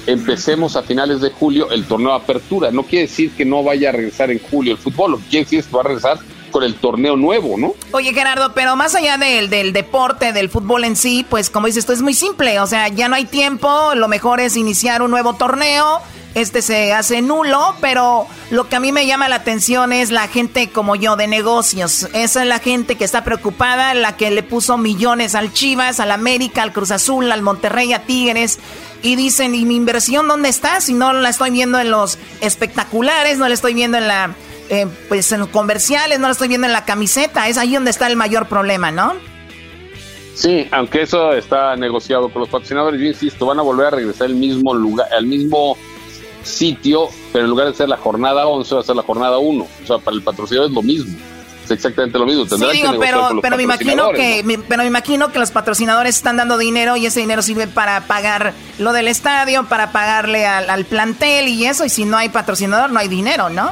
empecemos 0.06 0.76
a 0.76 0.84
finales 0.84 1.22
de 1.22 1.32
julio 1.32 1.70
el 1.72 1.86
torneo 1.86 2.14
apertura. 2.14 2.72
No 2.72 2.84
quiere 2.84 3.08
decir 3.08 3.32
que 3.32 3.46
no 3.46 3.64
vaya 3.64 3.90
a 3.90 3.91
regresar 3.94 4.32
en 4.32 4.40
julio 4.40 4.74
el 4.74 4.78
fútbol, 4.78 5.12
lo 5.12 5.18
que 5.18 5.26
quiere 5.26 5.46
decir 5.46 5.60
es 5.60 5.68
que 5.68 5.76
va 5.76 5.82
a 5.82 5.86
regresar 5.86 6.20
con 6.52 6.64
el 6.64 6.76
torneo 6.76 7.16
nuevo, 7.16 7.58
¿no? 7.58 7.74
Oye, 7.91 8.12
Gerardo, 8.12 8.54
pero 8.54 8.76
más 8.76 8.96
allá 8.96 9.18
del, 9.18 9.50
del 9.50 9.72
deporte, 9.72 10.34
del 10.34 10.50
fútbol 10.50 10.84
en 10.84 10.96
sí, 10.96 11.26
pues 11.30 11.50
como 11.50 11.68
dices, 11.68 11.82
esto 11.82 11.94
es 11.94 12.02
muy 12.02 12.16
simple, 12.16 12.60
o 12.60 12.66
sea, 12.66 12.88
ya 12.88 13.08
no 13.08 13.16
hay 13.16 13.26
tiempo, 13.26 13.94
lo 13.96 14.08
mejor 14.08 14.40
es 14.40 14.58
iniciar 14.58 15.04
un 15.04 15.12
nuevo 15.12 15.36
torneo 15.36 16.02
este 16.36 16.62
se 16.62 16.94
hace 16.94 17.22
nulo, 17.22 17.76
pero 17.82 18.28
lo 18.52 18.70
que 18.70 18.76
a 18.76 18.80
mí 18.80 18.92
me 18.92 19.08
llama 19.08 19.30
la 19.30 19.38
atención 19.38 19.92
es 19.92 20.12
la 20.12 20.28
gente 20.28 20.70
como 20.70 20.96
yo 20.96 21.16
de 21.16 21.28
negocios. 21.28 22.08
Esa 22.14 22.42
es 22.42 22.48
la 22.48 22.60
gente 22.60 22.96
que 22.96 23.04
está 23.04 23.24
preocupada, 23.24 23.94
la 23.94 24.16
que 24.16 24.30
le 24.30 24.44
puso 24.44 24.78
millones 24.78 25.34
al 25.34 25.52
Chivas, 25.52 26.00
al 26.00 26.12
América, 26.12 26.62
al 26.62 26.72
Cruz 26.72 26.92
Azul, 26.92 27.32
al 27.32 27.42
Monterrey, 27.42 27.94
a 27.94 28.04
Tigres. 28.04 28.60
Y 29.02 29.16
dicen, 29.16 29.56
¿y 29.56 29.66
mi 29.66 29.76
inversión 29.76 30.28
dónde 30.28 30.50
está? 30.50 30.82
Si 30.82 30.94
no 30.94 31.14
la 31.14 31.30
estoy 31.30 31.50
viendo 31.50 31.80
en 31.80 31.90
los 31.90 32.20
espectaculares, 32.42 33.38
no 33.38 33.48
la 33.48 33.54
estoy 33.54 33.74
viendo 33.74 33.98
en 33.98 34.08
la... 34.08 34.36
Eh, 34.70 34.86
pues 35.08 35.32
en 35.32 35.40
los 35.40 35.50
comerciales, 35.50 36.20
no 36.20 36.28
la 36.28 36.34
estoy 36.34 36.48
viendo 36.48 36.68
en 36.68 36.74
la 36.74 36.86
camiseta. 36.86 37.48
Es 37.48 37.58
ahí 37.58 37.74
donde 37.74 37.90
está 37.90 38.06
el 38.06 38.16
mayor 38.16 38.48
problema, 38.48 38.92
¿no? 38.92 39.16
Sí, 40.36 40.68
aunque 40.72 41.02
eso 41.02 41.34
está 41.34 41.76
negociado 41.76 42.30
con 42.30 42.42
los 42.42 42.50
patrocinadores, 42.50 43.02
yo 43.02 43.08
insisto, 43.08 43.48
van 43.48 43.60
a 43.60 43.62
volver 43.62 43.88
a 43.88 43.90
regresar 43.90 44.28
al 44.28 44.36
mismo 44.36 44.74
lugar, 44.74 45.08
al 45.12 45.26
mismo 45.26 45.76
sitio, 46.50 47.10
pero 47.32 47.46
en 47.46 47.52
lugar 47.52 47.68
de 47.68 47.74
ser 47.74 47.88
la 47.88 47.98
jornada 47.98 48.48
11 48.48 48.76
va 48.76 48.82
a 48.82 48.84
ser 48.84 48.96
la 48.96 49.04
jornada 49.04 49.38
1. 49.38 49.64
O 49.64 49.88
sea, 49.88 49.98
para 50.00 50.16
el 50.16 50.24
patrocinador 50.24 50.70
es 50.70 50.76
lo 50.76 50.82
mismo. 50.82 51.18
Es 51.64 51.72
exactamente 51.72 52.18
lo 52.18 52.26
mismo. 52.26 52.46
sí, 52.46 52.84
pero, 53.00 53.40
pero 53.42 53.58
me 53.58 53.64
imagino 53.64 54.12
que, 54.12 54.44
pero 54.68 54.82
me 54.82 54.88
imagino 54.88 55.32
que 55.32 55.40
los 55.40 55.52
patrocinadores 55.52 56.16
están 56.16 56.38
dando 56.38 56.58
dinero 56.58 56.98
y 56.98 57.06
ese 57.06 57.20
dinero 57.20 57.42
sirve 57.42 57.68
para 57.68 58.02
pagar 58.08 58.54
lo 58.80 58.92
del 58.92 59.08
estadio, 59.08 59.66
para 59.68 59.92
pagarle 59.92 60.46
al, 60.48 60.86
plantel 60.86 61.48
y 61.48 61.66
eso. 61.66 61.86
Y 61.86 61.90
si 61.90 62.06
no 62.06 62.18
hay 62.18 62.30
patrocinador, 62.30 62.92
no 62.92 63.00
hay 63.00 63.08
dinero, 63.08 63.50
¿no? 63.50 63.72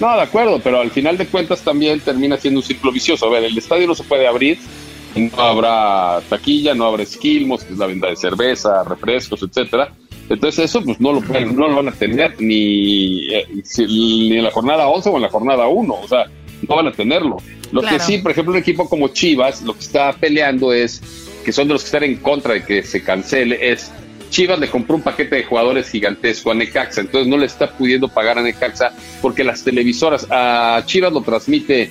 No, 0.00 0.16
de 0.16 0.22
acuerdo, 0.22 0.60
pero 0.64 0.80
al 0.80 0.90
final 0.90 1.18
de 1.18 1.26
cuentas 1.26 1.60
también 1.60 2.00
termina 2.00 2.38
siendo 2.38 2.60
un 2.60 2.64
ciclo 2.64 2.90
vicioso. 2.90 3.26
A 3.26 3.30
ver, 3.30 3.44
el 3.44 3.58
estadio 3.58 3.86
no 3.86 3.94
se 3.94 4.04
puede 4.04 4.26
abrir, 4.26 4.58
no 5.14 5.42
habrá 5.42 6.22
taquilla, 6.30 6.74
no 6.74 6.86
habrá 6.86 7.02
esquilmos, 7.02 7.64
que 7.64 7.74
es 7.74 7.78
la 7.78 7.86
venta 7.86 8.06
de 8.06 8.16
cerveza, 8.16 8.82
refrescos, 8.84 9.42
etcétera 9.42 9.92
entonces 10.30 10.66
eso 10.66 10.82
pues 10.82 11.00
no 11.00 11.12
lo, 11.12 11.20
no 11.20 11.68
lo 11.68 11.76
van 11.76 11.88
a 11.88 11.92
tener 11.92 12.40
ni, 12.40 13.34
eh, 13.34 13.46
ni 13.78 14.36
en 14.36 14.44
la 14.44 14.50
jornada 14.52 14.86
11 14.86 15.08
o 15.08 15.16
en 15.16 15.22
la 15.22 15.28
jornada 15.28 15.66
1, 15.66 15.92
o 15.92 16.08
sea, 16.08 16.26
no 16.68 16.76
van 16.76 16.86
a 16.86 16.92
tenerlo. 16.92 17.38
Lo 17.72 17.82
que 17.82 17.98
sí, 17.98 18.18
por 18.18 18.30
ejemplo, 18.30 18.52
un 18.52 18.58
equipo 18.58 18.88
como 18.88 19.08
Chivas, 19.08 19.62
lo 19.62 19.74
que 19.74 19.80
está 19.80 20.12
peleando 20.12 20.72
es, 20.72 21.02
que 21.44 21.52
son 21.52 21.66
de 21.66 21.74
los 21.74 21.82
que 21.82 21.86
están 21.86 22.04
en 22.04 22.16
contra 22.16 22.54
de 22.54 22.64
que 22.64 22.82
se 22.84 23.02
cancele, 23.02 23.72
es 23.72 23.90
Chivas 24.30 24.60
le 24.60 24.68
compró 24.68 24.94
un 24.94 25.02
paquete 25.02 25.34
de 25.34 25.44
jugadores 25.44 25.90
gigantesco 25.90 26.52
a 26.52 26.54
Necaxa, 26.54 27.00
entonces 27.00 27.26
no 27.26 27.36
le 27.36 27.46
está 27.46 27.76
pudiendo 27.76 28.08
pagar 28.08 28.38
a 28.38 28.42
Necaxa 28.42 28.92
porque 29.20 29.42
las 29.42 29.64
televisoras, 29.64 30.28
a 30.30 30.82
Chivas 30.86 31.12
lo 31.12 31.22
transmite 31.22 31.90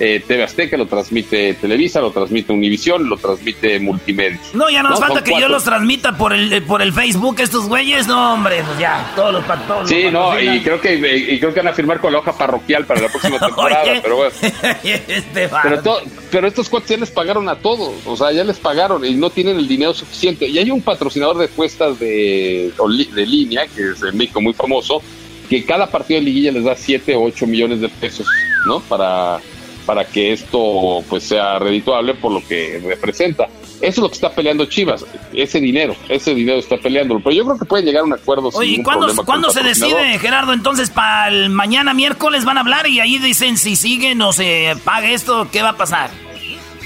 eh, 0.00 0.24
TV 0.26 0.42
Azteca, 0.42 0.78
lo 0.78 0.86
transmite 0.86 1.54
Televisa, 1.54 2.00
lo 2.00 2.10
transmite 2.10 2.52
Univisión, 2.52 3.06
lo 3.06 3.18
transmite 3.18 3.78
Multimedia. 3.78 4.40
No, 4.54 4.70
ya 4.70 4.82
no 4.82 4.90
nos 4.90 5.00
falta 5.00 5.22
que 5.22 5.38
yo 5.38 5.46
los 5.46 5.62
transmita 5.62 6.16
por 6.16 6.32
el, 6.32 6.50
eh, 6.50 6.62
por 6.62 6.80
el 6.80 6.94
Facebook 6.94 7.38
estos 7.38 7.68
güeyes, 7.68 8.06
no 8.06 8.32
hombre, 8.32 8.62
pues 8.66 8.78
ya, 8.78 9.12
todos 9.14 9.34
los 9.34 9.44
todos 9.66 9.88
Sí, 9.88 10.06
no, 10.10 10.40
y 10.40 10.60
creo 10.60 10.80
que 10.80 10.94
y 10.94 11.38
creo 11.38 11.52
que 11.52 11.60
van 11.60 11.68
a 11.68 11.74
firmar 11.74 12.00
con 12.00 12.14
la 12.14 12.20
hoja 12.20 12.32
parroquial 12.32 12.86
para 12.86 13.02
la 13.02 13.08
próxima 13.10 13.38
temporada, 13.46 14.00
pero 14.02 14.16
bueno. 14.16 14.32
este 14.82 15.50
pero, 15.62 15.98
pero 16.30 16.46
estos 16.48 16.70
cuates 16.70 16.88
ya 16.88 16.96
les 16.96 17.10
pagaron 17.10 17.46
a 17.50 17.56
todos, 17.56 17.94
o 18.06 18.16
sea, 18.16 18.32
ya 18.32 18.42
les 18.42 18.58
pagaron 18.58 19.04
y 19.04 19.14
no 19.14 19.28
tienen 19.28 19.58
el 19.58 19.68
dinero 19.68 19.92
suficiente. 19.92 20.48
Y 20.48 20.58
hay 20.58 20.70
un 20.70 20.80
patrocinador 20.80 21.36
de 21.36 21.48
puestas 21.48 21.98
de, 21.98 22.72
de 23.14 23.26
línea, 23.26 23.66
que 23.66 23.90
es 23.90 24.02
en 24.02 24.16
México 24.16 24.40
muy 24.40 24.54
famoso, 24.54 25.02
que 25.50 25.62
cada 25.64 25.90
partido 25.90 26.20
de 26.20 26.24
liguilla 26.24 26.52
les 26.52 26.64
da 26.64 26.74
7 26.74 27.14
o 27.16 27.24
8 27.24 27.46
millones 27.46 27.82
de 27.82 27.90
pesos, 27.90 28.26
¿no? 28.64 28.80
Para 28.80 29.40
para 29.86 30.04
que 30.04 30.32
esto 30.32 31.02
pues 31.08 31.24
sea 31.24 31.58
redituable 31.58 32.14
por 32.14 32.32
lo 32.32 32.46
que 32.46 32.80
representa. 32.84 33.48
Eso 33.80 33.88
es 33.88 33.98
lo 33.98 34.08
que 34.08 34.14
está 34.14 34.30
peleando 34.30 34.66
Chivas, 34.66 35.06
ese 35.32 35.58
dinero, 35.58 35.96
ese 36.08 36.34
dinero 36.34 36.58
está 36.58 36.76
peleando. 36.76 37.18
Pero 37.20 37.34
yo 37.34 37.44
creo 37.46 37.58
que 37.58 37.64
pueden 37.64 37.86
llegar 37.86 38.02
a 38.02 38.04
un 38.04 38.12
acuerdo. 38.12 38.50
Oye, 38.52 38.72
¿y 38.72 38.82
cuándo, 38.82 39.50
se 39.50 39.62
decide, 39.62 40.18
Gerardo? 40.18 40.52
Entonces, 40.52 40.90
para 40.90 41.28
el 41.28 41.48
mañana 41.48 41.94
miércoles 41.94 42.44
van 42.44 42.58
a 42.58 42.60
hablar 42.60 42.86
y 42.88 43.00
ahí 43.00 43.18
dicen 43.18 43.56
si 43.56 43.76
siguen 43.76 44.20
o 44.20 44.32
se 44.34 44.74
paga 44.84 45.10
esto, 45.10 45.48
¿qué 45.50 45.62
va 45.62 45.70
a 45.70 45.76
pasar? 45.76 46.10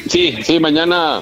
Sí, 0.08 0.36
sí, 0.44 0.60
mañana 0.60 1.20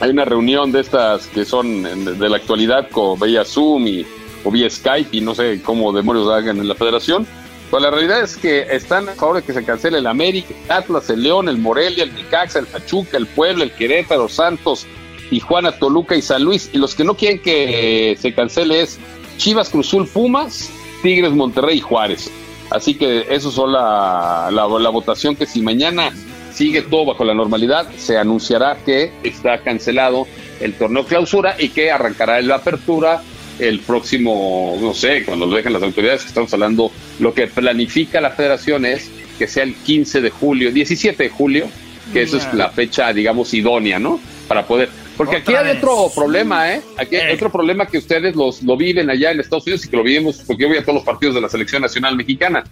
hay 0.00 0.10
una 0.10 0.24
reunión 0.24 0.72
de 0.72 0.80
estas 0.80 1.26
que 1.28 1.44
son 1.44 2.18
de 2.18 2.28
la 2.28 2.38
actualidad 2.38 2.88
con 2.90 3.20
vía 3.20 3.44
Zoom 3.44 3.86
y, 3.86 4.06
o 4.42 4.50
vía 4.50 4.68
Skype 4.68 5.16
y 5.16 5.20
no 5.20 5.34
sé 5.34 5.60
cómo 5.62 5.92
demonios 5.92 6.28
hagan 6.32 6.58
en 6.58 6.66
la 6.66 6.74
federación 6.74 7.26
pues 7.70 7.82
la 7.82 7.90
realidad 7.90 8.22
es 8.22 8.36
que 8.36 8.66
están 8.70 9.08
a 9.08 9.12
favor 9.12 9.36
de 9.36 9.42
que 9.42 9.52
se 9.52 9.64
cancele 9.64 9.98
el 9.98 10.06
América, 10.06 10.52
el 10.64 10.72
Atlas, 10.72 11.08
el 11.08 11.22
León, 11.22 11.48
el 11.48 11.56
Morelia, 11.56 12.02
el 12.02 12.14
Necaxa, 12.14 12.58
el 12.58 12.66
Pachuca, 12.66 13.16
el 13.16 13.26
Puebla, 13.26 13.62
el 13.62 13.72
Querétaro, 13.72 14.28
Santos, 14.28 14.86
Tijuana, 15.30 15.72
Toluca 15.72 16.16
y 16.16 16.22
San 16.22 16.42
Luis. 16.42 16.68
Y 16.72 16.78
los 16.78 16.96
que 16.96 17.04
no 17.04 17.14
quieren 17.14 17.38
que 17.38 18.18
se 18.20 18.34
cancele 18.34 18.82
es 18.82 18.98
Chivas, 19.36 19.70
Cruzul, 19.70 20.08
Pumas, 20.08 20.68
Tigres, 21.02 21.32
Monterrey 21.32 21.78
y 21.78 21.80
Juárez. 21.80 22.30
Así 22.70 22.94
que 22.94 23.26
eso 23.30 23.50
son 23.50 23.72
la, 23.72 24.48
la, 24.52 24.90
votación 24.90 25.36
que 25.36 25.46
si 25.46 25.62
mañana 25.62 26.12
sigue 26.52 26.82
todo 26.82 27.06
bajo 27.06 27.24
la 27.24 27.34
normalidad, 27.34 27.88
se 27.96 28.18
anunciará 28.18 28.76
que 28.84 29.12
está 29.22 29.62
cancelado 29.62 30.26
el 30.60 30.74
torneo 30.74 31.04
clausura 31.04 31.56
y 31.58 31.70
que 31.70 31.90
arrancará 31.90 32.40
la 32.42 32.56
apertura 32.56 33.22
el 33.58 33.80
próximo, 33.80 34.78
no 34.80 34.94
sé, 34.94 35.24
cuando 35.24 35.46
lo 35.46 35.56
dejen 35.56 35.72
las 35.72 35.82
autoridades, 35.82 36.22
que 36.22 36.28
estamos 36.28 36.52
hablando, 36.54 36.90
lo 37.18 37.34
que 37.34 37.46
planifica 37.46 38.20
la 38.20 38.30
federación 38.30 38.86
es 38.86 39.10
que 39.38 39.46
sea 39.46 39.64
el 39.64 39.74
15 39.74 40.20
de 40.20 40.30
julio, 40.30 40.72
17 40.72 41.22
de 41.22 41.28
julio, 41.28 41.68
que 42.12 42.22
eso 42.22 42.36
es 42.36 42.52
la 42.54 42.70
fecha, 42.70 43.12
digamos, 43.12 43.54
idónea, 43.54 43.98
¿no? 43.98 44.20
Para 44.48 44.66
poder. 44.66 44.88
Porque 45.16 45.36
aquí 45.36 45.54
hay 45.54 45.76
otro 45.76 46.10
problema, 46.14 46.72
¿eh? 46.72 46.82
Aquí 46.96 47.16
hay 47.16 47.34
otro 47.34 47.50
problema 47.50 47.86
que 47.86 47.98
ustedes 47.98 48.34
los, 48.34 48.62
lo 48.62 48.76
viven 48.76 49.10
allá 49.10 49.30
en 49.30 49.40
Estados 49.40 49.64
Unidos 49.66 49.84
y 49.84 49.88
que 49.88 49.96
lo 49.96 50.02
vivimos, 50.02 50.42
porque 50.46 50.62
yo 50.62 50.68
voy 50.68 50.78
a 50.78 50.82
todos 50.82 50.94
los 50.94 51.04
partidos 51.04 51.34
de 51.34 51.40
la 51.40 51.48
Selección 51.48 51.82
Nacional 51.82 52.16
Mexicana. 52.16 52.64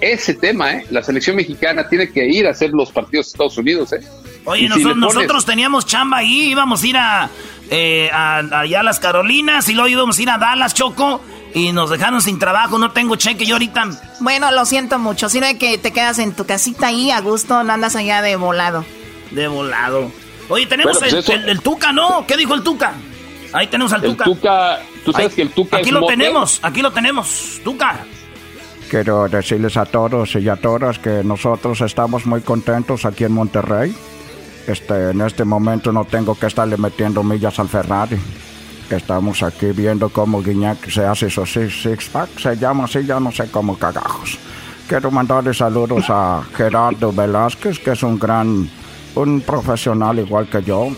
Ese 0.00 0.34
tema, 0.34 0.74
¿eh? 0.74 0.86
La 0.90 1.02
selección 1.02 1.34
mexicana 1.34 1.88
tiene 1.88 2.10
que 2.10 2.24
ir 2.24 2.46
a 2.46 2.50
hacer 2.50 2.70
los 2.70 2.92
partidos 2.92 3.26
de 3.26 3.30
Estados 3.30 3.58
Unidos, 3.58 3.92
¿eh? 3.92 4.00
Oye, 4.44 4.68
nosotros 4.68 5.44
teníamos 5.44 5.84
chamba 5.84 6.18
ahí, 6.18 6.50
íbamos 6.50 6.82
a 6.82 6.86
ir 6.86 6.96
a, 6.96 7.30
eh, 7.70 8.10
allá 8.12 8.80
a 8.80 8.82
las 8.82 9.00
Carolinas 9.00 9.68
y 9.68 9.74
luego 9.74 9.88
íbamos 9.88 10.18
a 10.18 10.22
ir 10.22 10.30
a 10.30 10.38
Dallas, 10.38 10.74
Choco. 10.74 11.20
Y 11.54 11.72
nos 11.72 11.88
dejaron 11.88 12.20
sin 12.20 12.38
trabajo, 12.38 12.78
no 12.78 12.92
tengo 12.92 13.16
cheque 13.16 13.46
yo 13.46 13.54
ahorita. 13.54 13.88
Bueno, 14.20 14.50
lo 14.50 14.66
siento 14.66 14.98
mucho. 14.98 15.28
Si 15.28 15.40
no 15.40 15.46
que 15.58 15.78
te 15.78 15.92
quedas 15.92 16.18
en 16.18 16.34
tu 16.34 16.44
casita 16.44 16.88
ahí 16.88 17.10
a 17.10 17.20
gusto, 17.20 17.64
no 17.64 17.72
andas 17.72 17.96
allá 17.96 18.20
de 18.20 18.36
volado. 18.36 18.84
De 19.30 19.48
volado. 19.48 20.12
Oye, 20.50 20.66
tenemos 20.66 20.98
pues 20.98 21.12
el, 21.28 21.60
Tuca, 21.60 21.92
¿no? 21.92 22.26
¿Qué 22.26 22.36
dijo 22.36 22.54
el 22.54 22.62
Tuca? 22.62 22.92
Ahí 23.52 23.66
tenemos 23.66 23.92
al 23.92 24.02
Tuca. 24.02 24.24
El 24.24 24.34
Tuca, 24.34 24.78
tú 25.04 25.12
sabes 25.12 25.34
que 25.34 25.42
el 25.42 25.50
Tuca 25.50 25.78
Aquí 25.78 25.90
lo 25.90 26.06
tenemos, 26.06 26.60
aquí 26.62 26.82
lo 26.82 26.92
tenemos. 26.92 27.60
Tuca. 27.64 28.04
Quiero 28.90 29.28
decirles 29.28 29.76
a 29.76 29.84
todos 29.84 30.34
y 30.36 30.48
a 30.48 30.56
todas 30.56 30.98
que 30.98 31.22
nosotros 31.22 31.80
estamos 31.82 32.24
muy 32.24 32.40
contentos 32.40 33.04
aquí 33.04 33.24
en 33.24 33.32
Monterrey. 33.32 33.94
Este, 34.68 35.12
en 35.12 35.22
este 35.22 35.46
momento 35.46 35.90
no 35.92 36.04
tengo 36.04 36.34
que 36.34 36.44
estarle 36.44 36.76
metiendo 36.76 37.22
millas 37.22 37.58
al 37.58 37.70
Ferrari. 37.70 38.20
Estamos 38.90 39.42
aquí 39.42 39.72
viendo 39.72 40.10
cómo 40.10 40.42
Guiñac 40.42 40.90
se 40.90 41.06
hace 41.06 41.28
esos 41.28 41.50
six, 41.50 42.10
pack, 42.10 42.38
se 42.38 42.54
llama 42.54 42.84
así, 42.84 43.02
ya 43.06 43.18
no 43.18 43.32
sé 43.32 43.50
cómo 43.50 43.78
cagajos. 43.78 44.38
Quiero 44.86 45.10
mandarle 45.10 45.54
saludos 45.54 46.04
a 46.10 46.42
Gerardo 46.54 47.10
Velázquez, 47.10 47.78
que 47.78 47.92
es 47.92 48.02
un 48.02 48.18
gran, 48.18 48.68
un 49.14 49.40
profesional 49.40 50.18
igual 50.18 50.50
que 50.50 50.62
yo. 50.62 50.88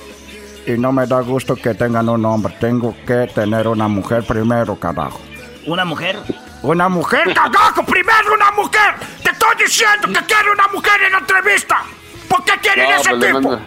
Y 0.67 0.73
no 0.73 0.91
me 0.91 1.07
da 1.07 1.21
gusto 1.21 1.55
que 1.55 1.73
tengan 1.75 2.09
un 2.09 2.25
hombre, 2.25 2.57
tengo 2.59 2.97
que 3.07 3.29
tener 3.33 3.69
una 3.69 3.87
mujer 3.87 4.25
primero, 4.27 4.75
carajo. 4.75 5.21
¿Una 5.65 5.85
mujer? 5.85 6.19
Una 6.63 6.89
mujer, 6.89 7.33
cagajo, 7.33 7.85
primero 7.85 8.35
una 8.35 8.51
mujer. 8.51 8.97
Te 9.23 9.31
estoy 9.31 9.55
diciendo 9.65 10.09
que 10.09 10.27
quiero 10.27 10.55
una 10.55 10.67
mujer 10.73 11.01
en 11.07 11.13
la 11.13 11.19
entrevista. 11.19 11.85
¿Por 12.31 12.45
qué 12.45 12.53
quieren 12.63 12.87
ese 12.93 13.11
pues 13.11 13.37
tipo? 13.37 13.59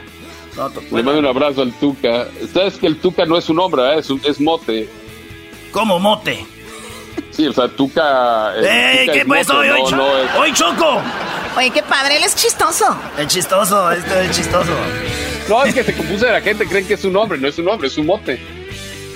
Le 0.91 1.03
mando, 1.03 1.19
un 1.19 1.25
abrazo 1.25 1.63
al 1.63 1.73
Tuca. 1.73 2.27
Sabes 2.53 2.77
que 2.77 2.87
el 2.87 2.97
Tuca 2.97 3.25
no 3.25 3.37
es 3.37 3.49
un 3.49 3.59
hombre, 3.59 3.81
¿eh? 3.93 3.99
es, 3.99 4.09
un, 4.09 4.21
es 4.23 4.39
mote. 4.39 4.89
¿Cómo 5.71 5.99
mote? 5.99 6.45
Sí, 7.31 7.45
o 7.45 7.51
sea, 7.51 7.67
Tuca. 7.67 8.55
¡Ey, 8.55 9.09
qué 9.09 9.25
pues 9.25 9.49
hoy, 9.49 9.67
hoy, 9.67 9.81
hoy, 10.39 10.53
Choco! 10.53 11.01
Oye, 11.57 11.71
qué 11.71 11.83
padre, 11.83 12.17
él 12.17 12.23
es 12.23 12.35
chistoso. 12.35 12.95
Es 13.17 13.27
chistoso, 13.27 13.91
esto 13.91 14.15
es 14.21 14.31
chistoso. 14.35 14.71
No, 15.49 15.63
es 15.65 15.73
que 15.73 15.83
se 15.83 15.93
confunde 15.93 16.31
la 16.31 16.41
gente, 16.41 16.65
creen 16.65 16.87
que 16.87 16.93
es 16.93 17.03
un 17.03 17.17
hombre, 17.17 17.37
no 17.37 17.47
es 17.49 17.57
un 17.59 17.67
hombre, 17.67 17.87
es 17.89 17.97
un 17.97 18.05
mote. 18.05 18.39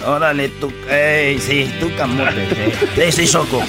Órale, 0.06 0.50
tú. 0.50 0.72
Ey, 0.90 1.40
sí, 1.40 1.72
tú 1.80 1.90
camote. 1.98 2.48
Sí, 2.96 3.12
sí, 3.12 3.32
Choco. 3.32 3.62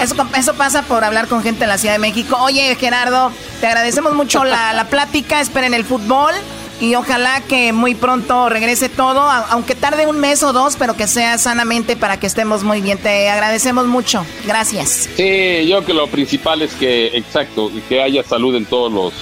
Eso, 0.00 0.14
eso 0.36 0.54
pasa 0.54 0.82
por 0.82 1.04
hablar 1.04 1.28
con 1.28 1.42
gente 1.42 1.60
de 1.60 1.66
la 1.66 1.78
Ciudad 1.78 1.94
de 1.94 1.98
México. 1.98 2.36
Oye, 2.40 2.74
Gerardo, 2.76 3.32
te 3.60 3.66
agradecemos 3.66 4.14
mucho 4.14 4.44
la, 4.44 4.72
la 4.72 4.88
plática. 4.88 5.40
Esperen 5.40 5.74
el 5.74 5.84
fútbol. 5.84 6.32
Y 6.80 6.96
ojalá 6.96 7.40
que 7.42 7.72
muy 7.72 7.94
pronto 7.94 8.48
regrese 8.48 8.88
todo, 8.88 9.20
aunque 9.20 9.76
tarde 9.76 10.08
un 10.08 10.18
mes 10.18 10.42
o 10.42 10.52
dos, 10.52 10.74
pero 10.76 10.96
que 10.96 11.06
sea 11.06 11.38
sanamente 11.38 11.94
para 11.94 12.18
que 12.18 12.26
estemos 12.26 12.64
muy 12.64 12.80
bien. 12.80 12.98
Te 12.98 13.30
agradecemos 13.30 13.86
mucho. 13.86 14.26
Gracias. 14.46 15.08
Sí, 15.16 15.68
yo 15.68 15.76
creo 15.76 15.84
que 15.86 15.94
lo 15.94 16.08
principal 16.08 16.60
es 16.60 16.72
que, 16.74 17.16
exacto, 17.16 17.70
que 17.88 18.02
haya 18.02 18.24
salud 18.24 18.56
en 18.56 18.64
todos 18.64 18.92
los, 18.92 19.12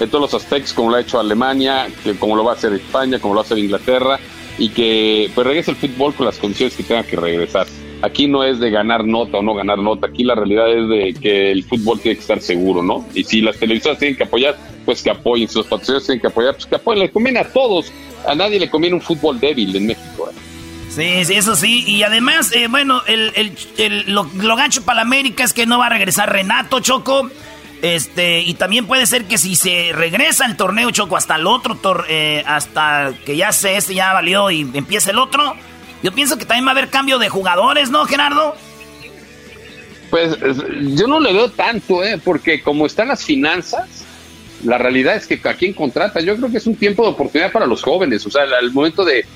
en 0.00 0.10
todos 0.10 0.32
los 0.32 0.42
aspectos, 0.42 0.72
como 0.72 0.90
lo 0.90 0.96
ha 0.96 1.02
hecho 1.02 1.20
Alemania, 1.20 1.86
que 2.02 2.16
como 2.16 2.34
lo 2.34 2.42
va 2.42 2.52
a 2.52 2.56
hacer 2.56 2.72
España, 2.72 3.20
como 3.20 3.34
lo 3.34 3.38
va 3.38 3.42
a 3.44 3.46
hacer 3.46 3.58
Inglaterra 3.58 4.18
y 4.58 4.68
que 4.70 5.30
pues 5.34 5.46
regrese 5.46 5.72
el 5.72 5.76
fútbol 5.76 6.14
con 6.14 6.26
las 6.26 6.38
condiciones 6.38 6.76
que 6.76 6.82
tenga 6.82 7.02
que 7.02 7.16
regresar. 7.16 7.66
Aquí 8.02 8.26
no 8.26 8.44
es 8.44 8.58
de 8.60 8.70
ganar 8.70 9.04
nota 9.04 9.38
o 9.38 9.42
no 9.42 9.54
ganar 9.54 9.78
nota, 9.78 10.08
aquí 10.08 10.24
la 10.24 10.34
realidad 10.34 10.70
es 10.70 10.88
de 10.88 11.20
que 11.20 11.50
el 11.50 11.64
fútbol 11.64 12.00
tiene 12.00 12.16
que 12.16 12.20
estar 12.20 12.40
seguro, 12.40 12.82
¿no? 12.82 13.06
Y 13.14 13.24
si 13.24 13.40
las 13.40 13.56
televisoras 13.56 13.98
tienen 13.98 14.16
que 14.16 14.24
apoyar, 14.24 14.56
pues 14.84 15.02
que 15.02 15.10
apoyen, 15.10 15.48
si 15.48 15.56
los 15.56 15.66
patrocinadores 15.66 16.06
tienen 16.06 16.20
que 16.20 16.26
apoyar, 16.26 16.54
pues 16.54 16.66
que 16.66 16.74
apoyen, 16.74 17.02
le 17.04 17.10
conviene 17.10 17.38
a 17.38 17.48
todos, 17.50 17.90
a 18.26 18.34
nadie 18.34 18.60
le 18.60 18.68
conviene 18.68 18.96
un 18.96 19.02
fútbol 19.02 19.40
débil 19.40 19.74
en 19.74 19.86
México. 19.86 20.28
¿eh? 20.30 20.34
Sí, 20.90 21.24
sí, 21.24 21.34
eso 21.34 21.56
sí. 21.56 21.84
Y 21.86 22.02
además, 22.02 22.52
eh, 22.52 22.68
bueno, 22.68 23.02
el, 23.06 23.32
el, 23.78 24.04
lo, 24.12 24.30
lo, 24.36 24.56
gancho 24.56 24.84
para 24.84 24.96
la 24.96 25.02
América 25.02 25.42
es 25.42 25.52
que 25.52 25.66
no 25.66 25.78
va 25.78 25.86
a 25.86 25.90
regresar 25.90 26.30
Renato 26.30 26.80
Choco. 26.80 27.30
Este, 27.84 28.40
y 28.40 28.54
también 28.54 28.86
puede 28.86 29.04
ser 29.04 29.26
que 29.26 29.36
si 29.36 29.56
se 29.56 29.90
regresa 29.92 30.46
el 30.46 30.56
torneo 30.56 30.90
Choco 30.90 31.18
hasta 31.18 31.36
el 31.36 31.46
otro, 31.46 31.76
eh, 32.08 32.42
hasta 32.46 33.12
que 33.26 33.36
ya 33.36 33.52
se 33.52 33.76
este 33.76 33.94
ya 33.94 34.14
valió 34.14 34.50
y 34.50 34.62
empiece 34.72 35.10
el 35.10 35.18
otro, 35.18 35.54
yo 36.02 36.10
pienso 36.10 36.38
que 36.38 36.46
también 36.46 36.64
va 36.64 36.70
a 36.70 36.72
haber 36.72 36.88
cambio 36.88 37.18
de 37.18 37.28
jugadores, 37.28 37.90
¿no, 37.90 38.06
Gerardo? 38.06 38.56
Pues 40.08 40.34
yo 40.96 41.06
no 41.06 41.20
le 41.20 41.34
veo 41.34 41.50
tanto, 41.50 42.02
¿eh? 42.02 42.18
Porque 42.24 42.62
como 42.62 42.86
están 42.86 43.08
las 43.08 43.22
finanzas, 43.22 44.06
la 44.64 44.78
realidad 44.78 45.16
es 45.16 45.26
que 45.26 45.38
a 45.46 45.52
quien 45.52 45.74
contrata, 45.74 46.20
yo 46.20 46.38
creo 46.38 46.50
que 46.50 46.56
es 46.56 46.66
un 46.66 46.76
tiempo 46.76 47.02
de 47.02 47.10
oportunidad 47.10 47.52
para 47.52 47.66
los 47.66 47.82
jóvenes, 47.82 48.24
o 48.24 48.30
sea, 48.30 48.44
el 48.62 48.72
momento 48.72 49.04
de 49.04 49.26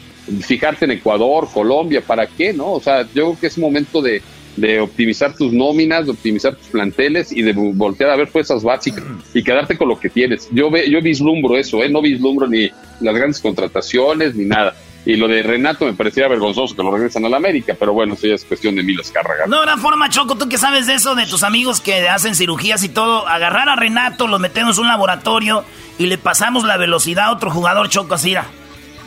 fijarte 0.40 0.86
en 0.86 0.92
Ecuador, 0.92 1.46
Colombia, 1.52 2.00
¿para 2.00 2.26
qué, 2.26 2.54
no? 2.54 2.72
O 2.72 2.80
sea, 2.80 3.02
yo 3.02 3.12
creo 3.12 3.40
que 3.40 3.46
es 3.48 3.58
momento 3.58 4.00
de 4.00 4.22
de 4.60 4.80
optimizar 4.80 5.34
tus 5.34 5.52
nóminas, 5.52 6.06
de 6.06 6.12
optimizar 6.12 6.56
tus 6.56 6.68
planteles 6.68 7.32
y 7.32 7.42
de 7.42 7.52
voltear 7.52 8.10
a 8.10 8.16
ver 8.16 8.28
fuerzas 8.28 8.62
básicas 8.62 9.04
y 9.34 9.42
quedarte 9.42 9.76
con 9.76 9.88
lo 9.88 9.98
que 9.98 10.08
tienes. 10.08 10.48
Yo 10.50 10.70
ve, 10.70 10.90
yo 10.90 11.00
vislumbro 11.00 11.56
eso, 11.56 11.82
¿eh? 11.82 11.88
no 11.88 12.02
vislumbro 12.02 12.46
ni 12.46 12.70
las 13.00 13.14
grandes 13.14 13.40
contrataciones 13.40 14.34
ni 14.34 14.44
nada. 14.44 14.74
Y 15.06 15.16
lo 15.16 15.28
de 15.28 15.42
Renato 15.42 15.86
me 15.86 15.94
parecía 15.94 16.28
vergonzoso 16.28 16.76
que 16.76 16.82
lo 16.82 16.90
regresan 16.90 17.24
a 17.24 17.28
la 17.28 17.38
América, 17.38 17.74
pero 17.78 17.92
bueno, 17.94 18.14
eso 18.14 18.26
ya 18.26 18.34
es 18.34 18.44
cuestión 18.44 18.74
de 18.74 18.82
Milos 18.82 19.10
Cárraga. 19.10 19.46
No 19.46 19.58
habrá 19.58 19.76
forma, 19.78 20.10
Choco, 20.10 20.36
tú 20.36 20.48
que 20.48 20.58
sabes 20.58 20.86
de 20.86 20.94
eso, 20.94 21.14
de 21.14 21.24
tus 21.24 21.44
amigos 21.44 21.80
que 21.80 22.08
hacen 22.08 22.34
cirugías 22.34 22.82
y 22.82 22.88
todo, 22.88 23.26
agarrar 23.26 23.68
a 23.68 23.76
Renato, 23.76 24.26
lo 24.26 24.38
metemos 24.38 24.76
en 24.76 24.82
un 24.82 24.88
laboratorio 24.88 25.64
y 25.98 26.06
le 26.06 26.18
pasamos 26.18 26.64
la 26.64 26.76
velocidad 26.76 27.26
a 27.26 27.32
otro 27.32 27.50
jugador, 27.50 27.88
Choco, 27.88 28.14
así 28.14 28.34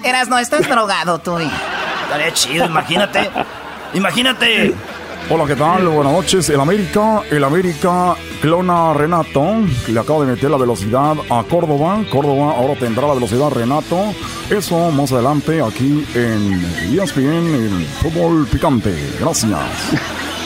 Eras, 0.04 0.28
no, 0.28 0.40
estás 0.40 0.68
drogado 0.68 1.20
tú. 1.20 1.38
Estaría 1.38 2.34
chido, 2.34 2.66
imagínate. 2.66 3.30
imagínate. 3.94 4.74
Hola, 5.34 5.48
¿qué 5.48 5.56
tal? 5.56 5.88
Buenas 5.88 6.12
noches. 6.12 6.50
El 6.50 6.60
América, 6.60 7.22
el 7.32 7.42
América 7.46 8.18
clona 8.42 8.94
Renato. 8.94 9.62
Le 9.88 9.98
acaba 9.98 10.26
de 10.26 10.34
meter 10.34 10.50
la 10.52 10.58
velocidad 10.58 11.16
a 11.30 11.44
Córdoba. 11.44 12.04
Córdoba 12.12 12.52
ahora 12.52 12.76
tendrá 12.78 13.08
la 13.08 13.14
velocidad 13.14 13.50
Renato. 13.50 14.14
Eso 14.50 14.92
más 14.92 15.14
adelante 15.14 15.62
aquí 15.62 16.06
en 16.16 16.62
ESPN, 17.00 17.48
el 17.48 17.86
fútbol 18.02 18.46
picante. 18.46 18.94
Gracias. 19.22 19.58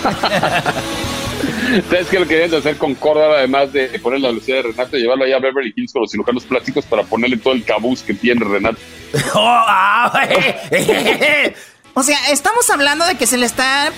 ¿Sabes 1.90 2.07
qué 2.07 2.20
lo 2.20 2.28
querían 2.28 2.53
hacer 2.53 2.78
con 2.78 2.94
Córdoba? 2.94 3.40
Además 3.40 3.74
de 3.74 3.88
poner 3.98 4.20
la 4.20 4.28
velocidad 4.28 4.57
de 4.57 4.64
Renato 4.70 4.98
y 4.98 5.02
llevarlo 5.02 5.26
allá 5.26 5.38
a 5.38 5.40
Beverly 5.40 5.74
Hills 5.76 5.94
con 5.94 6.03
los 6.03 6.12
cirujanos 6.12 6.44
plásticos 6.44 6.86
para 6.86 7.02
ponerle 7.02 7.38
todo 7.38 7.56
el 7.56 7.66
cabuz 7.66 8.03
que 8.03 8.14
tiene 8.14 8.45
Renato. 8.45 8.78
Oh, 9.34 9.40
ah, 9.44 10.28
o 11.95 12.03
sea, 12.03 12.18
estamos 12.30 12.70
hablando 12.70 13.03
de 13.07 13.16
que 13.16 13.26
se 13.26 13.38
le 13.38 13.48
está 13.48 13.91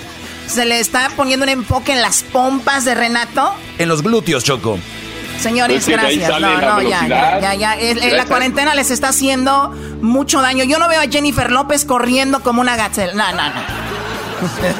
se 0.48 0.65
le 0.65 0.80
está 0.80 1.10
poniendo 1.15 1.44
un 1.44 1.49
enfoque 1.49 1.94
en 1.94 2.02
las 2.02 2.24
pompas 2.24 2.86
de 2.86 2.95
Renato. 2.95 3.53
En 3.78 3.90
los 3.90 4.02
glúteos, 4.02 4.44
Choco. 4.44 4.80
Señores, 5.40 5.86
pues 5.86 5.98
gracias. 5.98 6.30
No, 6.40 6.61
no, 6.61 6.82
ya, 6.82 7.07
ya, 7.40 7.53
ya, 7.53 7.76
la 8.15 8.26
cuarentena 8.26 8.74
les 8.74 8.90
está 8.90 9.10
haciendo 9.10 9.69
mucho 10.02 10.41
daño. 10.41 10.64
Yo 10.64 10.80
no 10.80 10.90
veo 10.90 11.02
a 11.02 11.07
Jennifer 11.07 11.52
López 11.52 11.86
corriendo 11.86 12.41
como 12.41 12.61
una 12.61 12.76
gacela. 12.76 13.14
No, 13.14 13.32
no, 13.32 13.49
no. 13.49 14.06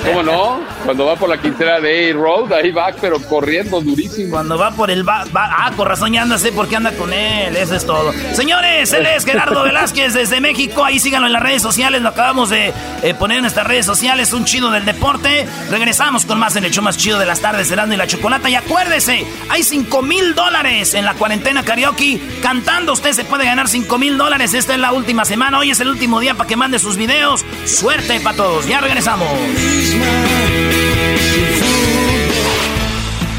¿Cómo 0.06 0.24
no? 0.24 0.60
Cuando 0.86 1.06
va 1.06 1.16
por 1.16 1.30
la 1.30 1.40
quintera 1.40 1.80
de 1.80 2.12
A-Road, 2.12 2.54
ahí 2.54 2.72
va, 2.72 2.94
pero 3.00 3.20
corriendo 3.20 3.82
durísimo. 3.82 4.32
Cuando 4.32 4.58
va 4.58 4.72
por 4.72 4.92
el... 4.92 5.08
Va, 5.08 5.26
ah, 5.34 5.72
con 5.76 5.88
razón 5.88 6.14
ya 6.14 6.22
anda, 6.22 6.38
sé 6.38 6.52
por 6.52 6.68
qué 6.68 6.76
anda 6.76 6.92
con 6.92 7.12
él. 7.14 7.56
Eso 7.56 7.76
es 7.76 7.86
todo. 7.86 8.14
Señores, 8.34 8.94
él 8.94 9.06
es 9.06 9.26
Gerardo 9.26 9.64
Velázquez 9.64 10.14
desde 10.14 10.40
México. 10.42 10.84
Ahí 10.84 11.00
síganlo 11.00 11.28
en 11.28 11.34
las 11.34 11.42
redes 11.42 11.62
sociales. 11.62 12.02
Lo 12.02 12.10
acabamos 12.10 12.50
de 12.50 12.74
eh, 13.04 13.14
poner 13.14 13.38
en 13.38 13.44
nuestras 13.44 13.68
redes 13.68 13.86
sociales. 13.86 14.34
Un 14.34 14.46
chido 14.46 14.72
del 14.72 14.86
deporte. 14.86 15.48
Regresamos 15.70 16.26
con 16.26 16.40
más 16.40 16.56
en 16.56 16.66
el 16.66 16.72
show 16.72 16.84
más 16.84 16.98
chido 16.98 17.20
de 17.20 17.26
las 17.26 17.42
tardes, 17.42 17.68
Cerrando 17.68 17.96
y 17.96 17.98
la 17.98 18.08
Chocolata. 18.08 18.50
Y 18.50 18.56
acuérdese, 18.56 19.26
hay 19.50 19.64
5 19.64 20.02
mil 20.02 20.36
dólares 20.36 20.94
en 20.94 21.06
la 21.06 21.16
cuarentena 21.16 21.64
karaoke. 21.64 22.22
Cantando 22.42 22.94
usted 22.94 23.14
se 23.14 23.26
puede 23.26 23.46
ganar 23.46 23.68
5 23.68 23.98
mil 23.98 24.18
dólares. 24.18 24.54
Esta 24.54 24.74
es 24.74 24.80
la 24.80 24.92
última 24.94 25.26
semana. 25.26 25.60
Hoy 25.60 25.72
es 25.72 25.80
el 25.80 25.90
último 25.90 26.20
día 26.20 26.36
para 26.36 26.48
que 26.48 26.56
mande 26.56 26.80
sus 26.80 26.98
videos. 26.98 27.46
Suerte 27.66 28.20
para 28.20 28.38
todos. 28.38 28.68
Ya 28.68 28.80
regresamos. 28.80 29.28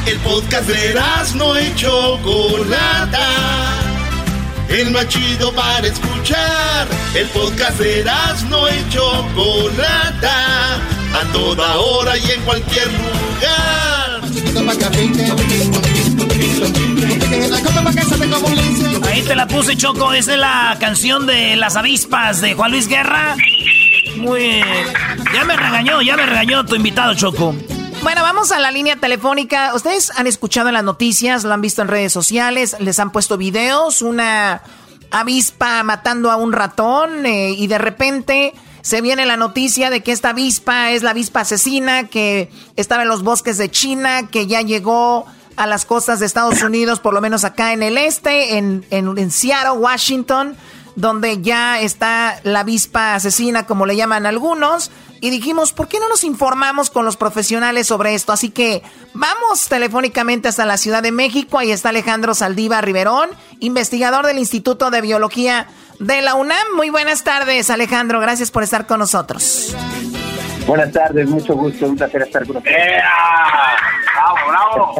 El 0.06 0.18
podcast 0.20 0.68
de 0.68 0.94
no 1.36 1.56
hecho 1.56 2.18
Chocolata. 2.22 3.26
El 4.68 4.90
más 4.90 5.08
chido 5.08 5.52
para 5.52 5.86
escuchar. 5.86 6.88
El 7.14 7.26
podcast 7.28 7.78
de 7.78 8.04
no 8.48 8.68
hecho 8.68 9.26
Chocolata. 9.34 10.74
A 11.14 11.32
toda 11.32 11.76
hora 11.76 12.16
y 12.16 12.30
en 12.30 12.42
cualquier 12.42 12.86
lugar. 12.86 14.20
Ahí 19.06 19.22
te 19.22 19.34
la 19.34 19.46
puse, 19.46 19.76
Choco. 19.76 20.12
Esa 20.12 20.32
es 20.34 20.38
la 20.38 20.76
canción 20.80 21.26
de 21.26 21.56
las 21.56 21.76
avispas 21.76 22.40
de 22.40 22.54
Juan 22.54 22.70
Luis 22.70 22.88
Guerra. 22.88 23.36
Muy 24.18 24.62
Ya 25.32 25.44
me 25.44 25.56
regañó, 25.56 26.02
ya 26.02 26.16
me 26.16 26.26
regañó 26.26 26.64
tu 26.64 26.74
invitado, 26.74 27.14
Choco. 27.14 27.54
Bueno, 28.02 28.22
vamos 28.22 28.52
a 28.52 28.58
la 28.58 28.70
línea 28.70 28.96
telefónica. 28.96 29.72
Ustedes 29.74 30.12
han 30.16 30.26
escuchado 30.26 30.70
las 30.70 30.84
noticias, 30.84 31.44
lo 31.44 31.52
han 31.52 31.60
visto 31.60 31.82
en 31.82 31.88
redes 31.88 32.12
sociales, 32.12 32.76
les 32.80 32.98
han 33.00 33.10
puesto 33.10 33.36
videos, 33.36 34.02
una 34.02 34.62
avispa 35.10 35.82
matando 35.82 36.30
a 36.30 36.36
un 36.36 36.52
ratón 36.52 37.26
eh, 37.26 37.50
y 37.50 37.66
de 37.66 37.78
repente 37.78 38.54
se 38.82 39.00
viene 39.00 39.26
la 39.26 39.36
noticia 39.36 39.90
de 39.90 40.02
que 40.02 40.12
esta 40.12 40.30
avispa 40.30 40.92
es 40.92 41.02
la 41.02 41.10
avispa 41.10 41.40
asesina 41.40 42.08
que 42.08 42.50
estaba 42.76 43.02
en 43.02 43.08
los 43.08 43.22
bosques 43.22 43.58
de 43.58 43.70
China, 43.70 44.28
que 44.28 44.46
ya 44.46 44.62
llegó 44.62 45.26
a 45.56 45.66
las 45.66 45.84
costas 45.84 46.20
de 46.20 46.26
Estados 46.26 46.62
Unidos, 46.62 47.00
por 47.00 47.14
lo 47.14 47.20
menos 47.20 47.44
acá 47.44 47.72
en 47.72 47.82
el 47.82 47.98
este, 47.98 48.58
en, 48.58 48.86
en, 48.90 49.18
en 49.18 49.30
Seattle, 49.30 49.72
Washington 49.72 50.56
donde 50.98 51.40
ya 51.40 51.80
está 51.80 52.40
la 52.42 52.60
avispa 52.60 53.14
asesina, 53.14 53.66
como 53.66 53.86
le 53.86 53.94
llaman 53.94 54.26
algunos. 54.26 54.90
Y 55.20 55.30
dijimos, 55.30 55.72
¿por 55.72 55.86
qué 55.86 56.00
no 56.00 56.08
nos 56.08 56.24
informamos 56.24 56.90
con 56.90 57.04
los 57.04 57.16
profesionales 57.16 57.86
sobre 57.86 58.14
esto? 58.14 58.32
Así 58.32 58.50
que 58.50 58.82
vamos 59.14 59.68
telefónicamente 59.68 60.48
hasta 60.48 60.66
la 60.66 60.76
Ciudad 60.76 61.00
de 61.02 61.12
México. 61.12 61.58
Ahí 61.58 61.70
está 61.70 61.90
Alejandro 61.90 62.34
Saldiva 62.34 62.80
Riverón, 62.80 63.28
investigador 63.60 64.26
del 64.26 64.38
Instituto 64.38 64.90
de 64.90 65.00
Biología 65.00 65.68
de 66.00 66.20
la 66.20 66.34
UNAM. 66.34 66.66
Muy 66.74 66.90
buenas 66.90 67.22
tardes, 67.22 67.70
Alejandro. 67.70 68.18
Gracias 68.18 68.50
por 68.50 68.64
estar 68.64 68.88
con 68.88 68.98
nosotros. 68.98 69.76
Buenas 70.66 70.92
tardes, 70.92 71.28
mucho 71.28 71.54
gusto, 71.54 71.86
un 71.86 71.96
placer 71.96 72.22
estar 72.22 72.44
con 72.44 72.56
ustedes. 72.56 73.02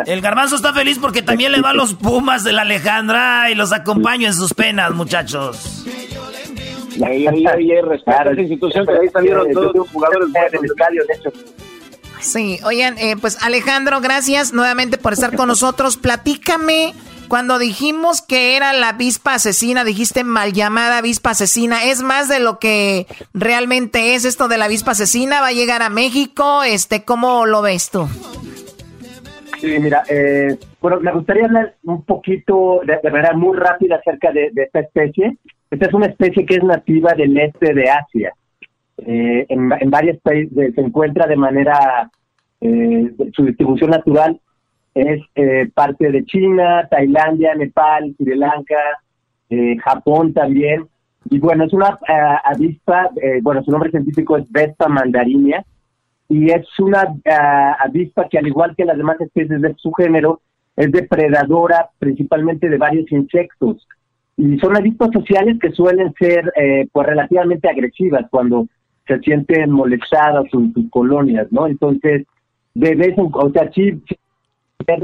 El 0.07 0.21
garbanzo 0.21 0.57
está 0.57 0.73
feliz 0.73 0.99
porque 1.01 1.23
también 1.23 1.53
le 1.53 1.61
va 1.61 1.71
a 1.71 1.75
los 1.75 1.95
Pumas 1.95 2.45
de 2.45 2.53
la 2.53 2.63
Alejandra 2.63 3.51
y 3.51 3.55
los 3.55 3.73
acompaño 3.73 4.27
en 4.27 4.35
sus 4.35 4.55
penas, 4.55 4.93
muchachos. 4.93 5.85
Ahí, 7.05 7.27
ahí, 7.27 7.47
ahí, 7.47 7.81
respeto 7.81 8.31
esa 8.31 8.41
institución, 8.41 8.85
pero 8.87 9.01
ahí 9.01 9.09
salieron 9.09 9.53
todos 9.53 9.75
los 9.75 9.89
jugadores 9.91 10.33
del 10.33 10.65
estadio, 10.65 11.03
de 11.07 11.15
hecho. 11.15 11.31
Sí, 12.21 12.59
oigan, 12.65 12.99
eh, 12.99 13.17
pues 13.21 13.43
Alejandro, 13.43 14.01
gracias 14.01 14.53
nuevamente 14.53 14.99
por 14.99 15.13
estar 15.13 15.37
con 15.37 15.49
nosotros. 15.49 15.97
Platícame 15.97 16.95
cuando 17.29 17.59
dijimos 17.59 18.23
que 18.23 18.57
era 18.57 18.73
la 18.73 18.91
avispa 18.91 19.35
asesina, 19.35 19.85
dijiste 19.85 20.25
mal 20.25 20.53
llamada 20.53 20.99
avispa 20.99 21.31
asesina. 21.31 21.85
¿Es 21.85 22.03
más 22.03 22.29
de 22.29 22.41
lo 22.41 22.59
que 22.59 23.07
realmente 23.35 24.15
es 24.15 24.25
esto 24.25 24.49
de 24.49 24.59
la 24.59 24.65
avispa 24.65 24.93
asesina? 24.93 25.41
¿Va 25.41 25.49
a 25.49 25.53
llegar 25.53 25.83
a 25.83 25.91
México? 25.91 26.63
Este, 26.63 27.05
¿Cómo 27.05 27.47
lo 27.47 27.63
ves 27.63 27.91
tú? 27.91 28.09
Sí, 29.59 29.79
mira, 29.81 30.03
eh, 30.09 30.57
bueno, 30.81 31.01
me 31.01 31.13
gustaría 31.13 31.47
hablar 31.47 31.75
un 31.85 32.05
poquito 32.05 32.81
de, 32.85 33.11
manera 33.11 33.35
muy 33.35 33.57
rápida 33.57 33.97
acerca 33.97 34.33
de, 34.33 34.51
esta 34.55 34.81
especie. 34.81 35.37
Esta 35.71 35.87
es 35.87 35.95
una 35.95 36.07
especie 36.07 36.47
que 36.47 36.55
es 36.55 36.65
nativa 36.65 37.13
del 37.15 37.37
este 37.39 37.75
de 37.75 37.91
Asia. 37.91 38.33
Eh, 38.99 39.47
en, 39.49 39.71
en 39.81 39.91
varios 39.91 40.19
países 40.19 40.75
se 40.75 40.81
encuentra 40.81 41.27
de 41.27 41.37
manera, 41.37 42.11
eh, 42.61 43.13
su 43.33 43.45
distribución 43.45 43.91
natural 43.91 44.41
es 44.99 45.23
eh, 45.37 45.71
parte 45.75 46.11
de 46.11 46.25
China, 46.25 46.87
Tailandia, 46.91 47.55
Nepal, 47.55 48.15
Sri 48.17 48.37
Lanka, 48.37 49.01
eh, 49.49 49.77
Japón 49.79 50.33
también. 50.35 50.87
Y 51.31 51.39
bueno, 51.39 51.65
es 51.65 51.73
una 51.73 51.99
eh, 52.09 52.37
avispa, 52.45 53.11
bueno, 53.43 53.63
su 53.63 53.71
nombre 53.71 53.91
científico 53.91 54.37
es 54.37 54.51
Vespa 54.51 54.89
mandarinia, 54.89 55.65
y 56.29 56.51
es 56.51 56.67
una 56.79 57.05
avispa 57.81 58.29
que 58.29 58.39
al 58.39 58.47
igual 58.47 58.75
que 58.77 58.85
las 58.85 58.99
demás 58.99 59.21
especies 59.21 59.61
de 59.61 59.75
su 59.79 59.93
género, 59.93 60.41
es 60.77 60.93
depredadora 60.93 61.91
principalmente 61.99 62.69
de 62.69 62.79
varios 62.79 63.11
insectos. 63.11 63.87
Y 64.37 64.59
son 64.59 64.77
avispas 64.77 65.11
sociales 65.13 65.59
que 65.61 65.73
suelen 65.73 66.13
ser 66.19 66.53
pues 66.93 67.07
relativamente 67.07 67.69
agresivas 67.69 68.27
cuando 68.31 68.69
se 69.09 69.19
sienten 69.21 69.71
molestadas 69.71 70.45
en 70.53 70.73
sus 70.75 70.91
colonias, 70.91 71.49
¿no? 71.51 71.67
Entonces, 71.67 72.27
de 72.75 72.95
vez 72.95 73.19
en 73.19 73.31
o 73.33 73.51
sea, 73.51 73.73
sí 73.73 74.01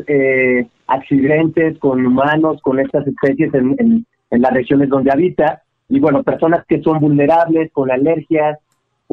eh, 0.07 0.67
accidentes 0.87 1.79
con 1.79 2.05
humanos, 2.07 2.61
con 2.63 2.79
estas 2.79 3.07
especies 3.07 3.53
en, 3.55 4.07
las 4.31 4.53
regiones 4.53 4.89
donde 4.89 5.13
habita. 5.13 5.63
Y 5.89 6.01
bueno, 6.01 6.23
personas 6.23 6.65
que 6.67 6.83
son 6.83 7.01
vulnerables, 7.01 7.71
con 7.73 7.91
alergias, 7.91 8.59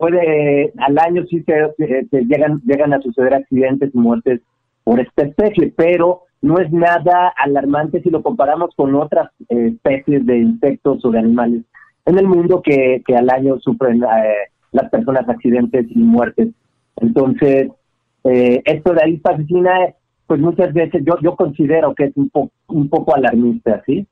puede, 0.02 0.74
al 0.78 0.98
año 0.98 1.24
sí 1.30 1.44
se, 1.44 2.26
llegan, 2.26 2.60
llegan 2.66 2.92
a 2.92 3.02
suceder 3.02 3.36
accidentes 3.36 3.92
y 3.94 3.98
muertes 4.00 4.42
por 4.84 5.00
esta 5.00 5.26
especie, 5.26 5.72
pero 5.78 6.24
no 6.42 6.58
es 6.58 6.72
nada 6.72 7.32
alarmante 7.38 8.02
si 8.02 8.10
lo 8.10 8.24
comparamos 8.24 8.72
con 8.76 8.96
otras 8.96 9.30
eh, 9.50 9.74
especies 9.76 10.26
de 10.26 10.40
insectos 10.40 11.06
o 11.06 11.12
de 11.12 11.20
animales 11.20 11.62
en 12.08 12.18
el 12.18 12.26
mundo 12.26 12.64
que, 12.64 13.04
que 13.06 13.16
al 13.16 13.30
año 13.30 13.60
sufren 13.60 14.02
eh, 14.02 14.50
las 14.72 14.90
personas 14.90 15.30
accidentes 15.30 15.86
y 15.92 16.00
muertes. 16.00 16.48
Entonces, 16.96 17.70
eh, 18.24 18.60
esto 18.66 18.94
de 18.94 19.04
ahí 19.04 19.22
asesina 19.24 19.72
pues 20.26 20.40
muchas 20.40 20.74
veces 20.74 21.04
yo, 21.06 21.14
yo 21.22 21.36
considero 21.36 21.94
que 21.94 22.06
es 22.06 22.18
un, 22.18 22.32
un 22.70 22.90
poco 22.90 23.14
alarmista, 23.14 23.84
¿sí? 23.86 24.08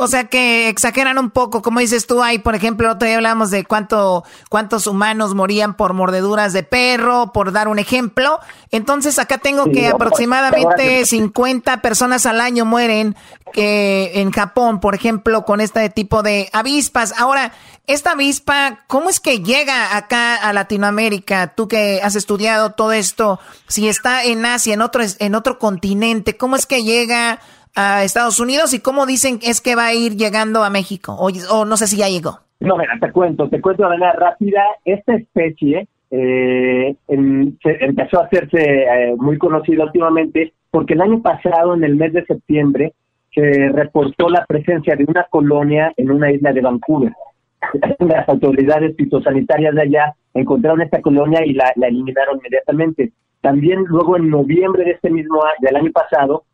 O 0.00 0.06
sea 0.06 0.28
que 0.28 0.68
exageran 0.68 1.18
un 1.18 1.30
poco, 1.30 1.60
como 1.60 1.80
dices 1.80 2.06
tú, 2.06 2.22
ahí 2.22 2.38
por 2.38 2.54
ejemplo, 2.54 2.90
otro 2.90 3.06
día 3.08 3.16
hablamos 3.16 3.50
de 3.50 3.64
cuánto, 3.64 4.24
cuántos 4.48 4.86
humanos 4.86 5.34
morían 5.34 5.74
por 5.74 5.92
mordeduras 5.92 6.52
de 6.52 6.62
perro, 6.62 7.32
por 7.32 7.50
dar 7.50 7.66
un 7.66 7.80
ejemplo. 7.80 8.38
Entonces 8.70 9.18
acá 9.18 9.38
tengo 9.38 9.64
que 9.72 9.88
aproximadamente 9.88 11.04
50 11.04 11.82
personas 11.82 12.26
al 12.26 12.40
año 12.40 12.64
mueren 12.64 13.16
en 13.54 14.30
Japón, 14.30 14.78
por 14.78 14.94
ejemplo, 14.94 15.44
con 15.44 15.60
este 15.60 15.88
tipo 15.90 16.22
de 16.22 16.48
avispas. 16.52 17.14
Ahora, 17.18 17.52
esta 17.88 18.12
avispa, 18.12 18.84
¿cómo 18.86 19.08
es 19.08 19.18
que 19.18 19.40
llega 19.40 19.96
acá 19.96 20.36
a 20.36 20.52
Latinoamérica? 20.52 21.54
Tú 21.54 21.66
que 21.66 22.00
has 22.02 22.14
estudiado 22.14 22.72
todo 22.72 22.92
esto, 22.92 23.40
si 23.66 23.88
está 23.88 24.22
en 24.24 24.44
Asia, 24.44 24.74
en 24.74 24.82
otro, 24.82 25.02
en 25.18 25.34
otro 25.34 25.58
continente, 25.58 26.36
¿cómo 26.36 26.54
es 26.56 26.66
que 26.66 26.84
llega 26.84 27.40
a 27.74 28.04
Estados 28.04 28.40
Unidos 28.40 28.72
y 28.74 28.80
cómo 28.80 29.06
dicen 29.06 29.38
es 29.42 29.60
que 29.60 29.76
va 29.76 29.86
a 29.86 29.94
ir 29.94 30.16
llegando 30.16 30.64
a 30.64 30.70
México? 30.70 31.16
O, 31.18 31.64
no 31.64 31.76
sé 31.76 31.86
si 31.86 31.96
ya 31.96 32.08
llegó. 32.08 32.40
No, 32.60 32.76
mira, 32.76 32.98
te 33.00 33.12
cuento, 33.12 33.48
te 33.48 33.60
cuento 33.60 33.84
de 33.84 33.88
manera 33.90 34.12
rápida. 34.12 34.62
Esta 34.84 35.14
especie 35.14 35.86
eh, 36.10 36.96
empezó 37.06 38.20
a 38.20 38.24
hacerse 38.24 38.58
eh, 38.60 39.14
muy 39.16 39.38
conocida 39.38 39.84
últimamente 39.84 40.52
porque 40.70 40.94
el 40.94 41.00
año 41.00 41.22
pasado, 41.22 41.74
en 41.74 41.84
el 41.84 41.96
mes 41.96 42.12
de 42.12 42.24
septiembre, 42.24 42.92
se 43.34 43.68
reportó 43.70 44.28
la 44.28 44.44
presencia 44.46 44.96
de 44.96 45.04
una 45.04 45.24
colonia 45.30 45.92
en 45.96 46.10
una 46.10 46.30
isla 46.30 46.52
de 46.52 46.60
Vancouver. 46.60 47.12
Las 47.98 48.28
autoridades 48.28 48.96
fitosanitarias 48.96 49.74
de 49.74 49.82
allá 49.82 50.14
encontraron 50.34 50.82
esta 50.82 51.00
colonia 51.00 51.44
y 51.44 51.54
la, 51.54 51.72
eliminaron 51.76 52.38
inmediatamente. 52.38 53.12
También 53.40 53.84
luego 53.86 54.16
en 54.16 54.30
noviembre 54.30 54.84
de 54.84 54.90
este 54.92 55.10
mismo 55.10 55.42
año, 55.42 55.56
del 55.60 55.76
año 55.76 55.92
pasado, 55.92 56.44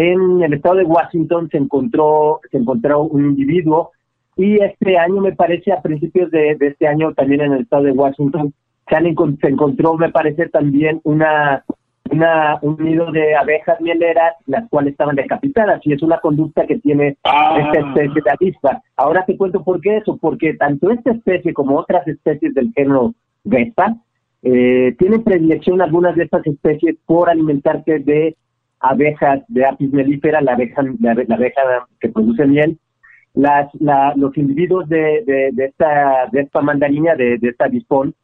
en 0.00 0.42
el 0.42 0.54
estado 0.54 0.76
de 0.76 0.84
Washington 0.84 1.48
se 1.50 1.58
encontró, 1.58 2.40
se 2.50 2.56
encontró 2.56 3.02
un 3.02 3.26
individuo 3.26 3.90
y 4.36 4.56
este 4.62 4.96
año, 4.96 5.20
me 5.20 5.32
parece, 5.32 5.72
a 5.72 5.82
principios 5.82 6.30
de, 6.30 6.56
este 6.58 6.86
año, 6.88 7.12
también 7.12 7.42
en 7.42 7.52
el 7.52 7.62
estado 7.62 7.82
de 7.82 7.92
Washington, 7.92 8.54
se, 8.88 8.96
se 8.96 9.48
encontró, 9.48 9.98
me 9.98 10.10
parece, 10.10 10.48
también 10.48 11.00
una, 11.04 11.62
una, 12.10 12.58
un 12.62 12.78
nido 12.78 13.12
de 13.12 13.36
abejas 13.36 13.78
mieleras, 13.82 14.36
las 14.46 14.66
cuales 14.70 14.92
estaban 14.92 15.16
decapitadas, 15.16 15.80
y 15.84 15.92
es 15.92 16.02
una 16.02 16.20
conducta 16.20 16.66
que 16.66 16.78
tiene 16.78 17.18
ah. 17.24 17.58
esta 17.60 17.86
especie 17.86 18.22
de 18.24 18.30
avispa. 18.30 18.82
Ahora 18.96 19.26
te 19.26 19.36
cuento 19.36 19.62
por 19.62 19.82
qué 19.82 19.98
eso, 19.98 20.16
porque 20.16 20.54
tanto 20.54 20.90
esta 20.90 21.10
especie 21.10 21.52
como 21.52 21.76
otras 21.76 22.08
especies 22.08 22.54
del 22.54 22.72
género 22.74 23.12
Vespa 23.44 23.96
eh, 24.42 24.94
tienen 24.98 25.22
predilección 25.22 25.82
algunas 25.82 26.16
de 26.16 26.24
estas 26.24 26.46
especies 26.46 26.96
por 27.04 27.28
alimentarse 27.28 27.98
de 27.98 28.36
abejas 28.80 29.42
de 29.48 29.64
apis 29.64 29.92
mellifera, 29.92 30.40
la 30.40 30.52
abeja, 30.52 30.82
la, 31.00 31.12
abeja 31.12 31.60
que 32.00 32.08
produce 32.08 32.46
miel, 32.46 32.78
las, 33.34 33.68
los 34.16 34.36
individuos 34.36 34.88
de, 34.88 35.22
de, 35.52 35.64
esta, 35.64 36.26
de 36.32 36.40
esta 36.40 36.60
mandarina, 36.62 37.14
de, 37.14 37.38
de 37.38 37.48
esta 37.48 37.68
dispón, 37.68 38.14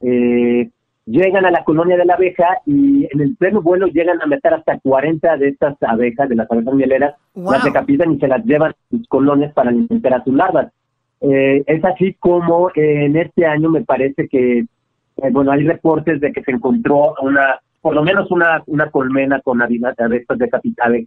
eh, 0.00 0.68
llegan 1.06 1.46
a 1.46 1.50
la 1.50 1.64
colonia 1.64 1.96
de 1.96 2.04
la 2.04 2.14
abeja 2.14 2.58
y 2.66 3.08
en 3.10 3.20
el 3.20 3.36
pleno 3.36 3.62
vuelo 3.62 3.86
llegan 3.86 4.20
a 4.20 4.26
meter 4.26 4.52
hasta 4.54 4.78
40 4.78 5.36
de 5.38 5.48
estas 5.48 5.76
abejas, 5.82 6.28
de 6.28 6.36
las 6.36 6.50
abejas 6.50 6.74
mieleras, 6.74 7.14
las 7.34 7.64
decapitan 7.64 8.12
y 8.12 8.18
se 8.18 8.28
las 8.28 8.44
llevan 8.44 8.72
a 8.72 8.76
sus 8.90 9.06
colonias 9.08 9.52
para 9.54 9.70
alimentar 9.70 10.14
a 10.14 10.24
sus 10.24 10.34
larvas. 10.34 10.72
Eh, 11.20 11.64
es 11.66 11.84
así 11.84 12.14
como 12.14 12.70
en 12.74 13.16
este 13.16 13.46
año 13.46 13.70
me 13.70 13.82
parece 13.82 14.28
que, 14.28 14.58
eh, 14.58 15.30
bueno, 15.30 15.50
hay 15.50 15.64
reportes 15.64 16.20
de 16.20 16.32
que 16.32 16.42
se 16.42 16.52
encontró 16.52 17.14
una 17.22 17.60
por 17.80 17.94
lo 17.94 18.02
menos 18.02 18.30
una, 18.30 18.62
una 18.66 18.90
colmena 18.90 19.40
con 19.40 19.62
abejas 19.62 19.96
decapitadas, 20.36 21.02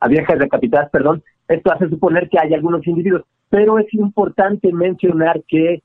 abejas 0.00 0.38
decapitadas, 0.38 0.90
perdón, 0.90 1.22
esto 1.48 1.72
hace 1.72 1.88
suponer 1.88 2.28
que 2.28 2.38
hay 2.38 2.54
algunos 2.54 2.86
individuos, 2.86 3.22
pero 3.48 3.78
es 3.78 3.92
importante 3.94 4.72
mencionar 4.72 5.42
que 5.46 5.82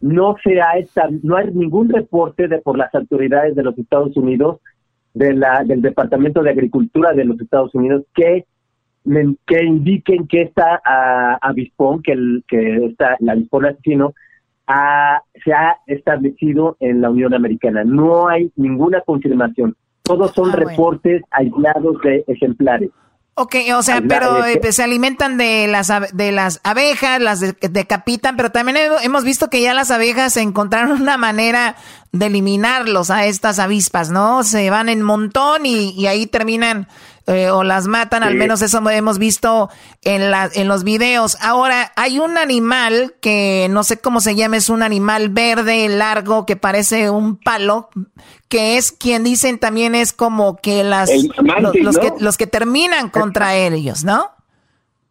no 0.00 0.36
se 0.42 0.60
ha 0.60 0.78
esta, 0.78 1.08
no 1.22 1.36
hay 1.36 1.50
ningún 1.52 1.88
reporte 1.88 2.48
de 2.48 2.58
por 2.58 2.78
las 2.78 2.94
autoridades 2.94 3.54
de 3.54 3.62
los 3.62 3.76
Estados 3.78 4.16
Unidos, 4.16 4.60
de 5.12 5.34
la, 5.34 5.64
del 5.64 5.82
Departamento 5.82 6.42
de 6.42 6.50
Agricultura 6.50 7.12
de 7.12 7.24
los 7.24 7.40
Estados 7.40 7.74
Unidos, 7.74 8.04
que 8.14 8.46
que 9.46 9.64
indiquen 9.64 10.26
que 10.26 10.42
esta 10.42 10.74
uh, 10.74 11.38
avispón, 11.40 12.02
que 12.02 12.12
el 12.12 12.44
que 12.46 12.86
está 12.86 13.16
el 13.18 13.30
avispón 13.30 13.64
asesino 13.64 14.14
se 15.44 15.52
ha 15.52 15.76
establecido 15.86 16.76
en 16.80 17.00
la 17.00 17.10
Unión 17.10 17.34
Americana. 17.34 17.84
No 17.84 18.28
hay 18.28 18.52
ninguna 18.56 19.00
confirmación. 19.02 19.76
Todos 20.02 20.32
son 20.32 20.50
ah, 20.50 20.56
reportes 20.56 21.22
aislados 21.30 22.00
de 22.02 22.24
ejemplares. 22.26 22.90
Ok, 23.34 23.54
o 23.74 23.82
sea, 23.82 24.02
pero 24.06 24.44
eh, 24.44 24.60
se 24.70 24.82
alimentan 24.82 25.38
de 25.38 25.66
las 25.66 25.90
de 26.12 26.30
las 26.30 26.60
abejas, 26.62 27.20
las 27.20 27.40
decapitan, 27.40 28.36
pero 28.36 28.50
también 28.50 28.76
hemos 29.02 29.24
visto 29.24 29.48
que 29.48 29.62
ya 29.62 29.72
las 29.72 29.90
abejas 29.90 30.36
encontraron 30.36 31.00
una 31.00 31.16
manera 31.16 31.76
de 32.12 32.26
eliminarlos 32.26 33.10
a 33.10 33.24
estas 33.24 33.58
avispas, 33.58 34.10
¿no? 34.10 34.42
Se 34.42 34.68
van 34.68 34.90
en 34.90 35.00
montón 35.00 35.64
y, 35.64 35.92
y 35.92 36.06
ahí 36.06 36.26
terminan 36.26 36.86
eh, 37.30 37.48
o 37.48 37.62
las 37.62 37.86
matan, 37.86 38.24
al 38.24 38.34
menos 38.34 38.60
eso 38.60 38.82
hemos 38.90 39.20
visto 39.20 39.68
en, 40.02 40.32
la, 40.32 40.50
en 40.52 40.66
los 40.66 40.82
videos. 40.82 41.38
Ahora, 41.40 41.92
hay 41.94 42.18
un 42.18 42.36
animal 42.36 43.14
que 43.20 43.68
no 43.70 43.84
sé 43.84 44.00
cómo 44.00 44.18
se 44.20 44.34
llama, 44.34 44.56
es 44.56 44.68
un 44.68 44.82
animal 44.82 45.28
verde, 45.28 45.88
largo, 45.88 46.44
que 46.44 46.56
parece 46.56 47.08
un 47.08 47.36
palo, 47.36 47.88
que 48.48 48.76
es 48.76 48.90
quien 48.90 49.22
dicen 49.22 49.58
también 49.58 49.94
es 49.94 50.12
como 50.12 50.56
que 50.56 50.82
las 50.82 51.08
los, 51.80 51.98
que, 51.98 52.12
los 52.18 52.36
que 52.36 52.48
terminan 52.48 53.10
contra 53.10 53.54
ellos, 53.54 54.04
¿no? 54.04 54.24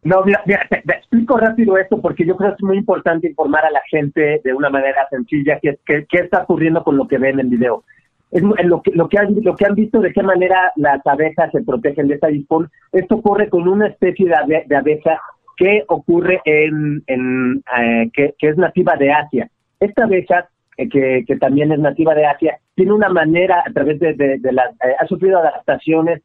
No, 0.02 0.22
mira, 0.22 0.42
te, 0.68 0.82
explico 0.92 1.38
rápido 1.38 1.78
esto 1.78 2.02
porque 2.02 2.26
yo 2.26 2.36
creo 2.36 2.50
que 2.50 2.56
es 2.56 2.62
muy 2.62 2.76
importante 2.76 3.28
informar 3.28 3.64
a 3.64 3.70
la 3.70 3.80
gente 3.90 4.42
de 4.44 4.52
una 4.52 4.68
manera 4.68 5.06
sencilla 5.08 5.58
qué, 5.60 5.78
qué 5.86 6.18
está 6.18 6.42
ocurriendo 6.42 6.84
con 6.84 6.98
lo 6.98 7.08
que 7.08 7.16
ven 7.16 7.34
en 7.34 7.40
el 7.40 7.46
video 7.48 7.84
es 8.30 8.42
lo 8.42 8.82
que, 8.82 8.92
lo, 8.92 9.08
que 9.08 9.18
han, 9.18 9.34
lo 9.42 9.56
que 9.56 9.66
han 9.66 9.74
visto 9.74 10.00
de 10.00 10.12
qué 10.12 10.22
manera 10.22 10.72
las 10.76 11.04
abejas 11.06 11.50
se 11.50 11.62
protegen 11.62 12.08
de 12.08 12.14
esta 12.14 12.28
dispón. 12.28 12.70
Esto 12.92 13.16
ocurre 13.16 13.48
con 13.48 13.66
una 13.66 13.88
especie 13.88 14.26
de, 14.26 14.64
de 14.66 14.76
abeja 14.76 15.20
que 15.56 15.84
ocurre 15.88 16.40
en, 16.44 17.02
en 17.06 17.62
eh, 17.78 18.10
que, 18.12 18.34
es 18.38 18.56
nativa 18.56 18.94
de 18.96 19.10
Asia. 19.12 19.50
Esta 19.80 20.04
abeja, 20.04 20.48
eh, 20.76 20.88
que, 20.88 21.24
que, 21.26 21.36
también 21.36 21.72
es 21.72 21.80
nativa 21.80 22.14
de 22.14 22.24
Asia, 22.24 22.58
tiene 22.76 22.92
una 22.92 23.08
manera 23.08 23.62
a 23.66 23.72
través 23.72 23.98
de, 23.98 24.14
de, 24.14 24.52
las, 24.52 24.70
eh, 24.74 24.94
ha 24.98 25.06
sufrido 25.06 25.38
adaptaciones 25.38 26.22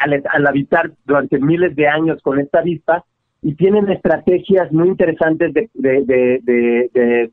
al, 0.00 0.24
al, 0.30 0.46
habitar 0.46 0.90
durante 1.04 1.38
miles 1.38 1.74
de 1.76 1.88
años 1.88 2.20
con 2.22 2.38
esta 2.38 2.58
avispa 2.58 3.04
y 3.40 3.54
tienen 3.54 3.88
estrategias 3.88 4.70
muy 4.72 4.88
interesantes 4.88 5.54
de, 5.54 5.70
de 5.74 7.30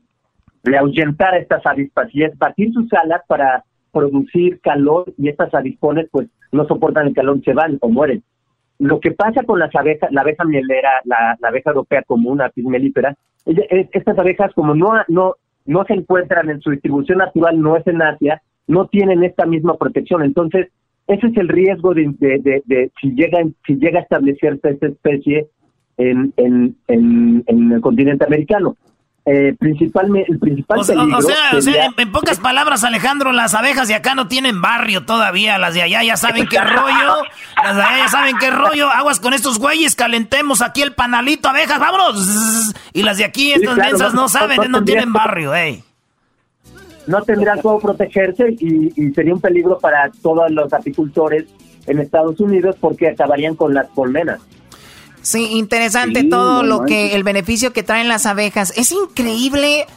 ahuyentar 0.71 1.33
a 1.33 1.37
estas 1.37 1.65
avispas 1.65 2.07
y 2.13 2.23
es 2.23 2.37
batir 2.37 2.71
sus 2.73 2.91
alas 2.93 3.21
para 3.27 3.63
producir 3.91 4.59
calor 4.61 5.13
y 5.17 5.29
estas 5.29 5.53
avispones 5.53 6.07
pues 6.11 6.27
no 6.51 6.65
soportan 6.67 7.07
el 7.07 7.13
calor, 7.13 7.41
se 7.43 7.53
van 7.53 7.77
o 7.81 7.89
mueren. 7.89 8.23
Lo 8.79 8.99
que 8.99 9.11
pasa 9.11 9.43
con 9.43 9.59
las 9.59 9.73
abejas, 9.75 10.11
la 10.11 10.21
abeja 10.21 10.43
mielera, 10.45 10.89
la, 11.05 11.37
abeja 11.43 11.69
europea 11.69 12.03
común, 12.03 12.41
apis 12.41 12.65
mellifera, 12.65 13.15
estas 13.45 14.17
abejas 14.17 14.51
como 14.53 14.73
no, 14.73 14.93
no, 15.07 15.35
no 15.65 15.85
se 15.85 15.93
encuentran 15.93 16.49
en 16.49 16.61
su 16.61 16.71
distribución 16.71 17.19
natural, 17.19 17.59
no 17.61 17.77
es 17.77 17.85
en 17.87 18.01
Asia, 18.01 18.41
no 18.67 18.87
tienen 18.87 19.23
esta 19.23 19.45
misma 19.45 19.75
protección. 19.75 20.23
Entonces, 20.23 20.69
ese 21.07 21.27
es 21.27 21.37
el 21.37 21.49
riesgo 21.49 21.93
de, 21.93 22.13
de, 22.19 22.63
de, 22.65 22.91
si, 22.99 23.11
llega, 23.11 23.39
si 23.67 23.75
llega 23.75 23.99
a 23.99 24.03
establecerse 24.03 24.69
esta 24.69 24.87
especie 24.87 25.47
en, 25.97 26.33
en, 26.37 26.75
en 26.87 27.71
el 27.71 27.81
continente 27.81 28.25
americano 28.25 28.75
eh, 29.25 29.55
principalmente 29.57 30.29
el 30.33 30.37
principal 30.37 30.79
o, 30.79 30.83
sea, 30.83 30.97
en, 31.97 32.11
pocas 32.11 32.41
palabras 32.41 32.83
Alejandro 32.83 33.31
las 33.31 33.53
abejas 33.53 33.87
de 33.87 33.95
acá 33.95 34.15
no 34.15 34.27
tienen 34.27 34.61
barrio 34.61 35.05
todavía 35.05 35.57
las 35.57 35.73
de 35.73 35.81
allá 35.81 36.03
ya 36.03 36.17
saben 36.17 36.45
qué 36.45 36.59
rollo 36.59 37.23
las 37.55 37.75
de 37.77 37.81
allá 37.81 37.97
ya 37.99 38.07
saben 38.09 38.35
qué 38.37 38.51
rollo 38.51 38.89
aguas 38.89 39.21
con 39.21 39.33
estos 39.33 39.59
güeyes 39.59 39.95
calentemos 39.95 40.61
aquí 40.61 40.81
el 40.81 40.91
panalito 40.91 41.47
abejas 41.47 41.79
vámonos 41.79 42.73
y 42.91 43.03
las 43.03 43.17
de 43.17 43.23
aquí 43.23 43.53
estas 43.53 43.77
mensas 43.77 44.13
no, 44.13 44.27
saben 44.27 44.59
no, 44.69 44.83
tienen 44.83 45.13
barrio 45.13 45.55
hey. 45.55 45.81
no 47.07 47.21
tendrían 47.21 47.61
cómo 47.61 47.79
protegerse 47.79 48.53
y, 48.59 48.91
y 49.01 49.13
sería 49.13 49.33
un 49.33 49.39
peligro 49.39 49.79
para 49.79 50.11
todos 50.21 50.51
los 50.51 50.73
apicultores 50.73 51.45
en 51.87 51.99
Estados 51.99 52.41
Unidos 52.41 52.75
porque 52.77 53.07
acabarían 53.07 53.55
con 53.55 53.73
las 53.73 53.87
colmenas 53.91 54.41
Sí, 55.23 55.47
interesante 55.53 56.25
todo 56.25 56.63
lo 56.63 56.83
que, 56.83 57.15
el 57.15 57.23
beneficio 57.23 57.71
que 57.71 57.81
traen 57.81 58.09
las 58.09 58.25
abejas. 58.25 58.73
Es 58.75 58.91
increíble 58.91 59.87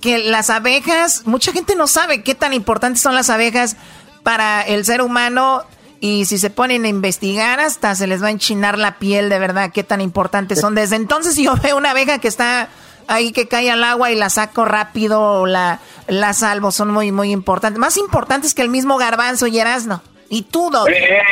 que 0.00 0.18
las 0.18 0.48
abejas, 0.48 1.26
mucha 1.26 1.52
gente 1.52 1.76
no 1.76 1.86
sabe 1.86 2.22
qué 2.22 2.34
tan 2.34 2.54
importantes 2.54 3.02
son 3.02 3.14
las 3.14 3.28
abejas 3.28 3.76
para 4.22 4.62
el 4.62 4.86
ser 4.86 5.02
humano 5.02 5.62
y 6.00 6.24
si 6.24 6.38
se 6.38 6.48
ponen 6.48 6.86
a 6.86 6.88
investigar 6.88 7.60
hasta 7.60 7.94
se 7.94 8.06
les 8.06 8.22
va 8.22 8.28
a 8.28 8.30
enchinar 8.30 8.78
la 8.78 8.98
piel 8.98 9.28
de 9.28 9.38
verdad 9.38 9.70
qué 9.70 9.84
tan 9.84 10.00
importantes 10.00 10.60
son. 10.60 10.74
Desde 10.74 10.96
entonces 10.96 11.36
yo 11.36 11.54
veo 11.62 11.76
una 11.76 11.90
abeja 11.90 12.18
que 12.18 12.28
está 12.28 12.70
ahí 13.06 13.32
que 13.32 13.48
cae 13.48 13.70
al 13.70 13.84
agua 13.84 14.10
y 14.10 14.14
la 14.14 14.30
saco 14.30 14.64
rápido, 14.64 15.44
la, 15.44 15.80
la 16.08 16.32
salvo, 16.32 16.72
son 16.72 16.90
muy, 16.90 17.12
muy 17.12 17.32
importantes. 17.32 17.78
Más 17.78 17.98
importantes 17.98 18.54
que 18.54 18.62
el 18.62 18.70
mismo 18.70 18.96
garbanzo 18.96 19.46
y 19.46 19.58
erasno. 19.58 20.02
Y 20.32 20.42
tú, 20.42 20.70
eh, 20.88 21.22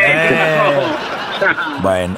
Bueno, 1.83 2.17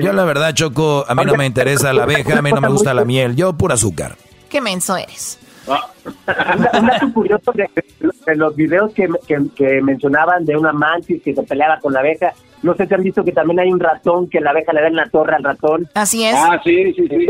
yo, 0.00 0.12
la 0.12 0.24
verdad, 0.24 0.54
Choco, 0.54 1.04
a 1.06 1.14
mí 1.16 1.24
no 1.24 1.34
me 1.34 1.46
interesa 1.46 1.92
la 1.92 2.04
abeja, 2.04 2.38
a 2.38 2.42
mí 2.42 2.52
no 2.52 2.60
me 2.60 2.68
gusta 2.68 2.94
la 2.94 3.04
miel, 3.04 3.34
yo 3.34 3.52
pura 3.54 3.74
azúcar. 3.74 4.14
¿Qué 4.48 4.60
menso 4.60 4.96
eres? 4.96 5.40
Un 5.66 6.86
dato 6.86 7.12
curioso 7.12 7.52
de, 7.52 8.36
los 8.36 8.54
videos 8.54 8.92
que, 8.94 9.08
que, 9.56 9.82
mencionaban 9.82 10.44
de 10.44 10.56
una 10.56 10.72
mantis 10.72 11.20
que 11.24 11.34
se 11.34 11.42
peleaba 11.42 11.80
con 11.80 11.92
la 11.92 11.98
abeja. 11.98 12.32
No 12.62 12.76
sé 12.76 12.86
si 12.86 12.94
han 12.94 13.02
visto 13.02 13.24
que 13.24 13.32
también 13.32 13.58
hay 13.58 13.72
un 13.72 13.80
ratón 13.80 14.28
que 14.28 14.40
la 14.40 14.50
abeja 14.50 14.72
le 14.72 14.82
da 14.82 14.86
en 14.86 14.94
la 14.96 15.08
torre 15.08 15.34
al 15.34 15.42
ratón. 15.42 15.88
Así 15.94 16.24
es. 16.24 16.36
Ah, 16.36 16.60
sí, 16.62 16.94
sí, 16.94 17.08
sí. 17.08 17.26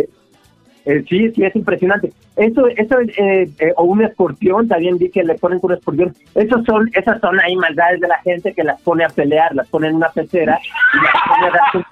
Eh, 0.87 1.05
sí, 1.09 1.33
sí, 1.33 1.45
es 1.45 1.57
impresionante. 1.57 2.13
Eso, 2.37 2.69
eso 2.69 3.01
eh, 3.01 3.51
eh, 3.59 3.73
o 3.77 3.83
un 3.83 4.05
escorpión, 4.05 4.69
también 4.69 4.99
vi 4.99 5.11
que 5.11 5.25
le 5.25 5.35
ponen 5.35 5.59
un 5.61 5.73
escorpión. 5.73 6.15
Esos 6.37 6.65
son, 6.65 6.89
esas 6.95 7.21
son 7.21 7.41
ahí 7.41 7.57
maldades 7.57 8.01
de 8.01 8.07
la 8.07 8.19
gente 8.21 8.55
que 8.55 8.63
las 8.63 8.81
pone 8.83 9.05
a 9.05 9.09
pelear, 9.09 9.53
las 9.55 9.67
pone 9.69 9.89
en 9.89 9.97
una 9.97 10.11
pecera 10.11 10.61
y 10.95 11.05
las 11.05 11.13
pone 11.27 11.47
a 11.49 11.51
dar 11.51 11.87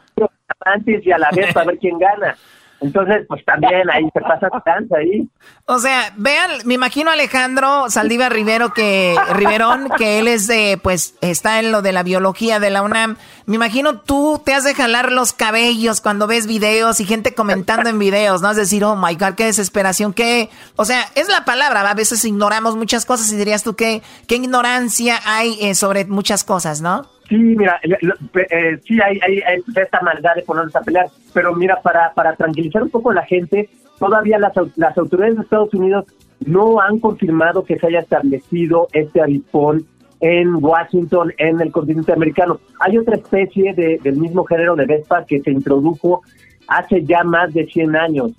mantis 0.64 1.04
y 1.04 1.10
a 1.10 1.18
la 1.18 1.30
vez 1.34 1.52
para 1.52 1.66
ver 1.66 1.78
quién 1.78 1.98
gana. 1.98 2.36
Entonces, 2.80 3.24
pues 3.28 3.44
también 3.44 3.88
ahí 3.90 4.04
se 4.12 4.20
pasa 4.20 4.48
tanto 4.64 4.96
ahí. 4.96 5.26
O 5.66 5.78
sea, 5.78 6.12
vean, 6.16 6.50
me 6.64 6.74
imagino 6.74 7.10
Alejandro 7.10 7.88
Saldiva 7.88 8.28
Rivero 8.28 8.74
que 8.74 9.16
Riverón, 9.34 9.88
que 9.96 10.18
él 10.18 10.28
es 10.28 10.46
de, 10.46 10.78
pues, 10.82 11.14
está 11.20 11.60
en 11.60 11.72
lo 11.72 11.80
de 11.80 11.92
la 11.92 12.02
biología 12.02 12.60
de 12.60 12.70
la 12.70 12.82
UNAM. 12.82 13.16
Me 13.46 13.56
imagino 13.56 14.00
tú 14.00 14.42
te 14.44 14.52
has 14.52 14.64
de 14.64 14.74
jalar 14.74 15.12
los 15.12 15.32
cabellos 15.32 16.00
cuando 16.00 16.26
ves 16.26 16.46
videos 16.46 17.00
y 17.00 17.06
gente 17.06 17.34
comentando 17.34 17.88
en 17.88 17.98
videos, 17.98 18.42
¿no? 18.42 18.50
Es 18.50 18.56
decir, 18.56 18.84
oh 18.84 18.96
my 18.96 19.14
God, 19.14 19.34
qué 19.34 19.44
desesperación, 19.46 20.12
qué. 20.12 20.50
O 20.76 20.84
sea, 20.84 21.08
es 21.14 21.28
la 21.28 21.44
palabra, 21.44 21.88
a 21.88 21.94
veces 21.94 22.24
ignoramos 22.24 22.76
muchas 22.76 23.06
cosas 23.06 23.32
y 23.32 23.36
dirías 23.36 23.62
tú 23.62 23.74
que 23.76 24.02
qué 24.26 24.36
ignorancia 24.36 25.20
hay 25.24 25.56
eh, 25.60 25.74
sobre 25.74 26.04
muchas 26.04 26.44
cosas, 26.44 26.80
¿no? 26.80 27.08
Sí, 27.28 27.36
mira, 27.36 27.80
eh, 27.82 28.78
sí 28.84 28.98
hay, 29.00 29.18
hay, 29.22 29.62
esta 29.74 30.00
maldad 30.02 30.34
de 30.34 30.42
ponernos 30.42 30.76
a 30.76 30.82
pelear, 30.82 31.06
pero 31.32 31.54
mira, 31.54 31.80
para, 31.82 32.12
para 32.12 32.36
tranquilizar 32.36 32.82
un 32.82 32.90
poco 32.90 33.10
a 33.10 33.14
la 33.14 33.24
gente, 33.24 33.70
todavía 33.98 34.38
las, 34.38 34.52
las 34.76 34.96
autoridades 34.98 35.36
de 35.36 35.42
Estados 35.42 35.72
Unidos 35.72 36.04
no 36.44 36.80
han 36.80 36.98
confirmado 36.98 37.64
que 37.64 37.78
se 37.78 37.86
haya 37.86 38.00
establecido 38.00 38.88
este 38.92 39.22
avispón 39.22 39.86
en 40.20 40.54
Washington, 40.62 41.32
en 41.38 41.60
el 41.60 41.70
continente 41.70 42.12
americano. 42.12 42.60
Hay 42.80 42.98
otra 42.98 43.16
especie 43.16 43.74
de, 43.74 43.98
del 44.02 44.16
mismo 44.16 44.44
género 44.44 44.74
de 44.74 44.86
Vespa 44.86 45.24
que 45.26 45.40
se 45.40 45.50
introdujo 45.50 46.22
hace 46.68 47.04
ya 47.04 47.24
más 47.24 47.52
de 47.52 47.66
100 47.66 47.96
años. 47.96 48.32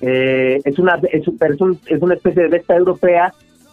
Eh, 0.00 0.60
es, 0.64 0.78
una, 0.78 1.00
es, 1.10 1.22
es, 1.86 2.02
una 2.02 2.14
especie 2.14 2.42
de 2.42 2.48
Vespa 2.48 2.74
europea, 2.74 3.32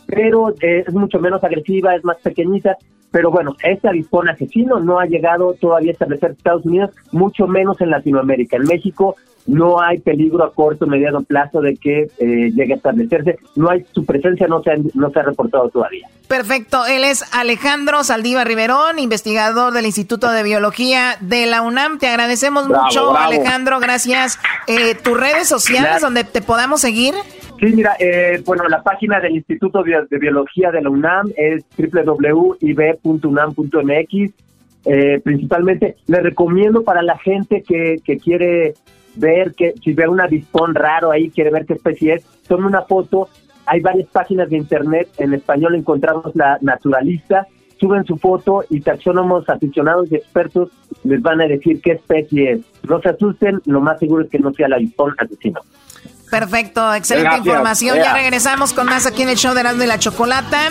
pero 0.10 0.50
eh, 0.62 0.84
es 0.88 0.94
mucho 0.94 1.20
menos 1.20 1.44
agresiva, 1.44 1.96
es 1.96 2.04
más 2.04 2.18
pequeñita 2.18 2.78
pero 3.12 3.32
bueno, 3.32 3.56
este 3.64 3.88
avispón 3.88 4.30
asesino 4.30 4.80
no 4.80 5.00
ha 5.00 5.06
llegado 5.06 5.54
todavía 5.54 5.92
a 5.92 5.94
establecer 5.94 6.32
Estados 6.32 6.66
Unidos, 6.66 6.92
mucho 7.12 7.48
menos 7.48 7.82
en 7.82 7.90
Latinoamérica. 7.90 8.58
En 8.58 8.64
México 8.64 9.16
no 9.48 9.82
hay 9.82 9.98
peligro 10.00 10.44
a 10.44 10.54
corto 10.54 10.86
o 10.86 10.88
mediano 10.88 11.24
plazo 11.24 11.60
de 11.60 11.76
que 11.76 12.04
eh, 12.20 12.52
llegue 12.54 12.74
a 12.74 12.76
establecerse. 12.76 13.40
No 13.56 13.72
hay, 13.72 13.84
su 13.94 14.06
presencia 14.06 14.48
no 14.48 14.62
se, 14.62 14.72
ha, 14.72 14.76
no 14.94 15.10
se 15.10 15.20
ha 15.20 15.24
reportado 15.24 15.70
todavía. 15.70 16.08
Perfecto. 16.28 16.86
Él 16.86 17.04
es 17.04 17.26
Alejandro 17.34 18.04
Saldiva 18.04 18.44
Riverón, 18.44 19.00
investigador 19.00 19.74
del 19.74 19.88
Instituto 19.88 20.30
de 20.30 20.44
Biología 20.44 21.18
de 21.22 21.48
la 21.48 21.64
UNAM. 21.64 21.98
Te 21.98 22.08
agradecemos 22.08 22.68
mucho, 22.68 23.18
Alejandro. 23.18 23.80
Gracias. 23.80 24.38
Eh, 24.68 24.94
¿Tus 24.94 25.20
redes 25.20 25.48
sociales 25.48 26.02
donde 26.02 26.24
te 26.26 26.44
podamos 26.44 26.82
seguir? 26.82 27.16
Sí, 27.60 27.74
mira, 27.76 27.96
eh, 28.00 28.42
bueno, 28.46 28.70
la 28.70 28.82
página 28.82 29.20
del 29.20 29.36
Instituto 29.36 29.84
de 29.84 30.18
Biología 30.18 30.72
de 30.72 30.82
la 30.82 30.90
UNAM 30.90 31.30
es 31.36 31.66
www.ib.unam.mx. 31.78 32.54
Eh, 34.86 35.20
principalmente, 35.22 35.98
le 36.08 36.22
recomiendo 36.22 36.84
para 36.84 37.02
la 37.02 37.18
gente 37.18 37.62
que, 37.62 37.98
que 38.06 38.18
quiere 38.18 38.76
ver 39.16 39.54
que 39.56 39.74
si 39.84 39.92
ve 39.92 40.08
un 40.08 40.22
avispón 40.22 40.74
raro 40.74 41.12
ahí, 41.12 41.30
quiere 41.30 41.52
ver 41.52 41.66
qué 41.66 41.74
especie 41.74 42.14
es, 42.14 42.24
tome 42.48 42.66
una 42.66 42.84
foto. 42.84 43.28
Hay 43.66 43.82
varias 43.82 44.08
páginas 44.08 44.50
de 44.50 44.56
internet, 44.56 45.10
en 45.18 45.34
español 45.34 45.76
encontramos 45.76 46.34
la 46.36 46.58
naturalista, 46.62 47.46
suben 47.78 48.06
su 48.06 48.16
foto 48.18 48.64
y 48.70 48.80
taxónomos 48.80 49.50
aficionados 49.50 50.10
y 50.12 50.16
expertos 50.16 50.72
les 51.04 51.22
van 51.22 51.42
a 51.42 51.48
decir 51.48 51.82
qué 51.82 51.92
especie 51.92 52.52
es. 52.54 52.62
No 52.88 53.02
se 53.02 53.10
asusten, 53.10 53.60
lo 53.66 53.82
más 53.82 54.00
seguro 54.00 54.24
es 54.24 54.30
que 54.30 54.40
no 54.40 54.54
sea 54.54 54.68
el 54.68 54.74
avispón 54.74 55.14
asesino. 55.18 55.60
Perfecto, 56.30 56.94
excelente 56.94 57.38
información. 57.38 57.98
Ya 57.98 58.14
regresamos 58.14 58.74
con 58.74 58.86
más 58.86 59.06
aquí 59.06 59.24
en 59.24 59.30
el 59.30 59.38
show 59.38 59.54
de 59.54 59.62
Erasmo 59.62 59.84
y 59.84 59.88
la 59.88 59.98
Chocolata. 59.98 60.70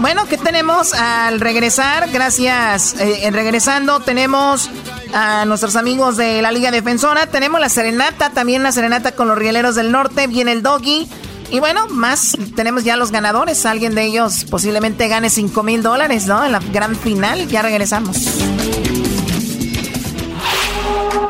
Bueno, 0.00 0.26
¿qué 0.26 0.36
tenemos 0.36 0.92
al 0.92 1.40
regresar? 1.40 2.10
Gracias. 2.10 2.94
Eh, 3.00 3.26
en 3.26 3.34
regresando 3.34 4.00
tenemos 4.00 4.70
a 5.14 5.44
nuestros 5.46 5.76
amigos 5.76 6.16
de 6.16 6.42
la 6.42 6.52
Liga 6.52 6.70
Defensora. 6.70 7.26
Tenemos 7.26 7.60
la 7.60 7.68
Serenata, 7.68 8.30
también 8.30 8.62
la 8.62 8.70
Serenata 8.70 9.12
con 9.12 9.28
los 9.28 9.38
Rieleros 9.38 9.74
del 9.74 9.90
Norte. 9.90 10.26
Viene 10.26 10.52
el 10.52 10.62
Doggy. 10.62 11.08
Y 11.50 11.60
bueno, 11.60 11.86
más 11.88 12.36
tenemos 12.54 12.84
ya 12.84 12.96
los 12.96 13.10
ganadores. 13.10 13.64
Alguien 13.64 13.94
de 13.94 14.04
ellos 14.04 14.44
posiblemente 14.50 15.08
gane 15.08 15.30
5 15.30 15.62
mil 15.62 15.82
dólares, 15.82 16.26
¿no? 16.26 16.44
En 16.44 16.52
la 16.52 16.60
gran 16.72 16.94
final. 16.94 17.48
Ya 17.48 17.62
regresamos. 17.62 18.18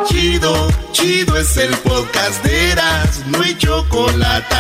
Chido, 0.09 0.69
chido 0.93 1.37
es 1.37 1.57
el 1.59 1.71
podcast 1.79 2.43
de 2.43 2.71
Eras, 2.73 3.23
no 3.27 3.43
hay 3.43 3.57
chocolate. 3.57 4.57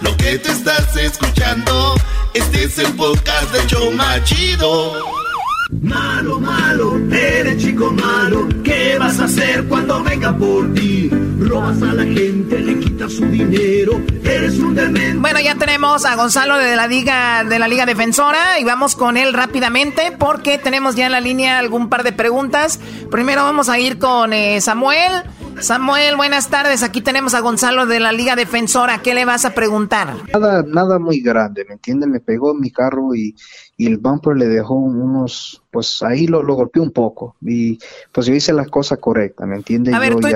Lo 0.00 0.16
que 0.16 0.38
te 0.38 0.50
estás 0.50 0.96
escuchando, 0.96 1.94
este 2.32 2.64
es 2.64 2.78
el 2.78 2.92
podcast 2.94 3.52
de 3.52 3.66
Choma 3.66 4.22
Chido. 4.24 5.27
Malo, 5.70 6.40
malo, 6.40 6.96
eres 7.12 7.62
chico 7.62 7.92
malo. 7.92 8.48
¿Qué 8.64 8.96
vas 8.98 9.20
a 9.20 9.24
hacer 9.24 9.68
cuando 9.68 10.02
venga 10.02 10.34
por 10.34 10.72
ti? 10.72 11.10
Robas 11.10 11.82
a 11.82 11.92
la 11.92 12.04
gente, 12.04 12.58
le 12.58 12.78
quitas 12.78 13.12
su 13.12 13.26
dinero. 13.26 14.00
Eres 14.24 14.58
un 14.58 14.74
demente. 14.74 15.18
Bueno, 15.18 15.40
ya 15.40 15.56
tenemos 15.56 16.06
a 16.06 16.16
Gonzalo 16.16 16.56
de 16.56 16.74
la 16.74 16.86
Liga 16.86 17.44
de 17.44 17.58
la 17.58 17.68
Liga 17.68 17.84
Defensora 17.84 18.58
y 18.58 18.64
vamos 18.64 18.96
con 18.96 19.18
él 19.18 19.34
rápidamente 19.34 20.10
porque 20.18 20.56
tenemos 20.56 20.94
ya 20.94 21.04
en 21.04 21.12
la 21.12 21.20
línea 21.20 21.58
algún 21.58 21.90
par 21.90 22.02
de 22.02 22.12
preguntas. 22.12 22.80
Primero 23.10 23.42
vamos 23.42 23.68
a 23.68 23.78
ir 23.78 23.98
con 23.98 24.32
eh, 24.32 24.62
Samuel. 24.62 25.22
Samuel, 25.60 26.16
buenas 26.16 26.48
tardes. 26.48 26.82
Aquí 26.82 27.02
tenemos 27.02 27.34
a 27.34 27.40
Gonzalo 27.40 27.84
de 27.84 28.00
la 28.00 28.12
Liga 28.12 28.36
Defensora. 28.36 29.02
¿Qué 29.02 29.12
le 29.12 29.26
vas 29.26 29.44
a 29.44 29.54
preguntar? 29.54 30.14
Nada, 30.32 30.64
nada 30.66 30.98
muy 30.98 31.20
grande, 31.20 31.66
¿me 31.66 31.74
entiende? 31.74 32.06
Me 32.06 32.20
pegó 32.20 32.54
mi 32.54 32.70
carro 32.70 33.14
y, 33.14 33.34
y 33.80 33.86
el 33.86 33.98
bumper 33.98 34.36
le 34.36 34.48
dejó 34.48 34.74
unos, 34.74 35.62
pues 35.70 36.02
ahí 36.02 36.26
lo, 36.26 36.42
lo 36.42 36.56
golpeó 36.56 36.82
un 36.82 36.90
poco 36.90 37.36
y 37.40 37.78
pues 38.10 38.26
yo 38.26 38.34
hice 38.34 38.52
la 38.52 38.66
cosa 38.66 38.96
correcta, 38.96 39.46
¿me 39.46 39.54
entiendes? 39.54 39.94
A 39.94 40.00
ver, 40.00 40.16
tú, 40.16 40.26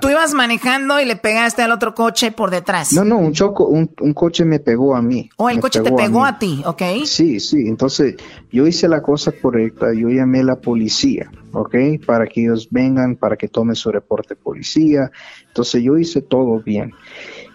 tú, 0.00 0.08
ibas 0.08 0.34
manejando 0.34 1.00
y 1.00 1.04
le 1.04 1.14
pegaste 1.14 1.62
al 1.62 1.70
otro 1.70 1.94
coche 1.94 2.32
por 2.32 2.50
detrás. 2.50 2.92
No, 2.92 3.04
no, 3.04 3.18
un 3.18 3.32
choco, 3.34 3.66
un, 3.66 3.88
un 4.00 4.12
coche 4.12 4.44
me 4.44 4.58
pegó 4.58 4.96
a 4.96 5.00
mí. 5.00 5.30
Oh, 5.36 5.48
el 5.48 5.60
coche 5.60 5.80
te 5.80 5.92
pegó 5.92 6.24
a, 6.24 6.40
ti, 6.40 6.60
¿ok? 6.66 6.82
Sí, 7.04 7.38
sí, 7.38 7.68
entonces 7.68 8.16
yo 8.50 8.66
hice 8.66 8.88
la 8.88 9.00
cosa 9.00 9.30
correcta, 9.30 9.94
yo 9.94 10.08
llamé 10.08 10.40
a 10.40 10.44
la 10.44 10.56
policía, 10.56 11.30
¿ok? 11.52 11.76
Para 12.04 12.26
que 12.26 12.42
ellos 12.42 12.66
vengan, 12.68 13.14
para 13.14 13.36
que 13.36 13.46
tomen 13.46 13.76
su 13.76 13.92
reporte 13.92 14.34
policía, 14.34 15.12
entonces 15.46 15.84
yo 15.84 15.96
hice 15.98 16.20
todo 16.20 16.60
bien. 16.60 16.92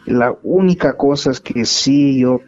La 0.07 0.33
única 0.41 0.95
cosa 0.95 1.31
es 1.31 1.41
que 1.41 1.65
sí, 1.65 2.19
yo, 2.19 2.39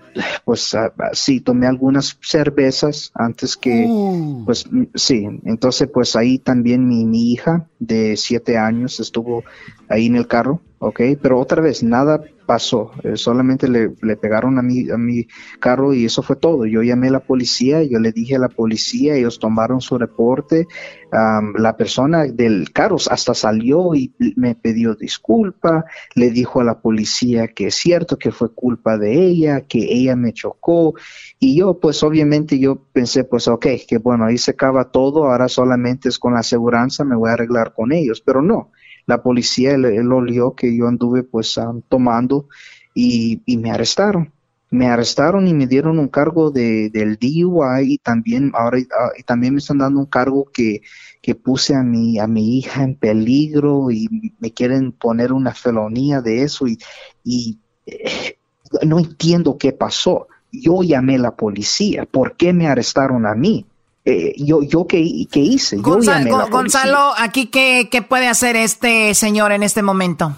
pues 0.46 0.74
ah, 0.76 0.94
ah, 0.98 1.10
sí, 1.12 1.42
tomé 1.42 1.68
algunas 1.68 2.18
cervezas 2.22 3.12
antes 3.14 3.58
que, 3.58 3.86
uh. 3.86 4.44
pues 4.46 4.66
sí, 4.96 5.28
entonces 5.44 5.90
pues 5.94 6.16
ahí 6.16 6.40
también 6.40 6.88
mi, 6.88 7.04
mi 7.04 7.34
hija 7.34 7.68
de 7.80 8.16
siete 8.16 8.58
años 8.58 9.02
estuvo 9.02 9.44
ahí 9.90 10.06
en 10.06 10.16
el 10.16 10.26
carro, 10.26 10.62
¿ok? 10.80 11.02
Pero 11.22 11.40
otra 11.40 11.62
vez, 11.62 11.84
nada 11.84 12.22
pasó, 12.50 12.92
eh, 13.04 13.16
solamente 13.16 13.68
le, 13.68 13.94
le, 14.02 14.18
pegaron 14.18 14.58
a 14.58 14.64
mi, 14.64 14.90
a 14.90 14.98
mi 14.98 15.28
carro 15.60 15.94
y 15.94 16.06
eso 16.06 16.24
fue 16.24 16.36
todo. 16.36 16.66
Yo 16.66 16.82
llamé 16.82 17.10
a 17.10 17.12
la 17.12 17.20
policía, 17.20 17.84
yo 17.84 18.00
le 18.00 18.12
dije 18.12 18.38
a 18.38 18.40
la 18.40 18.50
policía, 18.50 19.14
ellos 19.14 19.38
tomaron 19.38 19.82
su 19.82 20.00
reporte, 20.00 20.66
la 21.12 21.76
persona 21.78 22.26
del 22.26 22.72
carro 22.72 22.98
hasta 23.10 23.34
salió 23.34 23.94
y 23.96 24.14
me 24.36 24.56
pidió 24.56 24.96
disculpa, 24.96 25.86
le 26.16 26.30
dijo 26.30 26.62
a 26.62 26.64
la 26.64 26.82
policía 26.82 27.48
que 27.48 27.68
es 27.68 27.76
cierto 27.76 28.18
que 28.18 28.32
fue 28.32 28.54
culpa 28.54 28.98
de 28.98 29.14
ella, 29.14 29.62
que 29.62 29.80
ella 29.80 30.16
me 30.16 30.34
chocó 30.34 30.94
y 31.40 31.56
yo 31.58 31.80
pues 31.80 32.04
obviamente 32.04 32.60
yo 32.60 32.84
pensé 32.94 33.24
pues 33.24 33.48
ok, 33.48 33.66
que 33.88 33.98
bueno, 33.98 34.26
ahí 34.26 34.38
se 34.38 34.52
acaba 34.52 34.92
todo, 34.92 35.26
ahora 35.26 35.48
solamente 35.48 36.10
es 36.10 36.20
con 36.20 36.34
la 36.34 36.40
aseguranza, 36.40 37.04
me 37.04 37.16
voy 37.16 37.30
a 37.30 37.34
arreglar 37.34 37.74
con 37.74 37.92
ellos, 37.92 38.22
pero 38.22 38.42
no 38.42 38.72
la 39.10 39.24
policía 39.24 39.76
lo 39.76 40.18
olió 40.18 40.54
que 40.54 40.78
yo 40.78 40.88
anduve 40.88 41.24
pues 41.24 41.60
tomando 41.90 42.48
y, 42.94 43.42
me 43.58 43.72
arrestaron. 43.72 44.32
Me 44.70 44.86
arrestaron 44.86 45.48
y 45.48 45.56
me 45.56 45.66
dieron 45.66 45.98
un 45.98 46.10
cargo 46.10 46.52
de, 46.52 46.92
del 46.92 47.18
DUI 47.18 47.94
y 47.94 47.98
también 47.98 48.52
ahora 48.54 48.78
ah, 48.78 49.10
y 49.18 49.24
también 49.24 49.56
me 49.56 49.60
están 49.62 49.80
dando 49.80 50.00
un 50.00 50.06
cargo 50.06 50.46
que, 50.54 50.82
que 51.24 51.34
puse 51.34 51.74
a 51.74 51.82
mi, 51.82 52.20
a 52.20 52.28
mi 52.28 52.60
hija 52.60 52.84
en 52.84 52.94
peligro 52.94 53.90
y 53.90 54.08
me 54.40 54.52
quieren 54.52 54.92
poner 54.92 55.34
una 55.34 55.56
felonía 55.56 56.22
de 56.22 56.44
eso 56.44 56.68
y, 56.68 56.78
y 57.24 57.58
eh, 57.88 58.38
no 58.84 59.00
entiendo 59.00 59.58
qué 59.58 59.72
pasó. 59.72 60.28
Yo 60.52 60.84
llamé 60.84 61.16
a 61.16 61.20
la 61.20 61.36
policía. 61.36 62.06
¿Por 62.06 62.38
qué 62.38 62.54
me 62.54 62.68
arrestaron 62.68 63.26
a 63.26 63.34
mí? 63.34 63.66
Eh, 64.10 64.34
yo, 64.38 64.64
yo 64.64 64.88
¿qué, 64.88 65.28
qué 65.32 65.40
hice? 65.40 65.78
Gonzalo, 65.78 66.48
Gonzalo, 66.50 67.14
aquí 67.18 67.48
qué, 67.48 67.90
qué 67.92 68.02
puede 68.02 68.28
hacer 68.28 68.56
este 68.56 69.14
señor 69.14 69.52
en 69.52 69.64
este 69.64 69.84
momento. 69.84 70.36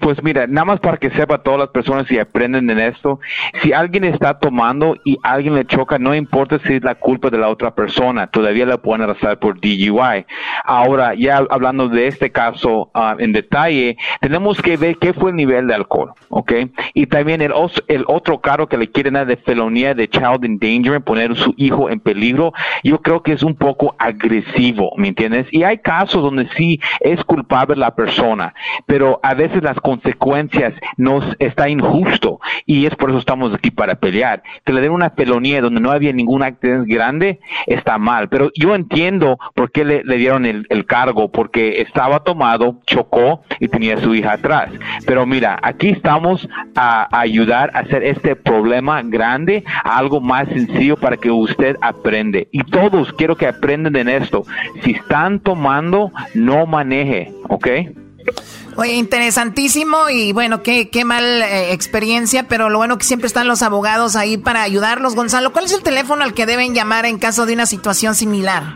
Pues 0.00 0.20
mira, 0.20 0.48
nada 0.48 0.64
más 0.64 0.80
para 0.80 0.96
que 0.96 1.10
sepa 1.10 1.38
todas 1.38 1.60
las 1.60 1.68
personas 1.68 2.10
y 2.10 2.18
aprenden 2.18 2.68
en 2.70 2.80
esto, 2.80 3.20
si 3.62 3.72
alguien 3.72 4.02
está 4.02 4.36
tomando 4.36 4.96
y 5.04 5.16
alguien 5.22 5.54
le 5.54 5.64
choca, 5.64 5.96
no 5.96 6.12
importa 6.12 6.58
si 6.66 6.74
es 6.74 6.82
la 6.82 6.96
culpa 6.96 7.30
de 7.30 7.38
la 7.38 7.48
otra 7.48 7.72
persona, 7.72 8.26
todavía 8.26 8.66
la 8.66 8.78
pueden 8.78 9.02
arrestar 9.02 9.38
por 9.38 9.60
DUI. 9.60 10.26
Ahora, 10.64 11.14
ya 11.14 11.36
hablando 11.50 11.88
de 11.88 12.08
este 12.08 12.32
caso 12.32 12.90
ah, 12.94 13.14
en 13.18 13.32
detalle, 13.32 13.96
tenemos 14.20 14.60
que 14.60 14.76
ver 14.76 14.96
qué 14.98 15.12
fue 15.12 15.30
el 15.30 15.36
nivel 15.36 15.68
de 15.68 15.74
alcohol, 15.74 16.12
¿ok? 16.30 16.52
Y 16.94 17.06
también 17.06 17.40
el, 17.40 17.52
el 17.86 18.04
otro 18.08 18.40
cargo 18.40 18.66
que 18.66 18.78
le 18.78 18.90
quieren 18.90 19.14
dar 19.14 19.26
de 19.26 19.36
felonía 19.36 19.94
de 19.94 20.08
child 20.08 20.44
endangerment, 20.44 21.04
poner 21.04 21.30
a 21.30 21.34
su 21.36 21.54
hijo 21.56 21.90
en 21.90 22.00
peligro, 22.00 22.52
yo 22.82 23.00
creo 23.02 23.22
que 23.22 23.32
es 23.32 23.44
un 23.44 23.54
poco 23.54 23.94
agresivo, 24.00 24.90
¿me 24.96 25.08
entiendes? 25.08 25.46
Y 25.52 25.62
hay 25.62 25.78
casos 25.78 26.22
donde 26.22 26.48
sí 26.56 26.80
es 27.00 27.22
culpable 27.24 27.76
la 27.76 27.94
persona, 27.94 28.52
pero 28.86 29.20
a 29.22 29.34
veces 29.34 29.62
consecuencias 29.80 30.74
nos 30.96 31.24
está 31.38 31.68
injusto 31.68 32.40
y 32.64 32.86
es 32.86 32.94
por 32.96 33.10
eso 33.10 33.18
estamos 33.18 33.54
aquí 33.54 33.70
para 33.70 33.94
pelear. 33.96 34.42
Que 34.64 34.72
le 34.72 34.80
den 34.80 34.92
una 34.92 35.10
pelonía 35.10 35.60
donde 35.60 35.80
no 35.80 35.90
había 35.90 36.12
ningún 36.12 36.42
accidente 36.42 36.92
grande 36.92 37.40
está 37.66 37.98
mal, 37.98 38.28
pero 38.28 38.50
yo 38.54 38.74
entiendo 38.74 39.38
por 39.54 39.70
qué 39.70 39.84
le, 39.84 40.02
dieron 40.16 40.46
el, 40.46 40.86
cargo, 40.86 41.30
porque 41.30 41.80
estaba 41.80 42.20
tomado, 42.20 42.80
chocó 42.86 43.42
y 43.60 43.68
tenía 43.68 43.96
su 43.98 44.14
hija 44.14 44.32
atrás. 44.34 44.70
Pero 45.06 45.26
mira, 45.26 45.58
aquí 45.62 45.88
estamos 45.88 46.48
a, 46.74 47.08
ayudar 47.18 47.70
a 47.74 47.80
hacer 47.80 48.04
este 48.04 48.36
problema 48.36 49.02
grande 49.02 49.64
algo 49.84 50.20
más 50.20 50.48
sencillo 50.48 50.96
para 50.96 51.16
que 51.16 51.30
usted 51.30 51.76
aprende. 51.80 52.48
Y 52.52 52.62
todos 52.64 53.12
quiero 53.14 53.36
que 53.36 53.46
aprendan 53.46 53.96
en 53.96 54.08
esto. 54.08 54.44
Si 54.82 54.92
están 54.92 55.40
tomando, 55.40 56.12
no 56.34 56.66
maneje, 56.66 57.32
¿ok? 57.48 57.68
Oye, 58.76 58.94
interesantísimo 58.94 60.10
y 60.10 60.32
bueno, 60.32 60.62
qué, 60.62 60.90
qué 60.90 61.04
mal 61.04 61.24
eh, 61.24 61.72
experiencia, 61.72 62.46
pero 62.46 62.68
lo 62.68 62.78
bueno 62.78 62.98
que 62.98 63.04
siempre 63.04 63.26
están 63.26 63.48
los 63.48 63.62
abogados 63.62 64.16
ahí 64.16 64.36
para 64.36 64.62
ayudarlos. 64.62 65.14
Gonzalo, 65.14 65.52
¿cuál 65.52 65.64
es 65.64 65.72
el 65.72 65.82
teléfono 65.82 66.24
al 66.24 66.34
que 66.34 66.44
deben 66.44 66.74
llamar 66.74 67.06
en 67.06 67.18
caso 67.18 67.46
de 67.46 67.54
una 67.54 67.64
situación 67.64 68.14
similar? 68.14 68.74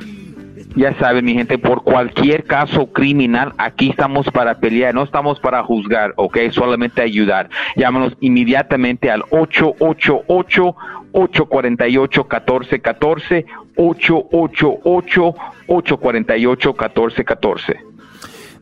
Ya 0.77 0.97
saben, 0.98 1.24
mi 1.24 1.35
gente, 1.35 1.59
por 1.59 1.82
cualquier 1.82 2.44
caso 2.44 2.86
criminal, 2.93 3.52
aquí 3.59 3.90
estamos 3.90 4.27
para 4.31 4.59
pelear, 4.60 4.94
no 4.94 5.02
estamos 5.02 5.40
para 5.40 5.62
juzgar, 5.64 6.14
¿ok? 6.16 6.39
Solamente 6.52 7.02
ayudar. 7.02 7.51
Llámanos 7.77 8.16
inmediatamente 8.20 9.10
al 9.10 9.22
888 9.31 10.77
848 11.12 12.22
1414 12.22 13.47
888 13.77 15.35
848 15.66 16.74
1414 16.78 17.89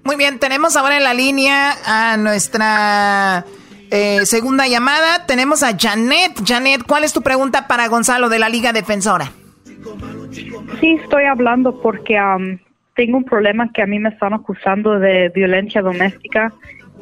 muy 0.08 0.16
bien, 0.16 0.38
tenemos 0.38 0.74
ahora 0.74 0.96
en 0.96 1.04
la 1.04 1.12
línea 1.12 1.74
a 1.84 2.16
nuestra 2.16 3.44
eh, 3.90 4.24
segunda 4.24 4.66
llamada. 4.66 5.26
Tenemos 5.26 5.62
a 5.62 5.76
Janet. 5.78 6.32
Janet, 6.46 6.82
¿cuál 6.88 7.04
es 7.04 7.12
tu 7.12 7.20
pregunta 7.20 7.68
para 7.68 7.88
Gonzalo 7.88 8.30
de 8.30 8.38
la 8.38 8.48
Liga 8.48 8.72
Defensora? 8.72 9.30
Sí, 10.80 10.98
estoy 11.02 11.24
hablando 11.24 11.78
porque 11.82 12.18
tengo 12.96 13.18
un 13.18 13.24
problema 13.24 13.70
que 13.70 13.82
a 13.82 13.86
mí 13.86 13.98
me 13.98 14.08
están 14.08 14.32
acusando 14.32 14.98
de 14.98 15.28
violencia 15.28 15.82
doméstica 15.82 16.54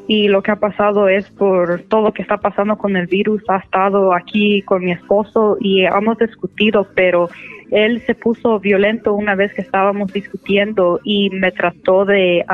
y 0.09 0.27
lo 0.27 0.43
que 0.43 0.51
ha 0.51 0.57
pasado 0.57 1.09
es 1.09 1.31
por 1.31 1.83
todo 1.83 2.03
lo 2.03 2.13
que 2.13 2.23
está 2.23 2.39
pasando 2.39 2.77
con 2.77 2.97
el 2.97 3.07
virus. 3.07 3.41
Ha 3.47 3.59
estado 3.59 4.13
aquí 4.15 4.63
con 4.63 4.85
mi 4.85 4.91
esposo 4.91 5.59
y 5.61 5.85
hemos 5.85 6.19
discutido, 6.19 6.89
pero 6.97 7.31
él 7.71 8.03
se 8.07 8.15
puso 8.15 8.61
violento 8.61 9.15
una 9.15 9.35
vez 9.35 9.53
que 9.53 9.63
estábamos 9.63 10.13
discutiendo 10.13 11.01
y 11.03 11.31
me 11.31 11.53
trató 11.53 12.05
de 12.05 12.45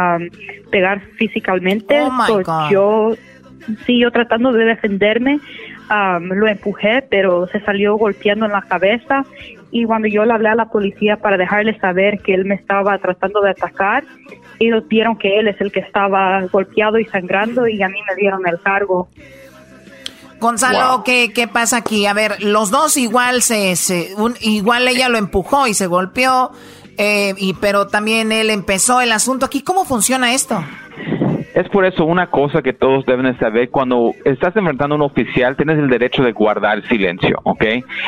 pegar 0.70 1.00
físicamente. 1.16 2.00
Oh 2.02 2.70
yo, 2.70 3.14
sí, 3.84 4.00
yo 4.00 4.10
tratando 4.10 4.52
de 4.52 4.64
defenderme, 4.64 5.40
lo 6.20 6.46
empujé, 6.46 7.02
pero 7.10 7.46
se 7.48 7.60
salió 7.60 7.96
golpeando 7.96 8.46
en 8.46 8.52
la 8.52 8.62
cabeza. 8.62 9.24
Y 9.70 9.84
cuando 9.84 10.08
yo 10.08 10.24
le 10.24 10.34
hablé 10.34 10.50
a 10.50 10.54
la 10.54 10.66
policía 10.66 11.16
para 11.16 11.36
dejarle 11.36 11.78
saber 11.78 12.18
que 12.18 12.34
él 12.34 12.44
me 12.44 12.54
estaba 12.54 12.98
tratando 12.98 13.40
de 13.40 13.50
atacar, 13.50 14.04
ellos 14.58 14.86
vieron 14.86 15.16
que 15.16 15.38
él 15.38 15.48
es 15.48 15.60
el 15.60 15.72
que 15.72 15.80
estaba 15.80 16.42
golpeado 16.52 16.98
y 16.98 17.04
sangrando 17.06 17.66
y 17.66 17.82
a 17.82 17.88
mí 17.88 17.98
me 18.08 18.14
dieron 18.16 18.46
el 18.46 18.60
cargo. 18.60 19.08
Gonzalo, 20.42 21.02
¿qué, 21.04 21.32
¿qué, 21.32 21.48
pasa 21.48 21.78
aquí? 21.78 22.04
A 22.04 22.12
ver, 22.12 22.42
los 22.42 22.70
dos 22.70 22.96
igual 22.96 23.42
se, 23.42 23.76
se 23.76 24.14
igual 24.40 24.88
ella 24.88 25.08
lo 25.08 25.16
empujó 25.16 25.66
y 25.68 25.74
se 25.74 25.86
golpeó, 25.86 26.52
eh, 26.98 27.34
y 27.38 27.54
pero 27.54 27.86
también 27.86 28.32
él 28.32 28.50
empezó 28.50 29.00
el 29.00 29.12
asunto 29.12 29.46
aquí. 29.46 29.62
¿Cómo 29.62 29.84
funciona 29.84 30.34
esto? 30.34 30.62
Es 31.54 31.68
por 31.68 31.84
eso 31.84 32.06
una 32.06 32.28
cosa 32.28 32.62
que 32.62 32.72
todos 32.72 33.04
deben 33.04 33.38
saber, 33.38 33.68
cuando 33.70 34.14
estás 34.24 34.56
enfrentando 34.56 34.94
a 34.94 34.96
un 34.96 35.02
oficial, 35.02 35.54
tienes 35.56 35.78
el 35.78 35.88
derecho 35.88 36.22
de 36.22 36.32
guardar 36.32 36.82
silencio, 36.88 37.38
¿ok? 37.44 37.64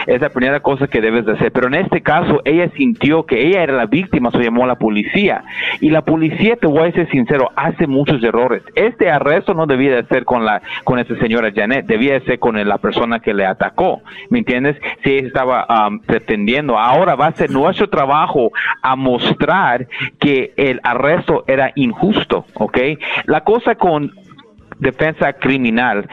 Es 0.06 0.20
la 0.20 0.30
primera 0.30 0.60
cosa 0.60 0.86
que 0.86 1.00
debes 1.00 1.26
de 1.26 1.32
hacer. 1.32 1.52
Pero 1.52 1.66
en 1.66 1.74
este 1.74 2.02
caso, 2.02 2.40
ella 2.44 2.70
sintió 2.76 3.26
que 3.26 3.46
ella 3.46 3.62
era 3.62 3.74
la 3.74 3.86
víctima, 3.86 4.30
se 4.30 4.38
llamó 4.38 4.64
a 4.64 4.68
la 4.68 4.76
policía. 4.76 5.44
Y 5.80 5.90
la 5.90 6.02
policía, 6.02 6.56
te 6.56 6.66
voy 6.66 6.88
a 6.88 6.92
ser 6.92 7.10
sincero, 7.10 7.50
hace 7.54 7.86
muchos 7.86 8.22
errores. 8.22 8.62
Este 8.74 9.10
arresto 9.10 9.52
no 9.52 9.66
debía 9.66 9.96
de 9.96 10.04
ser 10.06 10.24
con 10.24 10.44
la 10.44 10.62
con 10.84 10.98
esa 10.98 11.14
señora 11.16 11.52
Janet, 11.54 11.86
debía 11.86 12.14
de 12.14 12.20
ser 12.22 12.38
con 12.38 12.56
la 12.66 12.78
persona 12.78 13.20
que 13.20 13.34
le 13.34 13.44
atacó, 13.44 14.02
¿me 14.30 14.38
entiendes? 14.38 14.76
Si 15.02 15.10
ella 15.10 15.26
estaba 15.26 15.66
um, 15.68 16.00
pretendiendo. 16.00 16.78
Ahora 16.78 17.14
va 17.14 17.26
a 17.26 17.32
ser 17.32 17.50
nuestro 17.50 17.88
trabajo 17.88 18.52
a 18.82 18.96
mostrar 18.96 19.86
que 20.18 20.52
el 20.56 20.80
arresto 20.82 21.44
era 21.46 21.72
injusto, 21.74 22.46
¿ok? 22.54 22.78
La 23.34 23.40
cosa 23.40 23.74
con 23.74 24.12
defensa 24.78 25.32
criminal 25.32 26.08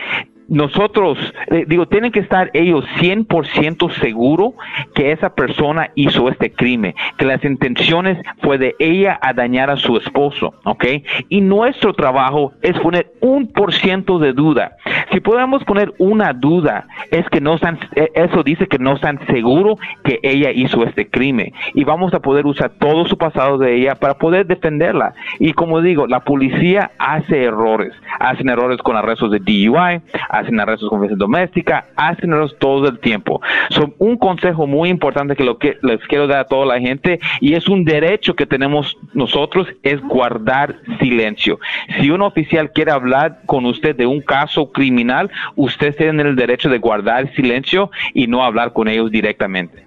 nosotros, 0.51 1.17
eh, 1.47 1.63
digo, 1.65 1.87
tienen 1.87 2.11
que 2.11 2.19
estar 2.19 2.51
ellos 2.53 2.83
100% 2.99 3.89
seguros 4.01 4.53
que 4.93 5.13
esa 5.13 5.33
persona 5.33 5.91
hizo 5.95 6.27
este 6.27 6.51
crimen, 6.51 6.93
que 7.17 7.23
las 7.23 7.41
intenciones 7.45 8.17
fue 8.41 8.57
de 8.57 8.75
ella 8.77 9.17
a 9.21 9.31
dañar 9.31 9.69
a 9.69 9.77
su 9.77 9.95
esposo, 9.95 10.53
¿ok? 10.65 10.85
Y 11.29 11.39
nuestro 11.39 11.93
trabajo 11.93 12.51
es 12.61 12.77
poner 12.79 13.13
un 13.21 13.47
por 13.47 13.73
ciento 13.73 14.19
de 14.19 14.33
duda. 14.33 14.75
Si 15.13 15.21
podemos 15.21 15.63
poner 15.63 15.93
una 15.99 16.33
duda, 16.33 16.85
es 17.11 17.25
que 17.29 17.39
no 17.39 17.55
están, 17.55 17.79
eh, 17.95 18.09
eso 18.13 18.43
dice 18.43 18.67
que 18.67 18.77
no 18.77 18.95
están 18.95 19.25
seguros 19.27 19.79
que 20.03 20.19
ella 20.21 20.51
hizo 20.51 20.83
este 20.83 21.09
crimen. 21.09 21.53
Y 21.73 21.85
vamos 21.85 22.13
a 22.13 22.19
poder 22.19 22.45
usar 22.45 22.71
todo 22.77 23.05
su 23.05 23.17
pasado 23.17 23.57
de 23.57 23.75
ella 23.77 23.95
para 23.95 24.15
poder 24.15 24.45
defenderla. 24.47 25.13
Y 25.39 25.53
como 25.53 25.79
digo, 25.79 26.07
la 26.07 26.25
policía 26.25 26.91
hace 26.99 27.45
errores. 27.45 27.93
Hacen 28.19 28.49
errores 28.49 28.79
con 28.79 28.97
arrestos 28.97 29.31
de 29.31 29.39
DUI, 29.39 30.01
hacen 30.41 30.59
arrestos 30.59 30.89
con 30.89 30.99
violencia 30.99 31.17
doméstica, 31.17 31.87
hacen 31.95 32.33
arrestos 32.33 32.59
todo 32.59 32.87
el 32.87 32.99
tiempo. 32.99 33.41
Son 33.69 33.93
un 33.97 34.17
consejo 34.17 34.67
muy 34.67 34.89
importante 34.89 35.35
que 35.35 35.43
lo 35.43 35.57
que 35.57 35.77
les 35.81 35.99
quiero 36.07 36.27
dar 36.27 36.39
a 36.39 36.45
toda 36.45 36.65
la 36.65 36.79
gente 36.79 37.19
y 37.39 37.53
es 37.53 37.67
un 37.67 37.85
derecho 37.85 38.35
que 38.35 38.45
tenemos 38.45 38.97
nosotros 39.13 39.67
es 39.83 40.01
guardar 40.01 40.77
silencio. 40.99 41.59
Si 41.99 42.09
un 42.09 42.21
oficial 42.21 42.71
quiere 42.71 42.91
hablar 42.91 43.41
con 43.45 43.65
usted 43.65 43.95
de 43.95 44.05
un 44.05 44.21
caso 44.21 44.71
criminal, 44.71 45.29
usted 45.55 45.95
tiene 45.95 46.23
el 46.23 46.35
derecho 46.35 46.69
de 46.69 46.77
guardar 46.79 47.33
silencio 47.35 47.91
y 48.13 48.27
no 48.27 48.43
hablar 48.43 48.73
con 48.73 48.87
ellos 48.87 49.11
directamente. 49.11 49.85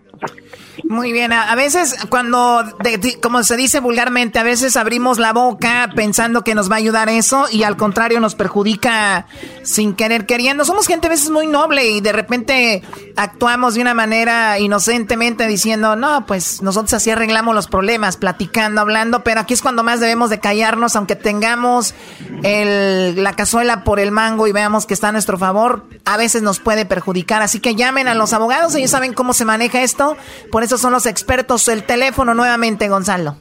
Muy 0.83 1.13
bien, 1.13 1.33
a, 1.33 1.55
veces 1.55 1.95
cuando, 2.09 2.63
como 3.23 3.43
se 3.45 3.57
dice 3.57 3.81
vulgarmente, 3.81 4.39
a 4.39 4.43
veces 4.43 4.77
abrimos 4.77 5.19
la 5.19 5.33
boca 5.33 5.91
pensando 5.95 6.43
que 6.43 6.55
nos 6.55 6.71
va 6.71 6.75
a 6.75 6.79
ayudar 6.79 7.09
eso 7.09 7.47
y 7.51 7.63
al 7.63 7.77
contrario 7.77 8.21
nos 8.21 8.35
perjudica 8.35 9.27
sin 9.63 9.95
querer 9.95 10.27
queriendo. 10.27 10.65
Somos 10.65 10.87
gente 10.87 11.07
a 11.07 11.11
veces 11.11 11.31
muy 11.31 11.47
noble 11.47 11.89
y 11.89 12.01
de 12.01 12.13
repente 12.13 12.83
actuamos 13.17 13.75
de 13.75 13.83
una 13.83 13.95
manera 13.95 14.59
inocentemente 14.59 15.47
diciendo, 15.47 15.97
no, 15.97 16.27
pues 16.27 16.61
nosotros 16.61 16.93
así 16.95 17.11
arreglamos 17.11 17.55
los 17.55 17.69
problemas, 17.69 18.17
platicando, 18.17 18.81
hablando, 18.81 19.23
pero 19.23 19.41
aquí 19.41 19.55
es 19.55 19.63
cuando 19.63 19.85
más 19.85 20.01
debemos 20.01 20.29
de 20.31 20.41
callarnos, 20.41 20.97
aunque 20.97 21.17
tengamos 21.17 21.95
el, 22.43 23.23
la 23.23 23.35
cazuela 23.35 23.85
por 23.85 24.01
el 24.01 24.11
mango 24.11 24.47
y 24.47 24.53
veamos 24.53 24.87
que 24.87 24.95
está 24.95 25.09
a 25.09 25.13
nuestro 25.13 25.39
favor, 25.39 25.85
a 26.05 26.17
veces 26.17 26.43
nos 26.43 26.61
puede 26.61 26.85
perjudicar. 26.85 27.43
Así 27.43 27.61
que 27.61 27.75
llamen 27.75 28.09
a 28.09 28.15
los 28.15 28.33
abogados, 28.33 28.75
ellos 28.75 28.91
saben 28.91 29.13
cómo 29.13 29.33
se 29.35 29.45
maneja 29.45 29.83
esto. 29.83 30.17
Esos 30.65 30.81
son 30.81 30.93
los 30.93 31.07
expertos. 31.07 31.69
El 31.69 31.85
teléfono 31.85 32.35
nuevamente, 32.35 32.89
Gonzalo. 32.89 33.36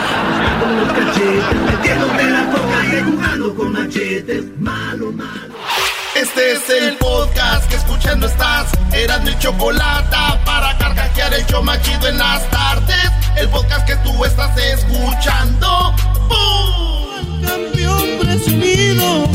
Este 6.15 6.51
es 6.51 6.69
el 6.69 6.97
podcast 6.97 7.69
que 7.69 7.75
escuchando 7.75 8.27
estás. 8.27 8.67
Eran 8.91 9.23
mi 9.23 9.37
chocolate 9.39 10.17
para 10.45 10.77
carcajear 10.77 11.33
el 11.33 11.45
show 11.45 11.63
machido 11.63 12.07
en 12.07 12.17
las 12.17 12.49
tardes. 12.49 13.11
El 13.37 13.47
podcast 13.49 13.87
que 13.87 13.95
tú 13.97 14.25
estás 14.25 14.51
escuchando. 14.57 15.93
¡Bum! 16.27 17.41
Campeón 17.45 18.19
presumido. 18.19 19.29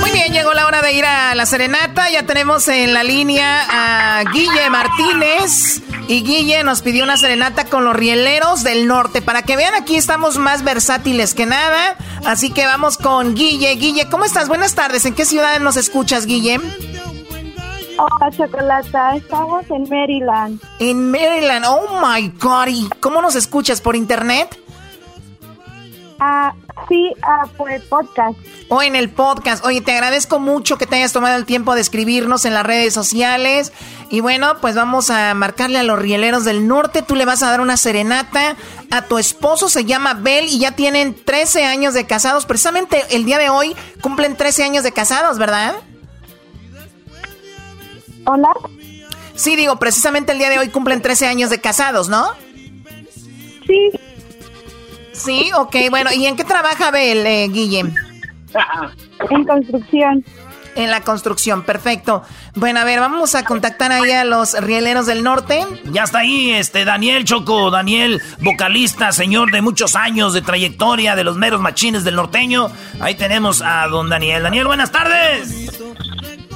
Muy 0.00 0.10
bien, 0.12 0.32
llegó 0.32 0.54
la 0.54 0.66
hora 0.66 0.82
de 0.82 0.92
ir 0.92 1.04
a 1.04 1.34
la 1.34 1.46
serenata. 1.46 2.10
Ya 2.10 2.24
tenemos 2.24 2.68
en 2.68 2.94
la 2.94 3.02
línea 3.02 3.66
a 3.68 4.24
Guille 4.32 4.70
Martínez. 4.70 5.82
Y 6.08 6.22
Guille 6.22 6.64
nos 6.64 6.80
pidió 6.80 7.04
una 7.04 7.16
serenata 7.18 7.64
con 7.66 7.84
los 7.84 7.94
rieleros 7.94 8.62
del 8.62 8.86
norte. 8.86 9.20
Para 9.20 9.42
que 9.42 9.56
vean, 9.56 9.74
aquí 9.74 9.96
estamos 9.96 10.38
más 10.38 10.64
versátiles 10.64 11.34
que 11.34 11.44
nada. 11.44 11.96
Así 12.24 12.50
que 12.50 12.64
vamos 12.64 12.96
con 12.96 13.34
Guille. 13.34 13.74
Guille, 13.74 14.08
¿cómo 14.08 14.24
estás? 14.24 14.48
Buenas 14.48 14.74
tardes. 14.74 15.04
¿En 15.04 15.14
qué 15.14 15.24
ciudad 15.24 15.58
nos 15.60 15.76
escuchas, 15.76 16.24
Guille? 16.24 16.60
Hola, 17.98 18.30
Chocolata. 18.30 19.16
Estamos 19.16 19.64
en 19.70 19.82
Maryland. 19.90 20.60
En 20.78 21.10
Maryland. 21.10 21.66
Oh 21.68 22.00
my 22.00 22.28
God. 22.38 22.68
¿Y 22.68 22.88
cómo 23.00 23.20
nos 23.20 23.34
escuchas? 23.34 23.80
¿Por 23.80 23.96
internet? 23.96 24.56
Ah, 26.20 26.52
sí, 26.88 27.12
ah, 27.22 27.46
por 27.56 27.70
el 27.70 27.80
podcast. 27.82 28.36
O 28.68 28.82
en 28.82 28.96
el 28.96 29.08
podcast. 29.08 29.64
Oye, 29.64 29.80
te 29.80 29.92
agradezco 29.92 30.40
mucho 30.40 30.76
que 30.76 30.86
te 30.86 30.96
hayas 30.96 31.12
tomado 31.12 31.36
el 31.36 31.44
tiempo 31.44 31.74
de 31.74 31.80
escribirnos 31.80 32.44
en 32.44 32.54
las 32.54 32.66
redes 32.66 32.92
sociales. 32.92 33.72
Y 34.10 34.20
bueno, 34.20 34.58
pues 34.60 34.74
vamos 34.74 35.10
a 35.10 35.32
marcarle 35.34 35.78
a 35.78 35.84
los 35.84 35.98
rieleros 35.98 36.44
del 36.44 36.66
norte. 36.66 37.02
Tú 37.02 37.14
le 37.14 37.24
vas 37.24 37.42
a 37.42 37.50
dar 37.50 37.60
una 37.60 37.76
serenata 37.76 38.56
a 38.90 39.02
tu 39.02 39.18
esposo, 39.18 39.68
se 39.68 39.84
llama 39.84 40.14
Bel, 40.14 40.46
y 40.46 40.58
ya 40.58 40.72
tienen 40.72 41.14
13 41.14 41.64
años 41.64 41.94
de 41.94 42.06
casados. 42.06 42.46
Precisamente 42.46 43.04
el 43.10 43.24
día 43.24 43.38
de 43.38 43.50
hoy 43.50 43.76
cumplen 44.00 44.36
13 44.36 44.64
años 44.64 44.82
de 44.82 44.92
casados, 44.92 45.38
¿verdad? 45.38 45.76
Hola. 48.24 48.50
Sí, 49.36 49.54
digo, 49.54 49.76
precisamente 49.76 50.32
el 50.32 50.38
día 50.38 50.50
de 50.50 50.58
hoy 50.58 50.68
cumplen 50.68 51.00
13 51.00 51.28
años 51.28 51.48
de 51.48 51.60
casados, 51.60 52.08
¿no? 52.08 52.32
Sí. 53.66 53.90
Sí, 55.18 55.50
ok, 55.54 55.76
bueno. 55.90 56.10
¿Y 56.12 56.26
en 56.26 56.36
qué 56.36 56.44
trabaja 56.44 56.90
Bel, 56.90 57.26
eh, 57.26 57.48
Guillem? 57.48 57.94
En 59.30 59.44
construcción. 59.44 60.24
En 60.76 60.92
la 60.92 61.00
construcción, 61.00 61.64
perfecto. 61.64 62.22
Bueno, 62.54 62.78
a 62.78 62.84
ver, 62.84 63.00
vamos 63.00 63.34
a 63.34 63.44
contactar 63.44 63.90
ahí 63.90 64.12
a 64.12 64.24
los 64.24 64.52
rieleros 64.62 65.06
del 65.06 65.24
norte. 65.24 65.66
Ya 65.86 66.04
está 66.04 66.20
ahí, 66.20 66.52
este, 66.52 66.84
Daniel 66.84 67.24
Choco, 67.24 67.70
Daniel, 67.72 68.22
vocalista, 68.40 69.10
señor 69.10 69.50
de 69.50 69.60
muchos 69.60 69.96
años 69.96 70.34
de 70.34 70.42
trayectoria 70.42 71.16
de 71.16 71.24
los 71.24 71.36
meros 71.36 71.60
machines 71.60 72.04
del 72.04 72.14
norteño. 72.14 72.70
Ahí 73.00 73.16
tenemos 73.16 73.60
a 73.60 73.88
don 73.88 74.08
Daniel. 74.08 74.44
Daniel, 74.44 74.68
buenas 74.68 74.92
tardes. 74.92 75.80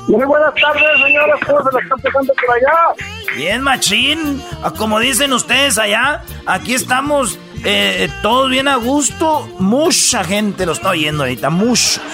Muy 0.07 0.25
buenas 0.25 0.55
tardes, 0.55 0.85
señores. 1.05 1.35
¿Cómo 1.45 1.59
se 1.65 1.73
la 1.73 1.81
están 1.81 1.99
pasando 1.99 2.35
por 2.35 2.57
allá? 2.57 3.35
Bien, 3.35 3.61
machín. 3.63 4.43
Ah, 4.63 4.71
Como 4.77 5.01
dicen 5.01 5.33
ustedes 5.33 5.79
allá, 5.79 6.23
aquí 6.47 6.75
estamos 6.75 7.39
eh, 7.65 8.11
todos 8.23 8.51
bien 8.51 8.69
a 8.69 8.77
gusto. 8.77 9.49
Mucha 9.59 10.25
gente 10.25 10.67
lo 10.67 10.73
está 10.73 10.91
oyendo 10.91 11.25
ahorita, 11.25 11.51
mucho. 11.51 12.01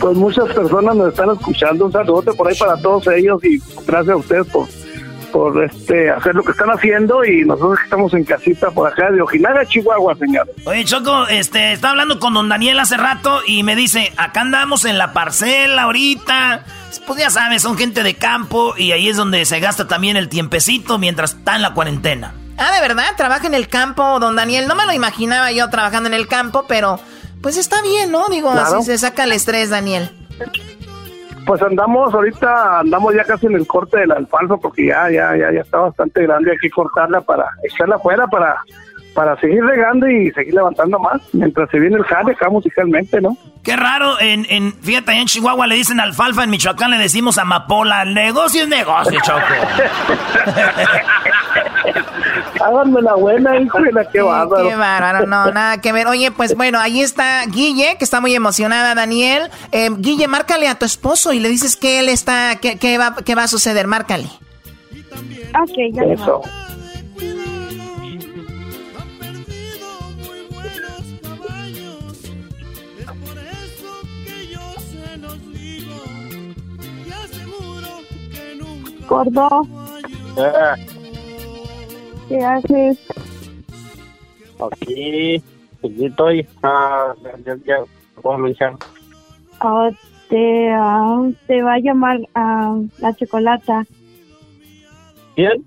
Pues 0.00 0.16
muchas 0.16 0.52
personas 0.52 0.94
nos 0.94 1.08
están 1.08 1.30
escuchando. 1.30 1.86
Un 1.86 1.92
saludo 1.92 2.34
por 2.34 2.48
ahí 2.48 2.54
para 2.56 2.76
todos 2.76 3.06
ellos 3.08 3.42
y 3.42 3.60
gracias 3.86 4.10
a 4.10 4.16
ustedes 4.16 4.46
por, 4.46 4.68
por 5.32 5.64
este 5.64 6.10
hacer 6.10 6.34
lo 6.34 6.44
que 6.44 6.52
están 6.52 6.68
haciendo 6.70 7.24
y 7.24 7.44
nosotros 7.44 7.78
que 7.78 7.84
estamos 7.84 8.14
en 8.14 8.24
casita 8.24 8.70
por 8.70 8.88
acá 8.88 9.10
de 9.10 9.22
Ojinaga, 9.22 9.64
Chihuahua, 9.66 10.14
señores. 10.16 10.54
Oye, 10.64 10.84
Choco, 10.84 11.26
este, 11.28 11.72
estaba 11.72 11.92
hablando 11.92 12.20
con 12.20 12.34
don 12.34 12.48
Daniel 12.48 12.78
hace 12.78 12.96
rato 12.96 13.40
y 13.46 13.62
me 13.62 13.74
dice, 13.74 14.12
acá 14.16 14.42
andamos 14.42 14.84
en 14.84 14.98
la 14.98 15.12
parcela 15.12 15.84
ahorita. 15.84 16.64
Pues 17.06 17.18
ya 17.18 17.30
sabes, 17.30 17.62
son 17.62 17.76
gente 17.76 18.02
de 18.02 18.14
campo 18.14 18.74
y 18.76 18.92
ahí 18.92 19.08
es 19.08 19.16
donde 19.16 19.44
se 19.44 19.60
gasta 19.60 19.88
también 19.88 20.16
el 20.16 20.28
tiempecito 20.28 20.98
mientras 20.98 21.34
está 21.34 21.56
en 21.56 21.62
la 21.62 21.74
cuarentena. 21.74 22.34
Ah, 22.58 22.72
¿de 22.74 22.80
verdad? 22.80 23.04
¿Trabaja 23.16 23.46
en 23.46 23.54
el 23.54 23.68
campo, 23.68 24.18
don 24.18 24.36
Daniel? 24.36 24.66
No 24.66 24.74
me 24.74 24.86
lo 24.86 24.92
imaginaba 24.92 25.52
yo 25.52 25.68
trabajando 25.70 26.08
en 26.08 26.14
el 26.14 26.26
campo, 26.26 26.64
pero 26.68 26.98
pues 27.42 27.56
está 27.56 27.80
bien, 27.82 28.10
¿no? 28.10 28.26
Digo, 28.28 28.50
Claro. 28.52 28.78
así 28.78 28.86
se 28.86 28.98
saca 28.98 29.24
el 29.24 29.32
estrés, 29.32 29.70
Daniel. 29.70 30.10
Pues 31.46 31.62
andamos 31.62 32.12
ahorita, 32.12 32.80
andamos 32.80 33.14
ya 33.14 33.24
casi 33.24 33.46
en 33.46 33.54
el 33.54 33.66
corte 33.66 33.98
del 33.98 34.10
alfalfa 34.10 34.56
porque 34.56 34.86
ya, 34.86 35.08
ya, 35.10 35.36
ya, 35.36 35.52
ya 35.52 35.60
está 35.60 35.78
bastante 35.78 36.22
grande. 36.22 36.50
Hay 36.50 36.58
que 36.58 36.70
cortarla 36.70 37.20
para 37.20 37.44
echarla 37.62 37.96
afuera 37.96 38.26
para, 38.26 38.56
para 39.14 39.38
seguir 39.38 39.62
regando 39.64 40.08
y 40.08 40.32
seguir 40.32 40.54
levantando 40.54 40.98
más. 40.98 41.20
Mientras 41.32 41.70
se 41.70 41.78
viene 41.78 41.96
el 41.98 42.04
jale 42.04 42.32
acá 42.32 42.48
musicalmente, 42.48 43.20
¿no? 43.20 43.36
Qué 43.62 43.76
raro, 43.76 44.18
en, 44.18 44.44
en, 44.48 44.72
fíjate, 44.72 45.12
en 45.12 45.26
Chihuahua 45.26 45.68
le 45.68 45.76
dicen 45.76 46.00
alfalfa, 46.00 46.42
en 46.42 46.50
Michoacán 46.50 46.90
le 46.90 46.98
decimos 46.98 47.38
amapola. 47.38 48.02
El 48.02 48.14
negocio 48.14 48.62
es 48.64 48.68
negocio, 48.68 49.20
Choco. 49.22 49.40
Háganme 52.66 53.00
la 53.00 53.14
buena, 53.14 53.60
hijo 53.60 53.80
de 53.80 53.92
la 53.92 54.04
que 54.08 54.20
bárbaro. 54.20 54.68
Qué 54.68 54.74
bárbaro, 54.74 55.26
no, 55.26 55.52
nada 55.52 55.80
que 55.80 55.92
ver. 55.92 56.08
Oye, 56.08 56.32
pues 56.32 56.56
bueno, 56.56 56.78
ahí 56.80 57.00
está 57.00 57.44
Guille, 57.46 57.96
que 57.96 58.04
está 58.04 58.20
muy 58.20 58.34
emocionada, 58.34 58.94
Daniel. 58.94 59.50
Eh, 59.70 59.90
Guille, 59.98 60.26
márcale 60.26 60.68
a 60.68 60.74
tu 60.76 60.84
esposo 60.84 61.32
y 61.32 61.38
le 61.38 61.48
dices 61.48 61.76
que 61.76 62.00
él 62.00 62.08
está, 62.08 62.56
que, 62.56 62.76
que 62.78 62.98
va, 62.98 63.14
que 63.14 63.34
va 63.34 63.44
a 63.44 63.48
suceder, 63.48 63.86
márcale. 63.86 64.28
Ok, 65.62 65.76
ya 65.92 66.02
Eso. 66.04 66.42
Gordo, 79.08 79.48
¿qué 82.28 82.44
haces? 82.44 82.98
Aquí, 84.60 85.42
aquí 85.84 86.06
estoy. 86.06 86.46
Ah, 86.62 87.14
ya, 87.44 87.56
ya, 87.64 87.76
puedo 88.20 88.36
anunciar. 88.36 88.74
Ah, 89.60 89.90
te, 90.28 90.70
ah, 90.72 91.28
te 91.46 91.62
va 91.62 91.74
a 91.74 91.78
llamar 91.78 92.20
ah, 92.34 92.76
la 92.98 93.14
chocolata. 93.14 93.84
¿Quién? 95.34 95.64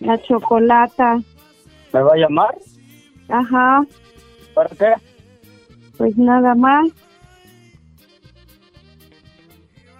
La 0.00 0.20
chocolata. 0.22 1.20
¿Me 1.92 2.02
va 2.02 2.12
a 2.14 2.16
llamar? 2.16 2.54
Ajá, 3.28 3.82
¿Para 4.54 4.68
qué? 4.70 4.92
pues 5.96 6.16
nada 6.16 6.54
más. 6.54 6.88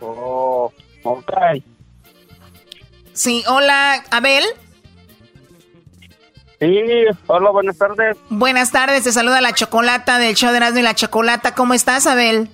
Oh, 0.00 0.70
ok. 1.04 1.32
Sí, 3.12 3.42
hola, 3.48 4.02
Abel. 4.10 4.44
Sí, 6.60 6.80
hola, 7.26 7.50
buenas 7.50 7.76
tardes. 7.76 8.16
Buenas 8.30 8.70
tardes, 8.70 9.04
te 9.04 9.12
saluda 9.12 9.40
la 9.40 9.52
chocolata 9.52 10.18
del 10.18 10.34
show 10.34 10.50
de 10.50 10.58
Erasmo 10.58 10.78
y 10.78 10.82
la 10.82 10.94
Chocolata. 10.94 11.54
¿Cómo 11.54 11.74
estás, 11.74 12.06
Abel? 12.06 12.48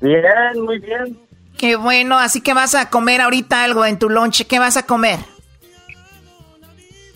Bien, 0.00 0.22
muy 0.62 0.78
bien. 0.78 1.18
Qué 1.58 1.76
bueno, 1.76 2.18
así 2.18 2.42
que 2.42 2.52
vas 2.52 2.74
a 2.74 2.90
comer 2.90 3.20
ahorita 3.22 3.64
algo 3.64 3.84
en 3.86 3.98
tu 3.98 4.10
lonche. 4.10 4.46
¿Qué 4.46 4.58
vas 4.58 4.76
a 4.76 4.84
comer? 4.84 5.18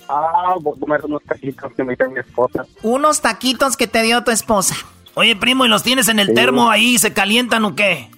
Ah, 0.08 0.54
voy 0.60 0.74
a 0.76 0.80
comer 0.80 1.04
unos 1.04 1.22
taquitos 1.24 1.72
que 1.74 1.84
me 1.84 1.92
hizo 1.92 2.10
mi 2.10 2.18
esposa. 2.20 2.64
Unos 2.82 3.20
taquitos 3.20 3.76
que 3.76 3.86
te 3.86 4.02
dio 4.02 4.24
tu 4.24 4.30
esposa. 4.30 4.74
Oye, 5.14 5.36
primo, 5.36 5.66
¿y 5.66 5.68
los 5.68 5.82
tienes 5.82 6.08
en 6.08 6.18
el 6.18 6.28
Sí. 6.28 6.34
termo 6.34 6.70
ahí? 6.70 6.98
¿Se 6.98 7.12
calientan 7.12 7.64
o 7.66 7.74
qué? 7.76 8.08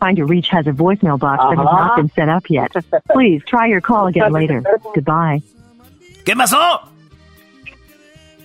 Find 0.00 0.18
your 0.18 0.28
reach 0.28 0.48
has 0.52 0.66
a 0.66 0.72
voicemail 0.72 1.16
box 1.16 1.38
that 1.38 1.56
has 1.56 1.64
not 1.64 1.96
been 1.96 2.10
set 2.14 2.28
up 2.28 2.44
yet. 2.50 2.68
Please 3.14 3.42
try 3.46 3.70
your 3.70 3.80
call 3.80 4.08
again 4.08 4.32
later. 4.32 4.60
Goodbye. 4.94 5.40
¿Qué 6.24 6.34
pasó? 6.34 6.80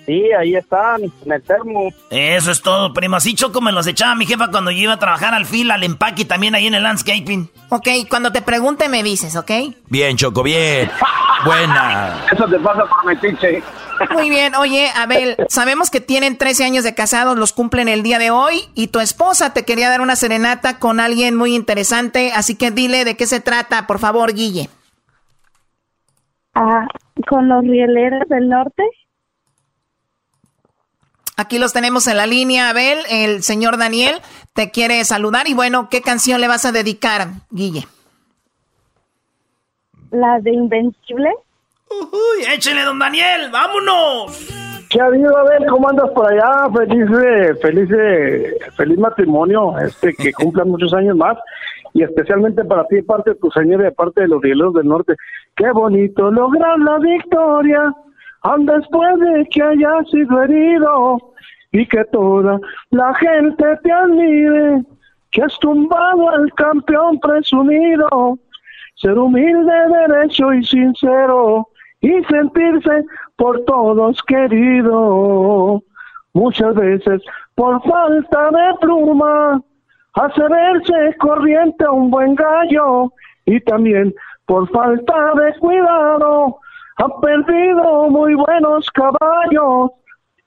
Sí, 0.05 0.23
ahí 0.33 0.55
están, 0.55 1.03
en 1.03 1.31
el 1.31 1.43
termo. 1.43 1.93
Eso 2.09 2.49
es 2.49 2.63
todo, 2.63 2.91
primo. 2.93 3.15
Así 3.15 3.35
choco 3.35 3.61
me 3.61 3.71
los 3.71 3.85
echaba 3.85 4.15
mi 4.15 4.25
jefa 4.25 4.47
cuando 4.49 4.71
yo 4.71 4.79
iba 4.79 4.93
a 4.93 4.99
trabajar 4.99 5.35
al 5.35 5.45
fil, 5.45 5.69
al 5.69 5.83
empaque 5.83 6.23
y 6.23 6.25
también 6.25 6.55
ahí 6.55 6.65
en 6.65 6.73
el 6.73 6.81
landscaping. 6.81 7.47
Ok, 7.69 7.87
cuando 8.09 8.31
te 8.31 8.41
pregunte 8.41 8.89
me 8.89 9.03
dices, 9.03 9.35
¿ok? 9.35 9.51
Bien, 9.87 10.17
Choco, 10.17 10.41
bien. 10.41 10.89
Buena. 11.45 12.25
Eso 12.31 12.47
te 12.47 12.57
pasa 12.57 12.85
por 12.85 13.05
metiche. 13.05 13.61
Muy 14.11 14.29
bien, 14.29 14.55
oye, 14.55 14.89
Abel, 14.95 15.35
sabemos 15.47 15.91
que 15.91 16.01
tienen 16.01 16.37
13 16.37 16.63
años 16.63 16.83
de 16.83 16.95
casados, 16.95 17.37
los 17.37 17.53
cumplen 17.53 17.87
el 17.87 18.01
día 18.01 18.17
de 18.17 18.31
hoy 18.31 18.63
y 18.73 18.87
tu 18.87 19.01
esposa 19.01 19.53
te 19.53 19.65
quería 19.65 19.89
dar 19.89 20.01
una 20.01 20.15
serenata 20.15 20.79
con 20.79 20.99
alguien 20.99 21.35
muy 21.35 21.53
interesante, 21.53 22.31
así 22.33 22.55
que 22.55 22.71
dile 22.71 23.05
de 23.05 23.15
qué 23.15 23.27
se 23.27 23.41
trata, 23.41 23.87
por 23.87 23.99
favor, 23.99 24.33
Guille. 24.33 24.69
Ah, 26.55 26.87
con 27.27 27.49
los 27.49 27.63
rieleros 27.63 28.27
del 28.29 28.49
norte. 28.49 28.83
Aquí 31.37 31.57
los 31.57 31.71
tenemos 31.71 32.07
en 32.07 32.17
la 32.17 32.27
línea, 32.27 32.69
Abel. 32.69 32.99
El 33.09 33.43
señor 33.43 33.77
Daniel 33.77 34.15
te 34.53 34.71
quiere 34.71 35.03
saludar. 35.05 35.47
Y 35.47 35.53
bueno, 35.53 35.87
¿qué 35.89 36.01
canción 36.01 36.41
le 36.41 36.49
vas 36.49 36.65
a 36.65 36.73
dedicar, 36.73 37.27
Guille? 37.49 37.85
La 40.11 40.39
de 40.41 40.51
Invencible. 40.51 41.29
Uy, 41.89 42.45
échele, 42.53 42.83
don 42.83 42.99
Daniel, 42.99 43.49
vámonos. 43.51 44.49
¿Qué 44.89 44.99
ha 44.99 45.05
habido, 45.05 45.37
Abel? 45.37 45.65
¿Cómo 45.69 45.87
andas 45.87 46.09
por 46.11 46.31
allá? 46.31 46.67
Feliz, 46.75 47.07
eh, 47.23 47.55
feliz, 47.61 47.89
eh, 47.91 48.57
feliz 48.75 48.97
matrimonio, 48.97 49.77
este, 49.77 50.13
que 50.15 50.33
cumplan 50.33 50.69
muchos 50.69 50.93
años 50.93 51.15
más. 51.15 51.37
Y 51.93 52.03
especialmente 52.03 52.65
para 52.65 52.85
ti, 52.87 53.01
parte 53.01 53.31
de 53.31 53.35
tu 53.37 53.49
señor 53.51 53.81
y 53.81 53.85
de 53.85 53.91
parte 53.91 54.21
de 54.21 54.27
los 54.27 54.41
rieleros 54.41 54.73
del 54.73 54.87
norte. 54.87 55.15
Qué 55.59 55.69
bonito 55.71 56.31
lograr 56.31 56.79
la 56.79 56.99
victoria 56.99 57.93
aun 58.43 58.65
después 58.65 59.19
de 59.19 59.45
que 59.51 59.61
hayas 59.61 60.09
sido 60.09 60.41
herido 60.43 61.17
y 61.73 61.85
que 61.85 62.05
toda 62.13 62.61
la 62.91 63.13
gente 63.15 63.65
te 63.83 63.91
admire, 63.91 64.85
que 65.31 65.43
has 65.43 65.59
tumbado 65.59 66.29
al 66.29 66.49
campeón 66.53 67.19
presumido, 67.19 68.39
ser 68.95 69.19
humilde, 69.19 69.73
derecho 70.07 70.53
y 70.53 70.63
sincero 70.63 71.67
y 71.99 72.23
sentirse 72.23 73.03
por 73.35 73.59
todos 73.65 74.23
querido. 74.23 75.83
Muchas 76.31 76.73
veces 76.73 77.21
por 77.55 77.83
falta 77.83 78.49
de 78.51 78.77
pluma 78.79 79.61
hace 80.13 80.41
verse 80.41 81.17
corriente 81.17 81.83
a 81.83 81.91
un 81.91 82.09
buen 82.09 82.33
gallo 82.35 83.11
y 83.45 83.59
también 83.59 84.13
por 84.49 84.67
falta 84.71 85.13
de 85.35 85.59
cuidado 85.59 86.57
ha 86.97 87.21
perdido 87.21 88.09
muy 88.09 88.33
buenos 88.33 88.89
caballos. 88.89 89.91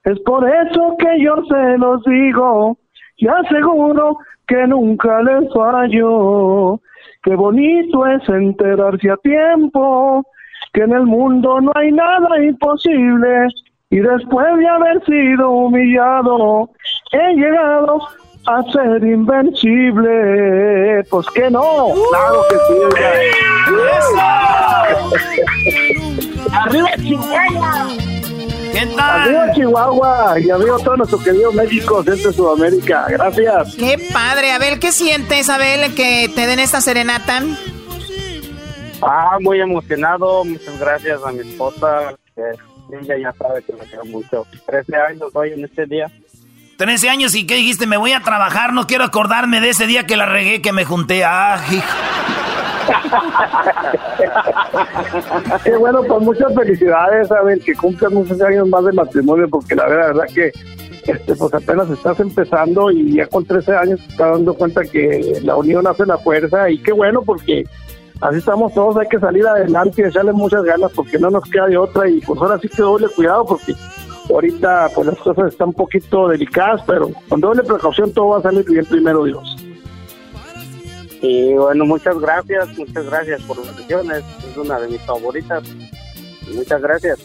Es 0.03 0.19
por 0.23 0.45
eso 0.49 0.97
que 0.99 1.23
yo 1.23 1.37
se 1.49 1.79
los 1.79 2.03
digo 2.03 2.77
y 3.19 3.29
aseguro 3.29 4.19
que 4.49 4.67
nunca 4.67 5.23
les 5.23 5.53
fallo. 5.55 6.81
Qué 7.23 7.37
bonito 7.37 8.05
es 8.09 8.29
enterarse 8.29 9.09
a 9.09 9.17
tiempo 9.19 10.27
que 10.73 10.81
en 10.81 10.95
el 10.95 11.07
mundo 11.07 11.61
no 11.61 11.71
hay 11.77 11.93
nada 11.93 12.43
imposible 12.43 13.47
y 13.91 14.01
después 14.01 14.57
de 14.57 14.67
haber 14.67 15.05
sido 15.05 15.49
humillado 15.49 16.71
he 17.13 17.35
llegado 17.35 18.01
a 18.47 18.63
ser 18.73 19.05
invencible. 19.05 21.05
Pues 21.11 21.27
que 21.35 21.51
no, 21.51 21.93
claro 22.11 22.43
que 22.49 22.57
sí. 22.69 22.75
¡Arriba 26.53 26.91
Chihuahua! 26.97 27.89
¿Qué 28.73 28.87
tal? 28.97 29.21
Arriba 29.21 29.53
Chihuahua 29.53 30.41
y 30.41 30.51
arriba 30.51 30.77
todo 30.79 30.97
nuestro 30.97 31.19
querido 31.19 31.53
México, 31.53 32.03
Centro 32.03 32.33
Sudamérica. 32.33 33.07
Gracias. 33.09 33.77
Qué 33.77 33.99
padre. 34.13 34.53
Abel, 34.53 34.81
¿qué 34.81 34.91
sientes, 34.93 35.49
Abel, 35.49 35.95
que 35.95 36.29
te 36.35 36.47
den 36.47 36.59
esta 36.59 36.81
serenata? 36.81 37.43
Ah, 39.03 39.39
muy 39.41 39.61
emocionado. 39.61 40.45
Muchas 40.45 40.79
gracias 40.81 41.21
a 41.25 41.31
mi 41.33 41.41
esposa. 41.41 42.15
Que 42.35 42.43
ella 42.97 43.17
ya 43.19 43.33
sabe 43.33 43.63
que 43.63 43.73
me 43.75 43.81
quiero 43.81 44.05
mucho. 44.07 44.47
Trece 44.67 44.97
años 44.97 45.31
hoy 45.35 45.53
en 45.53 45.65
este 45.65 45.87
día. 45.87 46.11
13 46.83 47.11
años 47.11 47.37
y 47.37 47.47
qué 47.47 47.55
dijiste, 47.55 47.87
me 47.87 47.97
voy 47.97 48.11
a 48.11 48.23
trabajar, 48.23 48.73
no 48.73 48.89
quiero 48.89 49.05
acordarme 49.05 49.61
de 49.61 49.69
ese 49.69 49.87
día 49.87 50.05
que 50.05 50.17
la 50.17 50.27
regué, 50.27 50.61
que 50.61 50.73
me 50.73 50.85
junté. 50.85 51.23
Ah, 51.23 51.61
Qué 55.63 55.77
bueno, 55.77 56.03
pues 56.03 56.23
muchas 56.23 56.53
felicidades, 56.53 57.29
ver 57.45 57.61
que 57.61 57.77
cumplan 57.77 58.15
muchos 58.15 58.43
años 58.43 58.67
más 58.67 58.85
de 58.85 58.95
matrimonio, 58.95 59.49
porque 59.49 59.77
la 59.77 59.87
verdad, 59.87 60.25
que 60.35 60.51
este, 61.07 61.37
pues 61.37 61.55
apenas 61.55 61.89
estás 61.89 62.19
empezando 62.19 62.91
y 62.91 63.15
ya 63.15 63.29
con 63.29 63.45
13 63.45 63.77
años 63.77 64.01
te 64.01 64.09
estás 64.09 64.33
dando 64.33 64.55
cuenta 64.55 64.83
que 64.83 65.39
la 65.45 65.55
unión 65.55 65.87
hace 65.87 66.05
la 66.05 66.19
fuerza 66.19 66.69
y 66.69 66.79
qué 66.79 66.91
bueno 66.91 67.23
porque 67.23 67.63
así 68.21 68.39
estamos 68.39 68.75
todos, 68.75 68.97
hay 68.97 69.07
que 69.07 69.21
salir 69.21 69.47
adelante 69.47 70.03
y 70.03 70.07
echarle 70.07 70.33
muchas 70.33 70.65
ganas 70.65 70.91
porque 70.97 71.21
no 71.21 71.31
nos 71.31 71.49
queda 71.49 71.69
de 71.69 71.77
otra 71.77 72.09
y 72.09 72.21
pues 72.23 72.41
ahora 72.41 72.59
sí 72.59 72.69
que 72.69 72.83
doble 72.83 73.07
cuidado 73.07 73.47
porque 73.47 73.73
ahorita 74.29 74.91
pues 74.95 75.07
las 75.07 75.19
cosas 75.19 75.53
están 75.53 75.69
un 75.69 75.75
poquito 75.75 76.29
delicadas, 76.29 76.83
pero 76.87 77.11
con 77.29 77.41
doble 77.41 77.63
precaución 77.63 78.13
todo 78.13 78.29
va 78.29 78.39
a 78.39 78.43
salir 78.43 78.65
bien 78.65 78.85
primero 78.85 79.25
Dios. 79.25 79.57
Y 81.21 81.55
bueno, 81.55 81.85
muchas 81.85 82.19
gracias, 82.19 82.77
muchas 82.77 83.07
gracias 83.07 83.43
por 83.43 83.57
las 83.59 83.77
canciones, 83.77 84.25
es 84.49 84.57
una 84.57 84.81
de 84.81 84.89
mis 84.89 85.01
favoritas. 85.03 85.63
Muchas 86.53 86.83
gracias. 86.83 87.19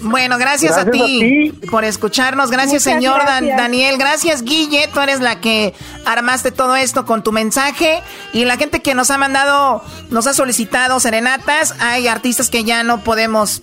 Bueno, 0.00 0.38
gracias, 0.38 0.76
a, 0.76 0.90
ti 0.90 1.52
por 1.70 1.84
escucharnos. 1.84 2.50
Gracias, 2.50 2.82
señor 2.82 3.22
Daniel. 3.24 3.96
Gracias, 3.98 4.42
Guille. 4.42 4.88
Tú 4.92 5.00
eres 5.00 5.20
la 5.20 5.40
que 5.40 5.74
armaste 6.04 6.52
todo 6.52 6.76
esto 6.76 7.06
con 7.06 7.22
tu 7.22 7.32
mensaje. 7.32 8.02
Y 8.32 8.44
la 8.44 8.56
gente 8.56 8.80
que 8.80 8.94
nos 8.94 9.10
ha 9.10 9.18
mandado, 9.18 9.82
nos 10.10 10.26
ha 10.26 10.34
solicitado 10.34 11.00
serenatas. 11.00 11.74
Hay 11.80 12.08
artistas 12.08 12.50
que 12.50 12.62
ya 12.64 12.82
no 12.82 13.02
podemos 13.04 13.62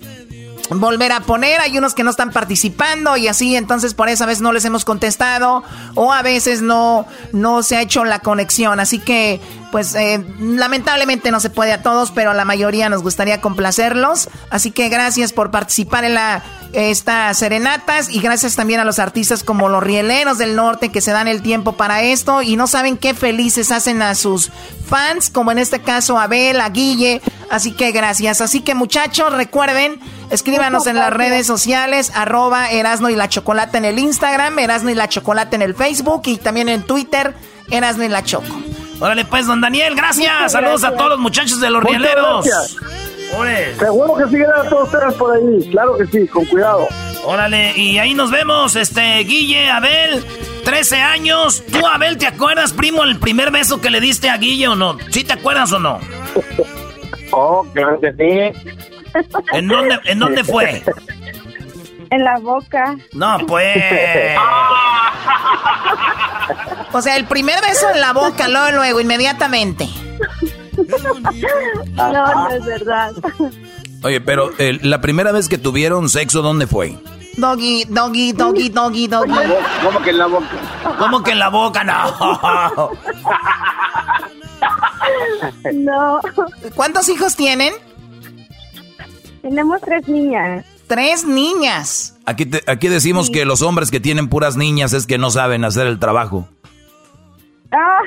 volver 0.69 1.11
a 1.11 1.21
poner. 1.21 1.61
Hay 1.61 1.77
unos 1.77 1.93
que 1.93 2.03
no 2.03 2.11
están 2.11 2.31
participando 2.31 3.17
y 3.17 3.27
así, 3.27 3.55
entonces 3.55 3.93
por 3.93 4.09
esa 4.09 4.25
vez 4.25 4.41
no 4.41 4.51
les 4.51 4.65
hemos 4.65 4.85
contestado 4.85 5.63
o 5.95 6.13
a 6.13 6.21
veces 6.21 6.61
no, 6.61 7.05
no 7.31 7.63
se 7.63 7.77
ha 7.77 7.81
hecho 7.81 8.05
la 8.05 8.19
conexión. 8.19 8.79
Así 8.79 8.99
que, 8.99 9.39
pues 9.73 9.95
eh, 9.95 10.23
lamentablemente 10.39 11.31
no 11.31 11.39
se 11.39 11.49
puede 11.49 11.73
a 11.73 11.81
todos, 11.81 12.11
pero 12.11 12.29
a 12.29 12.35
la 12.35 12.45
mayoría 12.45 12.89
nos 12.89 13.01
gustaría 13.01 13.41
complacerlos. 13.41 14.29
Así 14.51 14.69
que 14.69 14.87
gracias 14.87 15.33
por 15.33 15.49
participar 15.49 16.03
en 16.03 16.13
la 16.13 16.43
estas 16.73 17.39
serenatas 17.39 18.07
y 18.07 18.19
gracias 18.19 18.55
también 18.55 18.79
a 18.79 18.85
los 18.85 18.99
artistas 18.99 19.43
como 19.43 19.69
los 19.69 19.81
rieleros 19.81 20.37
del 20.37 20.55
norte 20.55 20.89
que 20.89 21.01
se 21.01 21.11
dan 21.11 21.27
el 21.27 21.41
tiempo 21.41 21.73
para 21.73 22.03
esto 22.03 22.43
y 22.43 22.55
no 22.55 22.67
saben 22.67 22.97
qué 22.97 23.15
felices 23.15 23.71
hacen 23.71 24.03
a 24.03 24.13
sus 24.13 24.51
fans, 24.87 25.31
como 25.31 25.51
en 25.51 25.57
este 25.57 25.81
caso 25.81 26.19
a 26.19 26.25
Abel, 26.25 26.61
a 26.61 26.69
Guille. 26.69 27.23
Así 27.49 27.71
que 27.71 27.91
gracias. 27.91 28.41
Así 28.41 28.61
que 28.61 28.75
muchachos, 28.75 29.33
recuerden 29.33 29.99
Escríbanos 30.29 30.85
en 30.85 30.97
las 30.97 31.11
redes 31.11 31.47
sociales, 31.47 32.11
arroba 32.13 32.69
Erasno 32.69 33.09
y 33.09 33.15
la 33.15 33.27
Chocolate 33.27 33.79
en 33.79 33.85
el 33.85 33.97
Instagram, 33.97 34.59
Erasno 34.59 34.91
y 34.91 34.95
la 34.95 35.09
Chocolate 35.09 35.55
en 35.55 35.63
el 35.63 35.73
Facebook 35.73 36.23
y 36.25 36.37
también 36.37 36.69
en 36.69 36.83
Twitter, 36.83 37.35
Erasno 37.71 38.03
y 38.03 38.09
la 38.09 38.23
Choco. 38.23 38.55
Órale 39.03 39.25
pues, 39.25 39.45
don 39.45 39.59
Daniel, 39.59 39.95
gracias. 39.95 40.53
Saludos 40.53 40.85
a 40.85 40.95
todos 40.95 41.09
los 41.09 41.19
muchachos 41.19 41.59
de 41.59 41.69
los 41.69 41.83
rieleros. 41.83 42.45
Seguro 43.77 44.15
que 44.15 44.23
siguen 44.29 44.49
a 44.55 44.69
todos 44.69 44.93
ustedes 44.93 45.13
por 45.15 45.35
ahí, 45.35 45.69
claro 45.71 45.97
que 45.97 46.07
sí, 46.07 46.25
con 46.25 46.45
cuidado. 46.45 46.87
Órale, 47.25 47.73
y 47.75 47.97
ahí 47.97 48.13
nos 48.13 48.31
vemos, 48.31 48.77
este, 48.77 49.19
Guille, 49.25 49.69
Abel, 49.69 50.23
13 50.63 51.01
años. 51.01 51.65
¿Tú, 51.69 51.85
Abel, 51.85 52.17
te 52.17 52.27
acuerdas, 52.27 52.71
primo, 52.71 53.03
el 53.03 53.19
primer 53.19 53.51
beso 53.51 53.81
que 53.81 53.89
le 53.89 53.99
diste 53.99 54.29
a 54.29 54.37
Guille 54.37 54.69
o 54.69 54.75
no? 54.77 54.97
¿Sí 55.09 55.25
te 55.25 55.33
acuerdas 55.33 55.73
o 55.73 55.79
no? 55.79 55.99
Oh, 57.35 57.65
claro 57.73 57.99
que 57.99 58.11
sí. 58.13 58.71
¿En 59.53 59.67
dónde, 59.67 59.99
¿En 60.05 60.19
dónde 60.19 60.43
fue? 60.43 60.83
En 62.13 62.23
la 62.23 62.37
boca. 62.37 62.95
No, 63.13 63.39
pues. 63.47 63.75
o 66.93 67.01
sea, 67.01 67.15
el 67.15 67.25
primer 67.25 67.59
beso 67.59 67.89
en 67.89 68.01
la 68.01 68.13
boca, 68.13 68.47
luego, 68.47 68.71
luego, 68.77 69.01
inmediatamente. 69.01 69.89
No, 71.95 72.05
no 72.05 72.49
es 72.49 72.63
verdad. 72.65 73.13
Oye, 74.03 74.21
pero 74.21 74.51
la 74.59 75.01
primera 75.01 75.31
vez 75.31 75.49
que 75.49 75.57
tuvieron 75.57 76.07
sexo, 76.07 76.43
¿dónde 76.43 76.67
fue? 76.67 76.95
Doggy, 77.37 77.85
doggy, 77.85 78.33
doggy, 78.33 78.69
doggy, 78.69 79.07
doggy. 79.07 79.33
¿Cómo 79.83 79.99
que 80.03 80.11
en 80.11 80.17
la 80.19 80.27
boca? 80.27 80.47
¿Cómo 80.99 81.23
que 81.23 81.31
en 81.31 81.39
la 81.39 81.49
boca? 81.49 81.83
No. 81.83 82.91
No. 85.73 86.19
¿Cuántos 86.75 87.09
hijos 87.09 87.35
tienen? 87.35 87.73
Tenemos 89.41 89.81
tres 89.81 90.07
niñas. 90.07 90.63
Tres 90.87 91.25
niñas. 91.25 92.17
Aquí, 92.25 92.49
aquí 92.67 92.87
decimos 92.87 93.29
que 93.29 93.45
los 93.45 93.61
hombres 93.61 93.91
que 93.91 93.99
tienen 93.99 94.29
puras 94.29 94.55
niñas 94.55 94.93
es 94.93 95.07
que 95.07 95.17
no 95.17 95.31
saben 95.31 95.65
hacer 95.65 95.87
el 95.87 95.99
trabajo. 95.99 96.47
Ah. 97.71 97.97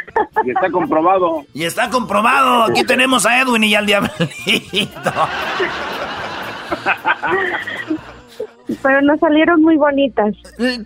Y 0.45 0.51
está 0.51 0.71
comprobado. 0.71 1.45
Y 1.53 1.65
está 1.65 1.91
comprobado. 1.91 2.65
Aquí 2.65 2.85
tenemos 2.85 3.27
a 3.27 3.41
Edwin 3.41 3.65
y 3.65 3.75
al 3.75 3.87
diablito. 3.87 5.13
pero 8.83 9.03
no 9.03 9.17
salieron 9.19 9.63
muy 9.63 9.77
bonitas. 9.77 10.35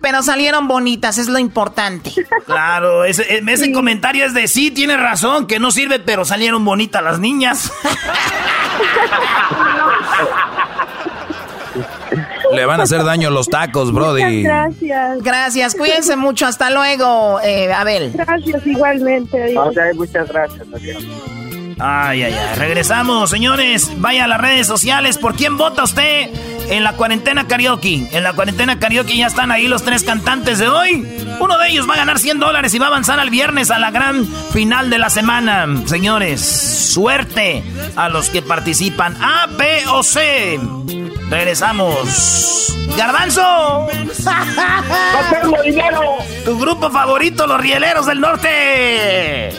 Pero 0.01 0.23
salieron 0.23 0.67
bonitas, 0.67 1.17
es 1.17 1.27
lo 1.27 1.37
importante. 1.37 2.11
Claro, 2.45 3.05
ese, 3.05 3.43
ese 3.47 3.71
comentario 3.71 4.25
es 4.25 4.33
de 4.33 4.47
sí, 4.47 4.71
tiene 4.71 4.97
razón, 4.97 5.47
que 5.47 5.59
no 5.59 5.71
sirve, 5.71 5.99
pero 5.99 6.25
salieron 6.25 6.65
bonitas 6.65 7.03
las 7.03 7.19
niñas. 7.19 7.71
Le 12.53 12.65
van 12.65 12.79
a 12.79 12.83
hacer 12.83 13.03
daño 13.03 13.29
los 13.29 13.47
tacos, 13.47 13.93
Brody. 13.93 14.43
gracias. 14.43 15.21
Gracias, 15.21 15.75
cuídense 15.75 16.15
mucho. 16.15 16.45
Hasta 16.45 16.69
luego, 16.69 17.39
eh, 17.43 17.71
Abel. 17.71 18.11
Gracias, 18.13 18.65
igualmente. 18.67 19.55
muchas 19.95 20.27
gracias. 20.29 20.67
Ay, 21.79 22.23
ay, 22.23 22.33
ay. 22.33 22.55
Regresamos, 22.55 23.29
señores. 23.29 23.91
Vaya 23.97 24.25
a 24.25 24.27
las 24.27 24.41
redes 24.41 24.67
sociales. 24.67 25.17
¿Por 25.17 25.35
quién 25.35 25.57
vota 25.57 25.83
usted 25.83 26.29
en 26.69 26.83
la 26.83 26.93
cuarentena 26.93 27.47
karaoke? 27.47 28.07
En 28.11 28.23
la 28.23 28.33
cuarentena 28.33 28.79
karaoke 28.79 29.17
ya 29.17 29.27
están 29.27 29.51
ahí 29.51 29.67
los 29.67 29.83
tres 29.83 30.03
cantantes 30.03 30.59
de 30.59 30.67
hoy. 30.67 31.07
Uno 31.39 31.57
de 31.57 31.69
ellos 31.69 31.89
va 31.89 31.93
a 31.95 31.97
ganar 31.97 32.19
100 32.19 32.39
dólares 32.39 32.73
y 32.73 32.79
va 32.79 32.85
a 32.85 32.89
avanzar 32.89 33.19
al 33.19 33.29
viernes 33.29 33.71
a 33.71 33.79
la 33.79 33.91
gran 33.91 34.25
final 34.51 34.89
de 34.89 34.99
la 34.99 35.09
semana. 35.09 35.67
Señores, 35.85 36.41
suerte 36.41 37.63
a 37.95 38.09
los 38.09 38.29
que 38.29 38.41
participan. 38.41 39.17
A, 39.21 39.47
B 39.47 39.83
o 39.89 40.03
C. 40.03 40.59
Regresamos. 41.29 42.75
¡Garbanzo! 42.97 43.41
¡No 45.43 45.61
dinero! 45.63 46.17
Tu 46.43 46.59
grupo 46.59 46.91
favorito, 46.91 47.47
los 47.47 47.59
Rieleros 47.61 48.05
del 48.05 48.19
Norte. 48.19 49.51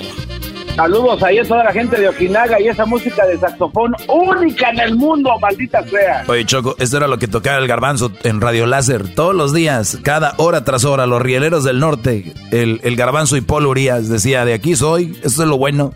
Saludos 0.77 1.23
ahí 1.23 1.39
a 1.39 1.45
toda 1.45 1.65
la 1.65 1.73
gente 1.73 2.01
de 2.01 2.09
Okinaga 2.09 2.59
y 2.59 2.69
esa 2.69 2.87
música 2.87 3.27
de 3.27 3.39
saxofón 3.39 3.95
única 4.09 4.71
en 4.71 4.81
el 4.81 4.97
mundo, 4.97 5.31
maldita 5.39 5.83
sea. 5.85 6.25
Oye, 6.27 6.47
Choco, 6.47 6.75
esto 6.79 6.97
era 6.97 7.07
lo 7.09 7.19
que 7.19 7.29
tocaba 7.29 7.59
el 7.59 7.69
garbanzo 7.69 8.11
en 8.23 8.41
Radio 8.41 8.65
Láser 8.65 9.15
todos 9.15 9.35
los 9.35 9.53
días, 9.53 9.99
cada 10.03 10.33
hora 10.39 10.65
tras 10.65 10.87
hora, 10.87 11.07
los 11.07 11.21
rieleros 11.21 11.65
del 11.65 11.79
norte, 11.79 12.33
el, 12.53 12.81
el 12.85 12.97
garbanzo 12.97 13.37
y 13.37 13.43
Paul 13.43 13.67
Urias 13.67 14.09
decía, 14.09 14.47
de 14.47 14.55
aquí 14.55 14.75
soy, 14.75 15.15
eso 15.23 15.43
es 15.43 15.49
lo 15.49 15.59
bueno. 15.59 15.93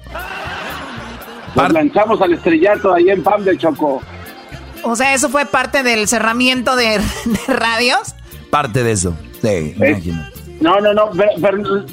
Nos 1.55 1.73
lanzamos 1.73 2.20
al 2.20 2.35
estrellato 2.35 2.93
ahí 2.93 3.09
en 3.09 3.23
Pam 3.23 3.44
de 3.44 3.57
Choco. 3.57 4.03
O 4.82 4.94
sea, 4.94 5.15
¿eso 5.15 5.31
fue 5.31 5.47
parte 5.47 5.82
del 5.82 6.07
cerramiento 6.07 6.77
de, 6.77 7.01
radios? 7.48 8.15
Parte 8.51 8.85
de 8.85 8.93
eso, 8.93 9.16
sí, 9.40 9.74
imagino. 9.74 10.35
No, 10.61 10.81
no, 10.81 10.95
no. 10.95 11.11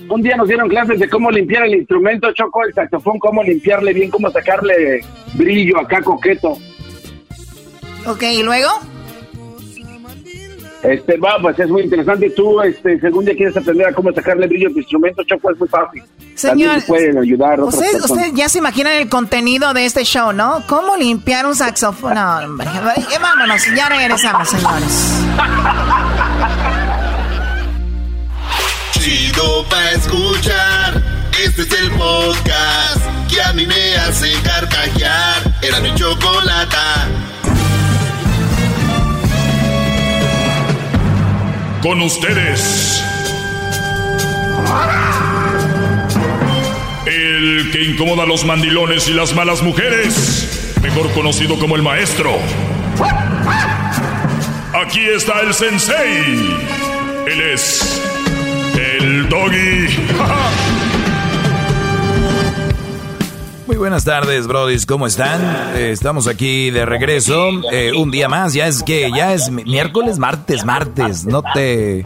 un 0.09 0.21
día 0.21 0.37
nos 0.37 0.47
dieron 0.47 0.69
clases 0.69 0.99
de 0.99 1.09
cómo 1.09 1.29
limpiar 1.29 1.65
el 1.65 1.75
instrumento, 1.75 2.31
Choco, 2.33 2.65
el 2.65 2.73
saxofón, 2.73 3.19
cómo 3.19 3.43
limpiarle 3.43 3.93
bien, 3.93 4.09
cómo 4.09 4.31
sacarle 4.31 5.01
brillo 5.33 5.79
acá 5.79 6.01
coqueto. 6.01 6.57
Ok, 8.05 8.23
¿y 8.23 8.43
luego? 8.43 8.69
Este, 10.83 11.17
va, 11.17 11.37
pues 11.41 11.57
es 11.59 11.69
muy 11.69 11.83
interesante. 11.83 12.29
Tú, 12.31 12.61
este, 12.61 12.99
según 12.99 13.25
ya 13.25 13.33
quieres 13.33 13.55
aprender 13.55 13.87
a 13.87 13.93
cómo 13.93 14.11
sacarle 14.11 14.47
brillo 14.47 14.69
a 14.69 14.71
tu 14.71 14.79
instrumento, 14.79 15.23
Choco, 15.23 15.51
es 15.51 15.59
muy 15.59 15.67
fácil. 15.67 16.03
Señor, 16.35 16.83
pueden 16.85 17.17
ayudar 17.19 17.61
usted, 17.61 18.01
usted 18.03 18.31
ya 18.33 18.49
se 18.49 18.57
imaginan 18.57 18.93
el 18.93 19.07
contenido 19.07 19.73
de 19.73 19.85
este 19.85 20.03
show, 20.03 20.33
¿no? 20.33 20.63
¿Cómo 20.67 20.97
limpiar 20.97 21.45
un 21.45 21.55
saxofón? 21.55 22.15
No, 22.15 22.37
hombre, 22.39 22.67
vámonos, 23.21 23.61
ya 23.75 23.87
regresamos, 23.87 24.49
señores. 24.49 25.23
Chido 28.99 29.65
pa' 29.69 29.91
escuchar, 29.91 31.01
este 31.43 31.63
es 31.63 31.71
el 31.73 31.91
podcast 31.91 33.01
que 33.29 33.41
a 33.41 33.53
mí 33.53 33.65
me 33.65 33.95
hace 33.97 34.31
carcajear. 34.43 35.41
Era 35.61 35.79
mi 35.79 35.93
chocolata. 35.95 37.07
Con 41.81 42.01
ustedes. 42.01 43.03
El 47.05 47.69
que 47.71 47.83
incomoda 47.83 48.23
a 48.23 48.25
los 48.25 48.45
mandilones 48.45 49.09
y 49.09 49.13
las 49.13 49.33
malas 49.33 49.61
mujeres. 49.61 50.75
Mejor 50.81 51.11
conocido 51.13 51.57
como 51.59 51.75
el 51.75 51.81
maestro. 51.81 52.31
Aquí 54.85 55.07
está 55.09 55.41
el 55.41 55.53
sensei. 55.53 56.57
Él 57.27 57.41
es 57.53 58.12
doggy. 59.33 59.87
Muy 63.65 63.77
buenas 63.77 64.05
tardes, 64.05 64.45
brodis, 64.45 64.85
¿cómo 64.85 65.07
están? 65.07 65.41
Eh, 65.75 65.91
estamos 65.91 66.27
aquí 66.27 66.69
de 66.69 66.85
regreso, 66.85 67.49
eh, 67.71 67.93
un 67.97 68.11
día 68.11 68.29
más, 68.29 68.53
ya 68.53 68.67
es 68.67 68.83
que 68.83 69.09
ya 69.11 69.33
es 69.33 69.49
miércoles, 69.49 70.19
martes, 70.19 70.65
martes, 70.65 71.25
no 71.25 71.41
te... 71.41 72.05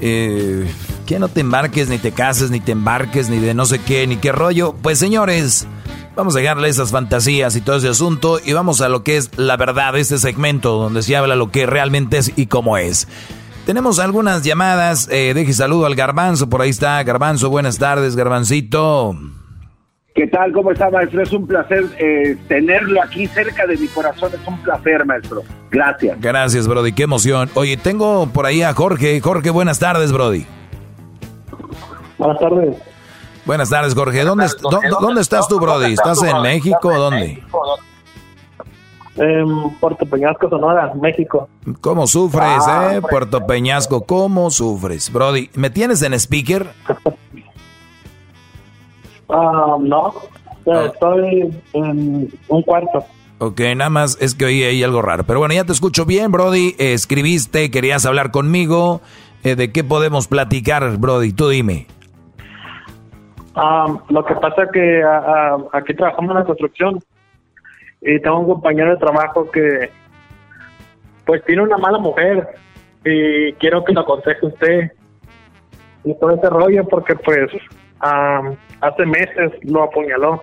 Eh, 0.00 0.66
que 1.06 1.18
no 1.20 1.28
te 1.28 1.40
embarques, 1.40 1.88
ni 1.88 1.98
te 1.98 2.10
cases, 2.10 2.50
ni 2.50 2.58
te 2.58 2.72
embarques, 2.72 3.28
ni 3.28 3.38
de 3.38 3.54
no 3.54 3.66
sé 3.66 3.80
qué, 3.80 4.06
ni 4.06 4.16
qué 4.16 4.32
rollo. 4.32 4.74
Pues 4.82 4.98
señores, 4.98 5.66
vamos 6.16 6.34
a 6.34 6.40
dejarle 6.40 6.68
esas 6.68 6.90
fantasías 6.90 7.54
y 7.54 7.60
todo 7.60 7.76
ese 7.76 7.88
asunto 7.88 8.40
y 8.44 8.52
vamos 8.52 8.80
a 8.80 8.88
lo 8.88 9.04
que 9.04 9.16
es 9.16 9.30
la 9.36 9.56
verdad, 9.56 9.96
este 9.96 10.18
segmento 10.18 10.78
donde 10.78 11.02
se 11.02 11.16
habla 11.16 11.36
lo 11.36 11.52
que 11.52 11.66
realmente 11.66 12.18
es 12.18 12.32
y 12.34 12.46
cómo 12.46 12.78
es. 12.78 13.06
Tenemos 13.66 14.00
algunas 14.00 14.42
llamadas, 14.42 15.08
eh, 15.10 15.34
deje 15.34 15.52
saludo 15.52 15.86
al 15.86 15.94
garbanzo, 15.94 16.48
por 16.48 16.62
ahí 16.62 16.70
está, 16.70 17.00
garbanzo, 17.04 17.48
buenas 17.48 17.78
tardes, 17.78 18.16
garbancito. 18.16 19.14
¿Qué 20.14 20.26
tal? 20.26 20.52
¿Cómo 20.52 20.72
está, 20.72 20.90
maestro? 20.90 21.22
Es 21.22 21.32
un 21.32 21.46
placer 21.46 21.84
eh, 21.98 22.36
tenerlo 22.48 23.00
aquí 23.02 23.26
cerca 23.28 23.66
de 23.66 23.78
mi 23.78 23.86
corazón. 23.86 24.30
Es 24.34 24.46
un 24.46 24.58
placer, 24.58 25.06
maestro. 25.06 25.42
Gracias. 25.70 26.20
Gracias, 26.20 26.68
Brody. 26.68 26.92
Qué 26.92 27.04
emoción. 27.04 27.48
Oye, 27.54 27.78
tengo 27.78 28.26
por 28.26 28.44
ahí 28.44 28.62
a 28.62 28.74
Jorge. 28.74 29.20
Jorge, 29.20 29.48
buenas 29.48 29.78
tardes, 29.78 30.12
Brody. 30.12 30.44
Buenas 32.18 32.38
tardes. 32.38 32.76
Buenas 33.46 33.70
tardes, 33.70 33.94
Jorge. 33.94 34.22
¿Dónde, 34.22 34.48
¿dónde, 35.00 35.20
estás 35.22 35.48
tú, 35.48 35.58
Brody? 35.58 35.94
¿Estás 35.94 36.22
en 36.22 36.42
México 36.42 36.88
o 36.88 36.98
dónde? 36.98 37.42
En 39.16 39.70
Puerto 39.78 40.06
Peñasco, 40.06 40.48
Sonora, 40.48 40.92
México. 40.94 41.48
¿Cómo 41.80 42.06
sufres, 42.06 42.66
ah, 42.66 42.94
eh? 42.94 43.02
Puerto 43.02 43.46
Peñasco, 43.46 44.06
¿cómo 44.06 44.50
sufres? 44.50 45.12
Brody, 45.12 45.50
¿me 45.54 45.68
tienes 45.70 46.02
en 46.02 46.14
speaker? 46.14 46.68
Ah, 49.34 49.78
no, 49.80 50.12
ah. 50.66 50.90
estoy 50.92 51.50
en 51.72 52.30
un 52.48 52.62
cuarto. 52.62 53.02
Ok, 53.38 53.60
nada 53.74 53.88
más 53.88 54.18
es 54.20 54.34
que 54.34 54.44
oí 54.44 54.62
ahí 54.62 54.82
algo 54.82 55.00
raro. 55.00 55.24
Pero 55.24 55.38
bueno, 55.38 55.54
ya 55.54 55.64
te 55.64 55.72
escucho 55.72 56.04
bien, 56.04 56.30
Brody. 56.30 56.74
escribiste, 56.78 57.70
querías 57.70 58.04
hablar 58.04 58.30
conmigo. 58.30 59.00
Eh, 59.42 59.56
¿De 59.56 59.72
qué 59.72 59.84
podemos 59.84 60.28
platicar, 60.28 60.98
Brody? 60.98 61.32
Tú 61.32 61.48
dime. 61.48 61.86
Lo 64.08 64.24
que 64.24 64.34
pasa 64.34 64.64
es 64.64 64.70
que 64.72 65.02
aquí 65.72 65.94
trabajamos 65.94 66.30
en 66.30 66.36
la 66.36 66.44
construcción 66.44 67.00
y 68.02 68.20
tengo 68.20 68.40
un 68.40 68.46
compañero 68.46 68.90
de 68.90 68.96
trabajo 68.96 69.50
que 69.50 69.90
pues 71.24 71.42
tiene 71.44 71.62
una 71.62 71.78
mala 71.78 71.98
mujer 71.98 72.48
y 73.04 73.52
quiero 73.54 73.84
que 73.84 73.92
lo 73.92 74.00
aconseje 74.00 74.46
usted 74.46 74.92
y 76.04 76.14
todo 76.18 76.32
ese 76.32 76.50
rollo 76.50 76.84
porque 76.88 77.14
pues 77.14 77.50
hace 78.00 79.06
meses 79.06 79.52
lo 79.62 79.84
apuñaló. 79.84 80.42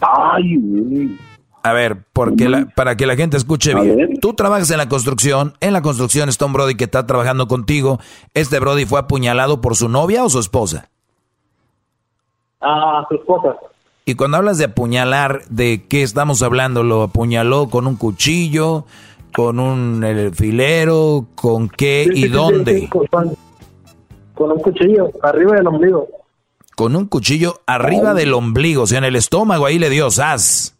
Ay, 0.00 1.16
A 1.62 1.72
ver, 1.72 1.98
porque 2.12 2.66
para 2.74 2.96
que 2.96 3.06
la 3.06 3.14
gente 3.14 3.36
escuche 3.36 3.72
bien. 3.74 4.18
Tú 4.20 4.34
trabajas 4.34 4.70
en 4.72 4.78
la 4.78 4.88
construcción. 4.88 5.54
En 5.60 5.72
la 5.72 5.82
construcción 5.82 6.28
está 6.28 6.46
un 6.46 6.52
Brody 6.52 6.74
que 6.74 6.84
está 6.84 7.06
trabajando 7.06 7.46
contigo. 7.46 8.00
¿Este 8.34 8.58
Brody 8.58 8.86
fue 8.86 8.98
apuñalado 8.98 9.60
por 9.60 9.76
su 9.76 9.88
novia 9.88 10.24
o 10.24 10.28
su 10.28 10.40
esposa? 10.40 10.90
Ah, 12.60 13.06
su 13.08 13.14
esposa. 13.14 13.56
Y 14.06 14.16
cuando 14.16 14.36
hablas 14.36 14.58
de 14.58 14.66
apuñalar, 14.66 15.44
¿de 15.48 15.84
qué 15.88 16.02
estamos 16.02 16.42
hablando? 16.42 16.82
¿Lo 16.82 17.02
apuñaló 17.02 17.68
con 17.70 17.86
un 17.86 17.96
cuchillo? 17.96 18.84
¿Con 19.32 19.58
un 19.58 20.32
filero? 20.34 21.26
¿Con 21.34 21.68
qué 21.70 22.06
y 22.12 22.28
dónde? 22.28 22.88
con, 24.34 24.50
un 24.50 24.58
cuchillo, 24.60 25.10
arriba 25.22 25.56
del 25.56 25.66
ombligo 25.66 26.08
con 26.74 26.96
un 26.96 27.06
cuchillo 27.06 27.60
arriba 27.66 28.14
del 28.14 28.34
ombligo, 28.34 28.82
o 28.82 28.86
sea, 28.86 28.98
en 28.98 29.04
el 29.04 29.16
estómago, 29.16 29.66
ahí 29.66 29.78
le 29.78 29.90
dio 29.90 30.10
sas. 30.10 30.76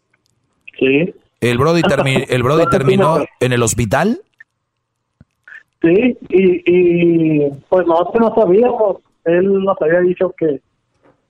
Sí. 0.77 1.13
¿El 1.39 1.57
Brody, 1.57 1.81
el 2.27 2.43
Brody 2.43 2.65
terminó 2.69 3.23
en 3.39 3.53
el 3.53 3.63
hospital? 3.63 4.21
Sí, 5.81 6.17
y, 6.29 6.63
y 6.65 7.49
pues 7.69 7.85
nosotros 7.87 8.15
no 8.19 8.35
sabíamos, 8.35 8.97
él 9.23 9.63
nos 9.63 9.81
había 9.81 9.99
dicho 10.01 10.33
que, 10.37 10.59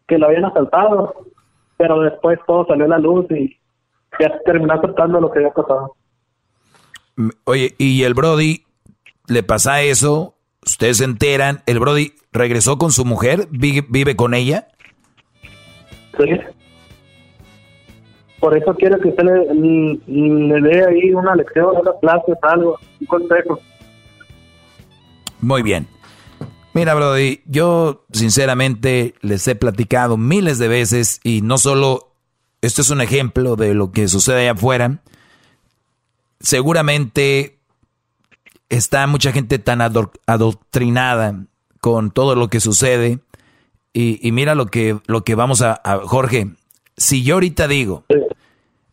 que 0.08 0.18
lo 0.18 0.28
habían 0.28 0.46
asaltado, 0.46 1.14
pero 1.77 2.02
después 2.02 2.39
todo 2.47 2.65
salió 2.65 2.85
a 2.85 2.89
la 2.89 2.99
luz 2.99 3.26
y 3.31 3.57
ya 4.19 4.31
terminó 4.45 4.73
aceptando 4.73 5.19
lo 5.19 5.31
que 5.31 5.39
había 5.39 5.52
pasado. 5.52 5.95
Mm, 7.15 7.30
oye, 7.45 7.76
¿y 7.77 8.03
el 8.03 8.14
Brody 8.14 8.64
le 9.27 9.43
pasa 9.43 9.81
eso? 9.81 10.35
Ustedes 10.65 10.97
se 10.97 11.06
enteran, 11.06 11.61
el 11.65 11.80
Brody 11.80 12.14
regresó 12.31 12.77
con 12.77 12.91
su 12.91 13.06
mujer, 13.06 13.47
vive, 13.52 14.15
con 14.15 14.34
ella. 14.34 14.68
Sí. 16.18 16.30
por 18.39 18.57
eso 18.57 18.73
quiero 18.76 18.97
que 18.99 19.10
usted 19.10 19.23
le, 19.23 19.99
le 20.07 20.61
dé 20.61 20.85
ahí 20.85 21.14
una 21.14 21.35
lección, 21.35 21.76
una 21.76 21.91
clase, 21.99 22.34
algo, 22.41 22.80
un 23.02 23.07
consejo. 23.07 23.60
Muy 25.41 25.61
bien. 25.61 25.88
Mira, 26.76 26.93
Brody, 26.93 27.41
yo 27.45 28.06
sinceramente 28.11 29.15
les 29.22 29.47
he 29.47 29.56
platicado 29.56 30.18
miles 30.18 30.57
de 30.57 30.68
veces 30.68 31.22
y 31.23 31.41
no 31.41 31.57
solo, 31.57 32.11
esto 32.60 32.81
es 32.81 32.89
un 32.89 32.99
ejemplo 32.99 33.56
de 33.56 33.73
lo 33.73 33.93
que 33.93 34.10
sucede 34.10 34.41
allá 34.41 34.52
afuera. 34.52 34.99
Seguramente 36.41 37.60
está 38.68 39.07
mucha 39.07 39.31
gente 39.31 39.57
tan 39.57 39.80
adoctrinada 39.81 41.45
con 41.80 42.11
todo 42.11 42.35
lo 42.35 42.49
que 42.49 42.60
sucede. 42.60 43.19
Y, 43.93 44.30
mira 44.34 44.53
lo 44.53 44.65
que, 44.65 44.99
lo 45.07 45.23
que 45.23 45.35
vamos 45.35 45.61
a, 45.61 45.80
a, 45.81 45.99
Jorge, 45.99 46.56
si 46.97 47.23
yo 47.23 47.35
ahorita 47.35 47.69
digo, 47.69 48.03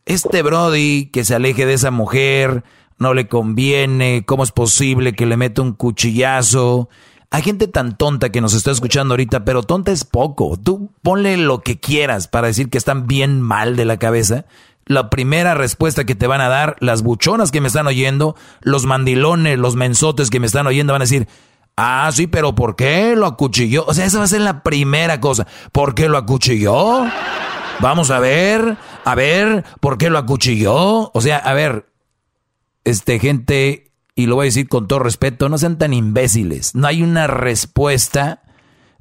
este 0.04 0.42
Brody 0.42 1.06
que 1.06 1.24
se 1.24 1.34
aleje 1.34 1.66
de 1.66 1.72
esa 1.72 1.90
mujer, 1.90 2.62
no 2.98 3.12
le 3.12 3.26
conviene, 3.26 4.22
¿cómo 4.24 4.44
es 4.44 4.52
posible 4.52 5.14
que 5.14 5.26
le 5.26 5.36
meta 5.36 5.62
un 5.62 5.72
cuchillazo? 5.72 6.88
Hay 7.32 7.40
gente 7.40 7.66
tan 7.66 7.96
tonta 7.96 8.30
que 8.30 8.42
nos 8.42 8.52
está 8.52 8.72
escuchando 8.72 9.14
ahorita, 9.14 9.46
pero 9.46 9.62
tonta 9.62 9.90
es 9.90 10.04
poco. 10.04 10.58
Tú 10.62 10.90
ponle 11.00 11.38
lo 11.38 11.62
que 11.62 11.80
quieras 11.80 12.28
para 12.28 12.48
decir 12.48 12.68
que 12.68 12.76
están 12.76 13.06
bien 13.06 13.40
mal 13.40 13.74
de 13.74 13.86
la 13.86 13.96
cabeza. 13.96 14.44
La 14.84 15.08
primera 15.08 15.54
respuesta 15.54 16.04
que 16.04 16.14
te 16.14 16.26
van 16.26 16.42
a 16.42 16.50
dar, 16.50 16.76
las 16.80 17.02
buchonas 17.02 17.50
que 17.50 17.62
me 17.62 17.68
están 17.68 17.86
oyendo, 17.86 18.36
los 18.60 18.84
mandilones, 18.84 19.58
los 19.58 19.76
mensotes 19.76 20.28
que 20.28 20.40
me 20.40 20.46
están 20.46 20.66
oyendo 20.66 20.92
van 20.92 21.00
a 21.00 21.04
decir, 21.04 21.26
ah, 21.74 22.10
sí, 22.12 22.26
pero 22.26 22.54
¿por 22.54 22.76
qué 22.76 23.16
lo 23.16 23.24
acuchilló? 23.24 23.86
O 23.86 23.94
sea, 23.94 24.04
esa 24.04 24.18
va 24.18 24.24
a 24.24 24.28
ser 24.28 24.42
la 24.42 24.62
primera 24.62 25.18
cosa. 25.18 25.46
¿Por 25.72 25.94
qué 25.94 26.10
lo 26.10 26.18
acuchilló? 26.18 27.06
Vamos 27.80 28.10
a 28.10 28.18
ver, 28.18 28.76
a 29.06 29.14
ver, 29.14 29.64
¿por 29.80 29.96
qué 29.96 30.10
lo 30.10 30.18
acuchilló? 30.18 31.10
O 31.14 31.20
sea, 31.22 31.38
a 31.38 31.54
ver, 31.54 31.86
este, 32.84 33.18
gente, 33.18 33.90
y 34.14 34.26
lo 34.26 34.36
voy 34.36 34.44
a 34.44 34.46
decir 34.46 34.68
con 34.68 34.88
todo 34.88 34.98
respeto, 34.98 35.48
no 35.48 35.58
sean 35.58 35.78
tan 35.78 35.92
imbéciles. 35.94 36.74
No 36.74 36.86
hay 36.86 37.02
una 37.02 37.26
respuesta 37.26 38.42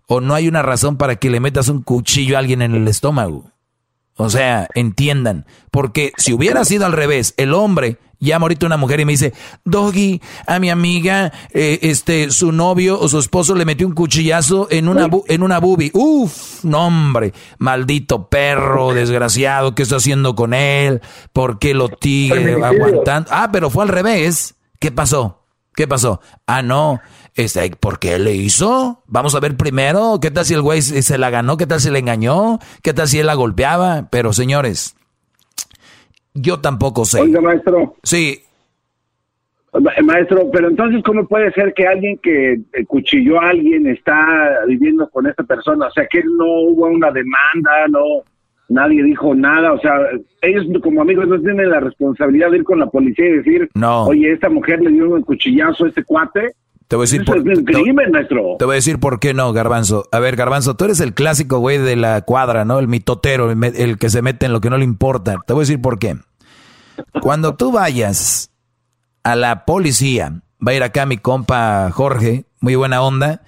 o 0.07 0.21
no 0.21 0.33
hay 0.33 0.47
una 0.47 0.61
razón 0.61 0.97
para 0.97 1.17
que 1.17 1.29
le 1.29 1.39
metas 1.39 1.67
un 1.67 1.81
cuchillo 1.81 2.35
a 2.35 2.39
alguien 2.39 2.61
en 2.61 2.75
el 2.75 2.87
estómago. 2.87 3.51
O 4.15 4.29
sea, 4.29 4.67
entiendan, 4.75 5.45
porque 5.71 6.11
si 6.17 6.33
hubiera 6.33 6.63
sido 6.65 6.85
al 6.85 6.93
revés, 6.93 7.33
el 7.37 7.53
hombre 7.53 7.97
llama 8.19 8.43
ahorita 8.43 8.67
una 8.67 8.77
mujer 8.77 8.99
y 8.99 9.05
me 9.05 9.13
dice, 9.13 9.33
Doggy, 9.65 10.21
a 10.45 10.59
mi 10.59 10.69
amiga, 10.69 11.33
eh, 11.53 11.79
este, 11.81 12.29
su 12.29 12.51
novio 12.51 12.99
o 12.99 13.09
su 13.09 13.19
esposo 13.19 13.55
le 13.55 13.65
metió 13.65 13.87
un 13.87 13.93
cuchillazo 13.93 14.67
en 14.69 14.87
una, 14.87 15.09
en 15.27 15.43
una 15.43 15.59
boobie. 15.59 15.91
Uf, 15.93 16.63
no 16.63 16.87
hombre, 16.87 17.33
maldito 17.57 18.27
perro, 18.27 18.93
desgraciado, 18.93 19.75
¿qué 19.75 19.83
está 19.83 19.95
haciendo 19.95 20.35
con 20.35 20.53
él? 20.53 21.01
¿Por 21.33 21.57
qué 21.57 21.73
lo 21.73 21.89
tigre 21.89 22.63
aguantando? 22.63 23.29
Ah, 23.33 23.49
pero 23.51 23.69
fue 23.69 23.83
al 23.83 23.89
revés. 23.89 24.55
¿Qué 24.81 24.89
pasó? 24.89 25.43
¿Qué 25.75 25.87
pasó? 25.87 26.21
Ah, 26.47 26.63
no. 26.63 27.01
Este, 27.35 27.69
¿Por 27.79 27.99
qué 27.99 28.17
le 28.17 28.33
hizo? 28.33 29.03
Vamos 29.05 29.35
a 29.35 29.39
ver 29.39 29.55
primero. 29.55 30.17
¿Qué 30.19 30.31
tal 30.31 30.43
si 30.43 30.55
el 30.55 30.63
güey 30.63 30.81
se 30.81 31.17
la 31.19 31.29
ganó? 31.29 31.55
¿Qué 31.55 31.67
tal 31.67 31.79
si 31.79 31.91
le 31.91 31.99
engañó? 31.99 32.57
¿Qué 32.81 32.91
tal 32.91 33.07
si 33.07 33.19
él 33.19 33.27
la 33.27 33.35
golpeaba? 33.35 34.07
Pero 34.09 34.33
señores, 34.33 34.95
yo 36.33 36.61
tampoco 36.61 37.05
sé. 37.05 37.21
Oiga, 37.21 37.41
maestro. 37.41 37.95
Sí. 38.01 38.41
Maestro, 40.03 40.49
pero 40.51 40.69
entonces, 40.69 41.03
¿cómo 41.05 41.27
puede 41.27 41.51
ser 41.51 41.75
que 41.75 41.85
alguien 41.85 42.17
que 42.17 42.59
cuchilló 42.87 43.39
a 43.39 43.49
alguien 43.49 43.85
está 43.85 44.65
viviendo 44.67 45.07
con 45.11 45.27
esta 45.27 45.43
persona? 45.43 45.85
O 45.85 45.91
sea, 45.91 46.07
que 46.07 46.23
no 46.23 46.45
hubo 46.45 46.87
una 46.87 47.11
demanda, 47.11 47.87
no, 47.87 48.23
nadie 48.71 49.03
dijo 49.03 49.35
nada. 49.35 49.73
O 49.73 49.79
sea, 49.79 49.93
ellos 50.41 50.65
como 50.81 51.01
amigos 51.01 51.27
no 51.27 51.39
tienen 51.39 51.69
la 51.69 51.79
responsabilidad 51.79 52.51
de 52.51 52.57
ir 52.57 52.63
con 52.63 52.79
la 52.79 52.87
policía 52.87 53.25
y 53.25 53.37
decir, 53.37 53.69
no. 53.73 54.05
oye, 54.05 54.31
esta 54.31 54.49
mujer 54.49 54.81
le 54.81 54.91
dio 54.91 55.09
un 55.09 55.21
cuchillazo 55.21 55.85
a 55.85 55.89
este 55.89 56.03
cuate. 56.03 56.53
Te 56.87 56.97
voy 56.97 57.03
a 57.03 57.07
decir 57.07 57.23
por, 57.23 57.41
te, 57.41 58.65
voy 58.65 58.73
a 58.73 58.75
decir 58.75 58.99
por 58.99 59.19
qué 59.21 59.33
no, 59.33 59.53
Garbanzo. 59.53 60.09
A 60.11 60.19
ver, 60.19 60.35
Garbanzo, 60.35 60.75
tú 60.75 60.83
eres 60.83 60.99
el 60.99 61.13
clásico 61.13 61.59
güey 61.59 61.77
de 61.77 61.95
la 61.95 62.21
cuadra, 62.23 62.65
¿no? 62.65 62.79
El 62.79 62.89
mitotero, 62.89 63.49
el, 63.49 63.97
que 63.97 64.09
se 64.09 64.21
mete 64.21 64.45
en 64.45 64.51
lo 64.51 64.59
que 64.59 64.69
no 64.69 64.77
le 64.77 64.83
importa. 64.83 65.37
Te 65.47 65.53
voy 65.53 65.61
a 65.61 65.63
decir 65.67 65.81
por 65.81 65.99
qué. 65.99 66.17
Cuando 67.21 67.55
tú 67.55 67.71
vayas 67.71 68.51
a 69.23 69.37
la 69.37 69.63
policía, 69.63 70.41
va 70.65 70.73
a 70.73 70.75
ir 70.75 70.83
acá 70.83 71.05
mi 71.05 71.17
compa 71.17 71.89
Jorge, 71.91 72.43
muy 72.59 72.75
buena 72.75 73.01
onda. 73.01 73.41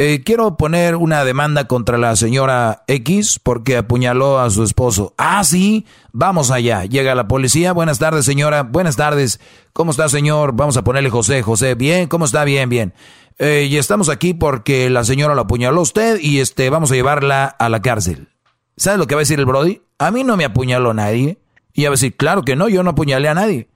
Eh, 0.00 0.22
quiero 0.22 0.56
poner 0.56 0.94
una 0.94 1.24
demanda 1.24 1.66
contra 1.66 1.98
la 1.98 2.14
señora 2.14 2.84
X 2.86 3.40
porque 3.42 3.76
apuñaló 3.76 4.38
a 4.38 4.48
su 4.48 4.62
esposo. 4.62 5.12
Ah, 5.18 5.42
sí, 5.42 5.86
vamos 6.12 6.52
allá. 6.52 6.84
Llega 6.84 7.16
la 7.16 7.26
policía. 7.26 7.72
Buenas 7.72 7.98
tardes, 7.98 8.24
señora. 8.24 8.62
Buenas 8.62 8.94
tardes. 8.94 9.40
¿Cómo 9.72 9.90
está, 9.90 10.08
señor? 10.08 10.52
Vamos 10.52 10.76
a 10.76 10.84
ponerle 10.84 11.10
José. 11.10 11.42
José, 11.42 11.74
bien. 11.74 12.06
¿Cómo 12.06 12.26
está? 12.26 12.44
Bien, 12.44 12.68
bien. 12.68 12.94
Eh, 13.40 13.66
y 13.68 13.76
estamos 13.76 14.08
aquí 14.08 14.34
porque 14.34 14.88
la 14.88 15.02
señora 15.02 15.34
la 15.34 15.42
apuñaló 15.42 15.80
a 15.80 15.82
usted 15.82 16.20
y 16.20 16.38
este, 16.38 16.70
vamos 16.70 16.92
a 16.92 16.94
llevarla 16.94 17.46
a 17.46 17.68
la 17.68 17.82
cárcel. 17.82 18.28
¿Sabes 18.76 19.00
lo 19.00 19.08
que 19.08 19.16
va 19.16 19.22
a 19.22 19.26
decir 19.26 19.40
el 19.40 19.46
Brody? 19.46 19.82
A 19.98 20.12
mí 20.12 20.22
no 20.22 20.36
me 20.36 20.44
apuñaló 20.44 20.94
nadie. 20.94 21.40
Y 21.72 21.82
va 21.82 21.88
a 21.88 21.90
decir, 21.90 22.16
claro 22.16 22.44
que 22.44 22.54
no, 22.54 22.68
yo 22.68 22.84
no 22.84 22.90
apuñalé 22.90 23.26
a 23.26 23.34
nadie. 23.34 23.68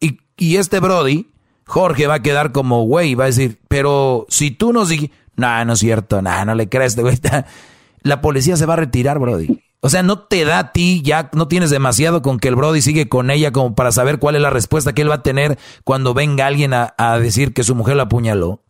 Y, 0.00 0.20
y 0.38 0.56
este 0.56 0.80
Brody, 0.80 1.26
Jorge, 1.66 2.06
va 2.06 2.14
a 2.14 2.22
quedar 2.22 2.52
como 2.52 2.84
güey, 2.84 3.14
va 3.14 3.24
a 3.24 3.26
decir, 3.26 3.58
pero 3.68 4.24
si 4.30 4.50
tú 4.52 4.72
nos 4.72 4.88
dijiste 4.88 5.19
no, 5.40 5.64
no 5.64 5.72
es 5.72 5.78
cierto, 5.78 6.22
no, 6.22 6.44
no 6.44 6.54
le 6.54 6.68
crees, 6.68 6.96
güey. 6.96 7.16
La 8.02 8.20
policía 8.20 8.56
se 8.56 8.66
va 8.66 8.74
a 8.74 8.76
retirar, 8.76 9.18
Brody. 9.18 9.60
O 9.80 9.88
sea, 9.88 10.02
no 10.02 10.18
te 10.18 10.44
da 10.44 10.58
a 10.58 10.72
ti, 10.72 11.00
ya 11.02 11.30
no 11.34 11.48
tienes 11.48 11.70
demasiado 11.70 12.20
con 12.20 12.38
que 12.38 12.48
el 12.48 12.56
Brody 12.56 12.82
sigue 12.82 13.08
con 13.08 13.30
ella 13.30 13.50
como 13.50 13.74
para 13.74 13.92
saber 13.92 14.18
cuál 14.18 14.36
es 14.36 14.42
la 14.42 14.50
respuesta 14.50 14.92
que 14.92 15.02
él 15.02 15.10
va 15.10 15.16
a 15.16 15.22
tener 15.22 15.56
cuando 15.84 16.12
venga 16.12 16.46
alguien 16.46 16.72
a, 16.74 17.18
decir 17.18 17.54
que 17.54 17.62
su 17.62 17.74
mujer 17.74 17.96
la 17.96 18.04
apuñaló. 18.04 18.60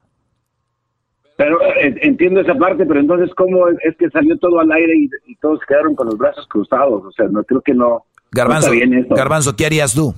Pero 1.36 1.60
eh, 1.62 1.96
entiendo 2.02 2.40
esa 2.40 2.54
parte, 2.54 2.86
pero 2.86 3.00
entonces, 3.00 3.30
¿cómo 3.36 3.68
es 3.68 3.96
que 3.98 4.08
salió 4.10 4.38
todo 4.38 4.60
al 4.60 4.70
aire 4.70 4.92
y, 5.26 5.34
todos 5.36 5.58
quedaron 5.66 5.96
con 5.96 6.06
los 6.06 6.18
brazos 6.18 6.46
cruzados? 6.48 7.02
O 7.04 7.10
sea, 7.12 7.26
no 7.28 7.42
creo 7.42 7.60
que 7.60 7.74
no. 7.74 8.04
Garbanzo, 8.30 8.70
Garbanzo, 9.10 9.56
¿qué 9.56 9.66
harías 9.66 9.94
tú? 9.94 10.14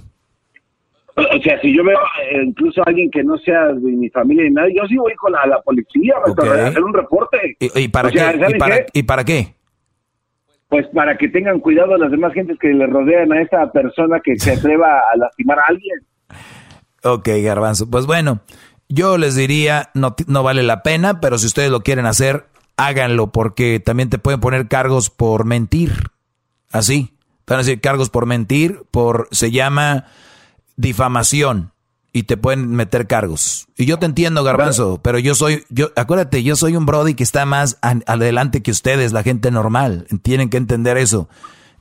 O 1.14 1.42
sea, 1.42 1.60
si 1.60 1.76
yo 1.76 1.84
veo 1.84 1.98
eh, 1.98 2.42
incluso 2.42 2.80
a 2.80 2.84
alguien 2.86 3.10
que 3.10 3.22
no 3.22 3.36
sea 3.38 3.66
de 3.66 3.92
mi 3.92 4.08
familia 4.08 4.44
ni 4.44 4.50
nadie, 4.50 4.74
yo 4.76 4.86
sí 4.86 4.96
voy 4.96 5.14
con 5.14 5.32
la, 5.32 5.60
policía 5.62 6.14
a 6.16 6.68
hacer 6.68 6.82
un 6.82 6.94
reporte. 6.94 7.56
¿Y, 7.58 7.88
para, 7.88 8.10
qué? 8.10 8.86
¿Y, 8.94 9.02
para, 9.02 9.24
qué? 9.24 9.54
Pues 10.68 10.86
para 10.88 11.18
que 11.18 11.28
tengan 11.28 11.60
cuidado 11.60 11.94
a 11.94 11.98
las 11.98 12.10
demás 12.10 12.32
gentes 12.32 12.58
que 12.58 12.68
le 12.68 12.86
rodean 12.86 13.30
a 13.32 13.42
esta 13.42 13.70
persona 13.70 14.20
que 14.20 14.38
se 14.38 14.52
atreva 14.52 15.00
a 15.12 15.16
lastimar 15.18 15.58
a 15.58 15.64
alguien. 15.68 15.98
Ok, 17.04 17.28
garbanzo. 17.42 17.90
Pues 17.90 18.06
bueno, 18.06 18.40
yo 18.88 19.18
les 19.18 19.34
diría, 19.34 19.90
no, 19.92 20.14
no 20.26 20.42
vale 20.42 20.62
la 20.62 20.82
pena, 20.82 21.20
pero 21.20 21.36
si 21.36 21.46
ustedes 21.46 21.70
lo 21.70 21.80
quieren 21.80 22.06
hacer, 22.06 22.46
háganlo, 22.78 23.32
porque 23.32 23.80
también 23.80 24.08
te 24.08 24.18
pueden 24.18 24.40
poner 24.40 24.68
cargos 24.68 25.10
por 25.10 25.44
mentir. 25.44 25.92
Así. 26.70 27.12
Te 27.44 27.52
van 27.52 27.60
a 27.60 27.64
decir 27.64 27.80
cargos 27.80 28.08
por 28.08 28.24
mentir, 28.24 28.82
por, 28.90 29.28
se 29.30 29.50
llama 29.50 30.06
difamación 30.76 31.72
y 32.12 32.24
te 32.24 32.36
pueden 32.36 32.70
meter 32.70 33.06
cargos. 33.06 33.68
Y 33.76 33.86
yo 33.86 33.98
te 33.98 34.06
entiendo, 34.06 34.44
Garbanzo, 34.44 35.00
pero 35.02 35.18
yo 35.18 35.34
soy, 35.34 35.64
yo, 35.70 35.90
acuérdate, 35.96 36.42
yo 36.42 36.56
soy 36.56 36.76
un 36.76 36.84
Brody 36.84 37.14
que 37.14 37.22
está 37.22 37.46
más 37.46 37.78
adelante 37.80 38.62
que 38.62 38.70
ustedes, 38.70 39.12
la 39.12 39.22
gente 39.22 39.50
normal. 39.50 40.06
Tienen 40.22 40.50
que 40.50 40.58
entender 40.58 40.98
eso. 40.98 41.28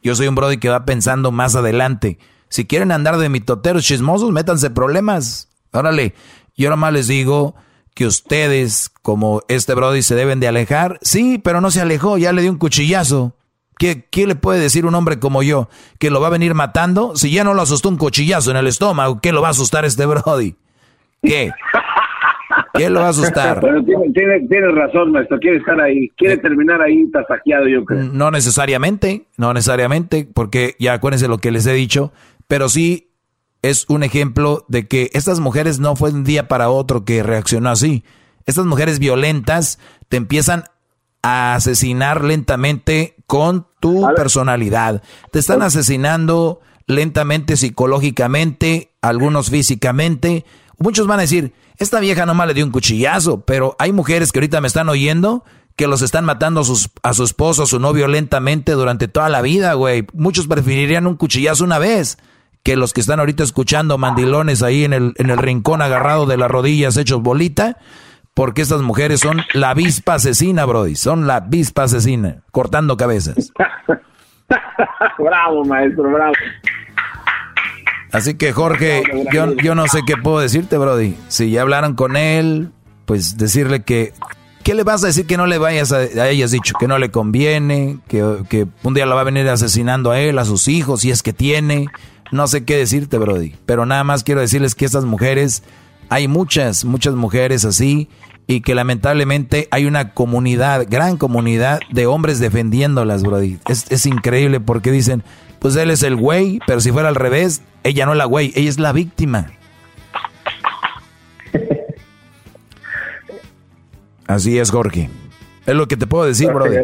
Yo 0.02 0.16
soy 0.16 0.28
un 0.28 0.36
Brody 0.36 0.58
que 0.58 0.70
va 0.70 0.86
pensando 0.86 1.32
más 1.32 1.56
adelante. 1.56 2.18
Si 2.50 2.66
quieren 2.66 2.92
andar 2.92 3.18
de 3.18 3.30
mitoteros 3.30 3.84
chismosos, 3.84 4.32
métanse 4.32 4.70
problemas. 4.70 5.50
Órale, 5.72 6.16
yo 6.56 6.70
nomás 6.70 6.94
les 6.94 7.08
digo 7.08 7.56
que 7.94 8.06
ustedes, 8.06 8.90
como 9.02 9.42
este 9.48 9.74
Brody, 9.74 10.02
se 10.02 10.16
deben 10.16 10.40
de 10.40 10.48
alejar. 10.48 10.98
Sí, 11.02 11.40
pero 11.44 11.60
no 11.60 11.72
se 11.72 11.82
alejó, 11.82 12.18
ya 12.18 12.32
le 12.32 12.42
dio 12.42 12.52
un 12.52 12.58
cuchillazo. 12.58 13.36
¿Qué, 13.82 14.28
le 14.28 14.36
puede 14.36 14.60
decir 14.60 14.86
un 14.86 14.94
hombre 14.94 15.18
como 15.18 15.42
yo 15.42 15.68
que 15.98 16.12
lo 16.12 16.22
va 16.22 16.28
a 16.28 16.32
venir 16.32 16.54
matando? 16.54 17.16
Si 17.16 17.32
ya 17.32 17.44
no 17.44 17.56
lo 17.56 17.64
asustó 17.64 17.90
un 17.90 17.98
cuchillazo 17.98 18.52
en 18.52 18.58
el 18.58 18.68
estómago, 18.68 19.20
¿qué 19.20 19.32
lo 19.32 19.42
va 19.42 19.48
a 19.48 19.52
asustar 19.52 19.86
este 19.86 20.06
Brody? 20.06 20.54
¿Qué? 21.24 21.50
¿Qué 22.76 22.92
lo 22.92 23.00
va 23.00 23.08
a 23.08 23.10
asustar? 23.10 23.60
tiene, 24.14 24.72
razón, 24.72 25.12
maestro. 25.12 25.40
Quiere 25.40 25.58
estar 25.58 25.82
ahí. 25.82 26.10
Quiere 26.16 26.38
terminar 26.38 26.80
ahí 26.80 27.10
tasajeado, 27.10 27.68
yo 27.68 27.84
creo. 27.84 28.04
No 28.04 28.30
necesariamente, 28.30 29.26
no 29.38 29.52
necesariamente, 29.52 30.30
porque 30.32 30.76
ya 30.78 30.94
acuérdense 30.94 31.28
lo 31.28 31.40
que 31.40 31.50
les 31.50 31.66
he 31.66 31.74
dicho, 31.74 32.14
pero 32.48 32.70
sí 32.70 33.10
es 33.64 33.90
un 33.90 34.04
ejemplo 34.04 34.64
de 34.68 34.88
que 34.88 35.10
estas 35.14 35.40
mujeres 35.40 35.80
no 35.80 35.96
fue 35.96 36.12
un 36.12 36.24
día 36.24 36.48
para 36.48 36.70
otro 36.70 37.04
que 37.04 37.24
reaccionó 37.24 37.72
así. 37.72 38.04
Estas 38.46 38.66
mujeres 38.66 39.00
violentas 39.00 39.80
te 40.08 40.18
empiezan 40.18 40.66
a 41.24 41.56
asesinar 41.56 42.24
lentamente 42.24 43.16
con 43.32 43.66
tu 43.80 44.06
personalidad. 44.14 45.02
Te 45.32 45.40
están 45.40 45.62
asesinando 45.62 46.60
lentamente 46.86 47.56
psicológicamente, 47.56 48.92
algunos 49.02 49.50
físicamente. 49.50 50.44
Muchos 50.78 51.08
van 51.08 51.20
a 51.20 51.22
decir, 51.22 51.54
esta 51.78 52.02
vieja 52.02 52.26
nomás 52.26 52.50
le 52.50 52.56
dio 52.56 52.66
un 52.66 52.74
cuchillazo, 52.74 53.46
pero 53.46 53.78
hay 53.80 53.94
mujeres 53.94 54.34
que 54.34 54.40
ahorita 54.40 54.60
me 54.60 54.68
están 54.68 54.90
oyendo 54.90 55.46
que 55.78 55.88
los 55.88 56.02
están 56.02 56.26
matando 56.26 56.60
a, 56.60 56.66
sus, 56.66 56.90
a 57.04 57.14
su 57.14 57.24
esposo, 57.24 57.64
a 57.64 57.68
su 57.68 57.80
novio 57.80 58.10
lentamente 58.10 58.74
durante 58.74 59.08
toda 59.08 59.30
la 59.30 59.42
vida, 59.42 59.76
güey. 59.76 60.06
Muchos 60.12 60.48
preferirían 60.48 61.08
un 61.08 61.16
cuchillazo 61.16 61.64
una 61.64 61.80
vez 61.80 62.18
que 62.64 62.76
los 62.76 62.92
que 62.92 63.00
están 63.00 63.22
ahorita 63.22 63.44
escuchando 63.46 63.98
mandilones 63.98 64.62
ahí 64.62 64.84
en 64.84 64.92
el, 64.92 65.14
en 65.16 65.30
el 65.30 65.38
rincón 65.38 65.82
agarrado 65.82 66.26
de 66.26 66.36
las 66.36 66.52
rodillas 66.52 66.98
hechos 66.98 67.22
bolita, 67.22 67.78
porque 68.34 68.62
estas 68.62 68.82
mujeres 68.82 69.20
son 69.20 69.42
la 69.54 69.72
avispa 69.72 70.16
asesina, 70.16 70.66
Brody, 70.66 70.96
son 70.96 71.28
la 71.28 71.38
avispa 71.38 71.84
asesina, 71.84 72.38
cortando 72.52 72.98
cabezas. 72.98 73.52
bravo, 75.18 75.66
maestro, 75.66 76.12
bravo. 76.12 76.34
Así 78.12 78.36
que 78.36 78.52
Jorge, 78.52 79.04
yo, 79.32 79.54
yo 79.56 79.74
no 79.76 79.88
sé 79.88 80.02
qué 80.06 80.18
puedo 80.18 80.40
decirte, 80.40 80.78
Brody. 80.78 81.16
Si 81.30 81.50
ya 81.50 81.62
hablaron 81.62 81.96
con 81.96 82.18
él, 82.18 82.72
pues 83.06 83.38
decirle 83.38 83.84
que... 83.84 84.14
¿Qué 84.64 84.76
le 84.76 84.84
vas 84.84 85.04
a 85.04 85.08
decir 85.08 85.26
que 85.26 85.38
no 85.38 85.48
le 85.48 85.58
vayas 85.58 85.92
a, 85.92 85.98
a 85.98 86.28
ella? 86.30 86.46
Has 86.46 86.52
dicho 86.52 86.76
que 86.80 86.88
no 86.88 87.00
le 87.00 87.10
conviene, 87.10 87.98
que, 88.08 88.44
que 88.48 88.68
un 88.84 88.94
día 88.94 89.08
la 89.08 89.16
va 89.16 89.22
a 89.22 89.24
venir 89.24 89.50
asesinando 89.50 90.12
a 90.12 90.20
él, 90.20 90.38
a 90.38 90.46
sus 90.46 90.68
hijos, 90.68 91.02
si 91.02 91.10
es 91.10 91.24
que 91.24 91.34
tiene. 91.34 91.88
No 92.32 92.46
sé 92.46 92.64
qué 92.64 92.78
decirte, 92.78 93.18
Brody. 93.18 93.56
Pero 93.66 93.88
nada 93.88 94.04
más 94.04 94.24
quiero 94.24 94.40
decirles 94.40 94.76
que 94.76 94.86
estas 94.86 95.04
mujeres, 95.04 95.64
hay 96.10 96.28
muchas, 96.28 96.86
muchas 96.86 97.16
mujeres 97.16 97.66
así 97.66 98.10
y 98.48 98.62
que 98.62 98.76
lamentablemente 98.76 99.68
hay 99.72 99.86
una 99.86 100.14
comunidad, 100.14 100.86
gran 100.90 101.18
comunidad 101.18 101.80
de 101.90 102.06
hombres 102.06 102.40
defendiéndolas, 102.40 103.24
Brody. 103.24 103.60
Es, 103.70 103.92
es 103.92 104.06
increíble 104.06 104.60
porque 104.60 104.92
dicen, 104.92 105.24
pues 105.60 105.76
él 105.76 105.90
es 105.92 106.04
el 106.04 106.16
güey, 106.16 106.60
pero 106.68 106.82
si 106.82 106.92
fuera 106.92 107.08
al 107.08 107.16
revés, 107.16 107.62
ella 107.84 108.06
no 108.06 108.12
es 108.12 108.18
la 108.18 108.26
güey, 108.26 108.52
ella 108.56 108.70
es 108.70 108.80
la 108.80 108.92
víctima. 108.92 109.48
Así 114.28 114.58
es, 114.60 114.72
Jorge. 114.72 115.10
Es 115.66 115.76
lo 115.76 115.88
que 115.88 115.98
te 115.98 116.08
puedo 116.08 116.26
decir, 116.26 116.52
Brody. 116.52 116.78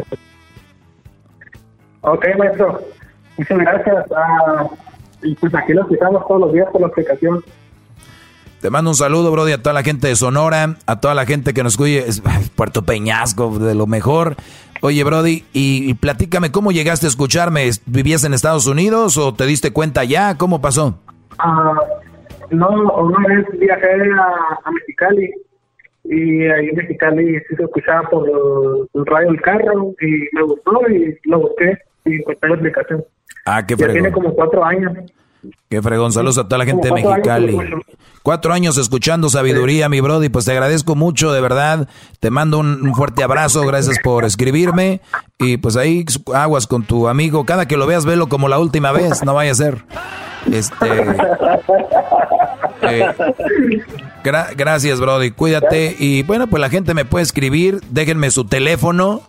Ok, 2.02 2.26
maestro. 2.38 2.82
Muchas 3.38 3.58
gracias. 3.58 4.06
Ah, 4.16 4.68
y 5.22 5.36
pues 5.36 5.54
aquí 5.56 5.74
lo 5.74 5.82
escuchamos 5.82 6.28
todos 6.28 6.42
los 6.42 6.54
días 6.54 6.68
por 6.72 6.82
la 6.82 6.88
aplicación. 6.88 7.44
Te 8.62 8.72
mando 8.72 8.90
un 8.90 8.96
saludo, 8.96 9.32
Brody, 9.32 9.52
a 9.52 9.62
toda 9.62 9.74
la 9.74 9.84
gente 9.84 10.08
de 10.08 10.16
Sonora, 10.16 10.78
a 10.88 11.00
toda 11.00 11.14
la 11.14 11.26
gente 11.26 11.54
que 11.54 11.62
nos 11.62 11.74
escuche, 11.74 12.06
Puerto 12.56 12.84
Peñasco, 12.84 13.60
de 13.60 13.76
lo 13.76 13.86
mejor. 13.86 14.36
Oye, 14.82 15.04
Brody, 15.04 15.44
y, 15.54 15.94
platícame, 15.96 16.52
¿cómo 16.52 16.72
llegaste 16.72 17.06
a 17.06 17.10
escucharme? 17.10 17.70
¿Vivías 17.86 18.24
en 18.24 18.34
Estados 18.34 18.66
Unidos 18.68 19.18
o 19.18 19.34
te 19.34 19.46
diste 19.46 19.72
cuenta 19.72 20.04
ya? 20.04 20.38
¿Cómo 20.38 20.60
pasó? 20.60 21.00
Ah, 21.38 21.76
no, 22.50 22.70
una 22.70 23.28
vez 23.28 23.46
viajé 23.60 23.94
a, 24.66 24.72
Mexicali 24.72 25.32
y 26.06 26.46
ahí 26.48 26.70
en 26.70 26.76
Mexicali 26.78 27.40
sí 27.48 27.56
se 27.56 27.64
escuchaba 27.64 28.10
por 28.10 28.28
el, 28.28 29.06
radio 29.06 29.28
del 29.32 29.42
carro 29.42 29.94
y 30.02 30.36
me 30.36 30.42
gustó 30.44 30.82
y 30.90 31.18
lo 31.26 31.42
busqué 31.42 31.78
y 32.06 32.16
encontré 32.16 32.50
la 32.50 32.56
aplicación. 32.56 33.06
Ah, 33.46 33.66
qué. 33.66 33.76
Ya 33.76 33.88
tiene 33.90 34.12
como 34.12 34.34
cuatro 34.34 34.64
años. 34.64 34.94
Qué 35.70 35.82
fregón. 35.82 36.12
Saludos 36.14 36.38
a 36.38 36.44
toda 36.46 36.60
la 36.60 36.66
gente 36.66 36.88
de 36.88 36.94
Mexicali. 36.94 37.58
cuatro 38.24 38.54
años 38.54 38.78
escuchando 38.78 39.30
sabiduría, 39.30 39.90
mi 39.90 40.00
brody. 40.02 40.30
Pues 40.30 40.46
te 40.46 40.52
agradezco 40.52 40.96
mucho, 40.96 41.32
de 41.32 41.42
verdad. 41.42 41.88
Te 42.20 42.30
mando 42.30 42.60
un, 42.60 42.94
fuerte 42.96 43.24
abrazo. 43.24 43.62
Gracias 43.66 43.98
por 44.04 44.26
escribirme. 44.26 45.02
Y 45.40 45.58
pues 45.58 45.76
ahí 45.76 46.06
aguas 46.34 46.68
con 46.68 46.84
tu 46.84 47.08
amigo. 47.08 47.46
Cada 47.46 47.68
que 47.68 47.78
lo 47.78 47.86
veas, 47.86 48.06
velo 48.06 48.28
como 48.28 48.48
la 48.48 48.60
última 48.60 48.92
vez. 48.92 49.24
No 49.24 49.34
vaya 49.34 49.52
a 49.52 49.56
ser. 49.56 49.84
Este. 50.52 50.88
Eh, 52.82 53.06
gracias, 54.24 55.00
Brody. 55.00 55.32
Cuídate. 55.32 55.96
Y 56.00 56.24
bueno, 56.24 56.48
pues 56.48 56.62
la 56.62 56.70
gente 56.70 56.94
me 56.94 57.06
puede 57.06 57.24
escribir. 57.24 57.82
Déjenme 57.90 58.32
su 58.32 58.46
teléfono. 58.46 59.22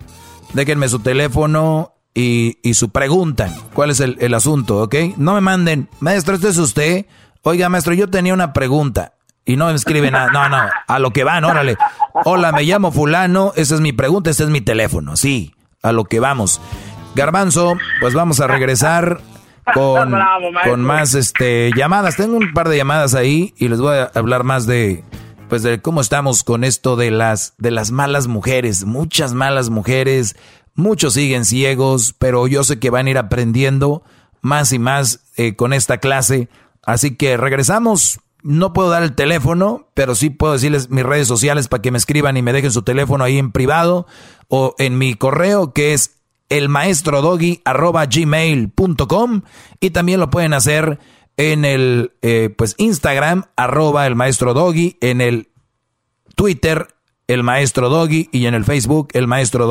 Déjenme 0.55 0.89
su 0.89 1.01
teléfono 1.01 1.98
y, 2.19 2.75
su 2.75 2.91
pregunta. 2.91 3.55
¿Cuál 3.75 3.91
es 3.91 4.01
el, 4.01 4.35
asunto? 4.35 4.83
¿Ok? 4.83 4.95
No 5.17 5.35
me 5.35 5.41
manden, 5.41 5.89
maestro, 6.01 6.35
este 6.35 6.49
es 6.49 6.59
usted. 6.59 7.07
Oiga, 7.43 7.69
maestro, 7.69 7.95
yo 7.95 8.09
tenía 8.09 8.35
una 8.35 8.53
pregunta. 8.53 9.15
Y 9.45 9.57
no 9.57 9.67
me 9.67 9.75
escriben 9.75 10.13
nada. 10.13 10.31
No, 10.33 10.49
no, 10.49 10.69
a 10.87 10.99
lo 10.99 11.13
que 11.13 11.25
van, 11.25 11.45
órale. 11.45 11.77
Hola, 12.25 12.53
me 12.53 12.65
llamo 12.65 12.93
Fulano, 12.93 13.53
esa 13.57 13.77
es 13.77 13.81
mi 13.81 13.93
pregunta, 13.93 14.31
este 14.31 14.43
es 14.43 14.51
mi 14.51 14.61
teléfono. 14.61 15.17
Sí, 15.17 15.55
a 15.83 15.93
lo 15.93 16.05
que 16.05 16.21
vamos. 16.21 16.61
Garbanzo, 17.15 17.77
pues 18.01 18.15
vamos 18.15 18.41
a 18.41 18.47
regresar 18.47 19.21
con, 19.73 20.15
con 20.65 20.83
más 20.83 21.15
este 21.15 21.71
llamadas. 21.75 22.17
Tengo 22.17 22.37
un 22.37 22.53
par 22.53 22.69
de 22.69 22.77
llamadas 22.77 23.15
ahí 23.15 23.55
y 23.57 23.69
les 23.69 23.81
voy 23.81 23.97
a 23.97 24.11
hablar 24.15 24.45
más 24.45 24.67
de 24.67 25.05
pues 25.49 25.63
de 25.63 25.81
cómo 25.81 26.03
estamos 26.03 26.45
con 26.45 26.63
esto 26.63 26.97
de 26.97 27.11
las 27.11 27.55
de 27.57 27.71
las 27.71 27.91
malas 27.91 28.27
mujeres, 28.27 28.85
muchas 28.85 29.33
malas 29.33 29.71
mujeres, 29.71 30.37
Muchos 30.79 31.13
siguen 31.15 31.45
ciegos, 31.45 32.15
pero 32.17 32.47
yo 32.47 32.63
sé 32.63 32.79
que 32.79 32.91
van 32.91 33.09
a 33.09 33.11
ir 33.11 33.19
aprendiendo 33.19 34.05
más 34.43 34.73
y 34.73 34.79
más 34.79 35.25
eh, 35.37 35.57
con 35.57 35.73
esta 35.73 35.99
clase. 35.99 36.49
Así 36.85 37.17
que 37.17 37.37
regresamos. 37.37 38.21
No 38.45 38.73
puedo 38.73 38.89
dar 38.89 39.03
el 39.03 39.17
teléfono, 39.17 39.89
pero 39.95 40.15
sí 40.15 40.31
puedo 40.31 40.53
decirles 40.53 40.89
mis 40.89 41.03
redes 41.03 41.27
sociales 41.27 41.67
para 41.67 41.83
que 41.83 41.91
me 41.91 41.99
escriban 41.99 42.37
y 42.37 42.43
me 42.43 42.53
dejen 42.53 42.71
su 42.71 42.83
teléfono 42.83 43.25
ahí 43.25 43.39
en 43.39 43.51
privado 43.51 44.07
o 44.47 44.77
en 44.79 44.99
mi 44.99 45.15
correo 45.15 45.73
que 45.73 45.95
es 45.95 46.21
elmaestrodoggy.gmail.com 46.49 49.43
y 49.81 49.91
también 49.91 50.21
lo 50.21 50.31
pueden 50.31 50.55
hacer 50.55 51.01
en 51.37 51.65
el 51.65 52.13
eh, 52.23 52.55
pues 52.57 52.77
Instagram 52.79 53.47
arroba 53.57 54.07
el 54.07 54.15
maestro 54.15 54.55
doggy, 54.55 54.97
en 55.01 55.23
el 55.23 55.49
Twitter 56.37 56.87
el 57.27 57.43
maestro 57.43 57.89
doggy 57.89 58.29
y 58.31 58.47
en 58.47 58.55
el 58.55 58.65
Facebook 58.65 59.09
el 59.15 59.27
maestro. 59.27 59.67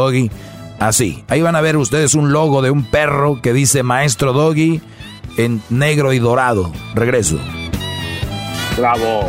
Así. 0.79 1.23
Ahí 1.27 1.41
van 1.41 1.55
a 1.55 1.61
ver 1.61 1.77
ustedes 1.77 2.13
un 2.13 2.31
logo 2.31 2.61
de 2.61 2.69
un 2.69 2.85
perro 2.85 3.41
que 3.41 3.53
dice 3.53 3.83
Maestro 3.83 4.33
Doggy 4.33 4.81
en 5.37 5.61
negro 5.69 6.13
y 6.13 6.19
dorado. 6.19 6.71
Regreso. 6.93 7.39
Bravo. 8.77 9.27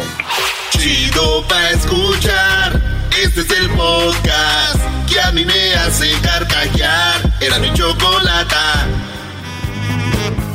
Chido 0.70 1.46
pa 1.48 1.70
escuchar. 1.70 2.82
Este 3.22 3.40
es 3.40 3.50
el 3.50 3.70
podcast 3.70 4.80
que 5.10 5.20
a 5.20 5.32
mí 5.32 5.44
me 5.44 5.74
hace 5.74 6.10
carcajear. 6.22 7.32
Era 7.40 7.58
mi 7.58 7.72
chocolata. 7.72 8.86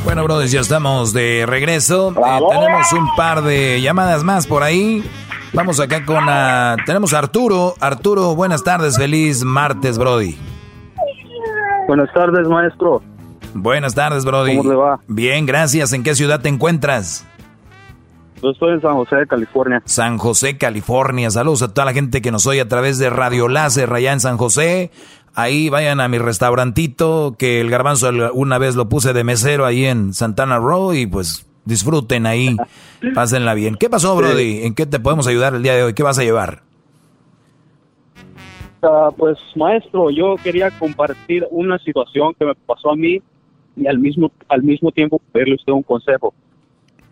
Bueno, 0.04 0.22
brothers, 0.22 0.52
ya 0.52 0.60
estamos 0.60 1.12
de 1.12 1.44
regreso. 1.46 2.10
Eh, 2.12 2.40
tenemos 2.50 2.92
un 2.92 3.14
par 3.16 3.42
de 3.42 3.80
llamadas 3.80 4.22
más 4.22 4.46
por 4.46 4.62
ahí. 4.62 5.02
Vamos 5.52 5.80
acá 5.80 6.04
con... 6.04 6.24
Uh, 6.28 6.76
tenemos 6.84 7.14
a 7.14 7.18
Arturo. 7.18 7.74
Arturo, 7.80 8.34
buenas 8.34 8.62
tardes. 8.62 8.96
Feliz 8.96 9.42
martes, 9.44 9.98
Brody. 9.98 10.36
Buenas 11.86 12.12
tardes, 12.12 12.48
maestro. 12.48 13.02
Buenas 13.54 13.94
tardes, 13.94 14.24
Brody. 14.24 14.56
¿Cómo 14.56 14.70
le 14.70 14.76
va? 14.76 15.00
Bien, 15.06 15.46
gracias. 15.46 15.92
¿En 15.92 16.02
qué 16.02 16.14
ciudad 16.14 16.40
te 16.40 16.48
encuentras? 16.48 17.26
Yo 18.42 18.50
estoy 18.50 18.74
en 18.74 18.80
San 18.80 18.94
José, 18.94 19.16
California. 19.28 19.82
San 19.84 20.18
José, 20.18 20.58
California. 20.58 21.30
Saludos 21.30 21.62
a 21.62 21.72
toda 21.72 21.86
la 21.86 21.92
gente 21.92 22.20
que 22.20 22.30
nos 22.30 22.46
oye 22.46 22.60
a 22.60 22.68
través 22.68 22.98
de 22.98 23.10
Radio 23.10 23.48
Láser 23.48 23.92
allá 23.92 24.12
en 24.12 24.20
San 24.20 24.36
José. 24.36 24.90
Ahí 25.34 25.68
vayan 25.68 26.00
a 26.00 26.08
mi 26.08 26.18
restaurantito, 26.18 27.36
que 27.38 27.60
el 27.60 27.70
garbanzo 27.70 28.10
una 28.34 28.58
vez 28.58 28.76
lo 28.76 28.88
puse 28.88 29.12
de 29.12 29.24
mesero 29.24 29.64
ahí 29.64 29.84
en 29.84 30.14
Santana 30.14 30.58
Row 30.58 30.92
y 30.92 31.06
pues 31.06 31.46
disfruten 31.64 32.26
ahí, 32.26 32.56
pásenla 33.14 33.54
bien. 33.54 33.76
¿Qué 33.76 33.88
pasó, 33.88 34.14
Brody? 34.14 34.64
¿En 34.64 34.74
qué 34.74 34.86
te 34.86 35.00
podemos 35.00 35.26
ayudar 35.26 35.54
el 35.54 35.62
día 35.62 35.74
de 35.74 35.82
hoy? 35.82 35.94
¿Qué 35.94 36.02
vas 36.02 36.18
a 36.18 36.22
llevar? 36.22 36.62
Pues 39.16 39.38
maestro, 39.56 40.10
yo 40.10 40.36
quería 40.42 40.70
compartir 40.70 41.46
una 41.50 41.78
situación 41.78 42.34
que 42.38 42.44
me 42.44 42.54
pasó 42.54 42.90
a 42.90 42.96
mí 42.96 43.20
y 43.76 43.86
al 43.86 43.98
mismo 43.98 44.30
al 44.48 44.62
mismo 44.62 44.92
tiempo 44.92 45.20
pedirle 45.32 45.56
usted 45.56 45.72
un 45.72 45.82
consejo 45.82 46.32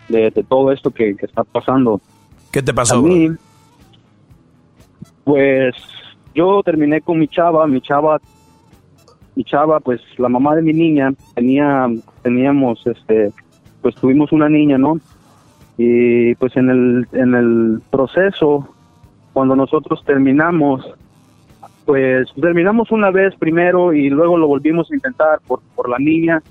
de, 0.08 0.30
todo 0.48 0.72
esto 0.72 0.90
que, 0.90 1.16
está 1.20 1.44
pasando. 1.44 2.00
¿Qué 2.50 2.62
te 2.62 2.74
pasó? 2.74 2.96
A 2.96 3.02
mí, 3.02 3.30
pues 5.24 5.74
yo 6.34 6.62
terminé 6.62 7.00
con 7.00 7.18
mi 7.18 7.28
chava, 7.28 7.66
mi 7.66 7.80
chava, 7.80 8.20
mi 9.34 9.44
chava, 9.44 9.80
pues 9.80 10.00
la 10.18 10.28
mamá 10.28 10.54
de 10.56 10.62
mi 10.62 10.72
niña 10.72 11.12
tenía, 11.34 11.88
teníamos, 12.22 12.86
este, 12.86 13.32
pues 13.80 13.94
tuvimos 13.94 14.32
una 14.32 14.48
niña, 14.48 14.78
¿no? 14.78 14.98
Y 15.78 16.34
pues 16.34 16.56
en 16.56 16.68
el, 16.68 17.08
en 17.12 17.34
el 17.34 17.82
proceso, 17.90 18.68
cuando 19.32 19.56
nosotros 19.56 20.02
terminamos, 20.04 20.84
pues 21.84 22.32
terminamos 22.40 22.90
una 22.90 23.10
vez 23.10 23.34
primero 23.36 23.92
y 23.92 24.08
luego 24.10 24.38
lo 24.38 24.46
volvimos 24.46 24.90
a 24.90 24.94
intentar 24.94 25.40
por, 25.46 25.60
por 25.74 25.88
la 25.88 25.98
niña, 25.98 26.42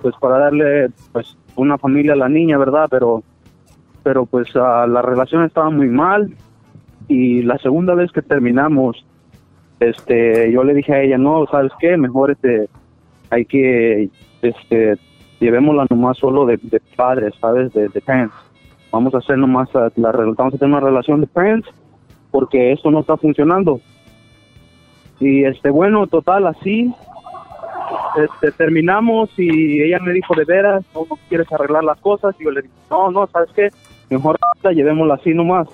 pues 0.00 0.14
para 0.20 0.38
darle 0.38 0.90
pues 1.12 1.36
una 1.56 1.78
familia 1.78 2.12
a 2.12 2.16
la 2.16 2.28
niña, 2.28 2.58
¿verdad? 2.58 2.86
Pero 2.90 3.22
pero 4.02 4.24
pues 4.24 4.54
la 4.54 5.02
relación 5.02 5.44
estaba 5.44 5.70
muy 5.70 5.88
mal 5.88 6.34
y 7.08 7.42
la 7.42 7.58
segunda 7.58 7.94
vez 7.94 8.10
que 8.12 8.22
terminamos 8.22 9.04
este 9.80 10.50
yo 10.50 10.64
le 10.64 10.74
dije 10.74 10.94
a 10.94 11.02
ella, 11.02 11.18
"No, 11.18 11.46
¿sabes 11.50 11.72
qué? 11.78 11.96
Mejor 11.96 12.30
este 12.30 12.68
hay 13.30 13.44
que 13.44 14.08
este 14.42 14.96
llevémosla 15.40 15.86
nomás 15.90 16.18
solo 16.18 16.46
de, 16.46 16.58
padres, 16.96 17.34
¿sabes? 17.40 17.72
De, 17.72 17.88
de 17.88 18.00
parents. 18.00 18.34
Vamos 18.90 19.14
a 19.14 19.18
hacer 19.18 19.36
nomás 19.38 19.68
la 19.74 19.90
vamos 20.36 20.54
a 20.54 20.58
tener 20.58 20.74
una 20.74 20.80
relación 20.80 21.20
de 21.20 21.26
parents 21.26 21.68
porque 22.30 22.72
esto 22.72 22.90
no 22.90 23.00
está 23.00 23.16
funcionando 23.16 23.80
Y 25.20 25.44
este, 25.44 25.70
bueno, 25.70 26.06
total, 26.06 26.46
así, 26.46 26.92
este, 28.16 28.52
terminamos 28.52 29.30
y 29.36 29.82
ella 29.82 29.98
me 30.00 30.12
dijo, 30.12 30.34
de 30.34 30.44
veras, 30.44 30.84
no, 30.94 31.06
quieres 31.28 31.50
arreglar 31.52 31.84
las 31.84 32.00
cosas. 32.00 32.34
Y 32.38 32.44
yo 32.44 32.50
le 32.50 32.62
dije, 32.62 32.74
no, 32.90 33.10
no, 33.10 33.26
¿sabes 33.26 33.50
qué? 33.54 33.68
Mejor 34.10 34.38
llevémosla 34.62 35.14
así 35.14 35.34
nomás. 35.34 35.68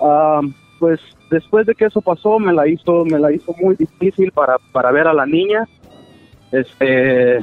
Ah, 0.00 0.40
pues 0.78 1.00
después 1.30 1.66
de 1.66 1.74
que 1.74 1.86
eso 1.86 2.00
pasó, 2.00 2.38
me 2.38 2.52
la 2.52 2.66
hizo, 2.66 3.04
me 3.04 3.18
la 3.18 3.32
hizo 3.32 3.54
muy 3.60 3.76
difícil 3.76 4.32
para, 4.32 4.56
para 4.72 4.90
ver 4.92 5.06
a 5.06 5.14
la 5.14 5.26
niña. 5.26 5.66
Este, 6.52 7.38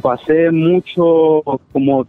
pasé 0.00 0.50
mucho, 0.50 1.42
como 1.72 2.06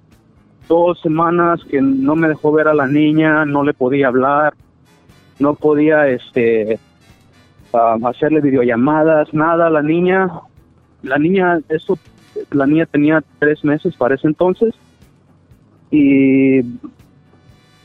dos 0.68 1.02
semanas 1.02 1.62
que 1.70 1.82
no 1.82 2.16
me 2.16 2.30
dejó 2.30 2.52
ver 2.52 2.68
a 2.68 2.74
la 2.74 2.88
niña, 2.88 3.46
no 3.46 3.64
le 3.64 3.74
podía 3.74 4.08
hablar, 4.08 4.54
no 5.40 5.56
podía, 5.56 6.08
este, 6.08 6.80
hacerle 7.74 8.42
videollamadas, 8.42 9.34
nada. 9.34 9.70
La 9.70 9.82
niña, 9.82 10.30
la 11.02 11.18
niña, 11.18 11.60
eso, 11.70 11.98
la 12.52 12.66
niña 12.66 12.86
tenía 12.86 13.24
tres 13.40 13.64
meses 13.64 13.96
para 13.96 14.16
ese 14.16 14.28
entonces. 14.28 14.74
Y, 15.92 16.60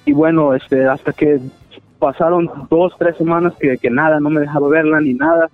y 0.05 0.13
bueno, 0.13 0.55
este, 0.55 0.87
hasta 0.87 1.13
que 1.13 1.41
pasaron 1.99 2.51
dos, 2.71 2.95
tres 2.99 3.17
semanas 3.17 3.55
que, 3.59 3.77
que 3.79 3.91
nada, 3.91 4.21
no 4.21 4.31
me 4.31 4.41
dejaba 4.41 4.69
verla 4.69 5.01
ni 5.01 5.15
nada. 5.15 5.51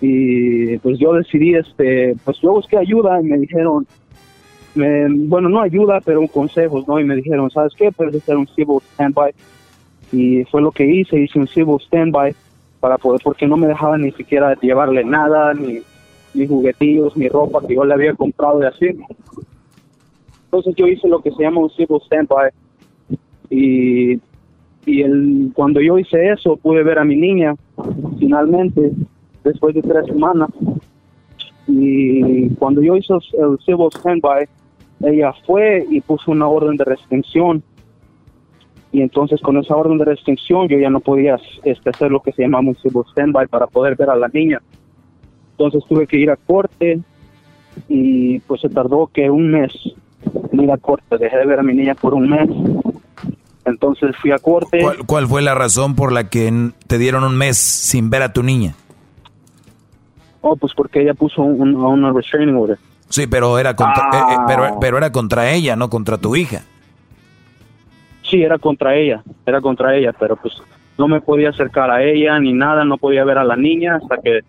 Y 0.00 0.78
pues 0.78 0.98
yo 0.98 1.12
decidí, 1.12 1.54
este, 1.54 2.14
pues 2.24 2.38
yo 2.40 2.52
busqué 2.52 2.78
ayuda 2.78 3.20
y 3.20 3.24
me 3.24 3.38
dijeron, 3.38 3.86
me, 4.74 5.08
bueno, 5.26 5.48
no 5.48 5.60
ayuda, 5.60 6.00
pero 6.04 6.26
consejos, 6.28 6.86
¿no? 6.86 7.00
Y 7.00 7.04
me 7.04 7.16
dijeron, 7.16 7.50
¿sabes 7.50 7.72
qué? 7.76 7.90
Puedes 7.90 8.14
hacer 8.14 8.36
un 8.36 8.46
civil 8.48 8.78
standby. 8.94 9.32
Y 10.12 10.44
fue 10.44 10.62
lo 10.62 10.70
que 10.70 10.86
hice, 10.86 11.18
hice 11.18 11.38
un 11.38 11.48
civil 11.48 11.78
standby 11.80 12.34
para 12.80 12.98
poder, 12.98 13.20
porque 13.22 13.46
no 13.46 13.56
me 13.56 13.66
dejaban 13.66 14.02
ni 14.02 14.12
siquiera 14.12 14.54
llevarle 14.60 15.04
nada, 15.04 15.54
ni, 15.54 15.80
ni 16.34 16.46
juguetillos, 16.46 17.16
ni 17.16 17.28
ropa 17.28 17.60
que 17.66 17.74
yo 17.74 17.84
le 17.84 17.94
había 17.94 18.14
comprado 18.14 18.58
de 18.58 18.68
así. 18.68 18.86
Entonces 20.44 20.74
yo 20.76 20.86
hice 20.86 21.08
lo 21.08 21.20
que 21.20 21.30
se 21.32 21.42
llama 21.42 21.60
un 21.60 21.70
civil 21.70 22.00
standby. 22.06 22.50
Y, 23.50 24.20
y 24.86 25.02
el, 25.02 25.50
cuando 25.54 25.80
yo 25.80 25.98
hice 25.98 26.30
eso 26.30 26.56
pude 26.56 26.82
ver 26.82 26.98
a 26.98 27.04
mi 27.04 27.16
niña 27.16 27.54
finalmente 28.18 28.92
después 29.44 29.74
de 29.74 29.82
tres 29.82 30.06
semanas. 30.06 30.50
Y 31.66 32.48
cuando 32.54 32.80
yo 32.80 32.96
hice 32.96 33.12
el 33.14 33.58
civil 33.64 33.88
standby 33.92 34.48
ella 35.00 35.32
fue 35.46 35.86
y 35.90 36.00
puso 36.00 36.32
una 36.32 36.48
orden 36.48 36.76
de 36.76 36.84
restricción 36.84 37.62
y 38.90 39.02
entonces 39.02 39.40
con 39.40 39.56
esa 39.58 39.76
orden 39.76 39.98
de 39.98 40.04
restricción 40.04 40.68
yo 40.68 40.78
ya 40.78 40.90
no 40.90 41.00
podía 41.00 41.38
este, 41.64 41.90
hacer 41.90 42.10
lo 42.10 42.20
que 42.20 42.32
se 42.32 42.42
llama 42.42 42.60
un 42.60 42.76
civil 42.76 43.02
standby 43.10 43.46
para 43.48 43.66
poder 43.66 43.96
ver 43.96 44.10
a 44.10 44.16
la 44.16 44.28
niña. 44.28 44.60
Entonces 45.52 45.82
tuve 45.88 46.06
que 46.06 46.16
ir 46.16 46.30
a 46.30 46.36
corte 46.36 47.00
y 47.88 48.38
pues 48.40 48.60
se 48.60 48.68
tardó 48.68 49.08
que 49.12 49.30
un 49.30 49.50
mes 49.50 49.72
en 50.52 50.60
ir 50.60 50.70
a 50.70 50.78
corte. 50.78 51.18
Dejé 51.18 51.36
de 51.36 51.46
ver 51.46 51.58
a 51.58 51.62
mi 51.62 51.74
niña 51.74 51.94
por 51.94 52.14
un 52.14 52.30
mes. 52.30 52.48
Entonces 53.64 54.16
fui 54.16 54.30
a 54.30 54.38
corte. 54.38 54.80
¿Cuál, 55.06 55.26
fue 55.26 55.42
la 55.42 55.54
razón 55.54 55.94
por 55.94 56.12
la 56.12 56.30
que 56.30 56.70
te 56.86 56.96
dieron 56.96 57.24
un 57.24 57.36
mes 57.36 57.58
sin 57.58 58.08
ver 58.08 58.22
a 58.22 58.32
tu 58.32 58.42
niña? 58.42 58.74
Oh, 60.40 60.56
pues 60.56 60.72
porque 60.74 61.02
ella 61.02 61.12
puso 61.12 61.42
un, 61.42 61.76
una 61.76 62.12
restraining 62.12 62.56
order. 62.56 62.78
Sí, 63.10 63.26
pero 63.26 63.58
era 63.58 63.74
contra, 63.74 64.04
eh, 64.04 64.34
eh, 64.34 64.36
pero, 64.46 64.64
ah. 64.64 64.76
pero 64.80 64.96
era 64.96 65.12
contra 65.12 65.50
ella, 65.50 65.76
no 65.76 65.90
contra 65.90 66.18
tu 66.18 66.36
hija. 66.36 66.62
Sí, 68.28 68.42
era 68.42 68.58
contra 68.58 68.94
ella, 68.94 69.22
era 69.46 69.60
contra 69.60 69.96
ella, 69.96 70.12
pero 70.18 70.36
pues 70.36 70.54
no 70.98 71.08
me 71.08 71.20
podía 71.20 71.50
acercar 71.50 71.90
a 71.90 72.02
ella 72.02 72.38
ni 72.38 72.52
nada, 72.52 72.84
no 72.84 72.98
podía 72.98 73.24
ver 73.24 73.38
a 73.38 73.44
la 73.44 73.56
niña 73.56 73.96
hasta 73.96 74.18
que, 74.18 74.40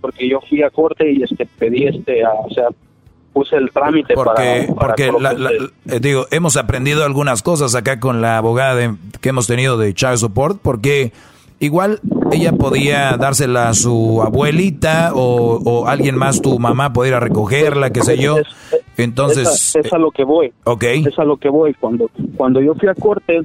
porque 0.00 0.28
yo 0.28 0.40
fui 0.40 0.62
a 0.62 0.70
corte 0.70 1.10
y 1.10 1.22
este 1.22 1.46
pedí 1.58 1.84
este, 1.84 2.22
o 2.24 2.50
sea, 2.50 2.68
puse 3.32 3.56
el 3.56 3.70
trámite 3.70 4.14
porque, 4.14 4.68
para, 4.74 4.94
porque 4.94 5.12
eh, 5.90 6.00
digo, 6.00 6.26
hemos 6.30 6.56
aprendido 6.56 7.04
algunas 7.04 7.42
cosas 7.42 7.74
acá 7.74 8.00
con 8.00 8.22
la 8.22 8.38
abogada 8.38 8.96
que 9.20 9.28
hemos 9.28 9.46
tenido 9.46 9.76
de 9.76 9.92
Child 9.92 10.16
Support, 10.16 10.60
porque 10.62 11.12
igual 11.58 12.00
ella 12.32 12.52
podía 12.52 13.16
dársela 13.18 13.68
a 13.68 13.74
su 13.74 14.22
abuelita 14.22 15.10
o, 15.14 15.86
alguien 15.86 16.16
más, 16.16 16.40
tu 16.40 16.58
mamá 16.58 16.92
ir 17.04 17.14
a 17.14 17.20
recogerla, 17.20 17.90
qué 17.90 18.02
sé 18.02 18.16
yo. 18.16 18.36
Entonces... 18.96 19.76
Es, 19.76 19.92
a 19.92 19.98
lo 19.98 20.10
que 20.10 20.24
voy. 20.24 20.52
Ok. 20.64 20.84
Es 20.84 21.18
a 21.18 21.24
lo 21.24 21.36
que 21.36 21.48
voy. 21.48 21.74
Cuando, 21.74 22.10
cuando 22.36 22.60
yo 22.60 22.74
fui 22.74 22.88
a 22.88 22.94
corte, 22.94 23.40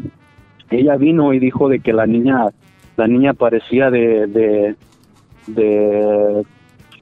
ella 0.69 0.95
vino 0.95 1.34
y 1.34 1.40
dijo 1.40 1.69
de 1.69 1.80
que 1.80 1.94
la 1.94 2.06
niña, 2.06 2.48
la 2.98 3.07
niña 3.07 3.34
parecía 3.34 3.90
de, 3.90 4.28
de, 4.28 4.76
de, 5.48 6.45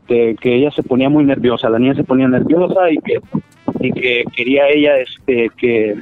que 0.07 0.55
ella 0.55 0.71
se 0.71 0.83
ponía 0.83 1.09
muy 1.09 1.23
nerviosa. 1.23 1.69
La 1.69 1.79
niña 1.79 1.95
se 1.95 2.03
ponía 2.03 2.27
nerviosa 2.27 2.91
y 2.91 2.97
que, 2.97 3.19
y 3.79 3.91
que 3.91 4.23
quería 4.35 4.67
ella 4.69 4.97
este 4.97 5.51
que 5.57 5.95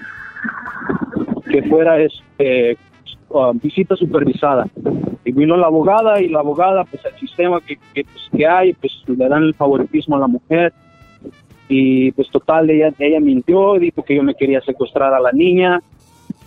que 1.49 1.63
fuera 1.63 1.99
este 1.99 2.77
uh, 3.29 3.53
visita 3.53 3.95
supervisada. 3.95 4.67
Y 5.25 5.31
vino 5.33 5.57
la 5.57 5.67
abogada 5.67 6.21
y 6.21 6.29
la 6.29 6.39
abogada, 6.39 6.85
pues 6.85 7.03
el 7.05 7.19
sistema 7.19 7.59
que, 7.59 7.77
que, 7.93 8.05
pues, 8.05 8.29
que 8.35 8.47
hay, 8.47 8.73
pues 8.73 8.93
le 9.07 9.27
dan 9.27 9.43
el 9.43 9.53
favoritismo 9.53 10.15
a 10.15 10.19
la 10.19 10.27
mujer. 10.27 10.73
Y 11.69 12.11
pues 12.13 12.29
total, 12.29 12.69
ella, 12.69 12.93
ella 12.97 13.19
mintió, 13.19 13.73
dijo 13.73 14.03
que 14.03 14.15
yo 14.15 14.23
me 14.23 14.35
quería 14.35 14.61
secuestrar 14.61 15.13
a 15.13 15.19
la 15.19 15.31
niña. 15.31 15.81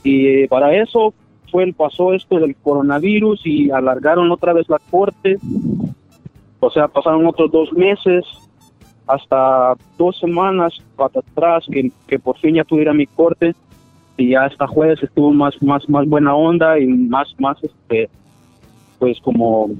Y 0.02 0.46
para 0.48 0.74
eso 0.74 1.12
fue 1.50 1.72
pasó 1.72 2.14
esto 2.14 2.38
del 2.38 2.56
coronavirus 2.56 3.46
y 3.46 3.70
alargaron 3.70 4.30
otra 4.30 4.52
vez 4.52 4.68
la 4.68 4.78
corte. 4.90 5.38
O 6.60 6.70
sea, 6.70 6.88
pasaron 6.88 7.26
otros 7.26 7.50
dos 7.50 7.72
meses, 7.72 8.24
hasta 9.06 9.74
dos 9.98 10.18
semanas 10.18 10.74
para 10.96 11.20
atrás, 11.20 11.64
que, 11.70 11.90
que 12.06 12.18
por 12.18 12.38
fin 12.38 12.54
ya 12.54 12.64
pudiera 12.64 12.92
mi 12.92 13.06
corte 13.06 13.54
y 14.20 14.30
ya 14.30 14.46
esta 14.46 14.66
juez 14.66 15.02
estuvo 15.02 15.32
más 15.32 15.54
más 15.62 15.88
más 15.88 16.06
buena 16.06 16.34
onda 16.34 16.78
y 16.78 16.86
más 16.86 17.34
más 17.38 17.56
este 17.62 18.10
pues 18.98 19.18
como 19.20 19.70